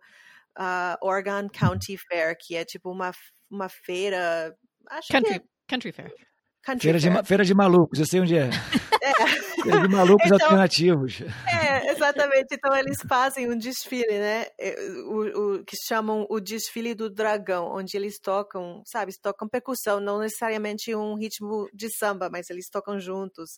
uh, 0.58 0.96
Oregon 1.02 1.48
County 1.48 1.96
Fair, 1.98 2.36
que 2.38 2.56
é 2.56 2.64
tipo 2.64 2.90
uma, 2.90 3.10
uma 3.50 3.68
feira. 3.68 4.54
Acho 4.88 5.12
Country, 5.12 5.40
que 5.40 5.44
é 5.44 5.48
country 5.68 5.92
fair. 5.92 6.12
country 6.62 6.82
Feira 6.82 6.98
de, 6.98 7.04
fair. 7.06 7.14
ma- 7.14 7.24
feira 7.24 7.44
de 7.44 7.54
malucos, 7.54 7.98
eu 7.98 8.06
sei 8.06 8.20
onde 8.20 8.36
é. 8.38 8.48
É. 9.06 9.62
Feira 9.62 9.80
de 9.82 9.88
malucos 9.88 10.26
Então- 10.26 10.38
alternativos. 10.42 11.20
É, 11.46 11.65
exatamente. 11.90 12.48
Então 12.54 12.74
eles 12.76 12.98
fazem 13.08 13.50
um 13.50 13.56
desfile, 13.56 14.18
né? 14.18 14.46
É, 14.58 14.74
O, 15.06 15.56
o- 15.56 15.64
que 15.64 15.76
chamam 15.88 16.26
o 16.30 16.40
desfile 16.40 16.94
do 16.94 17.08
dragão, 17.10 17.66
onde 17.74 17.96
eles 17.96 18.18
tocam, 18.20 18.82
sabe, 18.86 19.12
tocam 19.20 19.48
percussão, 19.48 20.00
não 20.00 20.18
necessariamente 20.18 20.94
um 20.94 21.14
ritmo 21.16 21.68
de 21.72 21.88
samba, 21.96 22.28
mas 22.30 22.50
eles 22.50 22.68
tocam 22.70 22.98
juntos. 23.00 23.50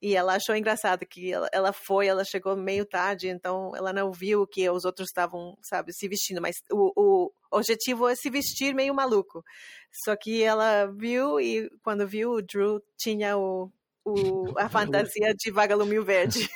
E 0.00 0.14
ela 0.16 0.34
achou 0.36 0.54
engraçado 0.56 1.06
que 1.06 1.32
ela, 1.32 1.48
ela 1.52 1.72
foi, 1.72 2.06
ela 2.06 2.24
chegou 2.24 2.56
meio 2.56 2.84
tarde, 2.86 3.28
então 3.28 3.72
ela 3.76 3.92
não 3.92 4.12
viu 4.12 4.46
que 4.46 4.68
os 4.70 4.84
outros 4.84 5.08
estavam, 5.08 5.56
sabe, 5.62 5.92
se 5.92 6.08
vestindo, 6.08 6.40
mas 6.40 6.56
o, 6.72 6.92
o 6.96 7.32
objetivo 7.50 8.08
é 8.08 8.14
se 8.14 8.30
vestir 8.30 8.74
meio 8.74 8.94
maluco. 8.94 9.42
Só 10.04 10.16
que 10.16 10.42
ela 10.42 10.86
viu 10.86 11.40
e 11.40 11.68
quando 11.82 12.06
viu, 12.06 12.30
o 12.32 12.42
Drew 12.42 12.80
tinha 12.96 13.36
o, 13.36 13.70
o, 14.04 14.52
a 14.58 14.68
fantasia 14.68 15.34
de 15.34 15.50
vagalume 15.50 16.00
verde. 16.00 16.48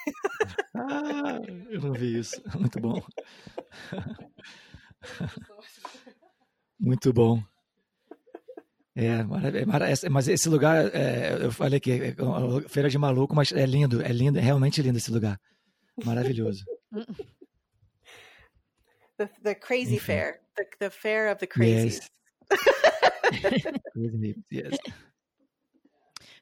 Ah, 0.75 1.41
eu 1.71 1.81
não 1.81 1.93
vi 1.93 2.19
isso. 2.19 2.41
Muito 2.59 2.81
bom. 2.81 3.03
Muito 6.79 7.13
bom. 7.13 7.43
É, 8.95 9.21
é 9.21 10.09
mas 10.09 10.27
esse 10.27 10.49
lugar, 10.49 10.87
é, 10.95 11.45
eu 11.45 11.53
falei 11.53 11.79
que 11.79 12.15
é 12.17 12.23
uma 12.23 12.63
feira 12.63 12.89
de 12.89 12.97
maluco, 12.97 13.35
mas 13.35 13.53
é 13.53 13.67
lindo, 13.67 14.03
é 14.03 14.09
lindo, 14.09 14.39
é 14.39 14.43
realmente 14.43 14.81
lindo 14.81 14.97
esse 14.99 15.11
lugar. 15.11 15.39
Maravilhoso. 16.05 16.65
the 19.19 19.29
the 19.43 19.55
crazy 19.55 19.97
Enfim. 19.97 20.07
fair, 20.07 20.41
the 20.57 20.67
the 20.79 20.91
fair 20.91 21.31
of 21.31 21.39
the 21.39 21.47
crazies. 21.47 22.01
Yes. 23.95 24.41
yes. 24.51 24.79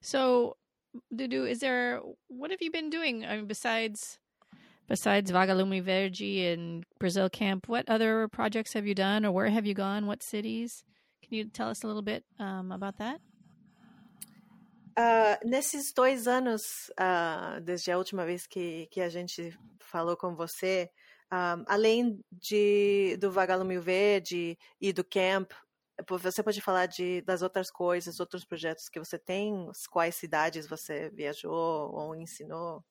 So, 0.01 0.56
Dudu, 1.15 1.49
is 1.49 1.61
there 1.61 2.01
what 2.29 2.51
have 2.51 2.62
you 2.62 2.71
been 2.71 2.91
doing? 2.91 3.25
I 3.25 3.37
mean, 3.37 3.47
besides 3.47 4.19
besides 4.89 5.31
Vagalume 5.31 5.83
Verde 5.83 6.47
and 6.47 6.85
Brazil 6.99 7.29
Camp, 7.29 7.69
what 7.69 7.89
other 7.89 8.29
projects 8.29 8.73
have 8.75 8.87
you 8.87 8.95
done, 8.95 9.25
or 9.25 9.33
where 9.33 9.49
have 9.49 9.66
you 9.66 9.75
gone? 9.75 10.07
What 10.07 10.23
cities? 10.23 10.85
Can 11.23 11.35
you 11.39 11.45
tell 11.47 11.69
us 11.69 11.83
a 11.83 11.87
little 11.87 12.03
bit 12.03 12.25
um, 12.39 12.71
about 12.71 12.99
that? 12.99 13.21
Ah, 14.97 15.39
nesses 15.45 15.93
dois 15.93 16.29
anos, 16.29 16.91
ah, 16.97 17.59
desde 17.61 17.91
a 17.91 17.99
última 17.99 18.25
vez 18.25 18.47
que, 18.47 18.87
que 18.91 19.01
a 19.01 19.09
gente 19.09 19.53
falou 19.81 20.16
com 20.16 20.37
você, 20.37 20.89
ah, 21.31 21.57
além 21.66 22.21
de 22.31 23.16
do 23.19 23.31
Vagalume 23.31 23.79
Verde 23.79 24.57
e 24.81 24.93
do 24.93 25.03
Camp, 25.03 25.51
você 26.09 26.43
pode 26.43 26.61
falar 26.61 26.87
de, 26.87 27.21
das 27.23 27.43
outras 27.43 27.71
coisas, 27.71 28.21
outros 28.21 28.45
projetos 28.45 28.89
que 28.89 28.99
você 28.99 29.19
tem? 29.19 29.71
Quais 29.91 30.15
cidades 30.15 30.66
você 30.66 31.11
viajou 31.11 31.93
ou 31.95 32.16
ensinou? 32.16 32.85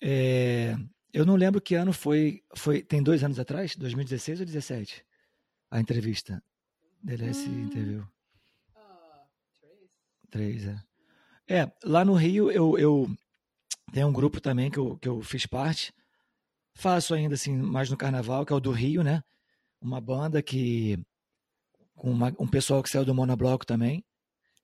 É, 0.00 0.76
eu 1.12 1.24
não 1.24 1.36
lembro 1.36 1.60
que 1.60 1.74
ano 1.74 1.92
foi, 1.92 2.42
foi. 2.54 2.82
Tem 2.82 3.02
dois 3.02 3.24
anos 3.24 3.38
atrás? 3.38 3.74
2016 3.76 4.40
ou 4.40 4.46
2017? 4.46 5.04
A 5.70 5.80
entrevista. 5.80 6.42
DLS 7.02 7.48
hum. 7.48 7.64
interview. 7.64 8.06
Três, 10.30 10.66
é. 10.66 10.82
É, 11.48 11.72
lá 11.84 12.04
no 12.04 12.14
Rio 12.14 12.50
eu, 12.50 12.76
eu 12.76 13.08
tenho 13.92 14.08
um 14.08 14.12
grupo 14.12 14.40
também 14.40 14.70
que 14.70 14.78
eu, 14.78 14.98
que 14.98 15.08
eu 15.08 15.22
fiz 15.22 15.46
parte. 15.46 15.94
Faço 16.74 17.14
ainda 17.14 17.34
assim, 17.34 17.56
mais 17.56 17.88
no 17.88 17.96
carnaval, 17.96 18.44
que 18.44 18.52
é 18.52 18.56
o 18.56 18.60
do 18.60 18.70
Rio, 18.70 19.02
né? 19.02 19.22
Uma 19.80 20.00
banda 20.00 20.42
que. 20.42 20.98
Com 21.96 22.10
uma, 22.10 22.32
um 22.38 22.46
pessoal 22.46 22.82
que 22.82 22.90
saiu 22.90 23.04
do 23.04 23.14
Monobloco 23.14 23.66
também. 23.66 24.04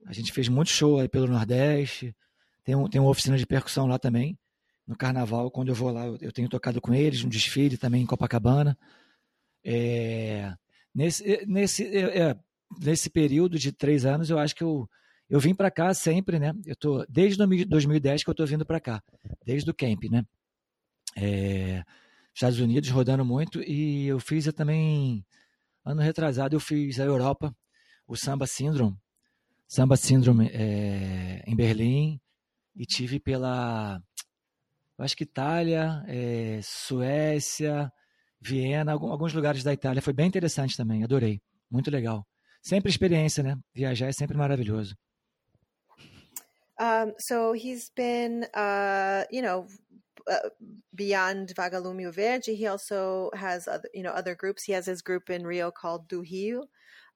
A 0.06 0.12
gente 0.12 0.32
fez 0.32 0.48
muito 0.48 0.70
show 0.70 1.00
aí 1.00 1.08
pelo 1.08 1.26
Nordeste. 1.26 2.14
Tem, 2.62 2.74
um, 2.76 2.88
tem 2.88 3.00
uma 3.00 3.10
oficina 3.10 3.36
de 3.36 3.46
percussão 3.46 3.86
lá 3.86 3.98
também. 3.98 4.38
No 4.86 4.96
carnaval, 4.96 5.50
quando 5.50 5.68
eu 5.68 5.74
vou 5.74 5.90
lá, 5.90 6.06
eu, 6.06 6.18
eu 6.20 6.32
tenho 6.32 6.48
tocado 6.48 6.80
com 6.80 6.94
eles, 6.94 7.24
no 7.24 7.30
desfile 7.30 7.76
também 7.76 8.02
em 8.02 8.06
Copacabana. 8.06 8.76
É, 9.64 10.52
nesse, 10.94 11.44
nesse, 11.46 11.84
é, 11.86 12.30
é 12.30 12.36
nesse 12.80 13.08
período 13.08 13.58
de 13.58 13.72
três 13.72 14.04
anos, 14.04 14.28
eu 14.30 14.38
acho 14.38 14.54
que 14.54 14.62
eu 14.62 14.88
eu 15.30 15.40
vim 15.40 15.54
para 15.54 15.70
cá 15.70 15.94
sempre, 15.94 16.38
né? 16.38 16.52
Eu 16.66 16.76
tô 16.76 17.06
desde 17.08 17.38
2010 17.64 18.22
que 18.22 18.28
eu 18.28 18.34
tô 18.34 18.44
vindo 18.44 18.66
para 18.66 18.78
cá, 18.78 19.02
desde 19.46 19.70
o 19.70 19.72
camp, 19.72 20.04
né? 20.10 20.26
É, 21.16 21.82
Estados 22.34 22.60
Unidos 22.60 22.90
rodando 22.90 23.24
muito 23.24 23.62
e 23.62 24.06
eu 24.06 24.20
fiz 24.20 24.46
eu 24.46 24.52
também 24.52 25.24
ano 25.84 26.00
retrasado 26.00 26.56
eu 26.56 26.60
fiz 26.60 26.98
a 27.00 27.04
Europa, 27.04 27.54
o 28.06 28.16
Samba 28.16 28.46
Syndrome, 28.46 28.96
Samba 29.66 29.96
Syndrome 29.96 30.48
é, 30.52 31.42
em 31.46 31.56
Berlim 31.56 32.20
e 32.76 32.84
tive 32.84 33.18
pela 33.18 34.00
acho 34.98 35.16
que 35.16 35.24
Itália, 35.24 36.04
é, 36.06 36.60
Suécia, 36.62 37.90
Viena, 38.40 38.92
alguns 38.92 39.32
lugares 39.32 39.62
da 39.62 39.72
Itália. 39.72 40.02
Foi 40.02 40.12
bem 40.12 40.26
interessante 40.26 40.76
também, 40.76 41.02
adorei. 41.02 41.40
Muito 41.70 41.90
legal. 41.90 42.26
Sempre 42.62 42.90
experiência, 42.90 43.42
né? 43.42 43.56
Viajar 43.74 44.08
é 44.08 44.12
sempre 44.12 44.36
maravilhoso. 44.36 44.96
Um, 46.78 47.12
so 47.18 47.54
he's 47.54 47.90
been, 47.94 48.44
uh, 48.54 49.24
you 49.30 49.42
know, 49.42 49.66
uh, 50.30 50.48
beyond 50.94 51.54
Vagalume 51.54 52.12
Verde. 52.12 52.54
He 52.54 52.66
also 52.66 53.30
has 53.34 53.68
other, 53.68 53.88
you 53.94 54.02
know, 54.02 54.10
other 54.10 54.34
groups. 54.34 54.64
He 54.64 54.72
has 54.72 54.86
his 54.86 55.02
group 55.02 55.30
in 55.30 55.46
Rio 55.46 55.70
called 55.70 56.08
Du 56.08 56.22
Rio, 56.22 56.66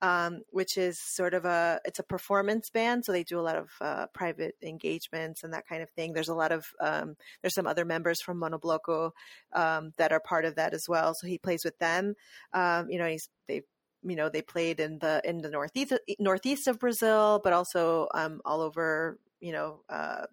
um, 0.02 0.42
which 0.50 0.76
is 0.76 0.98
sort 0.98 1.34
of 1.34 1.44
a 1.44 1.80
it's 1.84 1.98
a 1.98 2.04
performance 2.04 2.70
band. 2.70 3.04
So 3.04 3.12
they 3.12 3.24
do 3.24 3.40
a 3.40 3.42
lot 3.42 3.56
of 3.56 3.70
uh, 3.80 4.06
private 4.12 4.54
engagements 4.62 5.42
and 5.42 5.52
that 5.52 5.66
kind 5.66 5.82
of 5.82 5.90
thing. 5.90 6.12
There's 6.12 6.28
a 6.28 6.34
lot 6.34 6.52
of 6.52 6.66
um, 6.80 7.16
there's 7.42 7.54
some 7.54 7.66
other 7.66 7.84
members 7.84 8.20
from 8.20 8.40
Monobloco 8.40 9.12
um, 9.52 9.92
that 9.96 10.12
are 10.12 10.20
part 10.20 10.44
of 10.44 10.56
that 10.56 10.74
as 10.74 10.88
well. 10.88 11.14
So 11.14 11.26
he 11.26 11.38
plays 11.38 11.64
with 11.64 11.78
them. 11.78 12.14
Um, 12.52 12.90
you 12.90 12.98
know, 12.98 13.06
he's 13.06 13.28
they 13.48 13.62
you 14.02 14.16
know 14.16 14.28
they 14.28 14.42
played 14.42 14.80
in 14.80 14.98
the 14.98 15.20
in 15.24 15.38
the 15.38 15.50
northeast 15.50 15.94
northeast 16.18 16.66
of 16.68 16.78
Brazil, 16.78 17.40
but 17.42 17.52
also 17.52 18.08
um, 18.14 18.40
all 18.44 18.60
over 18.60 19.18
you 19.40 19.52
know, 19.52 19.80
uh, 19.88 20.26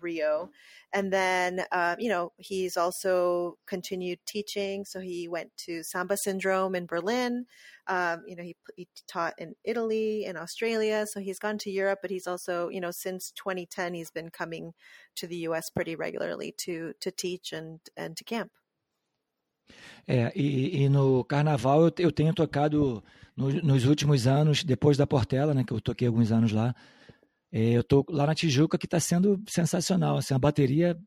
Rio. 0.00 0.50
And 0.92 1.12
then, 1.12 1.64
uh, 1.72 1.96
you 1.98 2.08
know, 2.08 2.32
he's 2.36 2.76
also 2.76 3.58
continued 3.66 4.18
teaching. 4.26 4.84
So 4.84 5.00
he 5.00 5.28
went 5.28 5.50
to 5.58 5.82
Samba 5.82 6.16
Syndrome 6.16 6.74
in 6.74 6.86
Berlin. 6.86 7.46
Um, 7.86 8.22
you 8.26 8.36
know, 8.36 8.42
he, 8.42 8.56
he 8.76 8.88
taught 9.06 9.34
in 9.38 9.54
Italy 9.64 10.24
and 10.26 10.36
Australia. 10.36 11.06
So 11.06 11.20
he's 11.20 11.38
gone 11.38 11.58
to 11.58 11.70
Europe, 11.70 12.00
but 12.02 12.10
he's 12.10 12.26
also, 12.26 12.68
you 12.68 12.80
know, 12.80 12.90
since 12.90 13.30
2010, 13.32 13.94
he's 13.94 14.10
been 14.10 14.30
coming 14.30 14.72
to 15.16 15.26
the 15.26 15.36
U.S. 15.48 15.70
pretty 15.70 15.96
regularly 15.96 16.54
to 16.58 16.92
to 17.00 17.10
teach 17.10 17.52
and 17.52 17.80
and 17.96 18.16
to 18.16 18.24
camp. 18.24 18.50
É, 20.06 20.32
e, 20.36 20.84
e 20.84 20.88
no 20.88 21.24
carnaval 21.24 21.82
eu, 21.82 21.92
eu 21.98 22.12
tenho 22.12 22.32
tocado 22.32 23.02
no, 23.36 23.50
nos 23.50 23.84
últimos 23.84 24.26
anos, 24.26 24.62
depois 24.62 24.96
da 24.96 25.06
Portela, 25.06 25.52
né, 25.52 25.64
que 25.64 25.72
eu 25.72 25.80
toquei 25.80 26.06
alguns 26.06 26.30
anos 26.30 26.52
lá, 26.52 26.74
eu 27.58 27.80
estou 27.80 28.04
lá 28.08 28.26
na 28.26 28.34
Tijuca, 28.34 28.78
que 28.78 28.86
está 28.86 29.00
sendo 29.00 29.42
sensacional. 29.48 30.18
Assim, 30.18 30.34
uma 30.34 30.40
bateria 30.40 30.98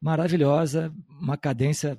maravilhosa, 0.00 0.92
uma 1.08 1.36
cadência 1.36 1.98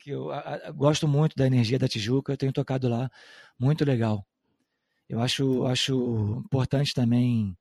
que 0.00 0.10
eu 0.10 0.30
a, 0.30 0.38
a, 0.38 0.70
gosto 0.70 1.06
muito 1.06 1.36
da 1.36 1.46
energia 1.46 1.78
da 1.78 1.88
Tijuca. 1.88 2.32
Eu 2.32 2.36
tenho 2.36 2.52
tocado 2.52 2.88
lá, 2.88 3.10
muito 3.58 3.84
legal. 3.84 4.26
Eu 5.08 5.20
acho, 5.20 5.66
acho 5.66 6.42
importante 6.44 6.94
também 6.94 7.56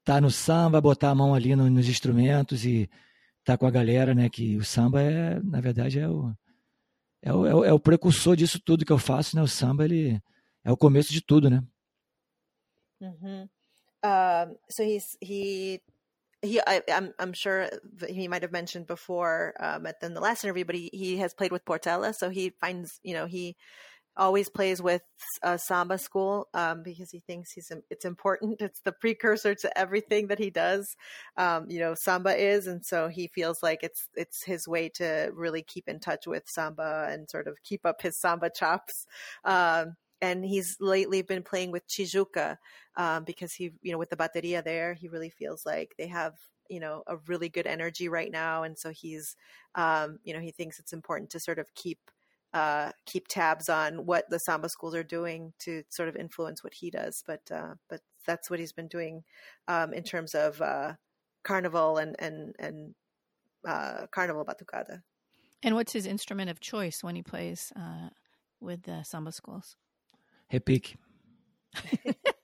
estar 0.00 0.14
tá 0.14 0.20
no 0.20 0.30
samba, 0.30 0.80
botar 0.80 1.10
a 1.10 1.14
mão 1.14 1.34
ali 1.34 1.54
no, 1.54 1.70
nos 1.70 1.88
instrumentos 1.88 2.64
e 2.64 2.82
estar 3.40 3.54
tá 3.54 3.58
com 3.58 3.66
a 3.66 3.70
galera, 3.70 4.14
né? 4.14 4.28
Que 4.28 4.56
o 4.56 4.64
samba 4.64 5.02
é, 5.02 5.40
na 5.40 5.60
verdade, 5.60 5.98
é 5.98 6.08
o, 6.08 6.34
é 7.22 7.32
o, 7.32 7.46
é 7.46 7.54
o, 7.54 7.64
é 7.64 7.72
o 7.72 7.80
precursor 7.80 8.36
disso 8.36 8.60
tudo 8.60 8.84
que 8.84 8.92
eu 8.92 8.98
faço, 8.98 9.36
né? 9.36 9.42
O 9.42 9.48
samba, 9.48 9.84
ele 9.84 10.20
é 10.64 10.72
o 10.72 10.76
começo 10.76 11.12
de 11.12 11.20
tudo, 11.20 11.48
né? 11.48 11.62
Uhum. 13.00 13.48
Um, 14.02 14.56
so 14.70 14.84
he's 14.84 15.16
he 15.20 15.80
he 16.42 16.60
I, 16.66 16.82
am 16.88 17.04
I'm, 17.04 17.12
I'm 17.18 17.32
sure 17.32 17.68
he 18.08 18.28
might 18.28 18.42
have 18.42 18.52
mentioned 18.52 18.86
before 18.86 19.54
um, 19.58 19.86
at 19.86 20.00
the 20.00 20.08
last 20.08 20.44
interview, 20.44 20.64
but 20.64 20.76
he, 20.76 20.90
he 20.92 21.16
has 21.18 21.34
played 21.34 21.52
with 21.52 21.64
Portela, 21.64 22.14
so 22.14 22.30
he 22.30 22.50
finds 22.60 23.00
you 23.02 23.14
know 23.14 23.26
he 23.26 23.56
always 24.18 24.50
plays 24.50 24.82
with 24.82 25.02
a 25.42 25.58
samba 25.58 25.96
school 25.96 26.48
um, 26.52 26.82
because 26.82 27.10
he 27.10 27.20
thinks 27.20 27.52
he's 27.52 27.70
it's 27.88 28.04
important. 28.04 28.60
It's 28.68 28.80
the 28.80 28.92
precursor 28.92 29.54
to 29.54 29.78
everything 29.78 30.26
that 30.26 30.38
he 30.38 30.50
does. 30.50 30.96
Um, 31.36 31.66
you 31.70 31.78
know, 31.80 31.94
samba 31.94 32.36
is, 32.36 32.66
and 32.66 32.84
so 32.84 33.08
he 33.08 33.28
feels 33.28 33.62
like 33.62 33.82
it's 33.82 34.08
it's 34.14 34.44
his 34.44 34.66
way 34.68 34.90
to 34.96 35.30
really 35.34 35.62
keep 35.62 35.88
in 35.88 36.00
touch 36.00 36.26
with 36.26 36.44
samba 36.46 37.08
and 37.10 37.30
sort 37.30 37.46
of 37.46 37.62
keep 37.62 37.86
up 37.86 38.02
his 38.02 38.18
samba 38.20 38.50
chops. 38.50 39.06
Um, 39.44 39.96
and 40.20 40.44
he's 40.44 40.76
lately 40.80 41.22
been 41.22 41.42
playing 41.42 41.70
with 41.70 41.86
Tijuca 41.88 42.56
um, 42.96 43.24
because 43.24 43.52
he, 43.52 43.72
you 43.82 43.92
know, 43.92 43.98
with 43.98 44.10
the 44.10 44.16
bateria 44.16 44.62
there, 44.62 44.94
he 44.94 45.08
really 45.08 45.30
feels 45.30 45.64
like 45.64 45.94
they 45.98 46.08
have, 46.08 46.34
you 46.68 46.80
know, 46.80 47.02
a 47.06 47.16
really 47.26 47.48
good 47.48 47.66
energy 47.66 48.08
right 48.08 48.30
now, 48.30 48.62
and 48.62 48.78
so 48.78 48.90
he's, 48.90 49.36
um, 49.74 50.18
you 50.24 50.34
know, 50.34 50.40
he 50.40 50.50
thinks 50.50 50.78
it's 50.78 50.92
important 50.92 51.30
to 51.30 51.40
sort 51.40 51.58
of 51.58 51.72
keep 51.74 51.98
uh, 52.54 52.90
keep 53.04 53.28
tabs 53.28 53.68
on 53.68 54.06
what 54.06 54.28
the 54.30 54.38
samba 54.38 54.68
schools 54.68 54.94
are 54.94 55.02
doing 55.02 55.52
to 55.58 55.82
sort 55.90 56.08
of 56.08 56.16
influence 56.16 56.64
what 56.64 56.74
he 56.74 56.90
does. 56.90 57.22
But 57.26 57.42
uh, 57.52 57.74
but 57.88 58.00
that's 58.26 58.50
what 58.50 58.58
he's 58.58 58.72
been 58.72 58.88
doing 58.88 59.24
um, 59.66 59.92
in 59.92 60.02
terms 60.02 60.34
of 60.34 60.60
uh, 60.62 60.94
carnival 61.42 61.98
and 61.98 62.16
and 62.18 62.54
and 62.58 62.94
uh, 63.66 64.06
carnival 64.10 64.44
batucada. 64.44 65.02
And 65.62 65.74
what's 65.74 65.92
his 65.92 66.06
instrument 66.06 66.50
of 66.50 66.60
choice 66.60 67.02
when 67.02 67.16
he 67.16 67.22
plays 67.22 67.72
uh, 67.76 68.10
with 68.60 68.82
the 68.84 69.02
samba 69.02 69.32
schools? 69.32 69.76
Repique. 70.50 70.96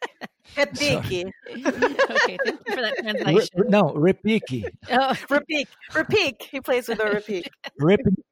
Repique. 0.56 1.24
okay, 1.50 2.36
thank 2.44 2.60
you 2.66 2.74
for 2.74 2.82
that 2.82 2.96
translation. 2.98 3.48
Re, 3.56 3.68
no, 3.68 3.92
repique. 3.94 4.64
Oh. 4.90 5.14
Repique. 5.28 5.68
Repique. 5.92 6.42
He 6.50 6.60
plays 6.60 6.88
with 6.88 7.00
a 7.00 7.04
repique. 7.04 7.48
Repique. 7.80 8.22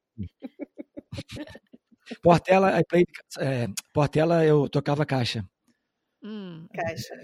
Portela, 2.22 2.78
I 2.78 2.84
played, 2.84 3.08
é, 3.38 3.68
Portela 3.92 4.44
eu 4.44 4.68
tocava 4.68 5.06
caixa. 5.06 5.44
Hum. 6.22 6.68
Caixa. 6.72 7.14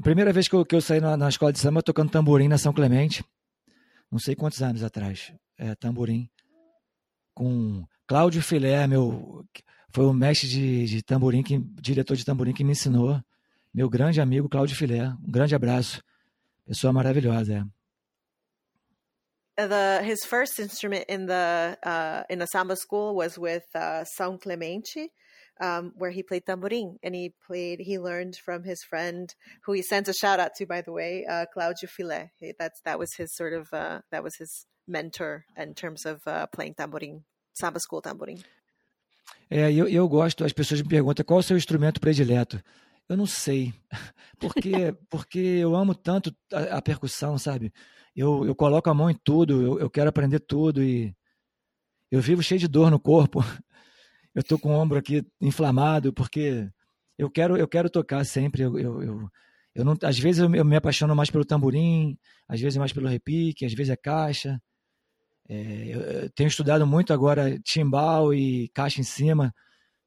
Primeira 0.00 0.32
vez 0.32 0.46
que 0.46 0.54
eu, 0.54 0.64
que 0.64 0.76
eu 0.76 0.80
saí 0.80 1.00
na, 1.00 1.16
na, 1.16 1.28
escola 1.28 1.52
de 1.52 1.58
samba 1.58 1.82
tocando 1.82 2.10
tamborim 2.10 2.46
na 2.46 2.56
São 2.56 2.72
Clemente, 2.72 3.24
não 4.10 4.18
sei 4.20 4.36
quantos 4.36 4.62
anos 4.62 4.84
atrás, 4.84 5.34
é, 5.58 5.74
tamborim, 5.74 6.30
com 7.34 7.84
Cláudio 8.06 8.40
Filé, 8.40 8.86
meu 8.86 9.44
foi 9.90 10.04
o 10.04 10.12
mestre 10.12 10.48
de, 10.48 10.86
de 10.86 11.02
tamborim, 11.02 11.42
que, 11.42 11.58
diretor 11.80 12.16
de 12.16 12.24
tamborim 12.24 12.52
que 12.52 12.64
me 12.64 12.72
ensinou. 12.72 13.20
Meu 13.72 13.88
grande 13.88 14.20
amigo 14.20 14.48
Cláudio 14.48 14.76
Filé. 14.76 15.08
Um 15.08 15.30
grande 15.30 15.54
abraço. 15.54 16.02
Pessoa 16.66 16.92
maravilhosa, 16.92 17.54
é. 17.54 17.64
The, 19.66 20.04
his 20.04 20.24
first 20.24 20.60
instrument 20.60 21.06
in 21.08 21.26
the 21.26 21.76
uh, 21.84 22.22
in 22.30 22.38
the 22.38 22.46
samba 22.46 22.76
school 22.76 23.16
was 23.16 23.36
with 23.36 23.64
uh, 23.74 24.04
São 24.16 24.40
Clemente, 24.40 25.10
um, 25.60 25.92
where 25.96 26.12
he 26.12 26.22
played 26.22 26.44
tamborim, 26.44 26.96
and 27.02 27.12
he 27.12 27.34
played. 27.44 27.80
He 27.80 27.98
learned 27.98 28.36
from 28.36 28.62
his 28.62 28.84
friend, 28.84 29.34
who 29.64 29.72
he 29.72 29.82
sends 29.82 30.08
a 30.08 30.14
shout 30.14 30.38
out 30.38 30.52
to, 30.58 30.66
by 30.66 30.80
the 30.80 30.92
way, 30.92 31.26
uh, 31.28 31.46
Claudio 31.52 31.88
Filé. 31.88 32.30
That's 32.56 32.80
that 32.82 33.00
was 33.00 33.12
his 33.14 33.34
sort 33.34 33.52
of 33.52 33.72
uh, 33.72 34.02
that 34.12 34.22
was 34.22 34.36
his 34.36 34.66
mentor 34.86 35.44
in 35.56 35.74
terms 35.74 36.06
of 36.06 36.20
uh, 36.28 36.46
playing 36.46 36.74
tamborim, 36.74 37.22
samba 37.54 37.80
school 37.80 38.00
tamborim. 38.00 38.44
É, 39.50 39.72
eu, 39.72 39.88
eu 39.88 40.08
gosto, 40.08 40.44
as 40.44 40.52
pessoas 40.52 40.82
me 40.82 40.88
perguntam 40.88 41.24
qual 41.24 41.38
é 41.38 41.40
o 41.40 41.42
seu 41.42 41.56
instrumento 41.56 42.00
predileto. 42.00 42.62
Eu 43.08 43.16
não 43.16 43.26
sei, 43.26 43.72
porque, 44.38 44.94
porque 45.08 45.38
eu 45.38 45.74
amo 45.74 45.94
tanto 45.94 46.34
a, 46.52 46.78
a 46.78 46.82
percussão, 46.82 47.38
sabe? 47.38 47.72
Eu, 48.14 48.44
eu 48.46 48.54
coloco 48.54 48.90
a 48.90 48.94
mão 48.94 49.10
em 49.10 49.14
tudo, 49.14 49.62
eu, 49.62 49.80
eu 49.80 49.90
quero 49.90 50.08
aprender 50.10 50.40
tudo 50.40 50.82
e 50.82 51.14
eu 52.10 52.20
vivo 52.20 52.42
cheio 52.42 52.60
de 52.60 52.68
dor 52.68 52.90
no 52.90 53.00
corpo. 53.00 53.40
Eu 54.34 54.42
tô 54.44 54.58
com 54.58 54.70
o 54.70 54.78
ombro 54.78 54.98
aqui 54.98 55.26
inflamado 55.40 56.12
porque 56.12 56.68
eu 57.18 57.30
quero 57.30 57.56
eu 57.56 57.68
quero 57.68 57.90
tocar 57.90 58.24
sempre. 58.24 58.62
Eu, 58.62 58.78
eu, 58.78 59.02
eu, 59.02 59.30
Eu 59.74 59.84
não, 59.84 59.96
às 60.04 60.18
vezes 60.18 60.40
eu, 60.40 60.54
eu 60.54 60.64
me 60.64 60.76
apaixono 60.76 61.16
mais 61.16 61.30
pelo 61.30 61.44
tamborim, 61.44 62.18
às 62.48 62.60
vezes 62.60 62.76
mais 62.78 62.92
pelo 62.92 63.08
repique, 63.08 63.64
às 63.66 63.74
vezes 63.74 63.90
é 63.92 63.96
caixa. 63.96 64.60
É, 65.48 65.54
eu, 65.88 66.00
eu, 66.00 66.30
tenho 66.30 66.48
estudado 66.48 66.86
muito 66.86 67.12
agora 67.12 67.58
timbal 67.60 68.34
e 68.34 68.68
caixa 68.68 69.00
em 69.00 69.04
cima, 69.04 69.54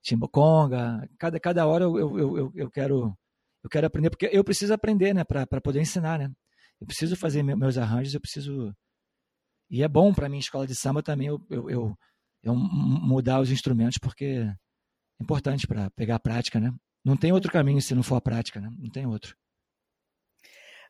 timba 0.01 0.27
conga. 0.27 1.07
Cada, 1.17 1.39
cada 1.39 1.65
hora 1.65 1.85
eu, 1.85 1.97
eu, 2.17 2.51
eu, 2.55 2.69
quero 2.69 3.17
eu 3.63 3.69
quero 3.69 3.87
aprender 3.87 4.09
porque 4.09 4.29
eu 4.31 4.43
preciso 4.43 4.73
aprender, 4.73 5.13
né, 5.13 5.23
para 5.23 5.61
poder 5.61 5.81
ensinar, 5.81 6.19
né. 6.19 6.31
Eu 6.79 6.87
preciso 6.87 7.15
fazer 7.15 7.43
meus 7.43 7.77
arranjos, 7.77 8.13
eu 8.13 8.21
preciso 8.21 8.75
e 9.69 9.83
é 9.83 9.87
bom 9.87 10.13
para 10.13 10.29
mim 10.29 10.37
escola 10.39 10.67
de 10.67 10.75
samba 10.75 11.01
também 11.01 11.27
eu, 11.27 11.41
eu, 11.49 11.69
eu, 11.69 11.97
eu 12.43 12.55
mudar 12.55 13.39
os 13.39 13.51
instrumentos 13.51 13.97
porque 13.99 14.25
é 14.25 14.55
importante 15.23 15.65
para 15.67 15.89
pegar 15.91 16.15
a 16.15 16.19
prática, 16.19 16.59
né. 16.59 16.73
Não 17.03 17.17
tem 17.17 17.31
outro 17.31 17.51
caminho 17.51 17.81
se 17.81 17.95
não 17.95 18.03
for 18.03 18.15
a 18.15 18.21
prática, 18.21 18.61
né. 18.61 18.69
Não 18.77 18.89
tem 18.91 19.07
outro. 19.07 19.35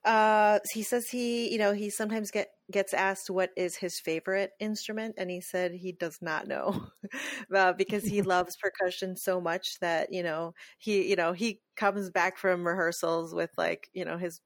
Uh, 0.04 0.60
he 0.74 0.84
says 0.84 1.14
he, 1.14 1.54
you 1.54 1.60
know, 1.60 1.74
he 1.74 1.92
sometimes 1.92 2.32
get 2.32 2.50
gets 2.72 2.94
asked 2.94 3.30
what 3.30 3.52
is 3.58 3.76
his 3.76 4.00
favorite 4.00 4.52
instrument, 4.60 5.16
and 5.18 5.30
he 5.30 5.42
said 5.42 5.74
he 5.74 5.92
does 5.92 6.20
not 6.22 6.48
know 6.48 6.88
uh, 7.56 7.74
because 7.74 8.04
he 8.06 8.22
loves 8.24 8.58
percussion 8.58 9.16
so 9.16 9.42
much 9.42 9.80
that 9.80 10.12
you 10.14 10.24
know 10.24 10.54
he, 10.80 11.10
you 11.10 11.16
know, 11.16 11.34
he 11.34 11.62
comes 11.76 12.10
back 12.10 12.38
from 12.38 12.66
rehearsals 12.68 13.34
with 13.34 13.52
like 13.58 13.90
you 13.94 14.06
know 14.06 14.18
his 14.18 14.42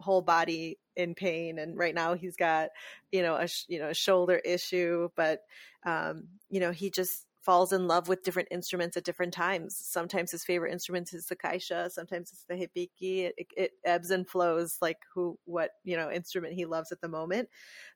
whole 0.00 0.22
body 0.22 0.78
in 0.96 1.14
pain 1.14 1.58
and 1.58 1.76
right 1.76 1.94
now 1.94 2.14
he's 2.14 2.36
got 2.36 2.68
you 3.12 3.22
know 3.22 3.34
a 3.34 3.48
you 3.68 3.78
know 3.80 3.88
a 3.88 3.94
shoulder 3.94 4.36
issue 4.36 5.08
but 5.16 5.40
um 5.84 6.24
you 6.50 6.60
know 6.60 6.70
he 6.70 6.90
just 6.90 7.24
falls 7.40 7.72
in 7.72 7.86
love 7.86 8.08
with 8.08 8.22
different 8.22 8.48
instruments 8.50 8.96
at 8.96 9.04
different 9.04 9.32
times. 9.32 9.76
Sometimes 9.76 10.30
his 10.30 10.44
favorite 10.44 10.72
instrument 10.72 11.12
is 11.12 11.26
the 11.26 11.36
caixa, 11.36 11.90
sometimes 11.90 12.30
it's 12.32 12.44
the 12.48 12.54
repique. 12.54 12.90
It, 13.36 13.46
it, 13.56 13.72
ebbs 13.84 14.10
and 14.10 14.28
flows 14.28 14.78
like 14.82 14.98
who, 15.14 15.38
what, 15.44 15.70
you 15.84 15.96
know, 15.96 16.10
instrument 16.10 16.54
he 16.54 16.66
loves 16.66 16.92
at 16.92 17.00
the 17.00 17.08
moment. 17.08 17.48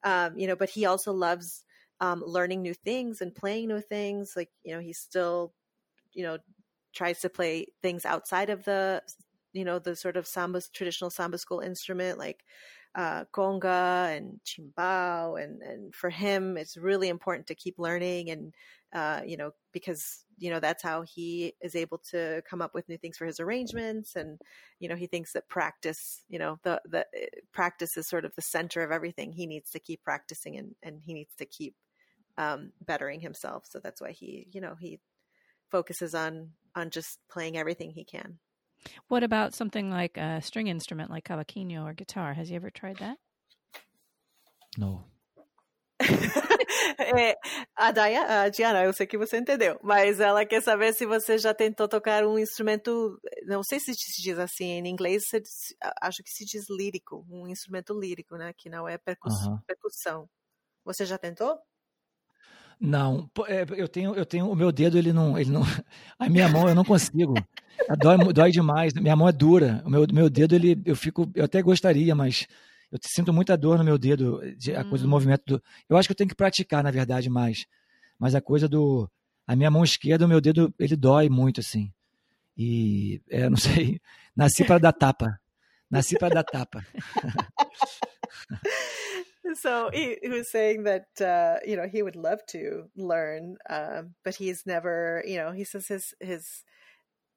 Um, 0.05 0.39
you 0.39 0.47
know, 0.47 0.57
but 0.57 0.71
he 0.71 0.87
also 0.87 1.13
loves 1.13 1.65
um, 2.01 2.23
learning 2.25 2.63
new 2.63 2.75
things 2.75 3.21
and 3.21 3.35
playing 3.35 3.69
new 3.69 3.81
things. 3.81 4.35
Like, 4.37 4.51
you 4.65 4.75
know, 4.75 4.81
he 4.81 4.93
still, 4.93 5.55
you 6.13 6.23
know, 6.23 6.39
tries 6.95 7.21
to 7.21 7.29
play 7.29 7.67
things 7.83 8.05
outside 8.05 8.51
of 8.51 8.65
the, 8.65 9.03
you 9.53 9.65
know, 9.65 9.79
the 9.79 9.97
sort 9.97 10.17
of 10.17 10.27
samba, 10.27 10.63
traditional 10.73 11.11
samba 11.11 11.39
school 11.39 11.61
instrument, 11.61 12.19
like 12.19 12.45
uh, 12.95 13.25
conga 13.33 14.17
and 14.17 14.41
timbal, 14.45 15.43
and 15.43 15.63
and 15.63 15.95
for 15.95 16.11
him, 16.11 16.57
it's 16.57 16.77
really 16.77 17.09
important 17.09 17.47
to 17.47 17.55
keep 17.55 17.79
learning 17.79 18.31
and 18.31 18.55
uh, 18.93 19.21
you 19.25 19.37
know 19.37 19.53
because 19.73 20.25
you 20.39 20.51
know 20.51 20.61
that's 20.61 20.83
how 20.83 21.03
he 21.03 21.55
is 21.63 21.75
able 21.75 21.99
to 22.11 22.43
come 22.49 22.61
up 22.61 22.75
with 22.75 22.89
new 22.89 22.99
things 22.99 23.17
for 23.17 23.27
his 23.27 23.41
arrangements, 23.41 24.17
and 24.17 24.41
you 24.79 24.89
know 24.89 24.97
he 24.97 25.07
thinks 25.07 25.33
that 25.33 25.49
practice, 25.49 26.23
you 26.29 26.39
know, 26.39 26.59
the 26.63 26.81
the 26.85 27.07
eh, 27.15 27.27
practice 27.53 27.97
is 27.97 28.09
sort 28.09 28.25
of 28.25 28.35
the 28.35 28.43
center 28.43 28.83
of 28.83 28.91
everything. 28.91 29.33
He 29.33 29.47
needs 29.47 29.71
to 29.71 29.81
keep 29.81 30.03
practicing, 30.03 30.57
and 30.57 30.75
and 30.83 31.01
he 31.03 31.15
needs 31.15 31.35
to 31.39 31.47
keep 31.47 31.75
um, 32.39 32.73
bettering 32.85 33.21
himself. 33.21 33.65
So 33.69 33.79
that's 33.79 34.01
why 34.01 34.13
he, 34.13 34.47
you 34.53 34.61
know, 34.61 34.75
he 34.79 35.01
focuses 35.71 36.15
on 36.15 36.51
on 36.75 36.91
just 36.91 37.19
playing 37.31 37.57
everything 37.57 37.91
he 37.91 38.05
can. 38.05 38.39
What 39.09 39.23
about 39.23 39.55
something 39.55 39.91
like 39.91 40.17
a 40.17 40.41
string 40.43 40.67
instrument 40.67 41.11
like 41.11 41.25
cavaquinho 41.25 41.85
or 41.85 41.93
guitar? 41.93 42.35
Has 42.35 42.49
he 42.49 42.57
ever 42.57 42.71
tried 42.71 42.99
that? 42.99 43.19
No. 44.77 45.05
é, 47.31 47.37
a, 47.77 47.91
Diana, 47.91 48.43
a 48.43 48.49
Diana, 48.49 48.85
eu 48.85 48.93
sei 48.93 49.07
que 49.07 49.19
você 49.19 49.39
entendeu, 49.39 49.79
mas 49.83 50.21
ela 50.21 50.45
quer 50.45 50.63
saber 50.63 50.93
se 50.93 51.07
você 51.07 51.39
já 51.39 51.53
tentou 51.53 51.89
tocar 51.89 52.25
um 52.27 52.39
instrumento, 52.39 53.19
não 53.47 53.63
sei 53.63 53.81
se 53.81 53.95
se 53.95 54.23
diz 54.23 54.39
assim 54.39 54.65
em 54.65 54.89
inglês, 54.89 55.25
acho 56.01 56.23
que 56.23 56.31
se 56.31 56.45
diz 56.45 56.65
lírico, 56.71 57.27
um 57.31 57.47
instrumento 57.49 57.99
lírico, 57.99 58.37
né, 58.37 58.53
que 58.57 58.71
não 58.71 58.89
é 58.89 58.99
percussão. 58.99 59.55
Uh 59.55 59.57
-huh. 59.57 59.63
percussão. 59.67 60.29
Você 60.85 61.05
já 61.05 61.19
tentou? 61.19 61.57
Não, 62.81 63.31
é, 63.47 63.65
eu 63.77 63.87
tenho, 63.87 64.13
eu 64.17 64.27
tenho 64.27 64.51
o 64.51 64.57
meu 64.57 64.73
dedo, 64.73 64.99
ele 64.99 65.13
não, 65.13 65.39
ele 65.39 65.51
não, 65.51 65.63
a 66.19 66.29
minha 66.29 66.49
mão 66.49 66.69
eu 66.69 66.75
não 66.75 66.85
consigo. 66.85 67.35
Dói, 67.97 68.33
dói 68.33 68.51
demais. 68.51 68.93
Minha 68.93 69.15
mão 69.15 69.29
é 69.29 69.33
dura. 69.33 69.83
O 69.87 69.91
meu, 69.91 70.05
meu 70.13 70.29
dedo, 70.29 70.55
ele, 70.57 70.83
eu 70.85 70.97
fico, 70.97 71.31
eu 71.35 71.45
até 71.45 71.63
gostaria, 71.63 72.13
mas 72.13 72.49
eu 72.93 72.99
sinto 73.03 73.33
muita 73.33 73.57
dor 73.57 73.79
no 73.79 73.85
meu 73.85 73.97
dedo, 73.97 74.41
de, 74.57 74.75
a 74.75 74.85
coisa 74.85 75.05
do 75.05 75.09
hum. 75.09 75.11
movimento 75.11 75.43
do. 75.47 75.63
Eu 75.89 75.97
acho 75.97 76.07
que 76.07 76.13
eu 76.13 76.17
tenho 76.17 76.29
que 76.29 76.37
praticar, 76.37 76.85
na 76.85 76.91
verdade, 76.91 77.31
mais. 77.31 77.65
Mas 78.19 78.35
a 78.35 78.41
coisa 78.41 78.69
do, 78.69 79.11
a 79.47 79.57
minha 79.57 79.71
mão 79.71 79.83
esquerda, 79.83 80.27
o 80.27 80.29
meu 80.29 80.41
dedo, 80.41 80.73
ele 80.79 80.95
dói 80.95 81.31
muito, 81.31 81.61
assim. 81.61 81.91
E, 82.57 83.23
é, 83.31 83.49
não 83.49 83.57
sei, 83.57 84.01
nasci 84.37 84.65
para 84.65 84.79
dar 84.79 84.93
tapa. 84.93 85.41
Nasci 85.91 86.19
para 86.19 86.35
dar 86.35 86.45
tapa. 86.45 86.85
so 89.55 89.91
he, 89.93 90.19
he, 90.23 90.29
was 90.29 90.51
saying 90.51 90.85
that 90.85 91.07
uh, 91.21 91.59
you 91.67 91.77
know 91.77 91.87
he 91.87 92.03
would 92.03 92.17
love 92.17 92.41
to 92.47 92.91
learn, 92.97 93.57
uh, 93.69 94.03
but 94.25 94.37
he's 94.37 94.65
never 94.67 95.23
you 95.27 95.37
know 95.37 95.53
he 95.53 95.65
says 95.65 95.89
his 95.89 96.15
his 96.21 96.65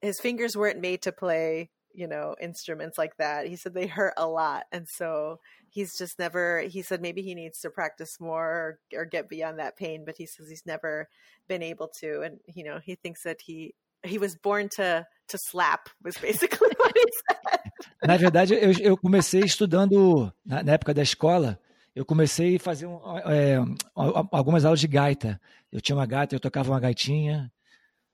his 0.02 0.20
fingers 0.20 0.56
weren't 0.56 0.80
made 0.80 1.02
to 1.02 1.12
play 1.12 1.70
you 1.96 2.08
know 2.08 2.36
instruments 2.42 2.98
like 2.98 3.16
that. 3.18 3.48
He 3.48 3.56
said 3.56 3.74
they 3.74 3.88
hurt 3.88 4.14
a 4.18 4.28
lot, 4.28 4.66
and 4.72 4.88
so 4.88 5.40
he's 5.70 5.98
just 5.98 6.20
never. 6.20 6.62
He 6.62 6.82
said 6.82 7.02
maybe 7.02 7.22
he 7.22 7.36
needs 7.36 7.60
to 7.62 7.70
practice 7.70 8.20
more 8.20 8.46
or, 8.46 8.80
or 8.94 9.06
get 9.06 9.30
beyond 9.30 9.60
that 9.60 9.78
pain, 9.78 10.04
but 10.06 10.16
he 10.18 10.26
says 10.26 10.50
he's 10.50 10.66
never 10.66 11.08
been 11.48 11.64
able 11.64 11.90
to, 12.02 12.22
and 12.22 12.40
you 12.54 12.64
know 12.64 12.80
he 12.84 12.96
thinks 12.96 13.24
that 13.24 13.38
he 13.46 13.74
he 14.04 14.18
was 14.18 14.36
born 14.36 14.70
to 14.76 15.06
to 15.30 15.38
slap 15.50 15.90
was 16.04 16.18
basically 16.18 16.70
what 16.78 16.94
he 16.96 17.06
said. 17.30 17.60
Na 18.04 18.18
verdade, 18.18 18.54
eu, 18.54 18.72
eu 18.80 18.98
comecei 18.98 19.42
estudando 19.42 20.32
na, 20.46 20.62
na 20.62 20.74
época 20.74 20.94
da 20.94 21.02
escola. 21.02 21.60
eu 21.96 22.06
comecei 22.06 22.58
a 22.58 22.60
fazer 22.60 22.86
um, 22.86 23.00
é, 23.26 23.56
algumas 23.96 24.66
aulas 24.66 24.82
de 24.82 24.88
gaita. 24.88 25.40
Eu 25.72 25.80
tinha 25.80 25.96
uma 25.96 26.06
gaita, 26.06 26.36
eu 26.36 26.40
tocava 26.40 26.72
uma 26.72 26.80
gaitinha, 26.80 27.52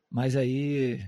mas 0.10 0.36
aí 0.36 1.04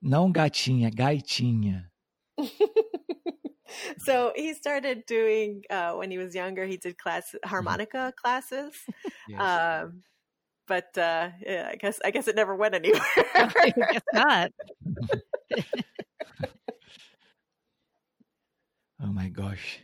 não 0.00 0.30
gatinha, 0.30 0.88
gaitinha. 0.88 1.90
so 3.98 4.32
he 4.34 4.54
started 4.54 5.04
doing 5.06 5.62
uh, 5.70 5.92
when 5.92 6.10
he 6.10 6.18
was 6.18 6.34
younger. 6.34 6.66
He 6.66 6.76
did 6.76 6.98
class 6.98 7.34
harmonica 7.44 8.12
classes, 8.20 8.72
yes. 9.28 9.40
um, 9.40 10.02
but 10.66 10.96
uh, 10.98 11.30
yeah, 11.44 11.68
I 11.72 11.76
guess 11.76 12.00
I 12.04 12.10
guess 12.10 12.28
it 12.28 12.36
never 12.36 12.54
went 12.54 12.74
anywhere. 12.74 13.00
I 13.34 13.72
guess 13.76 14.02
not. 14.12 14.52
oh 19.02 19.12
my 19.12 19.28
gosh. 19.28 19.80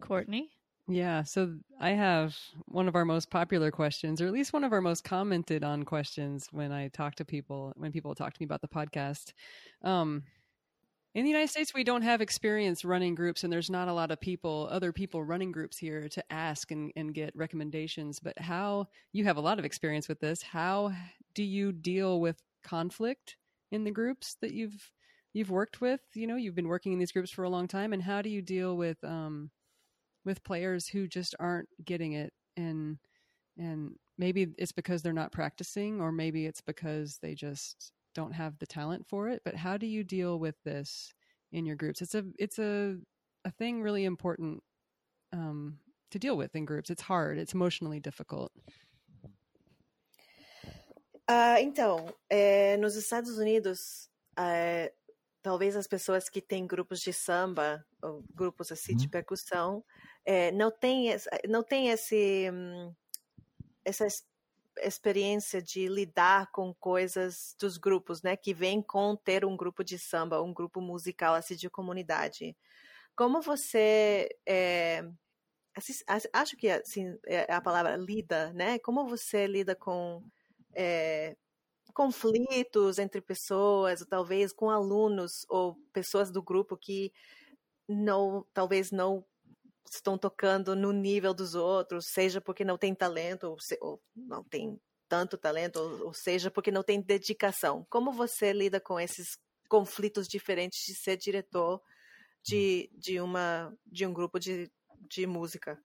Courtney? 0.00 0.50
Yeah, 0.88 1.24
so 1.24 1.56
I 1.80 1.90
have 1.90 2.36
one 2.66 2.86
of 2.86 2.94
our 2.94 3.04
most 3.04 3.28
popular 3.28 3.72
questions, 3.72 4.20
or 4.20 4.26
at 4.26 4.32
least 4.32 4.52
one 4.52 4.62
of 4.62 4.72
our 4.72 4.80
most 4.80 5.02
commented 5.02 5.64
on 5.64 5.84
questions 5.84 6.46
when 6.52 6.70
I 6.70 6.88
talk 6.88 7.16
to 7.16 7.24
people, 7.24 7.72
when 7.76 7.90
people 7.90 8.14
talk 8.14 8.32
to 8.32 8.40
me 8.40 8.44
about 8.44 8.60
the 8.60 8.68
podcast. 8.68 9.32
Um, 9.82 10.22
in 11.14 11.24
the 11.24 11.30
United 11.30 11.50
States, 11.50 11.74
we 11.74 11.84
don't 11.84 12.02
have 12.02 12.20
experience 12.20 12.84
running 12.84 13.14
groups, 13.14 13.44
and 13.44 13.52
there's 13.52 13.70
not 13.70 13.88
a 13.88 13.92
lot 13.94 14.10
of 14.12 14.20
people, 14.20 14.68
other 14.70 14.92
people 14.92 15.24
running 15.24 15.52
groups 15.52 15.78
here 15.78 16.08
to 16.10 16.32
ask 16.32 16.70
and, 16.70 16.92
and 16.96 17.14
get 17.14 17.34
recommendations. 17.36 18.20
But 18.20 18.38
how 18.38 18.88
you 19.12 19.24
have 19.24 19.38
a 19.38 19.42
lot 19.42 19.58
of 19.58 19.64
experience 19.64 20.08
with 20.08 20.20
this, 20.20 20.42
how 20.42 20.92
do 21.34 21.42
you 21.44 21.72
deal 21.72 22.20
with 22.20 22.40
conflict 22.64 23.36
in 23.72 23.84
the 23.84 23.90
groups 23.92 24.36
that 24.42 24.52
you've 24.52 24.92
you've 25.32 25.50
worked 25.50 25.80
with? 25.80 26.00
You 26.14 26.26
know, 26.28 26.36
you've 26.36 26.54
been 26.56 26.68
working 26.68 26.92
in 26.92 26.98
these 26.98 27.12
groups 27.12 27.30
for 27.30 27.44
a 27.44 27.50
long 27.50 27.68
time, 27.68 27.92
and 27.92 28.02
how 28.02 28.22
do 28.22 28.30
you 28.30 28.42
deal 28.42 28.76
with 28.76 29.02
um, 29.04 29.50
with 30.26 30.44
players 30.44 30.88
who 30.88 31.08
just 31.08 31.34
aren't 31.40 31.68
getting 31.84 32.12
it 32.12 32.32
and 32.56 32.98
and 33.56 33.92
maybe 34.18 34.48
it's 34.58 34.72
because 34.72 35.00
they're 35.00 35.12
not 35.14 35.32
practicing 35.32 36.00
or 36.00 36.12
maybe 36.12 36.44
it's 36.44 36.60
because 36.60 37.18
they 37.22 37.34
just 37.34 37.92
don't 38.14 38.32
have 38.32 38.58
the 38.58 38.66
talent 38.66 39.06
for 39.06 39.28
it 39.28 39.40
but 39.44 39.54
how 39.54 39.78
do 39.78 39.86
you 39.86 40.04
deal 40.04 40.38
with 40.38 40.56
this 40.64 41.14
in 41.52 41.66
your 41.66 41.76
groups? 41.76 42.02
It's 42.02 42.14
a 42.14 42.24
it's 42.38 42.58
a 42.58 42.96
a 43.44 43.50
thing 43.50 43.82
really 43.82 44.04
important 44.04 44.62
um, 45.32 45.78
to 46.10 46.18
deal 46.18 46.36
with 46.36 46.54
in 46.54 46.64
groups. 46.64 46.90
It's 46.90 47.02
hard. 47.02 47.38
It's 47.38 47.54
emotionally 47.54 48.00
difficult. 48.00 48.52
Uh, 51.28 51.58
então 51.58 52.14
é, 52.30 52.76
nos 52.76 52.94
Estados 52.94 53.36
Unidos 53.36 54.08
é, 54.38 54.92
talvez 55.42 55.74
as 55.74 55.88
pessoas 55.88 56.28
que 56.28 56.40
têm 56.40 56.66
grupos 56.66 57.00
de 57.00 57.12
samba 57.12 57.84
ou 58.00 58.24
grupos 58.32 58.70
assim 58.70 58.92
uhum. 58.92 58.98
de 58.98 59.08
percussão 59.08 59.84
é, 60.26 60.52
não 60.52 60.70
tem 60.72 61.08
não 61.48 61.62
tem 61.62 61.90
esse 61.90 62.50
hum, 62.52 62.94
essa 63.84 64.06
experiência 64.80 65.62
de 65.62 65.88
lidar 65.88 66.50
com 66.52 66.74
coisas 66.74 67.56
dos 67.58 67.78
grupos, 67.78 68.22
né, 68.22 68.36
que 68.36 68.52
vem 68.52 68.82
com 68.82 69.16
ter 69.16 69.44
um 69.44 69.56
grupo 69.56 69.82
de 69.84 69.98
samba, 69.98 70.42
um 70.42 70.52
grupo 70.52 70.80
musical 70.82 71.34
assim 71.34 71.56
de 71.56 71.70
comunidade. 71.70 72.56
Como 73.16 73.40
você 73.42 74.28
é, 74.46 75.02
acho 76.32 76.56
que 76.56 76.68
assim 76.70 77.18
é 77.26 77.52
a 77.52 77.60
palavra 77.60 77.96
lida, 77.96 78.52
né? 78.54 78.78
Como 78.80 79.06
você 79.08 79.46
lida 79.46 79.74
com 79.76 80.22
é, 80.74 81.36
conflitos 81.94 82.98
entre 82.98 83.20
pessoas, 83.22 84.02
ou 84.02 84.06
talvez 84.06 84.52
com 84.52 84.70
alunos 84.70 85.46
ou 85.48 85.76
pessoas 85.92 86.30
do 86.30 86.42
grupo 86.42 86.76
que 86.76 87.12
não, 87.88 88.46
talvez 88.54 88.90
não 88.90 89.24
estão 89.94 90.18
tocando 90.18 90.74
no 90.74 90.92
nível 90.92 91.32
dos 91.32 91.54
outros, 91.54 92.06
seja 92.06 92.40
porque 92.40 92.64
não 92.64 92.76
tem 92.76 92.94
talento 92.94 93.44
ou, 93.44 93.58
se, 93.58 93.78
ou 93.80 94.02
não 94.14 94.42
tem 94.44 94.80
tanto 95.08 95.38
talento, 95.38 95.76
ou, 95.76 96.06
ou 96.06 96.12
seja 96.14 96.50
porque 96.50 96.70
não 96.70 96.82
tem 96.82 97.00
dedicação. 97.00 97.86
Como 97.88 98.12
você 98.12 98.52
lida 98.52 98.80
com 98.80 98.98
esses 98.98 99.38
conflitos 99.68 100.28
diferentes 100.28 100.84
de 100.86 100.94
ser 100.94 101.16
diretor 101.16 101.82
de, 102.42 102.90
de 102.94 103.20
uma 103.20 103.76
de 103.84 104.06
um 104.06 104.12
grupo 104.12 104.38
de, 104.38 104.70
de 105.08 105.26
música? 105.26 105.80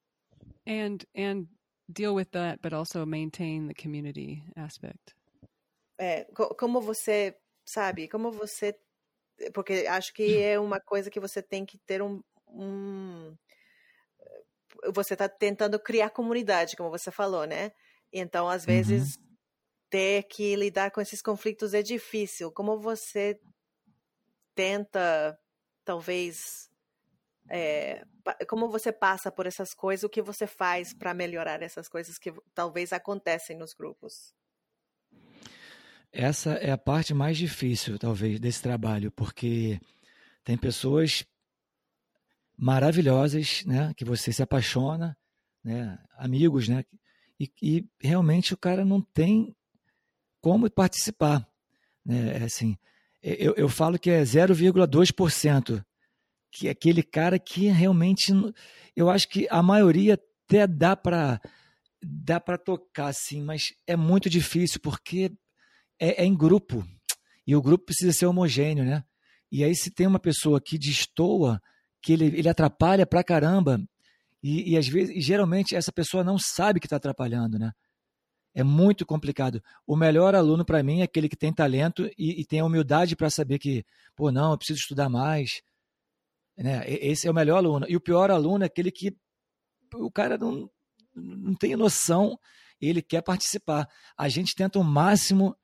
And 0.68 1.00
and 1.16 1.48
deal 1.88 2.16
with 2.16 2.30
that, 2.32 2.60
but 2.62 2.74
also 2.74 3.06
maintain 3.06 3.68
the 3.68 3.74
community 3.74 4.44
aspect. 4.56 5.16
É, 6.00 6.26
como 6.58 6.82
você 6.82 7.38
sabe, 7.66 8.08
como 8.08 8.32
você 8.32 8.76
porque 9.54 9.86
acho 9.88 10.14
que 10.14 10.24
é 10.42 10.60
uma 10.60 10.80
coisa 10.80 11.10
que 11.10 11.20
você 11.20 11.42
tem 11.42 11.66
que 11.66 11.78
ter 11.80 12.02
um, 12.02 12.22
um 12.48 13.36
você 14.94 15.14
está 15.14 15.30
tentando 15.30 15.80
criar 15.80 16.10
comunidade, 16.10 16.76
como 16.76 16.90
você 16.90 17.12
falou, 17.12 17.46
né? 17.46 17.72
Então, 18.12 18.50
às 18.50 18.66
vezes, 18.66 19.16
uhum. 19.16 19.24
ter 19.90 20.24
que 20.24 20.56
lidar 20.56 20.92
com 20.92 21.00
esses 21.02 21.22
conflitos 21.22 21.74
é 21.74 21.82
difícil. 21.82 22.52
Como 22.52 22.80
você 22.80 23.40
tenta, 24.54 25.38
talvez, 25.86 26.70
é, 27.50 28.04
como 28.48 28.70
você 28.70 28.92
passa 28.92 29.32
por 29.32 29.46
essas 29.46 29.74
coisas, 29.74 30.04
o 30.04 30.10
que 30.10 30.22
você 30.22 30.46
faz 30.46 30.94
para 30.94 31.14
melhorar 31.14 31.62
essas 31.62 31.88
coisas 31.88 32.18
que 32.18 32.34
talvez 32.54 32.92
acontecem 32.92 33.58
nos 33.58 33.74
grupos? 33.74 34.34
Essa 36.12 36.52
é 36.56 36.72
a 36.72 36.78
parte 36.78 37.14
mais 37.14 37.38
difícil, 37.38 37.98
talvez, 37.98 38.40
desse 38.40 38.62
trabalho, 38.62 39.12
porque 39.12 39.80
tem 40.44 40.58
pessoas 40.58 41.26
maravilhosas, 42.62 43.66
né, 43.66 43.92
que 43.98 44.06
você 44.06 44.32
se 44.32 44.44
apaixona, 44.44 45.18
né, 45.64 45.98
amigos, 46.16 46.70
né, 46.70 46.86
e, 47.40 47.52
e 47.60 47.90
realmente 48.00 48.54
o 48.54 48.58
cara 48.58 48.86
não 48.86 49.02
tem 49.02 49.56
como 50.40 50.70
participar, 50.70 51.44
né, 52.06 52.38
é 52.38 52.44
assim, 52.44 52.78
eu, 53.24 53.56
eu 53.56 53.68
falo 53.68 53.98
que 53.98 54.12
é 54.12 54.22
0,2%, 54.22 55.84
que 56.52 56.68
é 56.68 56.72
aquele 56.72 57.02
cara 57.02 57.40
que 57.40 57.68
realmente, 57.68 58.32
eu 58.96 59.10
acho 59.10 59.28
que 59.28 59.48
a 59.50 59.64
maioria 59.64 60.20
até 60.46 60.68
dá 60.68 60.96
para 60.96 61.42
dá 62.04 62.40
para 62.40 62.58
tocar, 62.58 63.08
assim, 63.08 63.44
mas 63.44 63.74
é 63.86 63.96
muito 63.96 64.28
difícil 64.28 64.80
porque 64.82 65.32
é, 66.00 66.24
é, 66.24 66.26
em 66.26 66.36
grupo 66.36 66.84
e 67.46 67.56
o 67.56 67.62
grupo 67.62 67.86
precisa 67.86 68.12
ser 68.12 68.26
homogêneo, 68.26 68.84
né? 68.84 69.04
E 69.52 69.64
aí 69.64 69.76
se 69.76 69.92
tem 69.92 70.08
uma 70.08 70.20
pessoa 70.20 70.60
que 70.60 70.80
destoa, 70.80 71.62
que 72.02 72.14
ele, 72.14 72.26
ele 72.26 72.50
atrapalha 72.50 73.06
pra 73.06 73.24
caramba 73.24 73.80
e, 74.44 74.74
e 74.74 74.78
às 74.78 74.88
vezes, 74.88 75.16
e 75.16 75.22
geralmente 75.22 75.76
essa 75.76 75.92
pessoa 75.92 76.24
não 76.24 76.38
sabe 76.38 76.80
que 76.80 76.88
está 76.88 76.96
atrapalhando, 76.96 77.60
né? 77.60 77.72
É 78.54 78.64
muito 78.64 79.06
complicado. 79.06 79.64
O 79.88 79.96
melhor 79.96 80.36
aluno 80.36 80.66
para 80.66 80.84
mim 80.84 81.00
é 81.00 81.04
aquele 81.04 81.30
que 81.30 81.38
tem 81.38 81.54
talento 81.54 82.10
e, 82.18 82.42
e 82.42 82.46
tem 82.46 82.60
a 82.60 82.66
humildade 82.66 83.16
para 83.16 83.30
saber 83.30 83.60
que, 83.60 83.86
pô, 84.16 84.30
não, 84.30 84.52
eu 84.52 84.58
preciso 84.58 84.80
estudar 84.80 85.08
mais. 85.08 85.62
Né? 86.58 86.84
Esse 86.86 87.28
é 87.28 87.32
o 87.32 87.34
melhor 87.34 87.58
aluno. 87.58 87.86
E 87.88 87.96
o 87.96 88.02
pior 88.02 88.30
aluno 88.30 88.66
é 88.66 88.68
aquele 88.68 88.92
que 88.92 89.16
o 89.96 90.12
cara 90.12 90.38
não, 90.38 90.70
não 91.16 91.54
tem 91.56 91.78
noção 91.78 92.38
ele 92.82 93.02
quer 93.02 93.22
participar. 93.22 93.88
A 94.18 94.28
gente 94.28 94.56
tenta 94.56 94.80
o 94.80 94.84
máximo, 94.84 95.56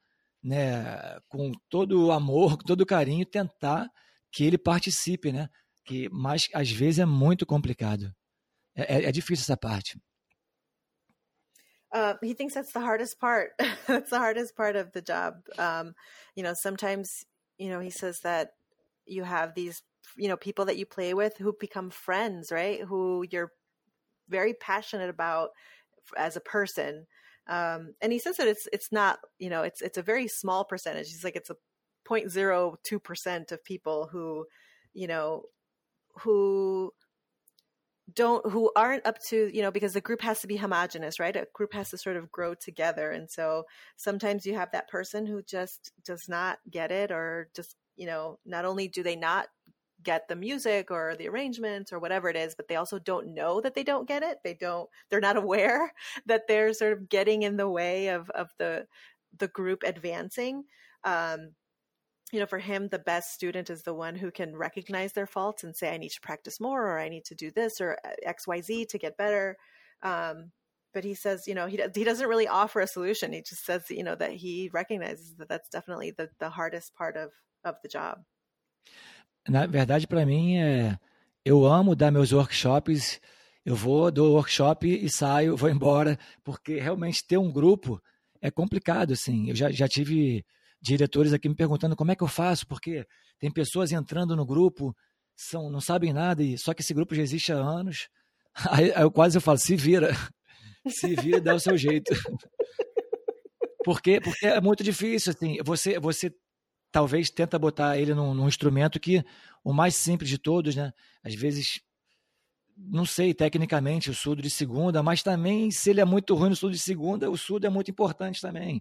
né, 0.42 1.20
com 1.28 1.52
todo 1.68 2.06
o 2.06 2.12
amor, 2.12 2.58
com 2.58 2.64
todo 2.64 2.82
o 2.82 2.86
carinho, 2.86 3.26
tentar 3.26 3.90
que 4.32 4.44
ele 4.44 4.58
participe, 4.58 5.32
né? 5.32 5.50
Que, 5.88 6.10
mas 6.12 6.50
às 6.54 6.70
vezes 6.70 7.00
é 7.00 7.06
muito 7.06 7.46
complicado. 7.46 8.14
É, 8.76 9.06
é, 9.06 9.12
difícil 9.12 9.44
essa 9.44 9.58
parte. 9.58 9.98
Uh, 11.94 12.14
he 12.22 12.34
thinks 12.34 12.54
that's 12.54 12.74
the 12.74 12.82
hardest 12.82 13.18
part. 13.20 13.52
that's 13.88 14.10
the 14.10 14.20
hardest 14.20 14.56
part 14.56 14.76
of 14.76 14.92
the 14.92 15.02
job. 15.02 15.36
Um, 15.58 15.96
you 16.36 16.44
know, 16.44 16.54
sometimes, 16.54 17.26
you 17.58 17.70
know, 17.70 17.80
he 17.80 17.90
says 17.90 18.20
that 18.22 18.50
you 19.06 19.24
have 19.24 19.56
these, 19.56 19.82
you 20.18 20.28
know, 20.28 20.36
people 20.36 20.66
that 20.66 20.78
you 20.78 20.86
play 20.86 21.14
with 21.14 21.38
who 21.38 21.56
become 21.58 21.90
friends, 21.90 22.52
right? 22.52 22.82
Who 22.82 23.26
you're 23.32 23.54
very 24.28 24.54
passionate 24.54 25.10
about 25.10 25.52
as 26.18 26.36
a 26.36 26.42
person. 26.42 27.08
Um, 27.48 27.94
and 28.02 28.12
he 28.12 28.20
says 28.20 28.36
that 28.38 28.50
it's 28.50 28.68
it's 28.74 28.92
not, 28.92 29.20
you 29.40 29.50
know, 29.50 29.64
it's 29.64 29.82
it's 29.82 29.98
a 29.98 30.04
very 30.04 30.28
small 30.28 30.66
percentage. 30.66 31.08
He's 31.08 31.24
like 31.24 31.38
it's 31.38 31.50
a 31.50 31.56
0.02 32.08 33.02
percent 33.02 33.54
of 33.54 33.64
people 33.64 34.10
who, 34.12 34.46
you 34.94 35.08
know, 35.08 35.44
who 36.20 36.92
don't 38.14 38.50
who 38.50 38.72
aren't 38.76 39.06
up 39.06 39.20
to 39.20 39.50
you 39.54 39.62
know 39.62 39.72
because 39.72 39.94
the 39.94 40.02
group 40.02 40.22
has 40.22 40.40
to 40.40 40.48
be 40.48 40.56
homogenous 40.56 41.20
right? 41.20 41.36
A 41.36 41.48
group 41.54 41.74
has 41.74 41.90
to 41.90 41.98
sort 41.98 42.16
of 42.16 42.32
grow 42.32 42.54
together. 42.54 43.12
And 43.12 43.30
so 43.30 43.66
sometimes 43.98 44.46
you 44.46 44.56
have 44.56 44.72
that 44.72 44.88
person 44.88 45.26
who 45.26 45.42
just 45.42 45.92
does 46.06 46.30
not 46.30 46.60
get 46.70 46.92
it 46.92 47.12
or 47.12 47.50
just 47.56 47.76
you 47.96 48.06
know 48.06 48.40
not 48.46 48.66
only 48.66 48.88
do 48.88 49.04
they 49.04 49.16
not 49.16 49.48
get 50.04 50.28
the 50.28 50.36
music 50.36 50.90
or 50.92 51.16
the 51.18 51.28
arrangements 51.28 51.92
or 51.92 52.00
whatever 52.00 52.30
it 52.30 52.36
is 52.36 52.54
but 52.56 52.68
they 52.68 52.76
also 52.76 53.00
don't 53.00 53.34
know 53.34 53.60
that 53.60 53.76
they 53.76 53.84
don't 53.84 54.08
get 54.08 54.24
it. 54.24 54.38
They 54.44 54.54
don't 54.54 54.90
they're 55.10 55.20
not 55.20 55.38
aware 55.44 55.92
that 56.28 56.48
they're 56.48 56.74
sort 56.74 56.94
of 56.94 57.10
getting 57.10 57.44
in 57.44 57.58
the 57.58 57.70
way 57.70 58.08
of 58.10 58.30
of 58.30 58.50
the 58.58 58.88
the 59.38 59.50
group 59.50 59.84
advancing. 59.86 60.64
Um 61.04 61.52
you 62.32 62.40
know, 62.40 62.46
for 62.46 62.60
him, 62.60 62.90
the 62.90 63.00
best 63.00 63.34
student 63.34 63.70
is 63.70 63.84
the 63.84 63.94
one 63.94 64.16
who 64.16 64.32
can 64.32 64.56
recognize 64.56 65.14
their 65.14 65.28
faults 65.28 65.64
and 65.64 65.76
say, 65.76 65.94
I 65.94 65.98
need 65.98 66.12
to 66.12 66.22
practice 66.22 66.60
more, 66.60 66.86
or 66.86 67.00
I 67.00 67.10
need 67.10 67.26
to 67.26 67.36
do 67.36 67.52
this, 67.52 67.80
or 67.80 67.98
uh, 68.04 68.10
XYZ 68.28 68.90
to 68.90 68.98
get 68.98 69.18
better. 69.18 69.58
Um, 70.04 70.52
but 70.94 71.04
he 71.04 71.14
says, 71.14 71.48
you 71.48 71.56
know, 71.56 71.68
he, 71.68 71.80
he 71.96 72.04
doesn't 72.04 72.28
really 72.28 72.48
offer 72.48 72.82
a 72.82 72.88
solution. 72.88 73.32
He 73.32 73.42
just 73.42 73.66
says, 73.66 73.90
you 73.90 74.04
know, 74.04 74.16
that 74.16 74.32
he 74.32 74.70
recognizes 74.74 75.36
that 75.38 75.48
that's 75.48 75.70
definitely 75.70 76.12
the, 76.12 76.30
the 76.40 76.50
hardest 76.50 76.96
part 76.96 77.16
of, 77.16 77.32
of 77.64 77.76
the 77.82 77.88
job. 77.88 78.24
Na 79.48 79.66
verdade, 79.66 80.08
para 80.08 80.26
mim, 80.26 80.58
é, 80.58 80.98
eu 81.46 81.66
amo 81.66 81.96
dar 81.96 82.12
meus 82.12 82.34
workshops. 82.34 83.22
Eu 83.66 83.76
vou, 83.76 84.12
dou 84.12 84.34
workshop 84.34 84.88
e 84.88 85.10
saio, 85.10 85.56
vou 85.56 85.70
embora, 85.70 86.18
porque 86.44 86.80
realmente 86.80 87.26
ter 87.26 87.38
um 87.38 87.52
grupo 87.52 88.02
é 88.42 88.50
complicado, 88.50 89.14
assim. 89.14 89.50
Eu 89.50 89.56
já, 89.56 89.72
já 89.72 89.88
tive 89.88 90.46
diretores 90.82 91.34
aqui 91.34 91.50
me 91.50 91.56
perguntando 91.56 91.96
como 91.96 92.12
é 92.12 92.16
que 92.16 92.24
eu 92.24 92.28
faço, 92.28 92.68
porque 92.68 93.06
tem 93.40 93.52
pessoas 93.52 93.92
entrando 93.92 94.36
no 94.36 94.46
grupo, 94.46 94.96
são, 95.36 95.70
não 95.70 95.82
sabem 95.82 96.14
nada, 96.14 96.44
e 96.44 96.58
só 96.58 96.74
que 96.74 96.82
esse 96.82 96.94
grupo 96.94 97.16
já 97.16 97.22
existe 97.22 97.52
há 97.52 97.58
anos. 97.58 98.10
Aí, 98.72 98.92
aí 98.92 99.04
eu 99.04 99.12
quase 99.12 99.38
eu 99.38 99.42
falo, 99.42 99.60
se 99.60 99.76
vira, 99.76 100.12
se 100.88 101.14
vira, 101.14 101.40
dá 101.40 101.54
o 101.54 101.60
seu 101.60 101.78
jeito. 101.78 102.12
Porque, 103.86 104.20
porque 104.20 104.46
é 104.46 104.60
muito 104.60 104.84
difícil, 104.84 105.32
assim, 105.32 105.60
você, 105.64 105.98
você 105.98 106.30
talvez 106.92 107.30
tenta 107.30 107.58
botar 107.58 107.98
ele 107.98 108.14
num, 108.14 108.34
num 108.34 108.46
instrumento 108.46 109.00
que 109.00 109.24
o 109.64 109.72
mais 109.72 109.96
simples 109.96 110.30
de 110.30 110.38
todos, 110.38 110.76
né? 110.76 110.92
Às 111.24 111.36
vezes 111.36 111.80
não 112.78 113.06
sei 113.06 113.34
tecnicamente 113.34 114.10
o 114.10 114.14
surdo 114.14 114.42
de 114.42 114.50
segunda, 114.50 115.02
mas 115.02 115.24
também 115.24 115.72
se 115.72 115.90
ele 115.90 116.02
é 116.02 116.06
muito 116.06 116.36
ruim 116.36 116.50
no 116.50 116.56
surdo 116.56 116.74
de 116.74 116.82
segunda, 116.82 117.32
o 117.32 117.38
surdo 117.38 117.66
é 117.66 117.70
muito 117.70 117.90
importante 117.90 118.42
também, 118.42 118.80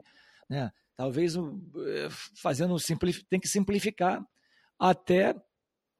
né? 0.49 0.71
Talvez 0.97 1.37
eh, 1.37 2.09
fazendo 2.41 2.77
tem 3.29 3.39
que 3.39 3.49
simplificar 3.49 4.25
até 4.79 5.35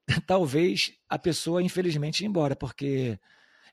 talvez 0.25 0.93
a 1.07 1.19
pessoa 1.19 1.61
infelizmente 1.61 2.23
ir 2.23 2.27
embora, 2.27 2.55
porque 2.55 3.19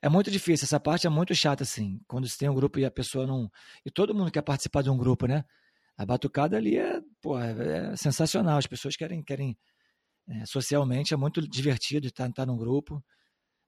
é 0.03 0.09
muito 0.09 0.31
difícil, 0.31 0.67
essa 0.67 0.81
parte 0.81 1.07
é 1.07 1.11
muito 1.11 1.35
chata 1.35 1.63
assim, 1.63 2.01
quando 2.07 2.29
você 2.29 2.39
tem 2.39 2.49
um 2.49 2.55
grupo 2.55 2.79
e 2.79 2.85
a 2.85 2.91
pessoa 2.91 3.27
não 3.27 3.51
e 3.87 3.91
todo 3.91 4.15
mundo 4.15 4.31
quer 4.31 4.43
participar 4.43 4.83
de 4.83 4.91
um 4.91 4.99
grupo, 4.99 5.27
né? 5.27 5.45
A 5.97 6.05
batucada 6.05 6.57
ali 6.57 6.77
é, 6.77 6.97
é, 6.99 7.93
é 7.93 7.97
sensacional, 7.97 8.59
as 8.59 8.67
pessoas 8.67 8.97
querem 8.97 9.23
querem 9.23 9.57
é, 10.29 10.47
socialmente 10.47 11.15
é 11.15 11.17
muito 11.17 11.41
divertido 11.49 12.09
estar 12.09 12.29
estar 12.29 12.47
num 12.47 12.57
grupo, 12.57 13.03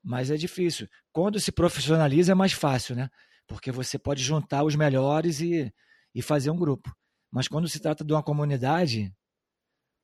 mas 0.02 0.30
é 0.30 0.36
difícil. 0.36 0.88
Quando 1.12 1.40
se 1.40 1.52
profissionaliza 1.52 2.32
é 2.32 2.34
mais 2.34 2.52
fácil, 2.52 2.96
né? 2.96 3.10
Porque 3.46 3.72
você 3.72 3.98
pode 3.98 4.22
juntar 4.22 4.64
os 4.64 4.76
melhores 4.76 5.40
e, 5.40 5.72
e 6.14 6.22
fazer 6.22 6.50
um 6.50 6.56
grupo. 6.56 6.94
Mas 7.30 7.48
quando 7.48 7.68
se 7.68 7.80
trata 7.80 8.04
de 8.04 8.12
uma 8.12 8.22
comunidade, 8.22 9.12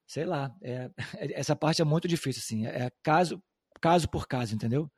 sei 0.06 0.24
lá, 0.24 0.54
é, 0.62 0.90
essa 1.34 1.56
parte 1.56 1.80
é 1.80 1.84
muito 1.84 2.06
difícil, 2.08 2.40
assim, 2.40 2.66
é 2.66 2.90
caso, 3.02 3.42
caso 3.80 4.08
por 4.08 4.26
caso, 4.26 4.54
entendeu? 4.54 4.90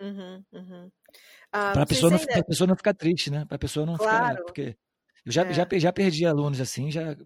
Uhum, 0.00 0.42
uhum. 0.52 0.84
Um, 0.86 0.90
para 1.50 1.82
a 1.82 1.86
pessoa, 1.86 2.10
não, 2.10 2.18
a 2.18 2.44
pessoa 2.44 2.66
não 2.66 2.76
ficar 2.76 2.94
triste, 2.94 3.30
né? 3.30 3.44
Para 3.44 3.56
a 3.56 3.58
pessoa 3.58 3.84
não 3.84 3.96
claro. 3.96 4.28
ficar. 4.28 4.44
Porque 4.44 4.76
eu 5.26 5.32
já, 5.32 5.42
é. 5.42 5.52
já, 5.52 5.66
já 5.72 5.92
perdi 5.92 6.24
alunos 6.24 6.60
assim, 6.60 6.90
já 6.90 7.16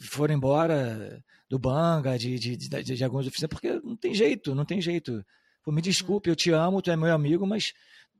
foram 0.00 0.34
embora 0.34 1.22
do 1.48 1.58
Banga, 1.58 2.18
de, 2.18 2.38
de, 2.38 2.56
de, 2.56 2.82
de, 2.82 3.04
algumas 3.04 3.26
oficinas, 3.26 3.50
porque 3.50 3.80
não 3.80 3.96
tem 3.96 4.14
jeito, 4.14 4.54
não 4.54 4.64
tem 4.64 4.80
jeito. 4.80 5.24
Pô, 5.62 5.70
me 5.70 5.82
desculpe, 5.82 6.28
eu 6.28 6.36
te 6.36 6.50
amo, 6.50 6.82
tu 6.82 6.90
é 6.90 6.96
meu 6.96 7.14
amigo, 7.14 7.46
mas 7.46 7.72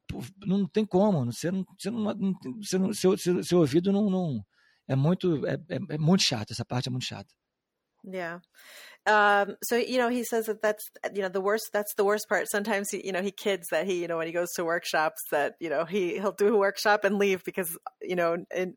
pô, 0.07 0.23
não 0.47 0.67
tem 0.67 0.85
como. 0.85 1.25
Você 1.27 1.51
não, 1.51 1.65
você 1.79 1.91
não, 1.91 2.15
não, 2.15 2.35
você 2.63 2.79
não 2.79 2.93
seu, 2.93 3.17
seu, 3.17 3.43
seu 3.43 3.59
ouvido 3.59 3.91
não, 3.93 4.09
não 4.11 4.45
é 4.91 4.97
muito, 4.97 5.47
é, 5.47 5.59
é, 5.69 5.99
muito 5.99 6.23
chato. 6.23 6.51
Essa 6.51 6.65
parte 6.65 6.89
é 6.89 6.91
muito 6.91 7.05
chata. 7.05 7.33
Yeah. 8.05 8.41
Um, 9.07 9.57
so 9.63 9.77
you 9.77 9.99
know, 9.99 10.09
he 10.09 10.25
says 10.25 10.47
that 10.47 10.63
that's 10.63 10.91
you 11.15 11.23
know 11.23 11.29
the 11.29 11.41
worst. 11.41 11.71
That's 11.73 11.95
the 11.95 12.05
worst 12.05 12.29
part. 12.29 12.49
Sometimes 12.51 12.91
he, 12.91 13.05
you 13.05 13.13
know, 13.13 13.23
he 13.23 13.31
kids 13.31 13.69
that 13.71 13.87
he, 13.87 14.01
you 14.01 14.09
know, 14.09 14.17
when 14.17 14.27
he 14.27 14.33
goes 14.33 14.53
to 14.57 14.65
workshops, 14.65 15.21
that 15.31 15.55
you 15.61 15.69
know 15.69 15.85
he 15.85 16.15
he'll 16.15 16.33
do 16.33 16.55
a 16.55 16.59
workshop 16.59 17.05
and 17.05 17.19
leave 17.19 17.45
because 17.45 17.77
you 18.01 18.17
know, 18.17 18.37
and 18.55 18.75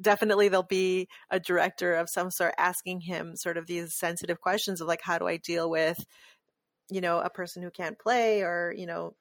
definitely 0.00 0.48
there'll 0.48 0.62
be 0.62 1.08
a 1.30 1.40
director 1.40 1.94
of 1.94 2.08
some 2.08 2.30
sort 2.30 2.54
asking 2.58 3.00
him 3.00 3.34
sort 3.36 3.56
of 3.56 3.66
these 3.66 3.96
sensitive 3.96 4.40
questions 4.40 4.80
of 4.80 4.88
like, 4.88 5.00
how 5.02 5.18
do 5.18 5.26
I 5.26 5.36
deal 5.36 5.68
with, 5.68 5.98
you 6.90 7.00
know, 7.00 7.18
a 7.20 7.30
person 7.30 7.62
who 7.62 7.70
can't 7.70 7.98
play 7.98 8.42
or 8.42 8.72
you 8.76 8.86
know 8.86 9.14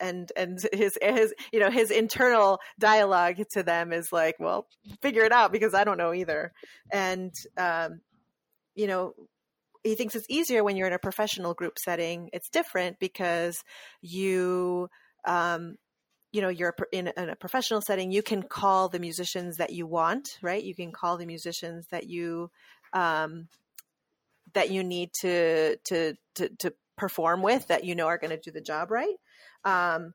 and 0.00 0.30
and 0.36 0.58
his 0.72 0.98
his 1.00 1.34
you 1.52 1.60
know 1.60 1.70
his 1.70 1.90
internal 1.90 2.58
dialogue 2.78 3.36
to 3.50 3.62
them 3.62 3.92
is 3.92 4.12
like 4.12 4.36
well 4.38 4.66
figure 5.00 5.22
it 5.22 5.32
out 5.32 5.52
because 5.52 5.74
i 5.74 5.84
don't 5.84 5.98
know 5.98 6.12
either 6.12 6.52
and 6.92 7.32
um 7.56 8.00
you 8.74 8.86
know 8.86 9.14
he 9.86 9.94
thinks 9.94 10.14
it's 10.14 10.26
easier 10.28 10.64
when 10.64 10.76
you're 10.76 10.86
in 10.86 10.92
a 10.92 10.98
professional 10.98 11.54
group 11.54 11.78
setting. 11.78 12.28
It's 12.32 12.48
different 12.48 12.98
because 12.98 13.62
you, 14.02 14.88
um, 15.24 15.76
you 16.32 16.42
know, 16.42 16.48
you're 16.48 16.74
in, 16.92 17.10
in, 17.16 17.28
a 17.28 17.36
professional 17.36 17.80
setting. 17.80 18.10
You 18.10 18.22
can 18.22 18.42
call 18.42 18.88
the 18.88 18.98
musicians 18.98 19.56
that 19.58 19.72
you 19.72 19.86
want, 19.86 20.38
right? 20.42 20.62
You 20.62 20.74
can 20.74 20.92
call 20.92 21.16
the 21.16 21.26
musicians 21.26 21.86
that 21.90 22.08
you 22.08 22.50
um, 22.92 23.48
that 24.54 24.70
you 24.70 24.82
need 24.82 25.10
to 25.20 25.76
to 25.76 26.14
to, 26.34 26.48
to 26.58 26.72
perform 26.96 27.42
with 27.42 27.68
that 27.68 27.84
you 27.84 27.94
know 27.94 28.06
are 28.06 28.18
going 28.18 28.30
to 28.30 28.38
do 28.38 28.50
the 28.50 28.60
job 28.60 28.90
right. 28.90 29.16
Um, 29.66 30.14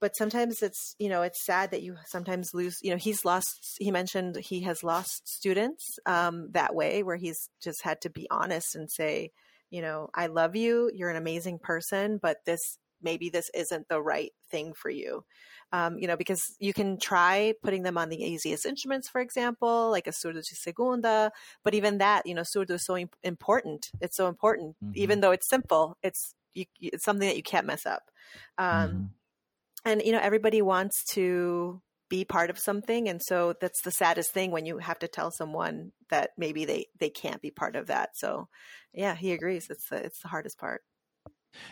but 0.00 0.16
sometimes 0.16 0.62
it's 0.62 0.94
you 0.98 1.08
know 1.08 1.22
it's 1.22 1.44
sad 1.44 1.70
that 1.70 1.82
you 1.82 1.96
sometimes 2.04 2.52
lose 2.52 2.78
you 2.82 2.90
know 2.90 2.98
he's 2.98 3.24
lost 3.24 3.76
he 3.78 3.90
mentioned 3.90 4.36
he 4.36 4.60
has 4.60 4.84
lost 4.84 5.26
students 5.26 5.98
um, 6.04 6.48
that 6.52 6.74
way 6.74 7.02
where 7.02 7.16
he's 7.16 7.48
just 7.62 7.82
had 7.82 8.02
to 8.02 8.10
be 8.10 8.26
honest 8.30 8.74
and 8.74 8.90
say 8.90 9.30
you 9.70 9.80
know 9.80 10.10
i 10.14 10.26
love 10.26 10.54
you. 10.56 10.90
You're 10.94 11.08
an 11.08 11.16
amazing 11.16 11.58
person 11.58 12.18
but 12.18 12.36
this 12.44 12.60
maybe 13.02 13.30
this 13.30 13.50
isn't 13.54 13.88
the 13.88 14.00
right 14.00 14.32
thing 14.50 14.74
for 14.74 14.90
you. 14.90 15.24
Um, 15.72 15.98
you 15.98 16.06
know 16.06 16.18
because 16.18 16.42
you 16.58 16.74
can 16.74 16.98
try 16.98 17.54
putting 17.62 17.82
them 17.82 17.96
on 17.96 18.10
the 18.10 18.22
easiest 18.22 18.66
instruments 18.66 19.08
for 19.08 19.22
example 19.22 19.90
like 19.90 20.06
a 20.06 20.10
surdo 20.10 20.34
de 20.34 20.54
segunda 20.54 21.32
but 21.64 21.72
even 21.72 21.96
that 21.98 22.26
you 22.26 22.34
know 22.34 22.42
surdo 22.42 22.72
is 22.72 22.84
so 22.84 22.98
important. 23.22 23.90
It's 24.02 24.18
so 24.18 24.28
important. 24.28 24.76
Mm-hmm. 24.84 24.92
even 24.96 25.20
though 25.20 25.32
it's 25.32 25.48
simple 25.48 25.96
it's 26.02 26.34
you, 26.54 26.64
it's 26.80 27.04
something 27.04 27.28
that 27.28 27.36
you 27.36 27.42
can't 27.42 27.66
mess 27.66 27.86
up. 27.86 28.10
Um, 28.58 28.66
mm-hmm. 28.66 29.04
and 29.84 30.02
you 30.02 30.12
know 30.12 30.20
everybody 30.20 30.62
wants 30.62 31.04
to 31.14 31.80
be 32.10 32.24
part 32.24 32.50
of 32.50 32.58
something 32.58 33.08
and 33.08 33.20
so 33.22 33.54
that's 33.60 33.80
the 33.82 33.90
saddest 33.90 34.32
thing 34.32 34.50
when 34.50 34.66
you 34.66 34.78
have 34.78 34.98
to 34.98 35.08
tell 35.08 35.30
someone 35.30 35.90
that 36.10 36.30
maybe 36.36 36.64
they 36.64 36.86
they 36.98 37.10
can't 37.10 37.42
be 37.42 37.50
part 37.50 37.76
of 37.76 37.86
that. 37.86 38.10
So 38.14 38.48
yeah 38.92 39.14
he 39.14 39.32
agrees. 39.32 39.68
It's 39.70 39.88
the, 39.88 39.96
it's 39.96 40.20
the 40.20 40.28
hardest 40.28 40.58
part. 40.58 40.82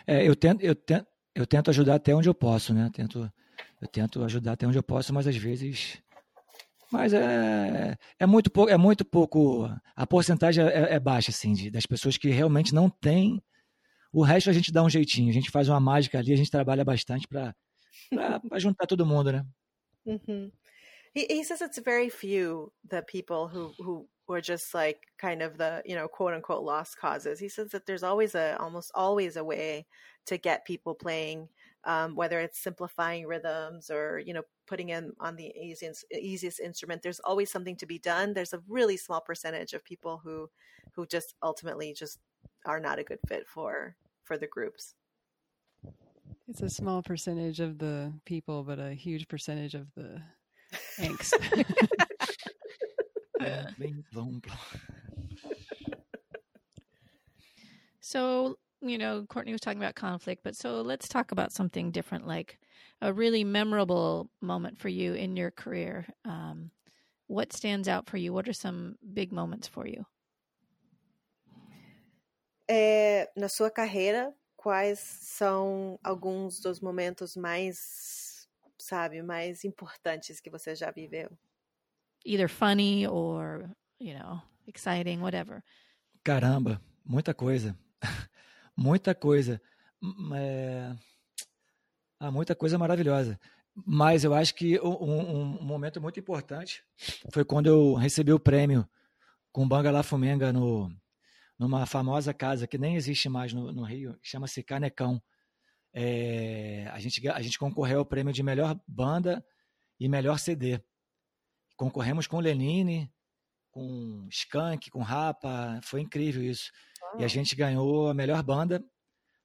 É, 0.07 0.27
eu 0.27 0.35
tento 0.35 0.63
eu 0.63 0.75
tento 0.75 1.07
eu 1.35 1.45
tento 1.45 1.69
ajudar 1.69 1.95
até 1.95 2.15
onde 2.15 2.29
eu 2.29 2.33
posso 2.33 2.73
né? 2.73 2.89
Tento 2.93 3.31
eu 3.81 3.87
tento 3.87 4.23
ajudar 4.23 4.53
até 4.53 4.67
onde 4.67 4.77
eu 4.77 4.83
posso 4.83 5.13
mas 5.13 5.27
às 5.27 5.35
vezes 5.35 6.01
mas 6.91 7.11
é, 7.11 7.97
é 8.19 8.25
muito 8.25 8.51
pouco 8.51 8.71
é 8.71 8.77
muito 8.77 9.03
pouco 9.03 9.69
a 9.95 10.07
porcentagem 10.07 10.63
é, 10.63 10.93
é 10.93 10.99
baixa 10.99 11.31
assim 11.31 11.53
de, 11.53 11.71
das 11.71 11.85
pessoas 11.85 12.17
que 12.17 12.29
realmente 12.29 12.73
não 12.73 12.89
têm 12.89 13.43
o 14.13 14.21
resto 14.21 14.49
a 14.49 14.53
gente 14.53 14.71
dá 14.71 14.83
um 14.83 14.89
jeitinho 14.89 15.29
a 15.29 15.33
gente 15.33 15.51
faz 15.51 15.67
uma 15.69 15.79
mágica 15.79 16.19
ali 16.19 16.33
a 16.33 16.37
gente 16.37 16.51
trabalha 16.51 16.85
bastante 16.85 17.27
para 17.27 17.55
juntar 18.59 18.85
todo 18.87 19.05
mundo, 19.05 19.31
né? 19.31 19.45
He, 21.13 21.27
he 21.29 21.43
says 21.43 21.61
it's 21.61 21.77
very 21.79 22.09
few 22.09 22.71
the 22.89 23.01
people 23.03 23.47
who 23.47 23.75
who 23.79 24.07
were 24.27 24.41
just 24.41 24.73
like 24.73 25.07
kind 25.17 25.41
of 25.41 25.57
the 25.57 25.81
you 25.85 25.95
know 25.95 26.07
quote 26.07 26.33
unquote 26.33 26.63
lost 26.63 26.97
causes. 26.97 27.39
He 27.39 27.49
says 27.49 27.69
that 27.71 27.85
there's 27.85 28.03
always 28.03 28.35
a 28.35 28.57
almost 28.59 28.91
always 28.95 29.35
a 29.37 29.43
way 29.43 29.85
to 30.25 30.37
get 30.37 30.65
people 30.65 30.95
playing, 30.95 31.49
um, 31.83 32.15
whether 32.15 32.39
it's 32.39 32.59
simplifying 32.59 33.27
rhythms 33.27 33.89
or 33.91 34.19
you 34.25 34.33
know 34.33 34.43
putting 34.65 34.89
in 34.89 35.13
on 35.19 35.35
the 35.35 35.53
easiest 35.55 36.05
easiest 36.11 36.59
instrument. 36.59 37.03
There's 37.03 37.19
always 37.19 37.51
something 37.51 37.75
to 37.77 37.85
be 37.85 37.99
done. 37.99 38.33
There's 38.33 38.53
a 38.53 38.63
really 38.67 38.97
small 38.97 39.21
percentage 39.21 39.73
of 39.73 39.83
people 39.83 40.21
who 40.23 40.49
who 40.93 41.05
just 41.05 41.35
ultimately 41.43 41.93
just 41.93 42.19
are 42.65 42.79
not 42.79 42.99
a 42.99 43.03
good 43.03 43.19
fit 43.27 43.47
for 43.47 43.95
for 44.23 44.37
the 44.37 44.47
groups. 44.47 44.95
It's 46.47 46.61
a 46.61 46.69
small 46.69 47.01
percentage 47.01 47.59
of 47.59 47.77
the 47.77 48.13
people, 48.25 48.63
but 48.63 48.79
a 48.79 48.93
huge 48.93 49.27
percentage 49.27 49.75
of 49.75 49.87
the 49.95 50.21
angst. 50.99 51.33
so, 58.01 58.57
you 58.81 58.97
know, 58.97 59.25
Courtney 59.29 59.51
was 59.51 59.61
talking 59.61 59.81
about 59.81 59.95
conflict, 59.95 60.41
but 60.43 60.55
so 60.55 60.81
let's 60.81 61.07
talk 61.07 61.31
about 61.31 61.51
something 61.51 61.91
different, 61.91 62.27
like 62.27 62.59
a 63.01 63.13
really 63.13 63.43
memorable 63.43 64.29
moment 64.41 64.79
for 64.79 64.89
you 64.89 65.13
in 65.13 65.35
your 65.35 65.51
career. 65.51 66.05
Um, 66.25 66.71
what 67.27 67.53
stands 67.53 67.87
out 67.87 68.09
for 68.09 68.17
you? 68.17 68.33
What 68.33 68.47
are 68.47 68.53
some 68.53 68.95
big 69.13 69.31
moments 69.31 69.67
for 69.67 69.87
you? 69.87 70.05
É, 72.69 73.31
na 73.35 73.49
sua 73.49 73.69
carreira, 73.69 74.33
quais 74.55 74.99
são 74.99 75.99
alguns 76.01 76.59
dos 76.59 76.79
momentos 76.79 77.35
mais, 77.35 78.47
sabe, 78.77 79.21
mais 79.21 79.65
importantes 79.65 80.39
que 80.39 80.49
você 80.49 80.73
já 80.73 80.89
viveu? 80.89 81.29
Either 82.25 82.47
funny 82.47 83.05
or, 83.05 83.69
you 83.99 84.17
know, 84.17 84.41
exciting, 84.65 85.19
whatever. 85.19 85.61
Caramba, 86.23 86.81
muita 87.03 87.33
coisa. 87.33 87.77
muita 88.77 89.13
coisa. 89.13 89.61
É... 90.35 90.95
Ah, 92.19 92.31
muita 92.31 92.55
coisa 92.55 92.77
maravilhosa. 92.77 93.37
Mas 93.75 94.23
eu 94.23 94.33
acho 94.33 94.55
que 94.55 94.79
um, 94.79 95.59
um, 95.59 95.63
momento 95.63 95.99
muito 95.99 96.19
importante 96.19 96.85
foi 97.33 97.43
quando 97.43 97.67
eu 97.67 97.95
recebi 97.95 98.31
o 98.31 98.39
prêmio 98.39 98.87
com 99.51 99.67
Banga 99.67 99.91
La 99.91 100.03
Fumenga 100.03 100.53
no, 100.53 100.89
numa 101.57 101.85
famosa 101.85 102.33
casa 102.33 102.67
que 102.67 102.77
nem 102.77 102.95
existe 102.95 103.29
mais 103.29 103.53
no, 103.53 103.71
no 103.71 103.83
Rio, 103.83 104.17
chama-se 104.21 104.63
Canecão. 104.63 105.21
É, 105.93 106.87
a, 106.91 106.99
gente, 106.99 107.27
a 107.29 107.41
gente 107.41 107.59
concorreu 107.59 107.99
ao 107.99 108.05
prêmio 108.05 108.33
de 108.33 108.41
melhor 108.41 108.79
banda 108.87 109.45
e 109.99 110.09
melhor 110.09 110.39
CD. 110.39 110.81
Concorremos 111.75 112.27
com 112.27 112.39
Lenine, 112.39 113.11
com 113.71 114.27
Skank, 114.29 114.89
com 114.89 115.01
Rapa, 115.01 115.79
foi 115.83 116.01
incrível 116.01 116.43
isso. 116.43 116.71
Ah. 117.13 117.17
E 117.19 117.23
a 117.23 117.27
gente 117.27 117.55
ganhou 117.55 118.09
a 118.09 118.13
melhor 118.13 118.41
banda, 118.41 118.83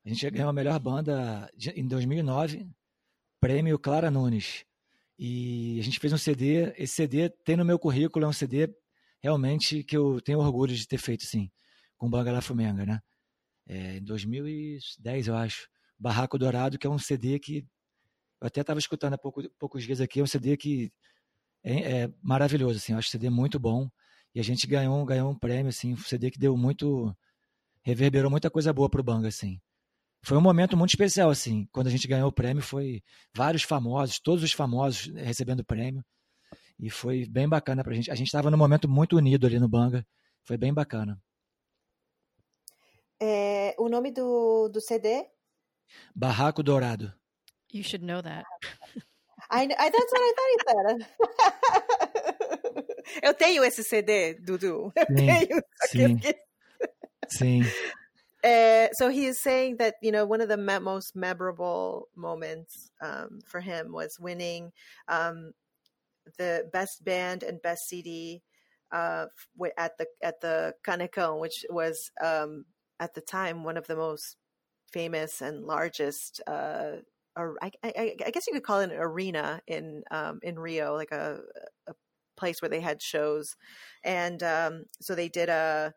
a 0.05 0.09
gente 0.09 0.31
ganhou 0.31 0.51
a 0.51 0.53
melhor 0.53 0.79
banda 0.79 1.51
em 1.75 1.87
2009, 1.87 2.67
prêmio 3.41 3.79
Clara 3.79 4.11
Nunes. 4.11 4.65
E 5.19 5.79
a 5.81 5.83
gente 5.83 5.99
fez 5.99 6.13
um 6.13 6.19
CD, 6.19 6.73
esse 6.79 6.95
CD 6.95 7.29
tem 7.29 7.57
no 7.57 7.65
meu 7.65 7.79
currículo, 7.79 8.25
é 8.25 8.29
um 8.29 8.33
CD 8.33 8.73
realmente 9.21 9.83
que 9.83 9.97
eu 9.97 10.21
tenho 10.21 10.39
orgulho 10.39 10.75
de 10.75 10.87
ter 10.87 10.99
feito, 10.99 11.25
sim 11.25 11.51
com 11.99 12.09
Bangala 12.09 12.41
Fumenga, 12.41 12.87
né? 12.87 13.01
É, 13.67 13.99
em 13.99 14.05
2010, 14.05 15.29
eu 15.29 15.37
acho. 15.37 15.69
Barraco 15.99 16.39
Dourado, 16.39 16.79
que 16.79 16.87
é 16.87 16.91
um 16.91 16.99
CD 16.99 17.39
que 17.39 17.67
eu 18.41 18.47
até 18.47 18.61
estava 18.61 18.79
escutando 18.79 19.15
há 19.15 19.19
pouco, 19.19 19.43
poucos 19.59 19.83
dias 19.85 20.01
aqui, 20.01 20.21
é 20.21 20.23
um 20.23 20.27
CD 20.27 20.57
que 20.57 20.93
é, 21.63 22.03
é, 22.03 22.13
maravilhoso, 22.23 22.77
assim, 22.79 22.93
eu 22.93 22.99
acho 22.99 23.09
um 23.09 23.11
CD 23.11 23.29
muito 23.31 23.59
bom. 23.59 23.89
E 24.35 24.41
a 24.41 24.45
gente 24.45 24.67
ganhou, 24.67 25.05
ganhou 25.05 25.31
um 25.31 25.39
prêmio, 25.39 25.69
assim, 25.71 25.95
um 25.95 25.97
CD 25.97 26.31
que 26.31 26.39
deu 26.39 26.57
muito. 26.57 27.15
reverberou 27.83 28.31
muita 28.31 28.51
coisa 28.51 28.73
boa 28.73 28.89
pro 28.89 29.03
Banga, 29.03 29.29
assim. 29.29 29.61
Foi 30.23 30.37
um 30.37 30.41
momento 30.41 30.77
muito 30.77 30.91
especial, 30.91 31.31
assim. 31.31 31.67
Quando 31.73 31.89
a 31.89 31.91
gente 31.91 32.07
ganhou 32.09 32.29
o 32.29 32.33
prêmio, 32.33 32.63
foi 32.63 33.03
vários 33.35 33.63
famosos, 33.63 34.21
todos 34.21 34.45
os 34.45 34.53
famosos 34.53 35.13
recebendo 35.15 35.61
o 35.61 35.65
prêmio. 35.65 36.05
E 36.79 36.91
foi 36.91 37.27
bem 37.27 37.49
bacana 37.49 37.83
pra 37.83 37.95
gente. 37.95 38.11
A 38.11 38.15
gente 38.15 38.29
estava 38.29 38.51
num 38.51 38.57
momento 38.57 38.89
muito 38.89 39.17
unido 39.17 39.47
ali 39.47 39.59
no 39.59 39.69
Banga. 39.69 40.07
Foi 40.45 40.57
bem 40.57 40.73
bacana. 40.73 41.21
É, 43.21 43.75
o 43.79 43.89
nome 43.89 44.11
do, 44.11 44.69
do 44.69 44.81
CD? 44.81 45.27
Barraco 46.15 46.63
Dourado. 46.63 47.13
You 47.73 47.83
should 47.83 48.05
know 48.05 48.23
that. 48.23 48.45
I, 49.51 49.65
I, 49.65 49.91
that's 49.91 50.13
what 50.13 50.21
I 50.21 50.33
thought 50.37 50.51
he 50.55 50.59
said. 50.69 51.07
Eu 53.23 53.35
tenho 53.35 53.65
esse 53.65 53.83
CD, 53.83 54.35
Dudu. 54.35 54.93
Eu 54.95 55.07
sim, 55.07 55.27
tenho. 55.27 55.63
Sim. 55.87 56.21
sim. 57.29 57.63
Uh, 58.45 58.89
so 58.93 59.09
he 59.09 59.27
is 59.27 59.41
saying 59.41 59.77
that 59.79 59.95
you 60.03 60.13
know 60.13 60.25
one 60.25 60.41
of 60.41 60.49
the 60.49 60.57
me- 60.57 60.79
most 60.79 61.17
memorable 61.17 62.09
moments 62.15 62.91
um, 63.03 63.41
for 63.45 63.61
him 63.61 63.93
was 63.93 64.17
winning 64.21 64.71
um, 65.09 65.53
the 66.39 66.69
best 66.73 67.05
band 67.05 67.43
and 67.43 67.61
best 67.63 67.81
CD 67.89 68.43
uh, 68.93 69.27
at 69.77 69.99
the 69.99 70.07
at 70.23 70.41
the 70.41 70.75
Canecão, 70.87 71.41
which 71.41 71.65
was 71.71 72.11
um, 72.23 72.65
at 73.01 73.15
the 73.15 73.21
time 73.21 73.65
one 73.65 73.77
of 73.77 73.87
the 73.87 73.97
most 73.97 74.37
famous 74.93 75.41
and 75.41 75.65
largest 75.65 76.41
uh, 76.47 76.97
I, 77.63 77.71
I, 77.85 78.17
I, 78.27 78.31
guess 78.31 78.47
you 78.47 78.53
could 78.53 78.65
call 78.65 78.81
it 78.81 78.91
an 78.91 78.97
arena 78.99 79.61
in 79.67 80.03
um, 80.11 80.41
in 80.43 80.59
Rio, 80.59 80.95
like 80.95 81.13
a, 81.13 81.39
a 81.87 81.95
place 82.37 82.61
where 82.61 82.69
they 82.69 82.81
had 82.81 83.01
shows, 83.01 83.57
and 84.05 84.43
um, 84.43 84.85
so 85.01 85.15
they 85.15 85.29
did 85.29 85.49
a 85.49 85.95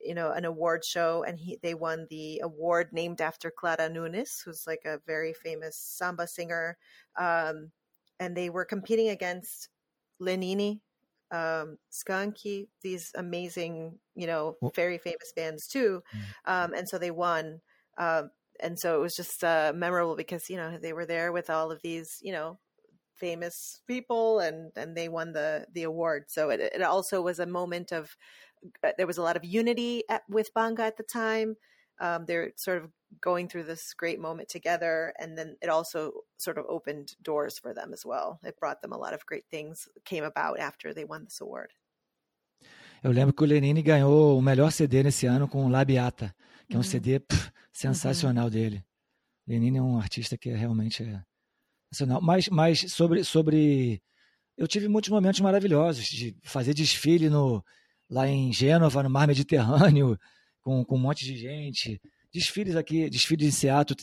you 0.00 0.14
know 0.14 0.30
an 0.30 0.44
award 0.44 0.84
show 0.84 1.24
and 1.26 1.38
he 1.38 1.58
they 1.62 1.74
won 1.74 2.06
the 2.10 2.40
award 2.44 2.90
named 2.92 3.20
after 3.20 3.50
Clara 3.50 3.88
Nunes 3.88 4.42
who's 4.44 4.66
like 4.66 4.82
a 4.84 5.00
very 5.06 5.32
famous 5.32 5.76
samba 5.76 6.26
singer. 6.26 6.76
Um, 7.18 7.72
and 8.20 8.36
they 8.36 8.50
were 8.50 8.64
competing 8.64 9.08
against 9.08 9.68
Lenine 10.20 10.80
um, 11.30 11.78
Skanky 11.90 12.68
these 12.82 13.12
amazing 13.16 13.98
you 14.16 14.26
know 14.26 14.58
very 14.74 14.98
famous 14.98 15.32
bands 15.34 15.66
too 15.66 16.02
Mm. 16.14 16.20
um, 16.46 16.74
and 16.74 16.88
so 16.88 16.98
they 16.98 17.10
won 17.10 17.60
um, 17.98 18.30
and 18.60 18.78
so 18.78 18.96
it 18.96 19.00
was 19.00 19.14
just 19.14 19.44
uh, 19.44 19.72
memorable 19.74 20.16
because 20.16 20.48
you 20.50 20.56
know 20.56 20.78
they 20.78 20.92
were 20.92 21.06
there 21.06 21.32
with 21.32 21.50
all 21.50 21.70
of 21.70 21.82
these 21.82 22.18
you 22.22 22.32
know 22.32 22.58
famous 23.14 23.82
people 23.86 24.40
and 24.40 24.72
and 24.76 24.96
they 24.96 25.08
won 25.08 25.32
the 25.32 25.66
the 25.72 25.82
award. 25.84 26.24
So 26.28 26.50
it, 26.50 26.60
it 26.60 26.82
also 26.82 27.22
was 27.22 27.38
a 27.38 27.46
moment 27.46 27.92
of 27.92 28.16
uh, 28.84 28.92
there 28.96 29.06
was 29.06 29.18
a 29.18 29.22
lot 29.22 29.36
of 29.36 29.44
unity 29.44 30.02
at, 30.08 30.22
with 30.28 30.52
banga 30.54 30.82
at 30.82 30.96
the 30.96 31.02
time 31.02 31.56
um, 32.00 32.26
they're 32.26 32.52
sort 32.56 32.82
of 32.82 32.90
going 33.20 33.48
through 33.48 33.64
this 33.64 33.94
great 33.94 34.20
moment 34.20 34.48
together 34.48 35.14
and 35.18 35.38
then 35.38 35.56
it 35.62 35.68
also 35.68 36.12
sort 36.36 36.58
of 36.58 36.66
opened 36.68 37.14
doors 37.22 37.58
for 37.58 37.72
them 37.72 37.92
as 37.92 38.04
well. 38.04 38.38
It 38.44 38.58
brought 38.58 38.82
them 38.82 38.92
a 38.92 38.98
lot 38.98 39.14
of 39.14 39.24
great 39.26 39.44
things 39.50 39.88
came 40.04 40.24
about 40.24 40.58
after 40.58 40.92
they 40.92 41.04
won 41.04 41.24
this 41.24 41.40
award 41.40 41.72
Eu 43.02 43.12
lembro 43.12 43.34
que 43.34 43.42
o 43.42 43.46
Lenine 43.46 43.82
ganhou 43.82 44.38
o 44.38 44.42
melhor 44.42 44.72
CD 44.72 45.02
nesse 45.02 45.26
ano 45.26 45.48
com 45.48 45.68
Labiata, 45.68 46.34
que 46.68 46.74
é 46.74 46.78
um 46.78 46.80
Uhum. 46.80 46.84
CD 46.84 47.20
pff, 47.20 47.50
sensacional 47.72 48.50
dele. 48.50 48.84
Lenine 49.46 49.78
é 49.78 49.82
um 49.82 49.98
artista 49.98 50.36
que 50.36 50.50
realmente 50.50 51.02
é 51.02 51.22
sensacional. 51.92 52.20
Mas, 52.20 52.48
mas 52.48 52.92
sobre, 52.92 53.22
sobre. 53.24 54.02
Eu 54.56 54.66
tive 54.66 54.88
muitos 54.88 55.10
momentos 55.10 55.40
maravilhosos 55.40 56.06
de 56.06 56.36
fazer 56.42 56.74
desfile 56.74 57.28
no, 57.28 57.62
lá 58.08 58.26
em 58.26 58.52
Gênova, 58.52 59.02
no 59.02 59.10
Mar 59.10 59.26
Mediterrâneo, 59.26 60.18
com, 60.62 60.84
com 60.84 60.96
um 60.96 61.00
monte 61.00 61.24
de 61.24 61.36
gente. 61.36 62.00
Desfiles 62.32 62.74
aqui, 62.76 63.08
desfiles 63.08 63.46
em 63.46 63.50
Seattle, 63.50 63.96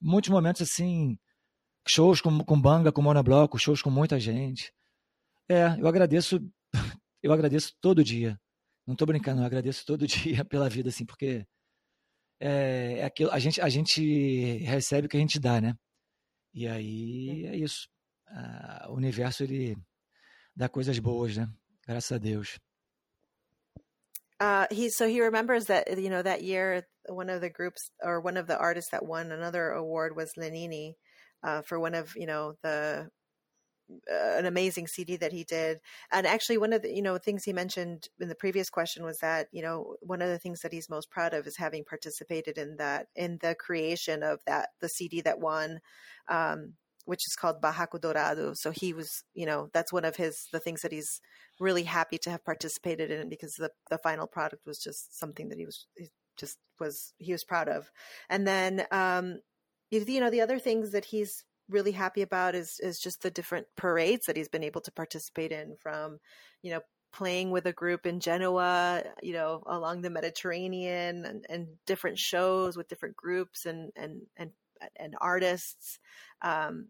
muitos 0.00 0.30
momentos 0.30 0.62
assim, 0.62 1.18
shows 1.88 2.20
com, 2.20 2.44
com 2.44 2.60
banga, 2.60 2.92
com 2.92 3.02
monobloco, 3.02 3.58
shows 3.58 3.80
com 3.82 3.90
muita 3.90 4.20
gente. 4.20 4.72
É, 5.48 5.76
eu 5.78 5.88
agradeço 5.88 6.40
eu 7.22 7.32
agradeço 7.32 7.74
todo 7.80 8.04
dia. 8.04 8.38
Não 8.86 8.94
estou 8.94 9.06
brincando, 9.06 9.42
eu 9.42 9.46
agradeço 9.46 9.84
todo 9.86 10.06
dia 10.08 10.44
pela 10.44 10.68
vida, 10.68 10.88
assim, 10.88 11.04
porque 11.04 11.46
é, 12.40 12.98
é 12.98 13.04
aquilo, 13.04 13.30
a, 13.30 13.38
gente, 13.38 13.60
a 13.60 13.68
gente 13.68 14.58
recebe 14.58 15.06
o 15.06 15.08
que 15.08 15.16
a 15.16 15.20
gente 15.20 15.38
dá, 15.38 15.60
né? 15.60 15.74
E 16.52 16.66
aí 16.66 17.46
é 17.46 17.56
isso. 17.56 17.88
Ah, 18.26 18.86
o 18.88 18.94
universo, 18.94 19.44
ele 19.44 19.76
dá 20.56 20.68
coisas 20.68 20.98
boas, 20.98 21.36
né? 21.36 21.46
Graças 21.86 22.12
a 22.12 22.18
Deus. 22.18 22.58
Uh, 24.40 24.66
he 24.70 24.88
so 24.88 25.06
he 25.06 25.20
remembers 25.20 25.66
that 25.66 25.86
you 26.00 26.08
know 26.08 26.22
that 26.22 26.42
year 26.42 26.86
one 27.10 27.28
of 27.28 27.42
the 27.42 27.50
groups 27.50 27.90
or 28.02 28.20
one 28.22 28.38
of 28.38 28.46
the 28.46 28.56
artists 28.56 28.90
that 28.90 29.04
won 29.04 29.30
another 29.30 29.72
award 29.72 30.16
was 30.16 30.32
Lenini 30.38 30.94
uh, 31.42 31.60
for 31.60 31.78
one 31.78 31.94
of 31.94 32.16
you 32.16 32.26
know 32.26 32.54
the 32.62 33.10
an 34.08 34.46
amazing 34.46 34.86
CD 34.86 35.16
that 35.16 35.32
he 35.32 35.44
did. 35.44 35.80
And 36.12 36.26
actually, 36.26 36.58
one 36.58 36.72
of 36.72 36.82
the 36.82 36.92
you 36.92 37.02
know 37.02 37.18
things 37.18 37.44
he 37.44 37.52
mentioned 37.52 38.08
in 38.20 38.28
the 38.28 38.34
previous 38.34 38.70
question 38.70 39.04
was 39.04 39.18
that 39.18 39.48
you 39.52 39.62
know 39.62 39.96
one 40.00 40.22
of 40.22 40.28
the 40.28 40.38
things 40.38 40.60
that 40.60 40.72
he's 40.72 40.90
most 40.90 41.10
proud 41.10 41.34
of 41.34 41.46
is 41.46 41.56
having 41.56 41.84
participated 41.84 42.58
in 42.58 42.76
that 42.76 43.06
in 43.16 43.38
the 43.40 43.54
creation 43.54 44.22
of 44.22 44.40
that 44.46 44.70
the 44.80 44.88
CD 44.88 45.20
that 45.22 45.40
won. 45.40 45.80
Um, 46.28 46.74
which 47.06 47.26
is 47.26 47.34
called 47.34 47.62
Bajaco 47.62 48.00
Dorado. 48.00 48.52
So 48.54 48.70
he 48.70 48.92
was, 48.92 49.24
you 49.34 49.46
know, 49.46 49.68
that's 49.72 49.92
one 49.92 50.04
of 50.04 50.16
his 50.16 50.46
the 50.52 50.60
things 50.60 50.82
that 50.82 50.92
he's 50.92 51.20
really 51.58 51.82
happy 51.84 52.18
to 52.18 52.30
have 52.30 52.44
participated 52.44 53.10
in 53.10 53.28
because 53.28 53.54
the 53.54 53.70
the 53.90 53.98
final 53.98 54.26
product 54.26 54.66
was 54.66 54.78
just 54.78 55.18
something 55.18 55.48
that 55.48 55.58
he 55.58 55.66
was 55.66 55.86
he 55.96 56.08
just 56.36 56.58
was 56.78 57.12
he 57.18 57.32
was 57.32 57.44
proud 57.44 57.68
of. 57.68 57.90
And 58.28 58.46
then 58.46 58.86
um 58.92 59.40
you, 59.90 60.04
you 60.06 60.20
know 60.20 60.30
the 60.30 60.40
other 60.40 60.58
things 60.58 60.92
that 60.92 61.06
he's 61.06 61.44
really 61.70 61.92
happy 61.92 62.22
about 62.22 62.54
is 62.54 62.78
is 62.80 62.98
just 62.98 63.22
the 63.22 63.30
different 63.30 63.66
parades 63.76 64.26
that 64.26 64.36
he's 64.36 64.48
been 64.48 64.64
able 64.64 64.80
to 64.82 64.92
participate 64.92 65.52
in 65.52 65.76
from 65.80 66.18
you 66.62 66.70
know 66.72 66.80
playing 67.12 67.50
with 67.50 67.66
a 67.66 67.72
group 67.72 68.06
in 68.06 68.20
Genoa, 68.20 69.02
you 69.22 69.32
know, 69.32 69.62
along 69.66 70.02
the 70.02 70.10
Mediterranean 70.10 71.24
and, 71.24 71.44
and 71.48 71.66
different 71.86 72.18
shows 72.18 72.76
with 72.76 72.88
different 72.88 73.16
groups 73.16 73.66
and 73.66 73.90
and 73.96 74.22
and 74.36 74.50
and 74.96 75.14
artists. 75.20 75.98
Um, 76.42 76.88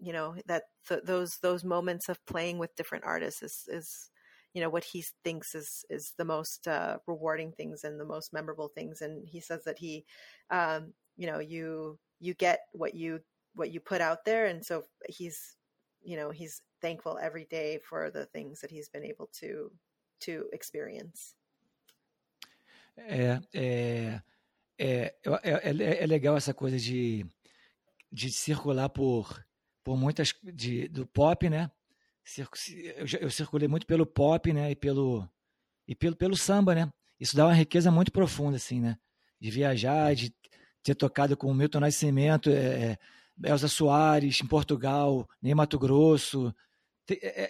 you 0.00 0.12
know 0.12 0.34
that 0.46 0.64
th- 0.88 1.02
those 1.04 1.38
those 1.42 1.62
moments 1.64 2.08
of 2.08 2.24
playing 2.26 2.58
with 2.58 2.74
different 2.74 3.04
artists 3.04 3.42
is 3.42 3.64
is 3.68 4.10
you 4.54 4.60
know 4.62 4.70
what 4.70 4.84
he 4.84 5.04
thinks 5.24 5.54
is 5.54 5.84
is 5.90 6.14
the 6.18 6.24
most 6.24 6.66
uh, 6.66 6.98
rewarding 7.06 7.52
things 7.52 7.84
and 7.84 8.00
the 8.00 8.04
most 8.04 8.32
memorable 8.32 8.68
things. 8.68 9.00
And 9.00 9.26
he 9.28 9.40
says 9.40 9.62
that 9.64 9.78
he, 9.78 10.04
um, 10.50 10.92
you 11.16 11.26
know, 11.26 11.38
you 11.38 11.98
you 12.18 12.34
get 12.34 12.60
what 12.72 12.94
you 12.94 13.20
what 13.54 13.70
you 13.70 13.80
put 13.80 14.00
out 14.00 14.24
there, 14.24 14.46
and 14.46 14.64
so 14.64 14.84
he's 15.08 15.56
you 16.02 16.16
know 16.16 16.30
he's 16.30 16.62
thankful 16.80 17.18
every 17.20 17.46
day 17.50 17.78
for 17.78 18.10
the 18.10 18.26
things 18.26 18.60
that 18.60 18.70
he's 18.70 18.88
been 18.88 19.04
able 19.04 19.28
to 19.40 19.70
to 20.20 20.48
experience. 20.52 21.34
É, 22.96 23.40
é, 23.54 24.22
é, 24.78 25.14
é, 25.42 26.02
é 26.02 26.06
legal 26.06 26.36
essa 26.36 26.52
coisa 26.52 26.78
de, 26.78 27.26
de 28.12 28.30
circular 28.30 28.88
por, 28.88 29.44
por 29.82 29.96
muitas. 29.96 30.34
De, 30.42 30.88
do 30.88 31.06
pop, 31.06 31.48
né? 31.48 31.70
Eu, 32.36 32.46
eu 33.20 33.30
circulei 33.30 33.68
muito 33.68 33.86
pelo 33.86 34.06
pop, 34.06 34.52
né? 34.52 34.70
E 34.70 34.76
pelo, 34.76 35.28
e 35.86 35.94
pelo, 35.94 36.16
pelo 36.16 36.36
samba, 36.36 36.74
né? 36.74 36.92
Isso 37.18 37.36
dá 37.36 37.46
uma 37.46 37.54
riqueza 37.54 37.90
muito 37.90 38.12
profunda, 38.12 38.56
assim, 38.56 38.80
né? 38.80 38.98
De 39.40 39.50
viajar, 39.50 40.14
de 40.14 40.34
ter 40.82 40.94
tocado 40.94 41.36
com 41.36 41.48
o 41.48 41.54
Milton 41.54 41.80
Nascimento, 41.80 42.50
é, 42.50 42.98
Elza 43.44 43.68
Soares, 43.68 44.40
em 44.42 44.46
Portugal, 44.46 45.28
nem 45.40 45.54
Mato 45.54 45.78
Grosso. 45.78 46.54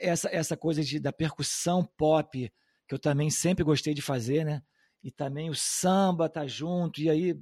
Essa, 0.01 0.29
essa 0.31 0.57
coisa 0.57 0.83
de, 0.83 0.99
da 0.99 1.13
percussão 1.13 1.85
pop, 1.97 2.51
que 2.89 2.95
eu 2.95 2.99
também 2.99 3.31
sempre 3.31 3.65
gostei 3.65 3.93
de 3.93 4.03
fazer, 4.03 4.45
né? 4.45 4.63
E 5.03 5.11
também 5.11 5.51
o 5.51 5.55
samba 5.55 6.29
tá 6.29 6.47
junto, 6.47 7.01
e 7.01 7.11
aí 7.11 7.35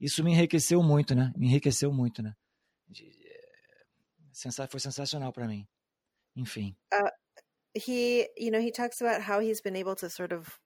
isso 0.00 0.22
me 0.22 0.32
enriqueceu 0.32 0.82
muito, 0.82 1.14
né? 1.14 1.32
Me 1.36 1.46
enriqueceu 1.46 1.92
muito, 1.92 2.22
né? 2.22 2.34
É, 2.92 4.66
foi 4.68 4.80
sensacional 4.80 5.32
para 5.32 5.46
mim. 5.46 5.66
Enfim. 6.36 6.76
Uh, 6.92 7.10
he, 7.74 8.28
you 8.36 8.50
know, 8.50 8.60
he 8.60 8.70
talks 8.70 9.00
about 9.00 9.22
how 9.22 9.40
he's 9.40 9.60
been 9.60 9.76
able 9.76 9.94
to 9.94 10.10
sort 10.10 10.32
of 10.32 10.58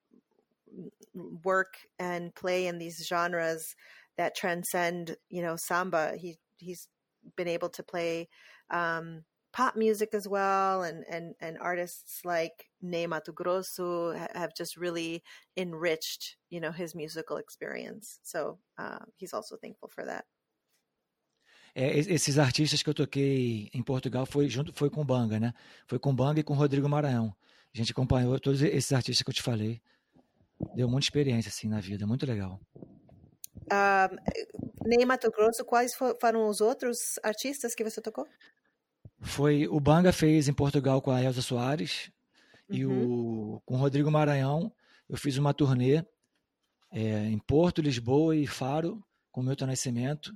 work 1.44 1.74
and 1.98 2.34
play 2.34 2.66
in 2.66 2.78
these 2.78 3.06
genres 3.06 3.74
that 4.16 4.34
transcend, 4.34 5.16
you 5.28 5.42
know, 5.42 5.56
samba. 5.56 6.16
He 6.16 6.38
he's 6.58 6.88
been 7.36 7.48
able 7.48 7.68
to 7.70 7.82
play 7.82 8.28
um, 8.70 9.24
pop 9.52 9.76
music 9.76 10.14
as 10.14 10.28
well, 10.28 10.82
and 10.82 11.04
and 11.10 11.34
and 11.40 11.58
artists 11.60 12.20
like 12.24 12.66
Ney 12.80 13.06
Matogrosso 13.06 14.14
have 14.34 14.54
just 14.54 14.76
really 14.76 15.22
enriched, 15.56 16.36
you 16.50 16.60
know, 16.60 16.72
his 16.72 16.94
musical 16.94 17.36
experience. 17.36 18.20
So 18.22 18.58
uh, 18.78 19.04
he's 19.16 19.32
also 19.32 19.56
thankful 19.56 19.88
for 19.88 20.04
that. 20.04 20.24
É, 21.74 21.96
esses 21.96 22.38
artistas 22.38 22.82
que 22.82 22.90
eu 22.90 22.94
toquei 22.94 23.70
em 23.72 23.82
Portugal 23.82 24.26
foi 24.26 24.48
junto 24.48 24.72
foi 24.72 24.90
com 24.90 25.04
Banga, 25.04 25.38
né? 25.38 25.52
Foi 25.86 25.98
com 25.98 26.14
Banga 26.14 26.40
e 26.40 26.42
com 26.42 26.54
Rodrigo 26.54 26.88
Maranhão. 26.88 27.34
A 27.72 27.78
gente 27.78 27.92
acompanhou 27.92 28.40
todos 28.40 28.62
esses 28.62 28.92
artistas 28.92 29.22
que 29.22 29.30
eu 29.30 29.34
te 29.34 29.42
falei. 29.42 29.80
Deu 30.74 30.88
muita 30.88 31.06
experiência 31.06 31.50
assim 31.50 31.68
na 31.68 31.78
vida, 31.78 32.06
muito 32.06 32.26
legal. 32.26 32.60
Um, 33.70 34.77
Ney 34.88 35.04
Mato 35.04 35.30
Grosso, 35.30 35.64
quais 35.66 35.94
foram 35.94 36.48
os 36.48 36.62
outros 36.62 37.18
artistas 37.22 37.74
que 37.74 37.84
você 37.84 38.00
tocou? 38.00 38.26
Foi 39.20 39.68
o 39.68 39.78
Banga 39.78 40.12
fez 40.12 40.48
em 40.48 40.54
Portugal 40.54 41.02
com 41.02 41.10
a 41.10 41.22
Elza 41.22 41.42
Soares 41.42 42.10
uhum. 42.70 42.76
e 42.76 42.86
o 42.86 43.62
com 43.66 43.74
o 43.74 43.78
Rodrigo 43.78 44.10
Maranhão. 44.10 44.72
Eu 45.06 45.18
fiz 45.18 45.36
uma 45.36 45.52
turnê 45.52 46.02
é, 46.90 47.26
em 47.26 47.38
Porto, 47.38 47.82
Lisboa 47.82 48.34
e 48.34 48.46
Faro 48.46 49.04
com 49.30 49.42
o 49.42 49.44
Milton 49.44 49.66
Nascimento, 49.66 50.32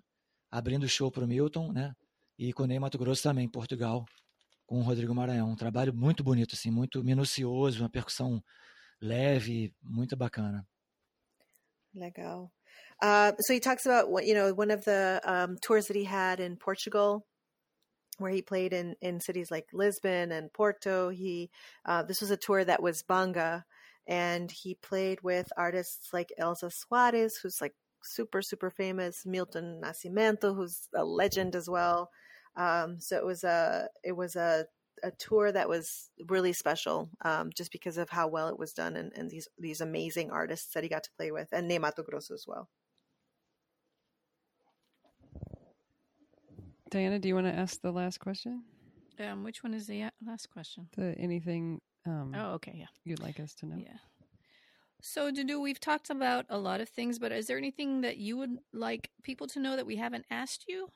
abrindo 0.51 0.87
show 0.87 1.11
para 1.11 1.25
o 1.25 1.29
Milton, 1.29 1.73
né? 1.73 1.95
E 2.39 2.53
com 2.53 2.65
o 2.65 2.67
Ney 2.67 2.79
Mato 2.79 2.99
Grosso 2.99 3.23
também, 3.23 3.47
em 3.47 3.51
Portugal, 3.51 4.05
com 4.67 4.81
o 4.81 4.83
Rodrigo 4.83 5.15
Maranhão. 5.15 5.51
Um 5.51 5.57
trabalho 5.57 5.95
muito 5.95 6.23
bonito, 6.23 6.55
assim, 6.55 6.71
muito 6.71 7.03
minucioso, 7.03 7.83
uma 7.83 7.89
percussão 7.89 8.43
leve, 9.01 9.75
muito 9.83 10.15
bacana. 10.15 10.67
Legal. 11.95 12.51
Uh, 13.03 13.33
so 13.41 13.53
he 13.53 13.59
talks 13.59 13.85
about 13.85 14.11
what 14.11 14.27
you 14.27 14.33
know 14.33 14.55
one 14.55 14.71
of 14.71 14.85
the 14.85 15.21
um, 15.25 15.59
tours 15.61 15.87
that 15.89 15.97
he 15.97 16.05
had 16.05 16.39
in 16.39 16.57
Portugal, 16.57 17.27
where 18.19 18.31
he 18.31 18.43
played 18.43 18.73
in 18.73 18.95
in 19.03 19.21
cities 19.21 19.51
like 19.51 19.67
Lisbon 19.73 20.31
and 20.31 20.53
Porto. 20.53 21.09
He 21.11 21.51
uh, 21.85 22.05
this 22.05 22.21
was 22.21 22.31
a 22.31 22.37
tour 22.37 22.65
that 22.65 22.83
was 22.83 23.03
banga, 23.03 23.65
and 24.07 24.51
he 24.53 24.77
played 24.77 25.21
with 25.23 25.53
artists 25.57 26.11
like 26.13 26.33
Elza 26.41 26.73
Soares, 26.73 27.33
who's 27.43 27.61
like 27.61 27.75
super 28.05 28.41
super 28.41 28.71
famous, 28.71 29.27
Milton 29.27 29.81
Nascimento, 29.85 30.55
who's 30.55 30.89
a 30.95 31.05
legend 31.05 31.57
as 31.57 31.69
well. 31.69 32.09
Um, 32.57 33.01
so 33.01 33.17
it 33.17 33.25
was 33.27 33.43
a 33.45 33.89
it 34.05 34.13
was 34.13 34.37
a 34.37 34.67
a 35.03 35.11
tour 35.19 35.51
that 35.51 35.69
was 35.69 36.11
really 36.29 36.53
special, 36.53 37.11
um, 37.25 37.51
just 37.57 37.73
because 37.73 37.99
of 37.99 38.11
how 38.11 38.29
well 38.29 38.49
it 38.49 38.59
was 38.59 38.73
done 38.73 38.97
and, 38.97 39.13
and 39.17 39.29
these 39.31 39.49
these 39.59 39.81
amazing 39.81 40.31
artists 40.31 40.73
that 40.75 40.85
he 40.85 40.89
got 40.89 41.03
to 41.05 41.11
play 41.17 41.33
with, 41.33 41.49
and 41.53 41.67
Ney 41.67 41.79
Matogrosso 41.81 42.33
as 42.33 42.45
well. 42.47 42.69
Diana, 46.93 47.19
do 47.19 47.27
you 47.27 47.35
want 47.35 47.47
to 47.47 47.55
ask 47.55 47.81
the 47.81 47.91
last 47.91 48.21
question? 48.21 48.63
Um, 49.19 49.45
which 49.45 49.65
one 49.65 49.73
is 49.73 49.87
the 49.87 50.11
last 50.27 50.51
question? 50.51 50.89
The 50.95 51.15
anything 51.19 51.81
um, 52.05 52.35
oh, 52.37 52.53
okay, 52.57 52.75
yeah. 52.77 52.93
You'd 53.03 53.23
like 53.23 53.41
us 53.41 53.55
to 53.55 53.67
know? 53.67 53.77
Yeah. 53.79 53.97
So, 55.01 55.33
Dudu, 55.33 55.59
we've 55.59 55.81
talked 55.81 56.11
about 56.11 56.45
a 56.51 56.59
lot 56.59 56.83
of 56.83 56.91
things, 56.91 57.19
but 57.19 57.33
is 57.33 57.47
there 57.47 57.57
anything 57.57 58.03
that 58.03 58.19
you 58.19 58.37
would 58.37 58.59
like 58.75 59.09
people 59.23 59.47
to 59.49 59.59
know 59.59 59.75
that 59.75 59.87
we 59.87 59.97
haven't 59.97 60.27
asked 60.31 60.67
you? 60.69 60.91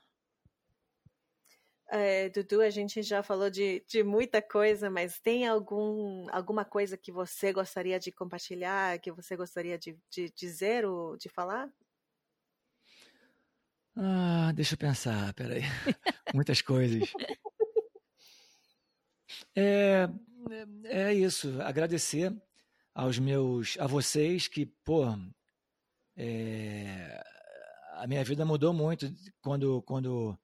É, 1.91 2.29
Dudu, 2.29 2.61
a 2.61 2.69
gente 2.69 3.01
já 3.03 3.23
falou 3.23 3.49
de, 3.49 3.83
de 3.89 4.03
muita 4.03 4.43
coisa, 4.43 4.91
mas 4.91 5.19
tem 5.21 5.47
algum, 5.47 6.27
alguma 6.31 6.65
coisa 6.65 6.99
que 6.99 7.11
você 7.11 7.55
gostaria 7.55 7.99
de 7.99 8.13
compartilhar, 8.13 8.99
que 8.99 9.11
você 9.11 9.35
gostaria 9.35 9.79
de, 9.79 9.97
de 10.11 10.31
dizer 10.37 10.85
ou 10.85 11.17
de 11.17 11.31
falar? 11.31 11.73
Ah, 13.97 14.53
deixa 14.55 14.75
eu 14.75 14.79
pensar, 14.79 15.33
peraí. 15.33 15.63
Muitas 16.35 16.61
coisas. 16.61 17.11
É, 19.55 20.07
é 20.85 21.15
isso, 21.15 21.61
agradecer 21.63 22.35
aos 22.95 23.19
meus, 23.19 23.77
a 23.79 23.87
vocês 23.87 24.49
que, 24.49 24.67
pô, 24.67 25.07
é, 26.15 27.23
a 27.95 28.07
minha 28.07 28.23
vida 28.23 28.45
mudou 28.45 28.75
muito 28.75 29.11
quando, 29.41 29.81
quando 29.83 30.39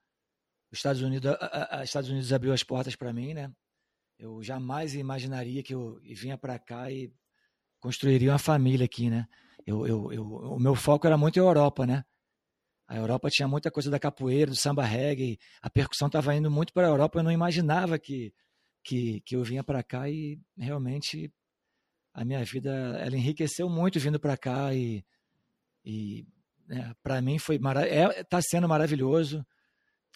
os 0.70 0.78
Estados 0.78 1.02
Unidos, 1.02 1.30
a, 1.38 1.80
a 1.80 1.84
Estados 1.84 2.08
Unidos 2.08 2.32
abriu 2.32 2.54
as 2.54 2.62
portas 2.62 2.96
para 2.96 3.12
mim, 3.12 3.34
né? 3.34 3.52
Eu 4.18 4.42
jamais 4.42 4.94
imaginaria 4.94 5.62
que 5.62 5.74
eu 5.74 6.00
vinha 6.02 6.38
para 6.38 6.58
cá 6.58 6.90
e 6.90 7.12
construiria 7.80 8.32
uma 8.32 8.38
família 8.38 8.86
aqui, 8.86 9.10
né? 9.10 9.26
Eu, 9.66 9.86
eu, 9.86 10.12
eu, 10.12 10.24
o 10.24 10.58
meu 10.58 10.74
foco 10.74 11.06
era 11.06 11.18
muito 11.18 11.38
a 11.38 11.42
Europa, 11.42 11.86
né? 11.86 12.04
A 12.92 12.96
Europa 12.98 13.30
tinha 13.30 13.48
muita 13.48 13.70
coisa 13.70 13.90
da 13.90 13.98
capoeira, 13.98 14.50
do 14.50 14.56
samba 14.56 14.84
reggae, 14.84 15.38
a 15.62 15.70
percussão 15.70 16.08
estava 16.08 16.34
indo 16.34 16.50
muito 16.50 16.74
para 16.74 16.86
a 16.86 16.90
Europa, 16.90 17.18
eu 17.18 17.22
não 17.22 17.32
imaginava 17.32 17.98
que 17.98 18.34
que, 18.84 19.22
que 19.22 19.34
eu 19.34 19.42
vinha 19.42 19.64
para 19.64 19.82
cá 19.82 20.10
e 20.10 20.38
realmente 20.58 21.32
a 22.12 22.22
minha 22.22 22.44
vida 22.44 22.70
ela 23.00 23.16
enriqueceu 23.16 23.66
muito 23.66 23.98
vindo 23.98 24.20
para 24.20 24.36
cá 24.36 24.74
e, 24.74 25.02
e 25.82 26.26
né, 26.66 26.92
para 27.02 27.22
mim 27.22 27.38
foi 27.38 27.56
está 27.56 27.86
é, 27.86 28.24
tá 28.24 28.42
sendo 28.42 28.68
maravilhoso 28.68 29.46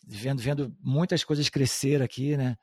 vendo 0.06 0.42
vendo 0.42 0.76
muitas 0.80 1.24
coisas 1.24 1.48
crescer 1.48 2.02
aqui 2.02 2.36
né 2.36 2.58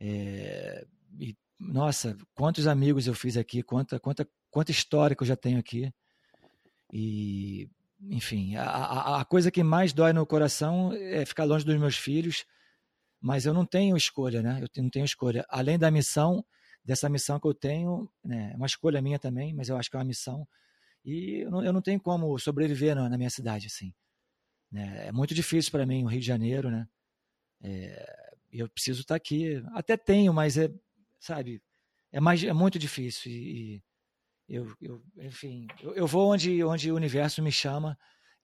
é, 0.00 0.86
e, 1.20 1.36
nossa 1.58 2.16
quantos 2.32 2.66
amigos 2.66 3.06
eu 3.06 3.14
fiz 3.14 3.36
aqui 3.36 3.62
quanta 3.62 4.00
quanta 4.00 4.26
quanta 4.50 4.70
história 4.70 5.14
que 5.14 5.24
eu 5.24 5.26
já 5.26 5.36
tenho 5.36 5.58
aqui 5.58 5.92
e 6.90 7.68
enfim 8.00 8.56
a, 8.56 9.20
a, 9.20 9.24
coisa 9.24 9.50
que 9.50 9.62
mais 9.62 9.92
dói 9.92 10.12
no 10.12 10.24
coração 10.24 10.92
é 10.92 11.24
ficar 11.26 11.44
longe 11.44 11.64
dos 11.64 11.76
meus 11.78 11.96
filhos 11.96 12.44
mas 13.20 13.46
eu 13.46 13.52
não 13.52 13.66
tenho 13.66 13.96
escolha, 13.96 14.42
né? 14.42 14.60
Eu 14.76 14.82
não 14.82 14.90
tenho 14.90 15.04
escolha. 15.04 15.44
Além 15.48 15.78
da 15.78 15.90
missão, 15.90 16.44
dessa 16.84 17.08
missão 17.08 17.40
que 17.40 17.46
eu 17.46 17.54
tenho, 17.54 18.08
né? 18.24 18.52
É 18.52 18.56
uma 18.56 18.66
escolha 18.66 19.02
minha 19.02 19.18
também, 19.18 19.52
mas 19.52 19.68
eu 19.68 19.76
acho 19.76 19.90
que 19.90 19.96
é 19.96 19.98
uma 19.98 20.04
missão. 20.04 20.46
E 21.04 21.42
eu 21.44 21.50
não, 21.50 21.64
eu 21.64 21.72
não 21.72 21.82
tenho 21.82 22.00
como 22.00 22.38
sobreviver 22.38 22.94
na, 22.94 23.08
na 23.08 23.18
minha 23.18 23.30
cidade, 23.30 23.66
assim. 23.66 23.92
Né? 24.70 25.08
É 25.08 25.12
muito 25.12 25.34
difícil 25.34 25.72
para 25.72 25.86
mim 25.86 26.04
o 26.04 26.08
Rio 26.08 26.20
de 26.20 26.26
Janeiro, 26.26 26.70
né? 26.70 26.88
É, 27.62 28.32
eu 28.52 28.68
preciso 28.68 29.00
estar 29.00 29.14
tá 29.14 29.16
aqui. 29.16 29.62
Até 29.72 29.96
tenho, 29.96 30.32
mas 30.32 30.56
é, 30.56 30.70
sabe, 31.18 31.60
é 32.12 32.20
mais, 32.20 32.42
é 32.44 32.52
muito 32.52 32.78
difícil. 32.78 33.32
E 33.32 33.82
eu, 34.48 34.74
eu, 34.80 35.02
enfim, 35.18 35.66
eu, 35.82 35.94
eu 35.94 36.06
vou 36.06 36.32
onde, 36.32 36.62
onde 36.64 36.90
o 36.90 36.96
universo 36.96 37.42
me 37.42 37.52
chama 37.52 37.98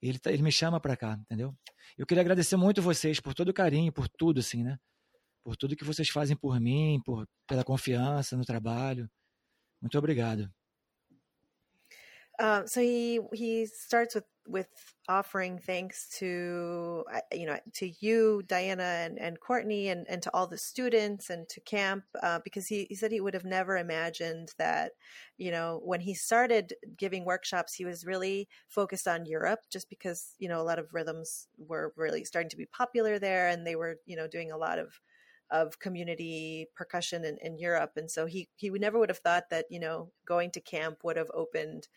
ele, 0.09 0.19
tá, 0.19 0.31
ele 0.31 0.43
me 0.43 0.53
chama 0.53 0.79
para 0.79 0.97
cá, 0.97 1.19
entendeu? 1.23 1.55
Eu 1.97 2.07
queria 2.07 2.21
agradecer 2.21 2.57
muito 2.57 2.83
vocês 2.83 3.21
por 3.21 3.33
todo 3.33 3.49
o 3.49 3.55
carinho, 3.55 3.93
por 3.93 4.07
tudo, 4.09 4.41
assim, 4.41 4.63
né? 4.63 4.79
Por 5.43 5.57
tudo 5.57 5.77
que 5.77 5.85
vocês 5.85 6.09
fazem 6.09 6.37
por 6.37 6.61
mim, 6.61 7.01
por, 7.05 7.27
pela 7.47 7.65
confiança 7.65 8.37
no 8.37 8.45
trabalho. 8.45 9.11
Muito 9.81 9.97
obrigado. 9.99 10.53
Uh, 12.39 12.67
so 12.67 12.81
he 12.81 13.21
he 13.33 13.63
starts 13.65 14.17
with 14.17 14.25
with 14.47 14.69
offering 15.09 15.59
thanks 15.59 16.09
to 16.19 17.05
uh, 17.13 17.21
you 17.33 17.47
know 17.47 17.59
to 17.73 17.91
you 18.01 18.43
diana 18.47 18.83
and, 18.83 19.19
and 19.19 19.41
courtney 19.41 19.89
and, 19.89 20.07
and 20.09 20.23
to 20.23 20.31
all 20.35 20.47
the 20.47 20.59
students 20.59 21.31
and 21.31 21.49
to 21.49 21.61
camp 21.61 22.05
uh, 22.23 22.39
because 22.45 22.67
he, 22.67 22.87
he 22.89 22.95
said 22.95 23.11
he 23.11 23.21
would 23.21 23.35
have 23.35 23.45
never 23.45 23.77
imagined 23.77 24.51
that 24.59 24.93
you 25.39 25.51
know 25.51 25.81
when 25.85 26.01
he 26.01 26.15
started 26.15 26.75
giving 26.97 27.25
workshops 27.25 27.75
he 27.75 27.85
was 27.85 28.07
really 28.07 28.49
focused 28.69 29.09
on 29.09 29.27
europe 29.27 29.61
just 29.71 29.89
because 29.89 30.35
you 30.39 30.49
know 30.49 30.61
a 30.61 30.63
lot 30.65 30.79
of 30.79 30.93
rhythms 30.93 31.49
were 31.59 31.93
really 31.97 32.25
starting 32.25 32.51
to 32.51 32.57
be 32.57 32.67
popular 32.67 33.19
there 33.19 33.49
and 33.49 33.67
they 33.67 33.77
were 33.77 33.97
you 34.07 34.17
know 34.17 34.29
doing 34.29 34.53
a 34.53 34.59
lot 34.59 34.79
of 34.79 35.01
of 35.51 35.79
community 35.79 36.69
percussion 36.75 37.25
in, 37.25 37.37
in 37.43 37.59
europe. 37.59 37.93
And 37.97 38.11
so 38.11 38.27
he 38.27 38.49
he 38.57 38.71
never 38.71 38.99
would 38.99 39.11
have 39.11 39.19
thought 39.19 39.51
that 39.51 39.67
you 39.71 39.79
know 39.79 40.11
going 40.27 40.51
to 40.53 40.61
camp 40.61 41.05
would 41.05 41.17
have 41.17 41.31
opened 41.35 41.89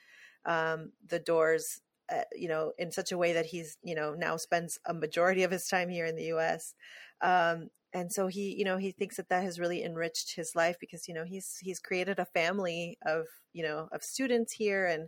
um, 0.46 0.94
the 1.06 1.20
doors, 1.20 1.82
uh, 2.12 2.24
you 2.36 2.48
know, 2.48 2.74
in 2.78 2.92
such 2.92 3.12
a 3.12 3.18
way 3.18 3.34
that 3.34 3.46
he's, 3.48 3.78
you 3.84 3.96
know, 3.96 4.14
now 4.14 4.38
spends 4.38 4.80
a 4.86 4.94
majority 4.94 5.44
of 5.44 5.52
his 5.52 5.68
time 5.68 5.90
here 5.90 6.06
in 6.06 6.16
the 6.16 6.26
U.S. 6.26 6.74
Um, 7.22 7.70
and 7.94 8.12
so 8.12 8.28
he, 8.28 8.56
you 8.58 8.66
know, 8.66 8.78
he 8.78 8.92
thinks 8.92 9.18
that 9.18 9.30
that 9.30 9.44
has 9.44 9.60
really 9.60 9.84
enriched 9.84 10.36
his 10.36 10.56
life 10.56 10.78
because, 10.80 11.08
you 11.08 11.14
know, 11.14 11.24
he's 11.26 11.58
he's 11.62 11.80
created 11.80 12.20
a 12.20 12.26
family 12.26 12.98
of, 13.06 13.26
you 13.54 13.64
know, 13.64 13.88
of 13.92 14.04
students 14.04 14.54
here, 14.54 14.86
and 14.86 15.08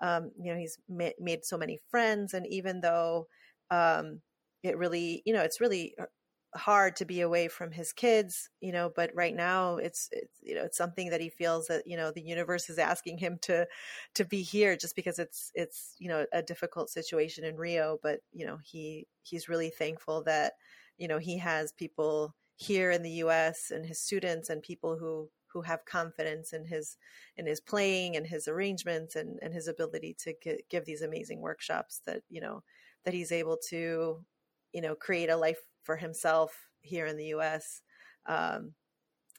um, 0.00 0.30
you 0.40 0.52
know, 0.52 0.58
he's 0.58 0.78
ma- 0.88 1.16
made 1.18 1.44
so 1.44 1.58
many 1.58 1.78
friends, 1.90 2.34
and 2.34 2.46
even 2.46 2.80
though 2.80 3.26
um, 3.70 4.20
it 4.62 4.76
really, 4.78 5.22
you 5.24 5.32
know, 5.32 5.42
it's 5.42 5.60
really 5.60 5.94
uh, 6.00 6.06
hard 6.54 6.96
to 6.96 7.04
be 7.04 7.20
away 7.20 7.46
from 7.46 7.70
his 7.70 7.92
kids 7.92 8.48
you 8.60 8.72
know 8.72 8.90
but 8.96 9.10
right 9.14 9.36
now 9.36 9.76
it's, 9.76 10.08
it's 10.10 10.34
you 10.42 10.54
know 10.54 10.64
it's 10.64 10.76
something 10.76 11.10
that 11.10 11.20
he 11.20 11.28
feels 11.28 11.68
that 11.68 11.86
you 11.86 11.96
know 11.96 12.10
the 12.10 12.20
universe 12.20 12.68
is 12.68 12.78
asking 12.78 13.18
him 13.18 13.38
to 13.40 13.66
to 14.14 14.24
be 14.24 14.42
here 14.42 14.76
just 14.76 14.96
because 14.96 15.18
it's 15.20 15.52
it's 15.54 15.94
you 15.98 16.08
know 16.08 16.26
a 16.32 16.42
difficult 16.42 16.90
situation 16.90 17.44
in 17.44 17.56
rio 17.56 17.98
but 18.02 18.18
you 18.32 18.44
know 18.44 18.58
he 18.64 19.06
he's 19.22 19.48
really 19.48 19.70
thankful 19.70 20.24
that 20.24 20.54
you 20.98 21.06
know 21.06 21.18
he 21.18 21.38
has 21.38 21.72
people 21.72 22.34
here 22.56 22.90
in 22.90 23.02
the 23.02 23.10
us 23.10 23.70
and 23.70 23.86
his 23.86 24.00
students 24.00 24.50
and 24.50 24.62
people 24.62 24.98
who 24.98 25.30
who 25.52 25.62
have 25.62 25.84
confidence 25.84 26.52
in 26.52 26.64
his 26.64 26.96
in 27.36 27.46
his 27.46 27.60
playing 27.60 28.16
and 28.16 28.26
his 28.26 28.48
arrangements 28.48 29.16
and 29.16 29.38
and 29.42 29.54
his 29.54 29.68
ability 29.68 30.14
to 30.18 30.34
get, 30.42 30.68
give 30.68 30.84
these 30.84 31.02
amazing 31.02 31.40
workshops 31.40 32.00
that 32.06 32.22
you 32.28 32.40
know 32.40 32.62
that 33.04 33.14
he's 33.14 33.32
able 33.32 33.56
to 33.56 34.24
you 34.72 34.80
know 34.80 34.94
create 34.94 35.30
a 35.30 35.36
life 35.36 35.60
for 35.82 35.96
himself 35.96 36.52
here 36.82 37.06
in 37.06 37.16
the 37.16 37.26
U.S. 37.36 37.82
Um, 38.26 38.74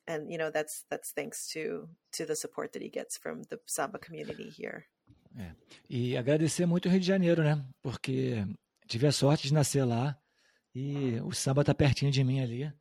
and 0.07 0.31
you 0.31 0.37
know 0.37 0.49
that's 0.49 0.85
that's 0.89 1.11
thanks 1.11 1.47
to 1.49 1.87
to 2.13 2.25
the 2.25 2.35
support 2.35 2.73
that 2.73 2.81
he 2.81 2.89
gets 2.89 3.17
from 3.17 3.43
the 3.49 3.59
samba 3.65 3.99
community 3.99 4.49
here. 4.49 4.85
É. 5.37 5.55
E 5.89 6.17
agradecer 6.17 6.65
muito 6.65 6.87
o 6.87 6.91
Rio 6.91 6.99
de 6.99 7.07
Janeiro, 7.07 7.43
né? 7.43 7.63
Porque 7.81 8.45
tive 8.87 9.07
a 9.07 9.11
sorte 9.11 9.47
de 9.47 9.53
nascer 9.53 9.85
lá 9.85 10.17
e 10.75 11.19
o 11.21 11.31
samba 11.31 11.63
tá 11.63 11.73
pertinho 11.73 12.11
de 12.11 12.23
mim 12.23 12.41
ali. 12.41 12.71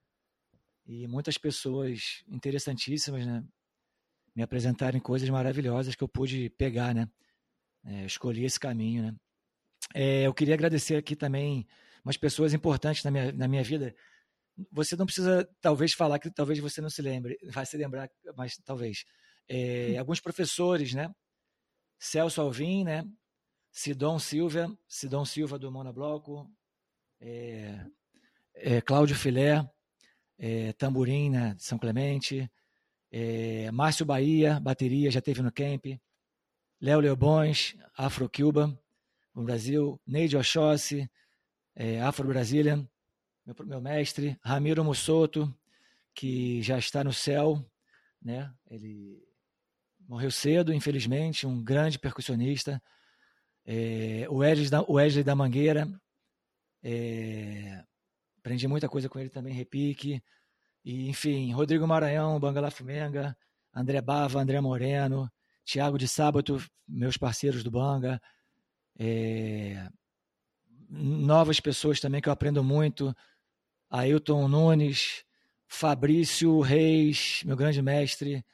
E 0.87 1.07
muitas 1.07 1.39
pessoas 1.39 2.25
interessantíssimas, 2.27 3.25
né? 3.25 3.45
Me 4.35 4.43
apresentarem 4.43 5.01
coisas 5.01 5.29
maravilhosas 5.29 5.95
que 5.95 6.03
eu 6.03 6.09
pude 6.09 6.51
pegar, 6.51 6.95
né? 6.95 7.09
É, 7.85 8.05
escolhi 8.05 8.45
esse 8.45 8.59
caminho, 8.59 9.05
né? 9.05 9.15
É, 9.95 10.27
eu 10.27 10.35
queria 10.35 10.55
agradecer 10.55 10.97
aqui 10.97 11.15
também 11.15 11.67
umas 12.05 12.17
pessoas 12.17 12.55
importantes 12.55 13.05
na 13.05 13.11
minha, 13.11 13.33
na 13.33 13.49
minha 13.49 13.63
vida. 13.63 13.95
Você 14.73 14.97
não 14.97 15.07
precisa, 15.07 15.49
talvez, 15.61 15.93
falar 15.93 16.19
que 16.19 16.31
talvez 16.31 16.59
você 16.59 16.81
não 16.81 16.91
se 16.91 17.01
lembre, 17.01 17.39
vai 17.45 17.65
se 17.65 17.77
lembrar, 17.77 18.11
mas 18.37 18.57
talvez. 18.65 19.05
É, 19.49 19.95
hum. 19.95 19.99
alguns 20.01 20.21
professores, 20.21 20.95
né? 20.95 21.13
Celso 21.99 22.41
Alvim, 22.41 22.85
né? 22.85 23.05
Sidon 23.73 24.19
Silva, 24.19 24.77
Sidon 24.89 25.25
Silva 25.25 25.59
do 25.59 25.71
Monobloco, 25.71 26.51
é, 27.21 27.87
é, 28.55 28.81
Cláudio 28.81 29.15
Filé, 29.15 29.65
é, 30.39 30.73
tamborim 30.73 31.31
né, 31.31 31.55
de 31.55 31.63
São 31.63 31.79
Clemente, 31.79 32.51
é, 33.13 33.71
Márcio 33.71 34.05
Bahia, 34.05 34.59
bateria, 34.59 35.11
já 35.11 35.21
teve 35.21 35.43
no 35.43 35.53
camp, 35.53 35.87
Léo 36.81 37.01
Leobões, 37.01 37.77
Afro 37.97 38.29
Cuba, 38.29 38.77
no 39.35 39.45
Brasil, 39.45 40.01
Neide 40.07 40.37
Oxóssi, 40.37 41.09
é, 41.75 42.01
Afro 42.01 42.27
Brazilian, 42.29 42.89
meu, 43.45 43.55
meu 43.67 43.81
mestre, 43.81 44.39
Ramiro 44.43 44.85
Mussoto, 44.85 45.53
que 46.15 46.63
já 46.63 46.79
está 46.79 47.03
no 47.03 47.13
céu, 47.13 47.65
né? 48.23 48.53
Ele 48.69 49.23
morreu 50.07 50.31
cedo, 50.31 50.73
infelizmente, 50.73 51.47
um 51.47 51.63
grande 51.63 51.99
percussionista. 51.99 52.83
É, 53.65 54.27
o, 54.29 54.37
Wesley 54.37 54.69
da, 54.69 54.83
o 54.83 54.95
Wesley 54.95 55.25
da 55.25 55.35
Mangueira, 55.35 55.89
é, 56.83 57.85
aprendi 58.39 58.67
muita 58.67 58.89
coisa 58.89 59.09
com 59.09 59.19
ele 59.19 59.31
também, 59.31 59.55
repique. 59.55 60.23
E, 60.85 61.09
enfim, 61.09 61.53
Rodrigo 61.53 61.87
Maranhão, 61.87 62.41
Bangala 62.41 62.71
Fumenga, 62.71 63.37
André 63.75 64.01
Bava, 64.01 64.41
André 64.41 64.61
Moreno, 64.61 65.31
Tiago 65.65 65.99
de 65.99 66.09
Sábato, 66.09 66.59
meus 66.89 67.17
parceiros 67.17 67.63
do 67.63 67.71
Banga. 67.71 68.21
É, 68.99 69.89
novas 70.91 71.61
pessoas 71.61 72.01
também 72.01 72.21
que 72.21 72.29
eu 72.29 72.33
aprendo 72.33 72.63
muito. 72.65 73.15
Ailton 73.89 74.49
Nunes, 74.49 75.25
Fabrício 75.69 76.61
Reis, 76.61 77.43
meu 77.45 77.57
grande 77.57 77.81
mestre, 77.81 78.45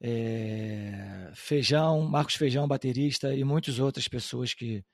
é, 0.00 1.30
Feijão, 1.34 2.02
Marcos 2.02 2.34
Feijão, 2.34 2.66
baterista, 2.66 3.34
e 3.34 3.44
muitas 3.44 3.78
outras 3.78 4.08
pessoas 4.08 4.54
que, 4.54 4.84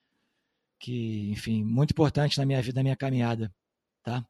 que 0.79 1.29
enfim, 1.31 1.63
muito 1.63 1.91
importantes 1.91 2.37
na 2.37 2.45
minha 2.45 2.61
vida, 2.61 2.79
na 2.79 2.83
minha 2.83 2.95
caminhada, 2.95 3.53
tá? 4.03 4.25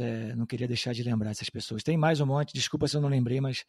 É, 0.00 0.34
não 0.34 0.46
queria 0.46 0.66
deixar 0.66 0.92
de 0.92 1.02
lembrar 1.02 1.30
essas 1.30 1.48
pessoas. 1.48 1.82
Tem 1.82 1.96
mais 1.96 2.20
um 2.20 2.26
monte, 2.26 2.52
desculpa 2.52 2.88
se 2.88 2.96
eu 2.96 3.00
não 3.00 3.08
lembrei, 3.08 3.40
mas 3.40 3.64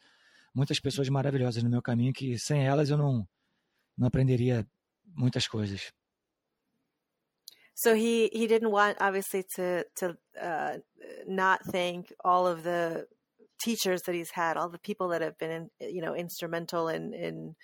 muitas 0.53 0.79
pessoas 0.79 1.07
maravilhosas 1.09 1.63
no 1.63 1.69
meu 1.69 1.81
caminho 1.81 2.13
que 2.13 2.37
sem 2.39 2.65
elas 2.65 2.89
eu 2.89 2.97
não, 2.97 3.27
não 3.97 4.07
aprenderia 4.07 4.67
muitas 5.05 5.47
coisas. 5.47 5.93
So 7.77 7.93
he 7.93 8.29
he 8.33 8.47
didn't 8.47 8.71
want 8.71 8.97
obviously 8.99 9.43
to 9.55 9.85
to 9.97 10.17
uh, 10.41 10.77
not 11.27 11.63
thank 11.63 12.11
all 12.25 12.47
of 12.47 12.63
the 12.63 13.05
teachers 13.59 14.01
that 14.03 14.15
he's 14.15 14.31
had, 14.31 14.57
all 14.57 14.69
the 14.69 14.79
people 14.79 15.09
that 15.09 15.21
have 15.21 15.37
been 15.37 15.51
in, 15.79 15.93
you 15.95 16.01
know 16.01 16.15
instrumental 16.15 16.87
in 16.89 17.13
in 17.13 17.55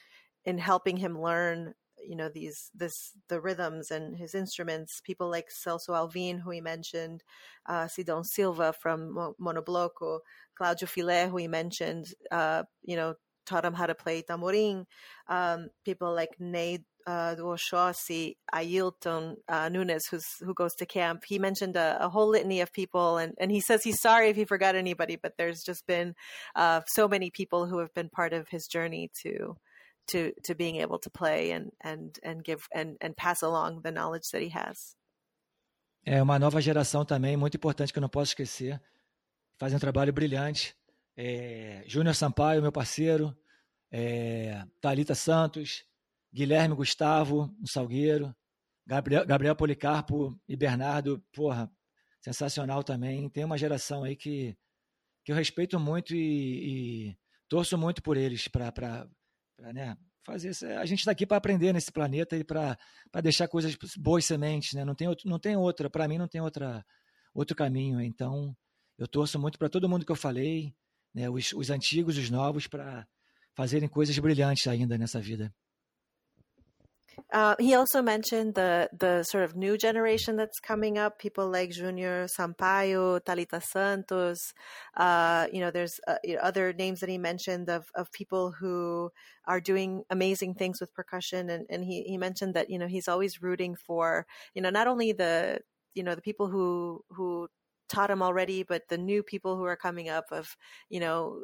in 0.46 0.60
helping 0.60 0.98
him 0.98 1.20
learn 1.20 1.74
you 2.08 2.16
know 2.16 2.30
these 2.30 2.70
this 2.76 3.14
the 3.28 3.42
rhythms 3.42 3.90
and 3.90 4.16
his 4.16 4.36
instruments. 4.36 5.02
People 5.04 5.32
like 5.32 5.48
celso 5.50 5.90
alvim 5.96 6.42
who 6.42 6.52
he 6.52 6.62
mentioned 6.62 7.24
uh, 7.66 7.88
sidon 7.88 8.24
silva 8.24 8.72
from 8.74 9.34
monobloco 9.42 10.20
claudio 10.56 10.88
filé 10.88 11.28
who 11.28 11.38
he 11.38 11.48
mentioned 11.48 12.14
uh, 12.30 12.62
you 12.84 12.96
know 12.96 13.16
taught 13.48 13.66
him 13.66 13.74
how 13.74 13.88
to 13.88 13.96
play 13.96 14.22
tamborim 14.22 14.86
um, 15.28 15.70
people 15.84 16.14
like 16.14 16.36
ney 16.40 16.80
uh, 17.06 17.36
Oshossi, 17.38 18.36
Ailton 18.54 19.36
uh, 19.48 19.70
Nunes, 19.70 20.06
who's 20.10 20.26
who 20.40 20.54
goes 20.54 20.74
to 20.76 20.86
camp. 20.86 21.24
He 21.26 21.40
mentioned 21.40 21.76
a, 21.76 21.98
a, 22.06 22.10
whole 22.10 22.28
litany 22.28 22.62
of 22.62 22.72
people, 22.72 23.18
and, 23.18 23.34
and 23.40 23.52
he 23.52 23.60
says 23.60 23.84
he's 23.84 24.02
sorry 24.02 24.30
if 24.30 24.36
he 24.36 24.46
forgot 24.46 24.76
anybody, 24.76 25.16
but 25.16 25.34
there's 25.38 25.64
just 25.64 25.86
been 25.88 26.16
uh, 26.56 26.82
so 26.88 27.08
many 27.08 27.30
people 27.30 27.66
who 27.66 27.80
have 27.80 27.94
been 27.94 28.10
part 28.10 28.34
of 28.34 28.50
his 28.50 28.68
journey 28.68 29.10
to 29.24 29.58
to 30.08 30.32
to 30.44 30.56
being 30.56 30.78
able 30.78 31.00
to 31.00 31.10
play 31.10 31.52
and 31.52 31.72
and 31.82 32.20
and 32.24 32.44
give 32.44 32.68
and 32.74 32.98
and 33.02 33.16
pass 33.16 33.42
along 33.42 33.82
the 33.84 33.92
knowledge 33.92 34.30
that 34.32 34.42
he 34.42 34.50
has. 34.50 34.96
É 36.06 36.22
uma 36.22 36.38
nova 36.38 36.60
geração 36.60 37.06
também 37.06 37.38
muito 37.38 37.56
importante 37.56 37.94
que 37.94 38.00
eu 38.00 38.02
não 38.02 38.10
posso 38.10 38.32
esquecer. 38.32 38.82
Fazem 39.58 39.78
um 39.78 39.80
trabalho 39.80 40.12
brilhante. 40.12 40.76
É, 41.16 41.84
Júnior 41.86 42.16
Sampaio, 42.16 42.62
meu 42.62 42.72
parceiro, 42.72 43.36
é, 43.90 44.66
Talita 44.82 45.16
Santos, 45.16 45.86
Guilherme 46.34 46.76
Gustavo, 46.76 47.54
no 47.60 47.68
Salgueiro, 47.68 48.36
Gabriel, 48.86 49.26
Gabriel 49.26 49.56
Policarpo 49.56 50.38
e 50.48 50.56
Bernardo, 50.56 51.24
porra, 51.32 51.72
sensacional 52.22 52.84
também. 52.84 53.30
Tem 53.30 53.46
uma 53.46 53.58
geração 53.58 54.04
aí 54.04 54.16
que, 54.16 54.58
que 55.24 55.32
eu 55.32 55.36
respeito 55.36 55.80
muito 55.80 56.16
e, 56.16 57.10
e 57.10 57.18
torço 57.48 57.78
muito 57.78 58.02
por 58.02 58.18
eles 58.18 58.48
para 58.48 59.08
né, 59.60 59.96
fazer 60.26 60.50
isso. 60.50 60.66
A 60.66 60.86
gente 60.86 61.00
está 61.00 61.12
aqui 61.12 61.26
para 61.26 61.38
aprender 61.38 61.72
nesse 61.72 61.92
planeta 61.92 62.36
e 62.36 62.44
para 62.44 62.78
deixar 63.22 63.48
coisas 63.48 63.78
boas 63.98 64.26
sementes, 64.26 64.74
né? 64.74 64.84
Não 64.84 64.96
tem, 64.96 65.08
não 65.26 65.40
tem 65.40 65.56
outra, 65.56 65.90
para 65.90 66.08
mim 66.08 66.18
não 66.18 66.28
tem 66.28 66.42
outra, 66.42 66.84
outro 67.34 67.56
caminho. 67.56 68.02
Então, 68.02 68.56
eu 68.98 69.08
torço 69.08 69.40
muito 69.40 69.60
para 69.60 69.70
todo 69.70 69.88
mundo 69.88 70.06
que 70.06 70.12
eu 70.12 70.16
falei, 70.16 70.74
né, 71.14 71.30
os, 71.30 71.54
os 71.54 71.70
antigos, 71.70 72.18
os 72.18 72.30
novos, 72.30 72.68
para 72.68 73.08
fazerem 73.56 73.88
coisas 73.88 74.18
brilhantes 74.18 74.66
ainda 74.68 74.98
nessa 74.98 75.22
vida. 75.22 75.54
Uh, 77.32 77.56
he 77.60 77.74
also 77.74 78.02
mentioned 78.02 78.56
the 78.56 78.90
the 78.98 79.24
sort 79.24 79.44
of 79.44 79.56
new 79.56 79.78
generation 79.78 80.36
that's 80.36 80.60
coming 80.60 80.98
up. 80.98 81.20
People 81.20 81.50
like 81.50 81.72
Junior 81.72 82.28
Sampaio, 82.28 83.20
Talita 83.22 83.62
Santos. 83.62 84.54
Uh, 84.96 85.48
you 85.52 85.60
know, 85.60 85.72
there's 85.72 86.00
uh, 86.08 86.18
other 86.42 86.74
names 86.74 87.00
that 87.00 87.10
he 87.10 87.18
mentioned 87.18 87.70
of 87.70 87.86
of 87.96 88.12
people 88.12 88.52
who 88.52 89.12
are 89.46 89.60
doing 89.60 90.04
amazing 90.10 90.54
things 90.54 90.80
with 90.80 90.94
percussion. 90.94 91.50
And 91.50 91.66
and 91.70 91.84
he 91.84 92.04
he 92.04 92.18
mentioned 92.18 92.54
that 92.56 92.70
you 92.70 92.78
know 92.78 92.88
he's 92.88 93.08
always 93.08 93.42
rooting 93.42 93.76
for 93.76 94.26
you 94.54 94.62
know 94.62 94.70
not 94.70 94.88
only 94.88 95.12
the 95.12 95.60
you 95.96 96.04
know 96.04 96.16
the 96.16 96.22
people 96.22 96.48
who 96.50 97.04
who 97.10 97.48
taught 97.90 98.12
him 98.12 98.22
already, 98.22 98.64
but 98.64 98.84
the 98.90 98.98
new 98.98 99.24
people 99.24 99.58
who 99.58 99.66
are 99.66 99.76
coming 99.76 100.10
up 100.10 100.26
of 100.32 100.56
you 100.90 101.00
know 101.00 101.44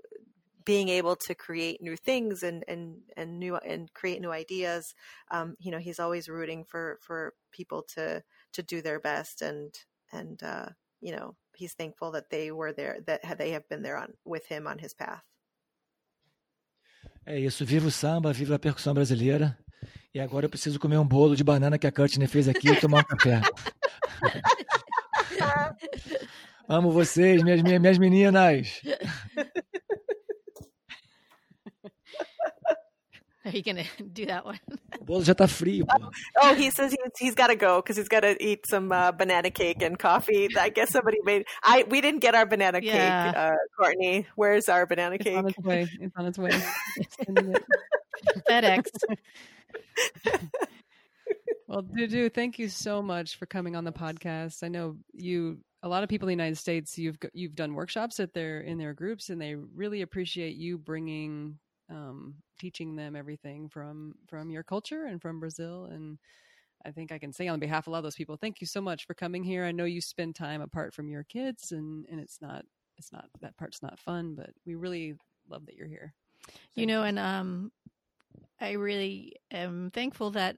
being 0.70 0.90
able 0.90 1.16
to 1.16 1.34
create 1.34 1.82
new 1.82 1.98
things 1.98 2.44
and 2.44 2.64
and 2.68 2.98
and 3.18 3.40
new 3.40 3.56
and 3.72 3.92
create 4.00 4.22
new 4.22 4.32
ideas 4.32 4.94
um, 5.32 5.56
you 5.60 5.72
know 5.72 5.80
he's 5.80 6.00
always 6.00 6.30
rooting 6.30 6.64
for 6.64 7.00
for 7.02 7.34
people 7.52 7.82
to 7.96 8.22
to 8.54 8.62
do 8.62 8.80
their 8.80 9.00
best 9.00 9.42
and 9.42 9.74
and 10.14 10.44
uh, 10.44 10.70
you 11.02 11.12
know 11.16 11.36
he's 11.58 11.74
thankful 11.74 12.12
that 12.12 12.30
they 12.30 12.52
were 12.52 12.72
there 12.72 13.00
that 13.08 13.22
they 13.40 13.50
have 13.50 13.68
been 13.68 13.82
there 13.82 13.98
on 13.98 14.14
with 14.26 14.46
him 14.46 14.68
on 14.68 14.78
his 14.78 14.94
path 14.94 15.24
É 17.26 17.40
isso, 17.40 17.66
viva 17.66 17.88
o 17.88 17.92
samba, 17.92 18.34
viva 18.34 18.56
a 18.56 18.60
percussão 18.60 18.94
brasileira. 18.94 19.58
E 20.14 20.20
agora 20.20 20.46
eu 20.46 20.50
preciso 20.50 20.80
comer 20.80 20.98
um 20.98 21.08
bolo 21.08 21.36
de 21.36 21.44
banana 21.44 21.78
que 21.78 21.86
a 21.86 21.92
Courtney 21.92 22.28
fez 22.28 22.48
aqui 22.48 22.70
e 22.70 22.80
tomar 22.80 23.02
um 23.02 23.04
café. 23.04 23.42
Amo 26.68 26.92
vocês, 26.92 27.44
minhas, 27.44 27.62
minhas 27.62 27.98
meninas. 27.98 28.82
Are 33.50 33.58
you 33.58 33.64
gonna 33.64 33.84
do 34.14 34.28
that 34.28 34.46
one? 34.46 34.60
O 35.02 35.04
bolo 35.04 35.24
já 35.24 35.34
tá 35.34 35.48
frio, 35.48 35.86
pô. 35.86 36.12
Oh, 36.42 36.54
he 36.54 36.70
says 36.70 36.92
he's, 36.92 37.12
he's 37.20 37.36
got 37.36 37.48
to 37.48 37.56
go 37.56 37.82
because 37.82 37.98
he's 37.98 38.08
got 38.08 38.22
to 38.22 38.36
eat 38.44 38.66
some 38.70 38.92
uh, 38.92 39.12
banana 39.12 39.50
cake 39.50 39.82
and 39.82 39.98
coffee. 39.98 40.50
I 40.58 40.70
guess 40.70 40.92
somebody 40.92 41.18
made. 41.24 41.46
I 41.64 41.84
we 41.90 42.02
didn't 42.02 42.20
get 42.20 42.36
our 42.36 42.46
banana 42.46 42.80
yeah. 42.82 43.32
cake, 43.32 43.38
uh, 43.38 43.56
Courtney. 43.78 44.28
Where's 44.36 44.70
our 44.70 44.86
banana 44.86 45.16
it's 45.16 45.24
cake? 45.24 45.38
On 45.38 45.48
its 45.48 45.58
way. 45.58 45.88
It's 46.00 46.16
on 46.16 46.26
its 46.28 46.38
way. 46.38 46.52
FedEx. 48.50 48.86
well, 51.68 51.84
Dudu, 51.84 52.34
thank 52.34 52.60
you 52.60 52.70
so 52.70 53.02
much 53.02 53.38
for 53.38 53.46
coming 53.46 53.76
on 53.76 53.84
the 53.84 53.92
podcast. 53.92 54.64
I 54.64 54.68
know 54.68 54.98
you 55.14 55.60
a 55.82 55.90
lot 55.90 56.04
of 56.04 56.10
people 56.10 56.28
in 56.28 56.38
the 56.38 56.44
United 56.44 56.58
States 56.58 56.98
you've 56.98 57.18
you've 57.34 57.56
done 57.56 57.74
workshops 57.74 58.20
at 58.20 58.34
their 58.34 58.62
in 58.62 58.78
their 58.78 58.94
groups 58.94 59.30
and 59.30 59.42
they 59.42 59.56
really 59.56 60.02
appreciate 60.02 60.56
you 60.56 60.78
bringing 60.78 61.58
um, 61.90 62.36
teaching 62.60 62.96
them 62.96 63.16
everything 63.16 63.70
from 63.70 64.16
from 64.28 64.50
your 64.50 64.64
culture 64.64 65.06
and 65.06 65.22
from 65.22 65.40
Brazil. 65.40 65.86
And 65.86 66.18
I 66.86 66.92
think 66.92 67.12
I 67.12 67.18
can 67.18 67.34
say 67.34 67.48
on 67.48 67.60
behalf 67.60 67.84
of 67.84 67.88
a 67.88 67.92
lot 67.92 67.98
of 68.00 68.04
those 68.04 68.16
people, 68.16 68.38
thank 68.38 68.62
you 68.62 68.68
so 68.68 68.82
much 68.82 69.06
for 69.06 69.14
coming 69.14 69.44
here. 69.44 69.66
I 69.66 69.72
know 69.72 69.86
you 69.86 70.02
spend 70.02 70.36
time 70.36 70.62
apart 70.62 70.94
from 70.94 71.10
your 71.10 71.24
kids, 71.24 71.72
and 71.72 72.06
and 72.12 72.20
it's 72.20 72.42
not 72.42 72.66
it's 72.98 73.12
not 73.12 73.26
that 73.42 73.58
part's 73.58 73.82
not 73.82 74.00
fun, 74.00 74.36
but 74.36 74.52
we 74.66 74.76
really 74.76 75.16
love 75.50 75.66
that 75.66 75.76
you're 75.76 75.88
here. 75.88 76.14
you 76.76 76.86
know, 76.86 77.04
and 77.04 77.18
um, 77.18 77.72
I 78.62 78.72
really 78.74 79.36
am 79.52 79.92
thankful 79.92 80.32
that 80.32 80.58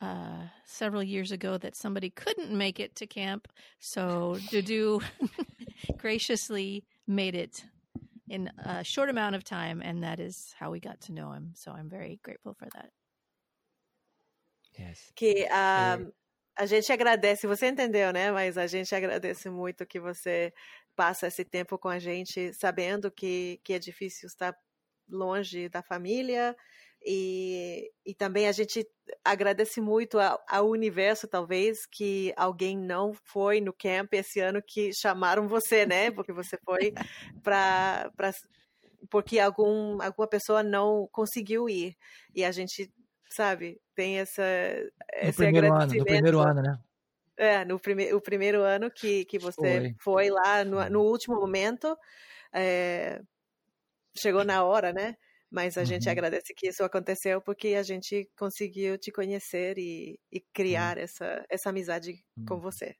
uh, 0.00 0.42
several 0.64 1.02
years 1.02 1.32
ago 1.32 1.58
that 1.58 1.76
somebody 1.76 2.10
couldn't 2.10 2.50
make 2.50 2.80
it 2.80 2.94
to 2.96 3.06
camp. 3.06 3.48
So 3.80 4.36
Dudu 4.50 5.02
graciously 5.98 6.84
made 7.06 7.34
it 7.34 7.64
in 8.28 8.50
a 8.58 8.82
short 8.82 9.10
amount 9.10 9.36
of 9.36 9.44
time, 9.44 9.82
and 9.82 10.02
that 10.02 10.20
is 10.20 10.54
how 10.58 10.70
we 10.70 10.80
got 10.80 11.00
to 11.02 11.12
know 11.12 11.32
him. 11.32 11.52
So 11.54 11.72
I'm 11.72 11.88
very 11.88 12.20
grateful 12.22 12.54
for 12.54 12.68
that. 12.74 12.90
Yes. 14.78 15.12
Que 15.14 15.46
um, 15.50 16.12
a 16.56 16.66
gente 16.66 16.92
agradece, 16.92 17.46
você 17.46 17.66
entendeu, 17.68 18.12
né? 18.12 18.30
Mas 18.32 18.56
a 18.56 18.66
gente 18.66 18.94
agradece 18.94 19.48
muito 19.48 19.86
que 19.86 20.00
você 20.00 20.52
passa 20.96 21.26
esse 21.26 21.44
tempo 21.44 21.78
com 21.78 21.88
a 21.88 21.98
gente, 21.98 22.52
sabendo 22.52 23.10
que, 23.10 23.60
que 23.64 23.72
é 23.72 23.78
difícil 23.78 24.26
estar 24.26 24.56
longe 25.08 25.68
da 25.68 25.82
família, 25.82 26.56
e, 27.06 27.90
e 28.06 28.14
também 28.14 28.48
a 28.48 28.52
gente 28.52 28.86
agradece 29.22 29.80
muito 29.80 30.18
ao, 30.18 30.68
universo, 30.68 31.28
talvez, 31.28 31.84
que 31.86 32.32
alguém 32.34 32.78
não 32.78 33.12
foi 33.12 33.60
no 33.60 33.74
camp 33.74 34.14
esse 34.14 34.40
ano 34.40 34.62
que 34.66 34.90
chamaram 34.94 35.46
você, 35.46 35.84
né? 35.84 36.10
Porque 36.16 36.32
você 36.32 36.56
foi 36.64 36.94
para. 37.42 38.10
Porque 39.10 39.38
algum, 39.38 40.00
alguma 40.00 40.26
pessoa 40.26 40.62
não 40.62 41.06
conseguiu 41.12 41.68
ir. 41.68 41.94
E 42.34 42.42
a 42.42 42.50
gente, 42.50 42.90
sabe, 43.28 43.78
tem 43.94 44.18
essa. 44.18 44.42
No 45.22 45.34
primeiro 45.34 45.74
ano, 45.74 45.94
no 45.94 46.04
primeiro 46.04 46.40
ano, 46.40 46.62
né? 46.62 46.78
É, 47.36 47.64
no 47.64 47.80
prime 47.80 48.14
o 48.14 48.20
primeiro 48.20 48.62
ano 48.62 48.90
que, 48.90 49.24
que 49.24 49.38
você 49.38 49.94
foi, 50.00 50.28
foi 50.28 50.30
lá 50.30 50.64
no, 50.64 50.88
no 50.88 51.02
último 51.02 51.36
momento. 51.36 51.94
É, 52.50 53.20
chegou 54.16 54.44
na 54.44 54.64
hora, 54.64 54.92
né? 54.92 55.16
Mas 55.54 55.78
a 55.78 55.82
uhum. 55.82 55.86
gente 55.86 56.10
agradece 56.10 56.52
que 56.52 56.66
isso 56.66 56.82
aconteceu 56.82 57.40
porque 57.40 57.76
a 57.76 57.82
gente 57.84 58.28
conseguiu 58.36 58.98
te 58.98 59.12
conhecer 59.12 59.78
e, 59.78 60.18
e 60.32 60.40
criar 60.52 60.96
uhum. 60.96 61.04
essa, 61.04 61.46
essa 61.48 61.70
amizade 61.70 62.24
uhum. 62.36 62.44
com 62.44 62.58
você. 62.58 62.96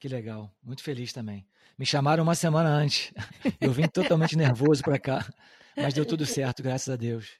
Que 0.00 0.08
legal, 0.08 0.50
muito 0.62 0.82
feliz 0.82 1.12
também. 1.12 1.46
Me 1.78 1.84
chamaram 1.84 2.22
uma 2.22 2.34
semana 2.34 2.70
antes. 2.70 3.12
Eu 3.60 3.72
vim 3.72 3.86
totalmente 3.88 4.38
nervoso 4.38 4.82
para 4.82 4.98
cá, 4.98 5.30
mas 5.76 5.92
deu 5.92 6.06
tudo 6.06 6.24
certo, 6.24 6.62
graças 6.62 6.88
a 6.88 6.96
Deus. 6.96 7.38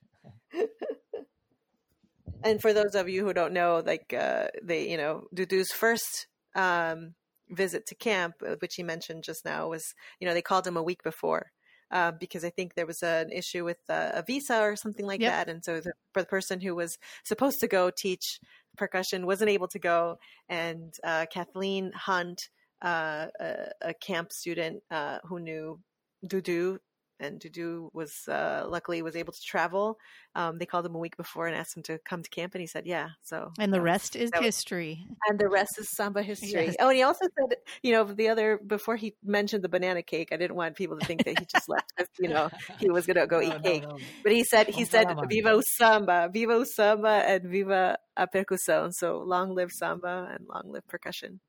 And 2.44 2.60
for 2.60 2.74
those 2.74 2.94
of 2.94 3.08
you 3.08 3.24
who 3.26 3.32
don't 3.32 3.54
know, 3.54 3.82
like 3.84 4.14
uh, 4.14 4.48
they, 4.62 4.90
you 4.90 4.98
know, 4.98 5.26
Dudu's 5.34 5.72
first 5.72 6.28
um, 6.54 7.14
visit 7.48 7.86
to 7.86 7.94
camp, 7.94 8.34
uh, 8.46 8.56
which 8.60 8.74
he 8.76 8.82
mentioned 8.82 9.24
just 9.24 9.46
now, 9.46 9.70
was 9.70 9.94
you 10.20 10.28
know 10.28 10.34
they 10.34 10.42
called 10.42 10.66
him 10.66 10.76
a 10.76 10.82
week 10.82 11.02
before. 11.02 11.52
Uh, 11.90 12.10
because 12.12 12.44
I 12.44 12.50
think 12.50 12.74
there 12.74 12.86
was 12.86 13.02
an 13.02 13.30
issue 13.30 13.64
with 13.64 13.78
uh, 13.88 14.10
a 14.14 14.22
visa 14.22 14.60
or 14.60 14.74
something 14.76 15.06
like 15.06 15.20
Yep. 15.20 15.32
that, 15.32 15.48
and 15.48 15.64
so 15.64 15.80
the, 15.80 15.92
for 16.12 16.22
the 16.22 16.28
person 16.28 16.60
who 16.60 16.74
was 16.74 16.98
supposed 17.24 17.60
to 17.60 17.68
go 17.68 17.90
teach 17.90 18.40
percussion 18.76 19.24
wasn't 19.24 19.50
able 19.50 19.68
to 19.68 19.78
go, 19.78 20.18
and 20.48 20.94
uh, 21.04 21.26
Kathleen 21.32 21.92
Hunt, 21.92 22.48
uh, 22.82 23.26
a, 23.40 23.70
a 23.82 23.94
camp 23.94 24.32
student 24.32 24.82
uh, 24.90 25.18
who 25.24 25.38
knew 25.40 25.80
Dudu, 26.26 26.78
and 27.18 27.40
Dudu 27.40 27.88
was 27.92 28.12
uh, 28.28 28.64
luckily 28.68 29.02
was 29.02 29.16
able 29.16 29.32
to 29.32 29.40
travel. 29.40 29.98
Um, 30.34 30.58
they 30.58 30.66
called 30.66 30.84
him 30.86 30.94
a 30.94 30.98
week 30.98 31.16
before 31.16 31.46
and 31.46 31.56
asked 31.56 31.76
him 31.76 31.82
to 31.84 31.98
come 32.04 32.22
to 32.22 32.28
camp, 32.30 32.54
and 32.54 32.60
he 32.60 32.66
said, 32.66 32.86
"Yeah." 32.86 33.08
So 33.22 33.52
And 33.58 33.72
the 33.72 33.80
rest 33.80 34.16
is 34.16 34.30
was- 34.34 34.44
history. 34.44 35.06
and 35.28 35.38
the 35.38 35.48
rest 35.48 35.78
is 35.78 35.90
samba 35.90 36.22
history. 36.22 36.66
Yes. 36.66 36.76
Oh, 36.78 36.88
and 36.88 36.96
he 36.96 37.02
also 37.02 37.26
said, 37.38 37.58
you 37.82 37.92
know, 37.92 38.04
the 38.04 38.28
other 38.28 38.58
before 38.58 38.96
he 38.96 39.14
mentioned 39.24 39.64
the 39.64 39.68
banana 39.68 40.02
cake, 40.02 40.28
I 40.32 40.36
didn't 40.36 40.56
want 40.56 40.76
people 40.76 40.98
to 40.98 41.06
think 41.06 41.24
that 41.24 41.38
he 41.38 41.46
just 41.46 41.68
left 41.68 41.92
because 41.96 42.10
you 42.18 42.28
know 42.28 42.50
he 42.80 42.90
was 42.90 43.06
gonna 43.06 43.26
go 43.26 43.40
No, 43.40 43.46
eat 43.46 43.54
no, 43.54 43.60
cake. 43.60 43.82
no. 43.82 43.96
But 44.22 44.32
he 44.32 44.44
said 44.44 44.68
he 44.68 44.84
said 44.84 45.06
"Viva 45.28 45.60
samba, 45.78 46.28
viva 46.32 46.64
samba, 46.66 47.22
and 47.26 47.44
viva 47.44 47.98
a 48.16 48.26
percussão." 48.26 48.92
So 48.92 49.18
long 49.18 49.54
live 49.54 49.70
samba 49.72 50.28
and 50.32 50.46
long 50.46 50.70
live 50.72 50.86
percussion, 50.86 51.40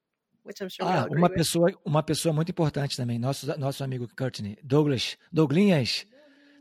which 0.47 0.61
I'm 0.63 0.69
sure 0.69 0.87
Ah, 0.89 1.03
agree 1.03 1.17
uma 1.19 1.27
with. 1.27 1.35
pessoa, 1.35 1.71
uma 1.85 2.01
pessoa 2.01 2.33
muito 2.33 2.49
importante 2.49 2.95
também, 2.97 3.19
nosso, 3.19 3.45
nosso 3.59 3.83
amigo 3.83 4.07
Courtney, 4.17 4.57
Douglas, 4.63 5.17
Douglinhas, 5.31 6.05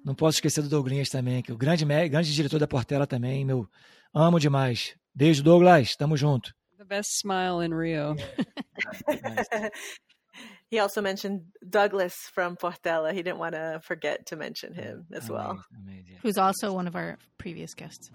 não 0.05 0.15
posso 0.15 0.37
esquecer 0.39 0.63
do 0.63 0.69
Douglinhas 0.69 1.09
também, 1.09 1.43
que 1.43 1.51
é 1.51 1.55
o 1.55 1.57
grande, 1.59 1.85
mé- 1.87 2.09
grande 2.09 2.35
diretor 2.35 2.59
da 2.59 2.67
Portela 2.67 3.07
também, 3.07 3.45
meu, 3.45 3.67
amo 4.13 4.39
demais. 4.39 4.95
Beijo, 5.15 5.43
Douglas, 5.43 5.97
tamo 5.97 6.17
junto. 6.17 6.53
The 6.77 6.85
best 6.85 7.19
smile 7.21 7.65
in 7.65 7.73
Rio. 7.75 8.15
he 10.71 10.79
also 10.79 11.01
mentioned 11.01 11.41
Douglas 11.69 12.15
from 12.35 12.57
Portela. 12.57 13.13
He 13.13 13.23
didn't 13.23 13.39
want 13.39 13.55
to 13.55 13.81
forget 13.83 14.27
to 14.27 14.37
mention 14.37 14.75
him 14.75 15.07
as 15.13 15.31
well. 15.31 15.53
Amazing, 15.53 15.83
amazing. 15.83 16.19
Who's 16.23 16.39
also 16.39 16.73
one 16.75 16.87
of 16.87 16.95
our 16.97 17.19
previous 17.39 17.75
guests. 17.75 18.11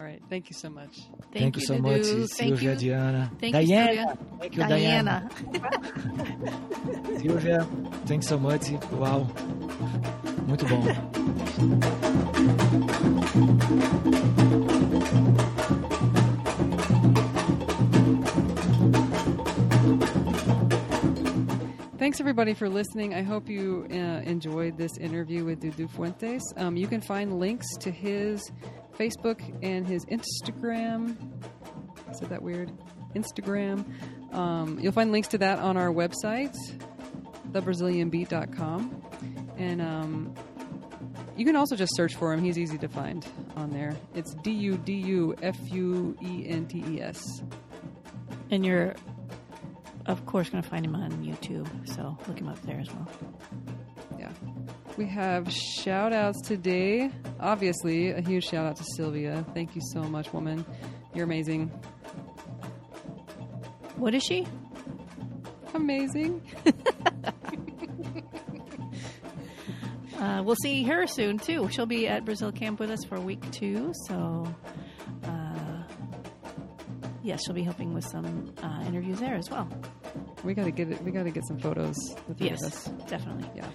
All 0.00 0.06
right. 0.06 0.22
Thank 0.30 0.48
you 0.48 0.54
so 0.54 0.70
much. 0.70 0.96
Thank, 1.32 1.32
Thank 1.32 1.56
you 1.56 1.60
you, 1.60 1.66
so 1.66 1.74
Dudu. 1.74 1.82
much, 1.82 2.06
Thank 2.30 2.58
Silvia, 2.58 2.72
you, 2.74 2.78
Diana. 2.78 3.30
Thank 3.40 3.54
you, 3.56 3.66
Diana. 3.66 3.86
Sylvia. 3.86 4.18
Thank 4.38 4.56
you, 4.56 4.62
Diana. 4.62 5.30
Diana. 5.52 7.18
Silvia, 7.18 7.66
thank 8.06 8.22
you 8.22 8.28
so 8.28 8.38
much. 8.38 8.70
Wow. 8.92 9.26
Muito 10.46 10.64
bom. 10.66 10.86
Thanks 21.98 22.20
everybody 22.20 22.54
for 22.54 22.68
listening. 22.68 23.14
I 23.14 23.22
hope 23.22 23.48
you 23.50 23.86
uh, 23.90 23.94
enjoyed 23.94 24.78
this 24.78 24.96
interview 24.96 25.44
with 25.44 25.60
Dudu 25.60 25.90
Fuentes. 25.90 26.42
Um, 26.56 26.76
you 26.76 26.86
can 26.86 27.00
find 27.00 27.38
links 27.38 27.66
to 27.80 27.90
his 27.90 28.50
Facebook 28.98 29.40
and 29.62 29.86
his 29.86 30.04
Instagram. 30.06 31.16
Said 32.12 32.30
that 32.30 32.42
weird? 32.42 32.72
Instagram. 33.14 33.84
Um, 34.34 34.78
you'll 34.80 34.92
find 34.92 35.12
links 35.12 35.28
to 35.28 35.38
that 35.38 35.58
on 35.58 35.76
our 35.76 35.88
website, 35.88 36.56
thebrazilianbeat.com. 37.52 39.02
And 39.56 39.82
um, 39.82 40.34
you 41.36 41.44
can 41.44 41.56
also 41.56 41.76
just 41.76 41.94
search 41.96 42.14
for 42.14 42.32
him. 42.32 42.42
He's 42.42 42.58
easy 42.58 42.78
to 42.78 42.88
find 42.88 43.26
on 43.56 43.70
there. 43.70 43.96
It's 44.14 44.34
D 44.42 44.50
U 44.50 44.76
D 44.76 44.92
U 44.94 45.34
F 45.42 45.56
U 45.70 46.16
E 46.22 46.46
N 46.48 46.66
T 46.66 46.84
E 46.88 47.00
S. 47.00 47.42
And 48.50 48.64
you're, 48.64 48.94
of 50.06 50.24
course, 50.26 50.48
going 50.48 50.62
to 50.62 50.68
find 50.68 50.84
him 50.84 50.94
on 50.94 51.10
YouTube. 51.24 51.68
So 51.94 52.16
look 52.26 52.38
him 52.38 52.48
up 52.48 52.60
there 52.62 52.80
as 52.80 52.88
well. 52.92 53.08
Yeah. 54.18 54.32
We 54.96 55.06
have 55.06 55.52
shout 55.52 56.12
outs 56.12 56.40
today. 56.42 57.10
Obviously, 57.40 58.10
a 58.10 58.20
huge 58.20 58.44
shout 58.44 58.66
out 58.66 58.76
to 58.76 58.84
Sylvia. 58.96 59.44
Thank 59.54 59.74
you 59.74 59.82
so 59.92 60.02
much, 60.02 60.32
woman. 60.32 60.64
You're 61.14 61.24
amazing. 61.24 61.68
What 63.96 64.14
is 64.14 64.22
she? 64.22 64.46
Amazing. 65.74 66.42
Uh, 70.18 70.42
we'll 70.42 70.56
see 70.56 70.82
her 70.82 71.06
soon 71.06 71.38
too. 71.38 71.68
She'll 71.70 71.86
be 71.86 72.08
at 72.08 72.24
Brazil 72.24 72.50
Camp 72.50 72.80
with 72.80 72.90
us 72.90 73.04
for 73.04 73.20
week 73.20 73.48
two. 73.52 73.92
So, 74.08 74.52
uh, 75.22 75.82
yes, 77.22 77.40
she'll 77.44 77.54
be 77.54 77.62
helping 77.62 77.94
with 77.94 78.04
some 78.04 78.52
uh, 78.60 78.84
interviews 78.84 79.20
there 79.20 79.36
as 79.36 79.48
well. 79.48 79.68
We 80.48 80.54
gotta 80.54 80.70
get 80.70 80.90
it. 80.90 81.02
We 81.04 81.10
gotta 81.10 81.30
get 81.30 81.44
some 81.46 81.58
photos. 81.58 81.94
Three 82.38 82.48
Yes, 82.48 82.62
of 82.62 82.72
us. 82.72 82.84
definitely. 83.06 83.50
Yeah. 83.54 83.68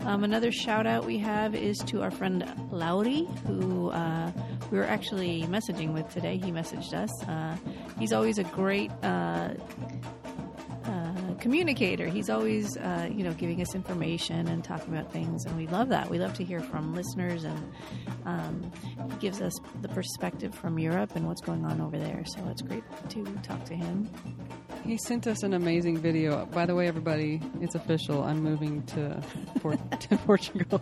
Um, 0.00 0.24
another 0.24 0.52
shout 0.52 0.86
out 0.86 1.06
we 1.06 1.16
have 1.16 1.54
is 1.54 1.78
to 1.86 2.02
our 2.02 2.10
friend 2.10 2.44
Laurie, 2.70 3.26
who 3.46 3.88
uh, 3.88 4.30
we 4.70 4.76
were 4.76 4.84
actually 4.84 5.44
messaging 5.44 5.94
with 5.94 6.06
today. 6.12 6.36
He 6.36 6.50
messaged 6.52 6.92
us. 6.92 7.08
Uh, 7.26 7.56
he's 7.98 8.12
always 8.12 8.36
a 8.36 8.44
great 8.44 8.90
uh, 9.02 9.54
uh, 10.84 11.14
communicator. 11.40 12.06
He's 12.08 12.28
always, 12.28 12.76
uh, 12.76 13.08
you 13.10 13.24
know, 13.24 13.32
giving 13.32 13.62
us 13.62 13.74
information 13.74 14.48
and 14.48 14.62
talking 14.62 14.94
about 14.94 15.10
things, 15.10 15.46
and 15.46 15.56
we 15.56 15.66
love 15.68 15.88
that. 15.88 16.10
We 16.10 16.18
love 16.18 16.34
to 16.34 16.44
hear 16.44 16.60
from 16.60 16.94
listeners, 16.94 17.44
and 17.44 17.72
um, 18.26 18.70
he 19.12 19.16
gives 19.16 19.40
us 19.40 19.54
the 19.80 19.88
perspective 19.88 20.54
from 20.54 20.78
Europe 20.78 21.16
and 21.16 21.26
what's 21.26 21.40
going 21.40 21.64
on 21.64 21.80
over 21.80 21.98
there. 21.98 22.22
So 22.26 22.46
it's 22.50 22.60
great 22.60 22.84
to 23.08 23.24
talk 23.42 23.64
to 23.64 23.74
him. 23.74 24.10
He 24.84 24.96
sent 24.96 25.26
us 25.26 25.42
an 25.42 25.52
amazing 25.52 25.98
video. 25.98 26.46
By 26.46 26.64
the 26.64 26.74
way, 26.74 26.88
everybody, 26.88 27.40
it's 27.60 27.74
official. 27.74 28.22
I'm 28.22 28.42
moving 28.42 28.82
to, 28.84 29.22
to 30.00 30.16
Portugal. 30.18 30.80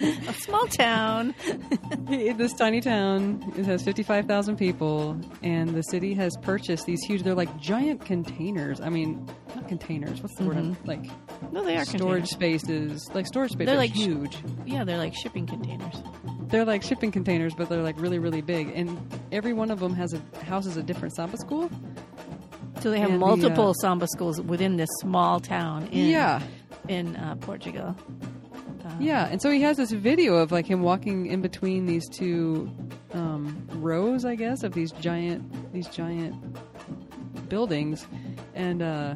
A 0.00 0.32
small 0.34 0.66
town. 0.66 1.34
this 2.08 2.54
tiny 2.54 2.80
town 2.80 3.52
it 3.56 3.66
has 3.66 3.82
55,000 3.82 4.56
people, 4.56 5.20
and 5.42 5.70
the 5.70 5.82
city 5.82 6.14
has 6.14 6.36
purchased 6.42 6.86
these 6.86 7.02
huge. 7.02 7.22
They're 7.22 7.34
like 7.34 7.54
giant 7.60 8.04
containers. 8.04 8.80
I 8.80 8.88
mean, 8.88 9.26
not 9.54 9.68
containers. 9.68 10.22
What's 10.22 10.36
the 10.36 10.44
word? 10.44 10.56
I'm- 10.56 10.76
Like 10.84 11.04
No, 11.52 11.62
they 11.64 11.76
are 11.76 11.84
storage 11.84 12.30
containers. 12.30 12.30
spaces. 12.30 13.10
Like 13.14 13.26
storage 13.26 13.50
spaces. 13.52 13.66
They're 13.66 13.76
like 13.76 13.92
huge. 13.92 14.38
Yeah, 14.64 14.84
they're 14.84 14.98
like 14.98 15.14
shipping 15.14 15.46
containers. 15.46 15.94
They're 16.48 16.64
like 16.64 16.82
shipping 16.82 17.12
containers, 17.12 17.54
but 17.54 17.68
they're 17.68 17.82
like 17.82 18.00
really, 18.00 18.18
really 18.18 18.40
big. 18.42 18.70
And 18.74 18.98
every 19.32 19.52
one 19.52 19.70
of 19.70 19.80
them 19.80 19.94
has 19.94 20.14
a 20.14 20.22
houses 20.44 20.76
a 20.78 20.82
different 20.82 21.14
samba 21.14 21.36
school. 21.36 21.70
So 22.80 22.90
they 22.90 22.98
have 22.98 23.10
And 23.10 23.20
the, 23.20 23.26
multiple 23.26 23.70
uh, 23.70 23.74
samba 23.74 24.06
schools 24.08 24.40
within 24.40 24.76
this 24.76 24.88
small 25.00 25.40
town 25.40 25.86
in 25.88 26.06
yeah, 26.08 26.42
in 26.88 27.16
uh, 27.16 27.36
Portugal. 27.36 27.96
Uh, 28.84 28.90
yeah. 29.00 29.28
And 29.30 29.40
so 29.40 29.50
he 29.50 29.62
has 29.62 29.76
this 29.76 29.92
video 29.92 30.34
of 30.36 30.52
like 30.52 30.66
him 30.66 30.82
walking 30.82 31.26
in 31.26 31.40
between 31.40 31.86
these 31.86 32.06
two 32.08 32.70
um, 33.12 33.66
rows, 33.74 34.24
I 34.24 34.34
guess, 34.34 34.62
of 34.62 34.74
these 34.74 34.92
giant 34.92 35.72
these 35.72 35.88
giant 35.88 36.34
buildings, 37.48 38.06
and 38.54 38.82
uh, 38.82 39.14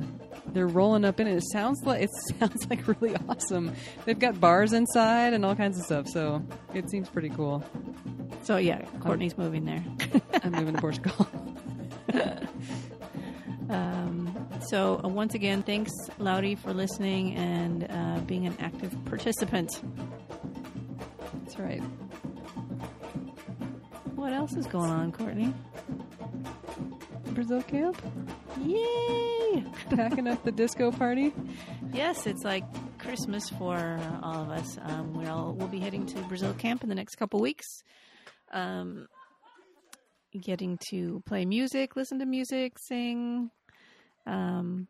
they're 0.52 0.66
rolling 0.66 1.04
up 1.04 1.20
in 1.20 1.26
it. 1.26 1.36
It 1.36 1.44
sounds 1.52 1.82
like 1.84 2.02
it 2.02 2.10
sounds 2.38 2.68
like 2.70 2.86
really 2.86 3.16
awesome. 3.28 3.74
They've 4.04 4.18
got 4.18 4.40
bars 4.40 4.72
inside 4.72 5.32
and 5.32 5.44
all 5.44 5.54
kinds 5.54 5.78
of 5.78 5.84
stuff. 5.84 6.08
So 6.08 6.42
it 6.74 6.90
seems 6.90 7.08
pretty 7.08 7.30
cool. 7.30 7.62
So 8.44 8.56
yeah, 8.56 8.82
Courtney's 9.00 9.36
moving 9.36 9.64
there. 9.64 9.84
I'm 10.42 10.52
moving 10.52 10.74
to 10.74 10.80
Portugal. 10.80 11.28
Um, 13.68 14.48
so 14.66 15.00
uh, 15.04 15.08
once 15.08 15.34
again, 15.34 15.62
thanks, 15.62 15.92
Laurie, 16.18 16.54
for 16.54 16.72
listening 16.72 17.34
and 17.36 17.86
uh, 17.90 18.20
being 18.20 18.46
an 18.46 18.56
active 18.60 18.96
participant. 19.04 19.70
That's 21.44 21.58
right. 21.58 21.82
What 24.14 24.32
else 24.32 24.54
is 24.54 24.66
going 24.66 24.90
on, 24.90 25.12
Courtney? 25.12 25.52
Brazil 27.28 27.62
camp, 27.62 28.02
Yay! 28.64 29.64
packing 29.90 30.26
up 30.26 30.42
the 30.44 30.52
disco 30.52 30.90
party. 30.90 31.32
Yes, 31.92 32.26
it's 32.26 32.42
like 32.42 32.64
Christmas 32.98 33.48
for 33.50 34.00
all 34.22 34.42
of 34.42 34.50
us. 34.50 34.76
Um, 34.82 35.14
we'll 35.14 35.54
we'll 35.56 35.68
be 35.68 35.78
heading 35.78 36.04
to 36.06 36.20
Brazil 36.22 36.52
camp 36.54 36.82
in 36.82 36.88
the 36.88 36.94
next 36.94 37.14
couple 37.16 37.40
weeks. 37.40 37.66
Um, 38.52 39.06
getting 40.38 40.78
to 40.90 41.22
play 41.26 41.44
music, 41.44 41.96
listen 41.96 42.18
to 42.18 42.26
music, 42.26 42.78
sing, 42.78 43.50
um, 44.28 44.86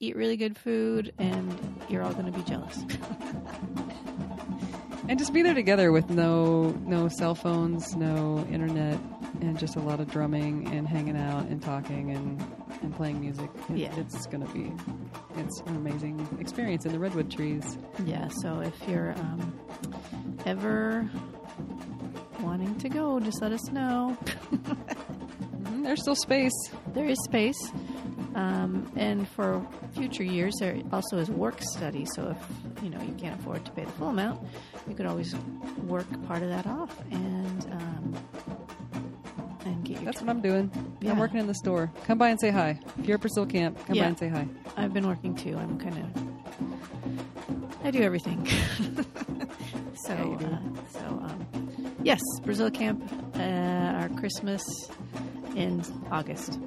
eat 0.00 0.16
really 0.16 0.36
good 0.36 0.56
food, 0.58 1.12
and 1.18 1.80
you're 1.88 2.02
all 2.02 2.12
going 2.12 2.26
to 2.26 2.32
be 2.32 2.42
jealous. 2.44 2.78
and 5.08 5.18
just 5.18 5.32
be 5.32 5.42
there 5.42 5.54
together 5.54 5.92
with 5.92 6.08
no 6.10 6.70
no 6.86 7.08
cell 7.08 7.34
phones, 7.34 7.96
no 7.96 8.46
internet, 8.50 8.98
and 9.40 9.58
just 9.58 9.76
a 9.76 9.80
lot 9.80 10.00
of 10.00 10.10
drumming 10.10 10.68
and 10.72 10.86
hanging 10.86 11.16
out 11.16 11.44
and 11.46 11.62
talking 11.62 12.10
and 12.10 12.40
and 12.82 12.94
playing 12.96 13.20
music. 13.20 13.50
It- 13.70 13.76
Yeah. 13.76 13.94
it's 13.96 14.26
gonna 14.26 14.48
be 14.48 14.72
it's 15.36 15.60
an 15.66 15.76
amazing 15.76 16.26
experience 16.40 16.84
in 16.86 16.92
the 16.92 16.98
redwood 16.98 17.30
trees. 17.30 17.76
Yeah, 18.04 18.28
so 18.42 18.60
if 18.60 18.74
you're 18.88 19.12
um, 19.12 19.58
ever 20.46 21.08
wanting 22.40 22.74
to 22.78 22.88
go, 22.88 23.20
just 23.20 23.40
let 23.42 23.52
us 23.52 23.70
know. 23.70 24.16
Mhm, 25.60 25.82
There's 25.84 26.00
still 26.00 26.14
space. 26.16 26.54
There 26.94 27.04
is 27.06 27.18
space. 27.24 27.58
Um, 28.34 28.90
and 28.96 29.28
for 29.28 29.66
future 29.94 30.22
years, 30.22 30.54
there 30.60 30.80
also 30.92 31.18
is 31.18 31.30
work 31.30 31.60
study. 31.60 32.06
So 32.14 32.30
if 32.30 32.82
you 32.82 32.90
know 32.90 33.00
you 33.02 33.12
can't 33.14 33.38
afford 33.40 33.64
to 33.64 33.70
pay 33.72 33.84
the 33.84 33.90
full 33.92 34.08
amount, 34.08 34.40
you 34.88 34.94
could 34.94 35.06
always 35.06 35.34
work 35.86 36.06
part 36.26 36.42
of 36.42 36.48
that 36.48 36.66
off 36.66 36.94
and 37.10 37.64
um, 37.72 38.14
and 39.64 39.84
get 39.84 39.96
your. 39.96 40.04
That's 40.06 40.20
what 40.20 40.30
I'm 40.30 40.40
doing. 40.40 40.70
Yeah. 41.00 41.12
I'm 41.12 41.18
working 41.18 41.38
in 41.40 41.46
the 41.46 41.54
store. 41.54 41.90
Come 42.04 42.18
by 42.18 42.28
and 42.28 42.40
say 42.40 42.50
hi. 42.50 42.78
If 42.98 43.06
you're 43.06 43.16
at 43.16 43.20
Brazil 43.20 43.46
Camp, 43.46 43.78
come 43.86 43.96
Yeah. 43.96 44.02
by 44.04 44.08
and 44.08 44.18
say 44.18 44.28
hi. 44.28 44.46
I've 44.76 44.92
been 44.94 45.06
working 45.06 45.34
too. 45.34 45.56
I'm 45.56 45.78
kind 45.78 45.98
of. 45.98 46.06
I 47.84 47.90
do 47.90 48.02
everything. 48.02 48.46
so, 50.06 50.14
Yeah, 50.14 50.36
do. 50.38 50.46
uh, 50.46 50.58
so 50.92 51.00
um, 51.00 51.94
yes, 52.02 52.20
Brazil 52.44 52.70
camp. 52.70 53.02
Uh, 53.34 53.40
our 54.00 54.08
Christmas 54.10 54.62
ends 55.56 55.90
August. 56.12 56.58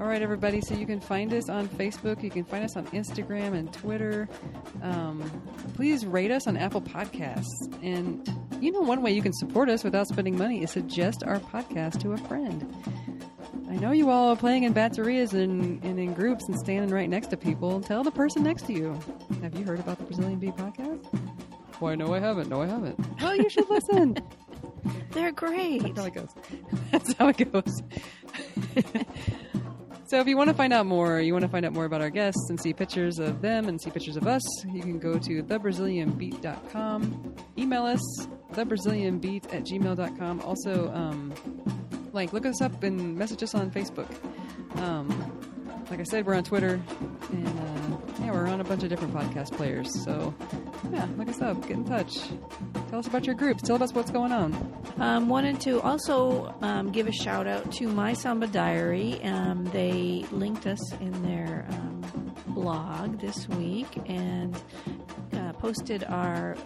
Yep. 0.00 0.06
Yep. 0.06 0.06
All 0.06 0.06
right, 0.06 0.22
everybody. 0.22 0.60
So 0.62 0.74
you 0.74 0.86
can 0.86 1.00
find 1.00 1.32
us 1.34 1.48
on 1.48 1.68
Facebook. 1.68 2.22
You 2.22 2.30
can 2.30 2.44
find 2.44 2.64
us 2.64 2.76
on 2.76 2.86
Instagram 2.88 3.54
and 3.54 3.72
Twitter. 3.72 4.28
Um, 4.82 5.22
please 5.74 6.06
rate 6.06 6.30
us 6.30 6.46
on 6.46 6.56
Apple 6.56 6.82
Podcasts. 6.82 7.44
And 7.82 8.28
you 8.60 8.72
know, 8.72 8.80
one 8.80 9.02
way 9.02 9.12
you 9.12 9.22
can 9.22 9.32
support 9.32 9.68
us 9.68 9.84
without 9.84 10.08
spending 10.08 10.38
money 10.38 10.62
is 10.62 10.70
suggest 10.70 11.22
our 11.24 11.38
podcast 11.38 12.00
to 12.02 12.12
a 12.12 12.16
friend. 12.16 12.74
I 13.68 13.76
know 13.76 13.92
you 13.92 14.10
all 14.10 14.30
are 14.30 14.36
playing 14.36 14.64
in 14.64 14.74
baterias 14.74 15.32
and, 15.32 15.82
and 15.84 15.98
in 15.98 16.12
groups 16.14 16.48
and 16.48 16.58
standing 16.58 16.90
right 16.90 17.08
next 17.08 17.28
to 17.28 17.36
people. 17.36 17.80
Tell 17.80 18.02
the 18.02 18.10
person 18.10 18.42
next 18.42 18.66
to 18.66 18.72
you. 18.72 18.98
Have 19.42 19.56
you 19.56 19.64
heard 19.64 19.80
about 19.80 19.98
the 19.98 20.04
Brazilian 20.04 20.38
Beat 20.38 20.56
podcast? 20.56 21.04
Why, 21.78 21.94
no, 21.94 22.12
I 22.14 22.20
haven't. 22.20 22.48
No, 22.48 22.62
I 22.62 22.66
haven't. 22.66 22.98
Well, 23.20 23.36
you 23.36 23.48
should 23.48 23.70
listen. 23.70 24.16
They're 25.12 25.32
great. 25.32 25.82
That's 25.82 25.98
how 25.98 26.06
it 26.06 26.14
goes. 26.14 26.34
That's 26.90 27.12
how 27.14 27.28
it 27.28 27.52
goes. 27.52 27.82
so 30.10 30.18
if 30.18 30.26
you 30.26 30.36
want 30.36 30.48
to 30.48 30.54
find 30.54 30.72
out 30.72 30.86
more, 30.86 31.20
you 31.20 31.32
want 31.32 31.44
to 31.44 31.48
find 31.48 31.64
out 31.64 31.72
more 31.72 31.84
about 31.84 32.00
our 32.00 32.10
guests 32.10 32.50
and 32.50 32.60
see 32.60 32.72
pictures 32.72 33.20
of 33.20 33.40
them 33.42 33.68
and 33.68 33.80
see 33.80 33.92
pictures 33.92 34.16
of 34.16 34.26
us, 34.26 34.42
you 34.66 34.80
can 34.80 34.98
go 34.98 35.20
to 35.20 35.40
thebrazilianbeat.com. 35.40 37.36
Email 37.56 37.84
us, 37.84 38.26
thebrazilianbeat 38.54 39.54
at 39.54 39.62
gmail.com. 39.62 40.40
Also, 40.40 40.92
um, 40.92 41.32
like, 42.12 42.32
look 42.32 42.44
us 42.44 42.60
up 42.60 42.82
and 42.82 43.16
message 43.16 43.44
us 43.44 43.54
on 43.54 43.70
Facebook. 43.70 44.10
Um, 44.80 45.08
like 45.92 46.00
I 46.00 46.02
said, 46.02 46.26
we're 46.26 46.34
on 46.34 46.42
Twitter. 46.42 46.80
And 47.30 47.46
uh, 47.46 48.09
yeah, 48.32 48.40
we're 48.40 48.48
on 48.48 48.60
a 48.60 48.64
bunch 48.64 48.82
of 48.82 48.88
different 48.88 49.12
podcast 49.12 49.52
players. 49.52 50.04
So 50.04 50.34
yeah, 50.92 51.06
look 51.16 51.28
us 51.28 51.40
up. 51.40 51.60
Get 51.62 51.72
in 51.72 51.84
touch. 51.84 52.18
Tell 52.88 52.98
us 52.98 53.06
about 53.06 53.26
your 53.26 53.34
groups. 53.34 53.62
Tell 53.62 53.82
us 53.82 53.92
what's 53.92 54.10
going 54.10 54.32
on. 54.32 54.54
Um, 54.98 55.28
wanted 55.28 55.60
to 55.62 55.80
also 55.80 56.54
um, 56.60 56.90
give 56.92 57.08
a 57.08 57.12
shout 57.12 57.46
out 57.46 57.72
to 57.72 57.88
My 57.88 58.12
Samba 58.12 58.46
Diary. 58.46 59.22
Um, 59.24 59.64
they 59.66 60.24
linked 60.30 60.66
us 60.66 60.92
in 60.94 61.22
their 61.22 61.66
um, 61.70 62.34
blog 62.48 63.20
this 63.20 63.48
week 63.48 63.88
and 64.06 64.54
uh, 65.32 65.52
posted 65.54 66.04
our 66.04 66.56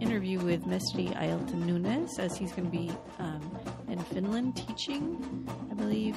interview 0.00 0.40
with 0.40 0.66
Mestre 0.66 1.14
Ailton 1.14 1.66
Nunes 1.66 2.18
as 2.18 2.36
he's 2.36 2.52
going 2.52 2.70
to 2.70 2.76
be 2.76 2.90
um, 3.18 3.58
in 3.88 3.98
Finland 4.00 4.56
teaching. 4.56 5.48
I 5.70 5.74
believe. 5.74 6.16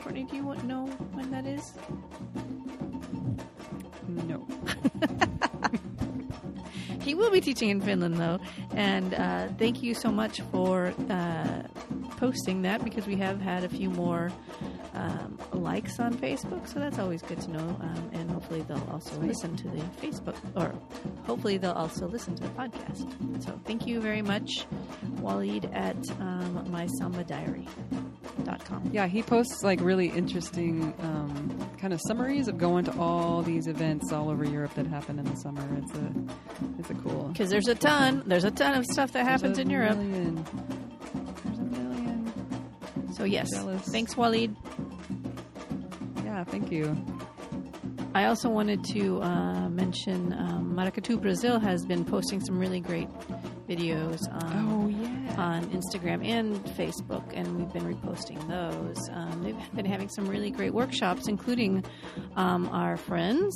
Courtney, 0.00 0.24
do 0.24 0.36
you 0.36 0.42
know 0.64 0.86
when 1.12 1.30
that 1.30 1.46
is? 1.46 1.72
No. 4.10 4.46
He 7.00 7.14
will 7.14 7.30
be 7.30 7.40
teaching 7.40 7.70
in 7.70 7.80
Finland, 7.80 8.16
though. 8.16 8.38
And 8.74 9.14
uh, 9.14 9.48
thank 9.58 9.82
you 9.82 9.94
so 9.94 10.10
much 10.10 10.40
for 10.52 10.92
uh, 11.08 11.62
posting 12.16 12.62
that 12.62 12.84
because 12.84 13.06
we 13.06 13.16
have 13.16 13.40
had 13.40 13.64
a 13.64 13.68
few 13.68 13.90
more 13.90 14.30
um, 14.94 15.38
likes 15.52 16.00
on 16.00 16.14
Facebook. 16.14 16.66
So 16.68 16.78
that's 16.78 16.98
always 16.98 17.22
good 17.22 17.40
to 17.42 17.50
know. 17.50 17.76
Um, 17.80 18.10
and 18.12 18.30
hopefully 18.30 18.62
they'll 18.62 18.88
also 18.90 19.18
listen 19.20 19.56
to 19.56 19.68
the 19.68 19.80
Facebook, 20.02 20.36
or 20.54 20.74
hopefully 21.24 21.58
they'll 21.58 21.72
also 21.72 22.06
listen 22.06 22.34
to 22.36 22.42
the 22.42 22.48
podcast. 22.50 23.42
So 23.42 23.58
thank 23.64 23.86
you 23.86 24.00
very 24.00 24.22
much, 24.22 24.66
Waleed 25.16 25.74
at 25.74 25.96
um, 26.20 26.64
mysambadiary.com. 26.70 28.90
Yeah, 28.92 29.06
he 29.06 29.22
posts 29.22 29.62
like 29.62 29.80
really 29.80 30.08
interesting 30.08 30.94
um, 31.00 31.70
kind 31.78 31.92
of 31.92 32.00
summaries 32.06 32.48
of 32.48 32.58
going 32.58 32.84
to 32.84 32.96
all 32.98 33.42
these 33.42 33.66
events 33.66 34.12
all 34.12 34.30
over 34.30 34.44
Europe 34.44 34.74
that 34.74 34.86
happen 34.86 35.18
in 35.18 35.24
the 35.24 35.36
summer. 35.36 35.66
It's 35.78 35.94
a 35.94 36.12
it's 36.78 36.89
a 36.90 36.94
cool. 36.94 37.28
Because 37.28 37.50
there's 37.50 37.68
a 37.68 37.74
ton, 37.74 38.22
there's 38.26 38.44
a 38.44 38.50
ton 38.50 38.74
of 38.74 38.84
stuff 38.86 39.12
that 39.12 39.24
happens 39.24 39.58
in 39.58 39.70
Europe. 39.70 39.96
million. 39.98 40.44
There's 41.44 41.58
a 41.58 41.62
million. 41.62 43.12
So 43.14 43.24
yes, 43.24 43.50
Jealous. 43.50 43.82
thanks, 43.82 44.14
Waleed. 44.14 44.54
Yeah, 46.24 46.44
thank 46.44 46.70
you. 46.70 46.96
I 48.12 48.24
also 48.24 48.48
wanted 48.48 48.82
to 48.86 49.22
uh, 49.22 49.68
mention 49.68 50.32
um, 50.32 50.74
Maracatu 50.76 51.20
Brazil 51.20 51.60
has 51.60 51.86
been 51.86 52.04
posting 52.04 52.40
some 52.40 52.58
really 52.58 52.80
great 52.80 53.08
videos 53.68 54.20
um, 54.42 54.68
Oh 54.82 54.88
yeah. 54.88 55.34
on 55.40 55.64
Instagram 55.70 56.24
and 56.26 56.56
Facebook, 56.76 57.22
and 57.34 57.56
we've 57.56 57.72
been 57.72 57.84
reposting 57.84 58.44
those. 58.48 59.08
Um, 59.12 59.44
they've 59.44 59.74
been 59.74 59.84
having 59.84 60.08
some 60.08 60.26
really 60.26 60.50
great 60.50 60.74
workshops, 60.74 61.28
including 61.28 61.84
um, 62.34 62.68
our 62.70 62.96
friends 62.96 63.54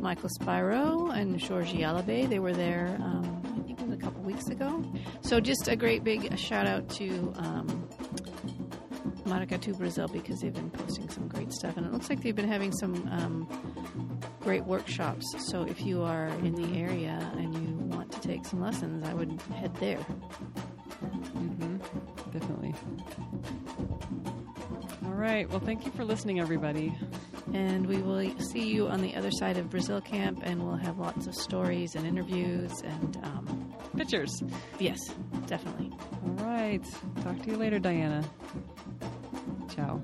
Michael 0.00 0.28
Spiro 0.28 1.08
and 1.08 1.38
Georgie 1.38 1.78
Alabe. 1.78 2.28
They 2.28 2.38
were 2.40 2.52
there, 2.52 2.98
um, 3.00 3.42
I 3.58 3.66
think 3.66 3.80
it 3.80 3.86
was 3.86 3.96
a 3.96 4.00
couple 4.00 4.20
weeks 4.22 4.48
ago. 4.48 4.84
So 5.22 5.40
just 5.40 5.66
a 5.66 5.76
great 5.76 6.04
big 6.04 6.38
shout 6.38 6.66
out 6.66 6.88
to. 6.90 7.32
Um, 9.26 9.32
Maracatu 9.32 9.76
Brazil 9.76 10.08
because 10.08 10.40
they've 10.40 10.52
been 10.52 10.70
posting 10.70 11.08
some 11.08 11.28
great 11.28 11.52
stuff, 11.52 11.76
and 11.76 11.86
it 11.86 11.92
looks 11.92 12.08
like 12.10 12.22
they've 12.22 12.34
been 12.36 12.48
having 12.48 12.72
some 12.72 12.94
um, 13.10 14.20
great 14.40 14.64
workshops. 14.64 15.24
So 15.38 15.62
if 15.62 15.82
you 15.84 16.02
are 16.02 16.28
in 16.42 16.54
the 16.54 16.78
area 16.78 17.30
and 17.36 17.54
you 17.54 17.74
want 17.96 18.12
to 18.12 18.20
take 18.20 18.44
some 18.46 18.60
lessons, 18.60 19.06
I 19.08 19.14
would 19.14 19.40
head 19.56 19.74
there. 19.76 19.98
hmm 19.98 21.76
Definitely. 22.32 22.74
All 25.04 25.12
right. 25.12 25.48
Well, 25.48 25.60
thank 25.60 25.84
you 25.86 25.92
for 25.92 26.04
listening, 26.04 26.40
everybody. 26.40 26.92
And 27.52 27.86
we 27.86 27.98
will 27.98 28.28
see 28.40 28.66
you 28.68 28.88
on 28.88 29.02
the 29.02 29.14
other 29.14 29.30
side 29.30 29.58
of 29.58 29.70
Brazil 29.70 30.00
Camp, 30.00 30.40
and 30.42 30.64
we'll 30.64 30.76
have 30.76 30.98
lots 30.98 31.26
of 31.26 31.34
stories 31.34 31.94
and 31.94 32.06
interviews 32.06 32.72
and 32.82 33.16
um, 33.22 33.74
pictures. 33.96 34.42
Yes, 34.78 34.98
definitely. 35.46 35.90
All 36.24 36.44
right. 36.46 36.82
Talk 37.22 37.40
to 37.42 37.50
you 37.50 37.56
later, 37.56 37.78
Diana. 37.78 38.24
Ciao. 39.74 40.02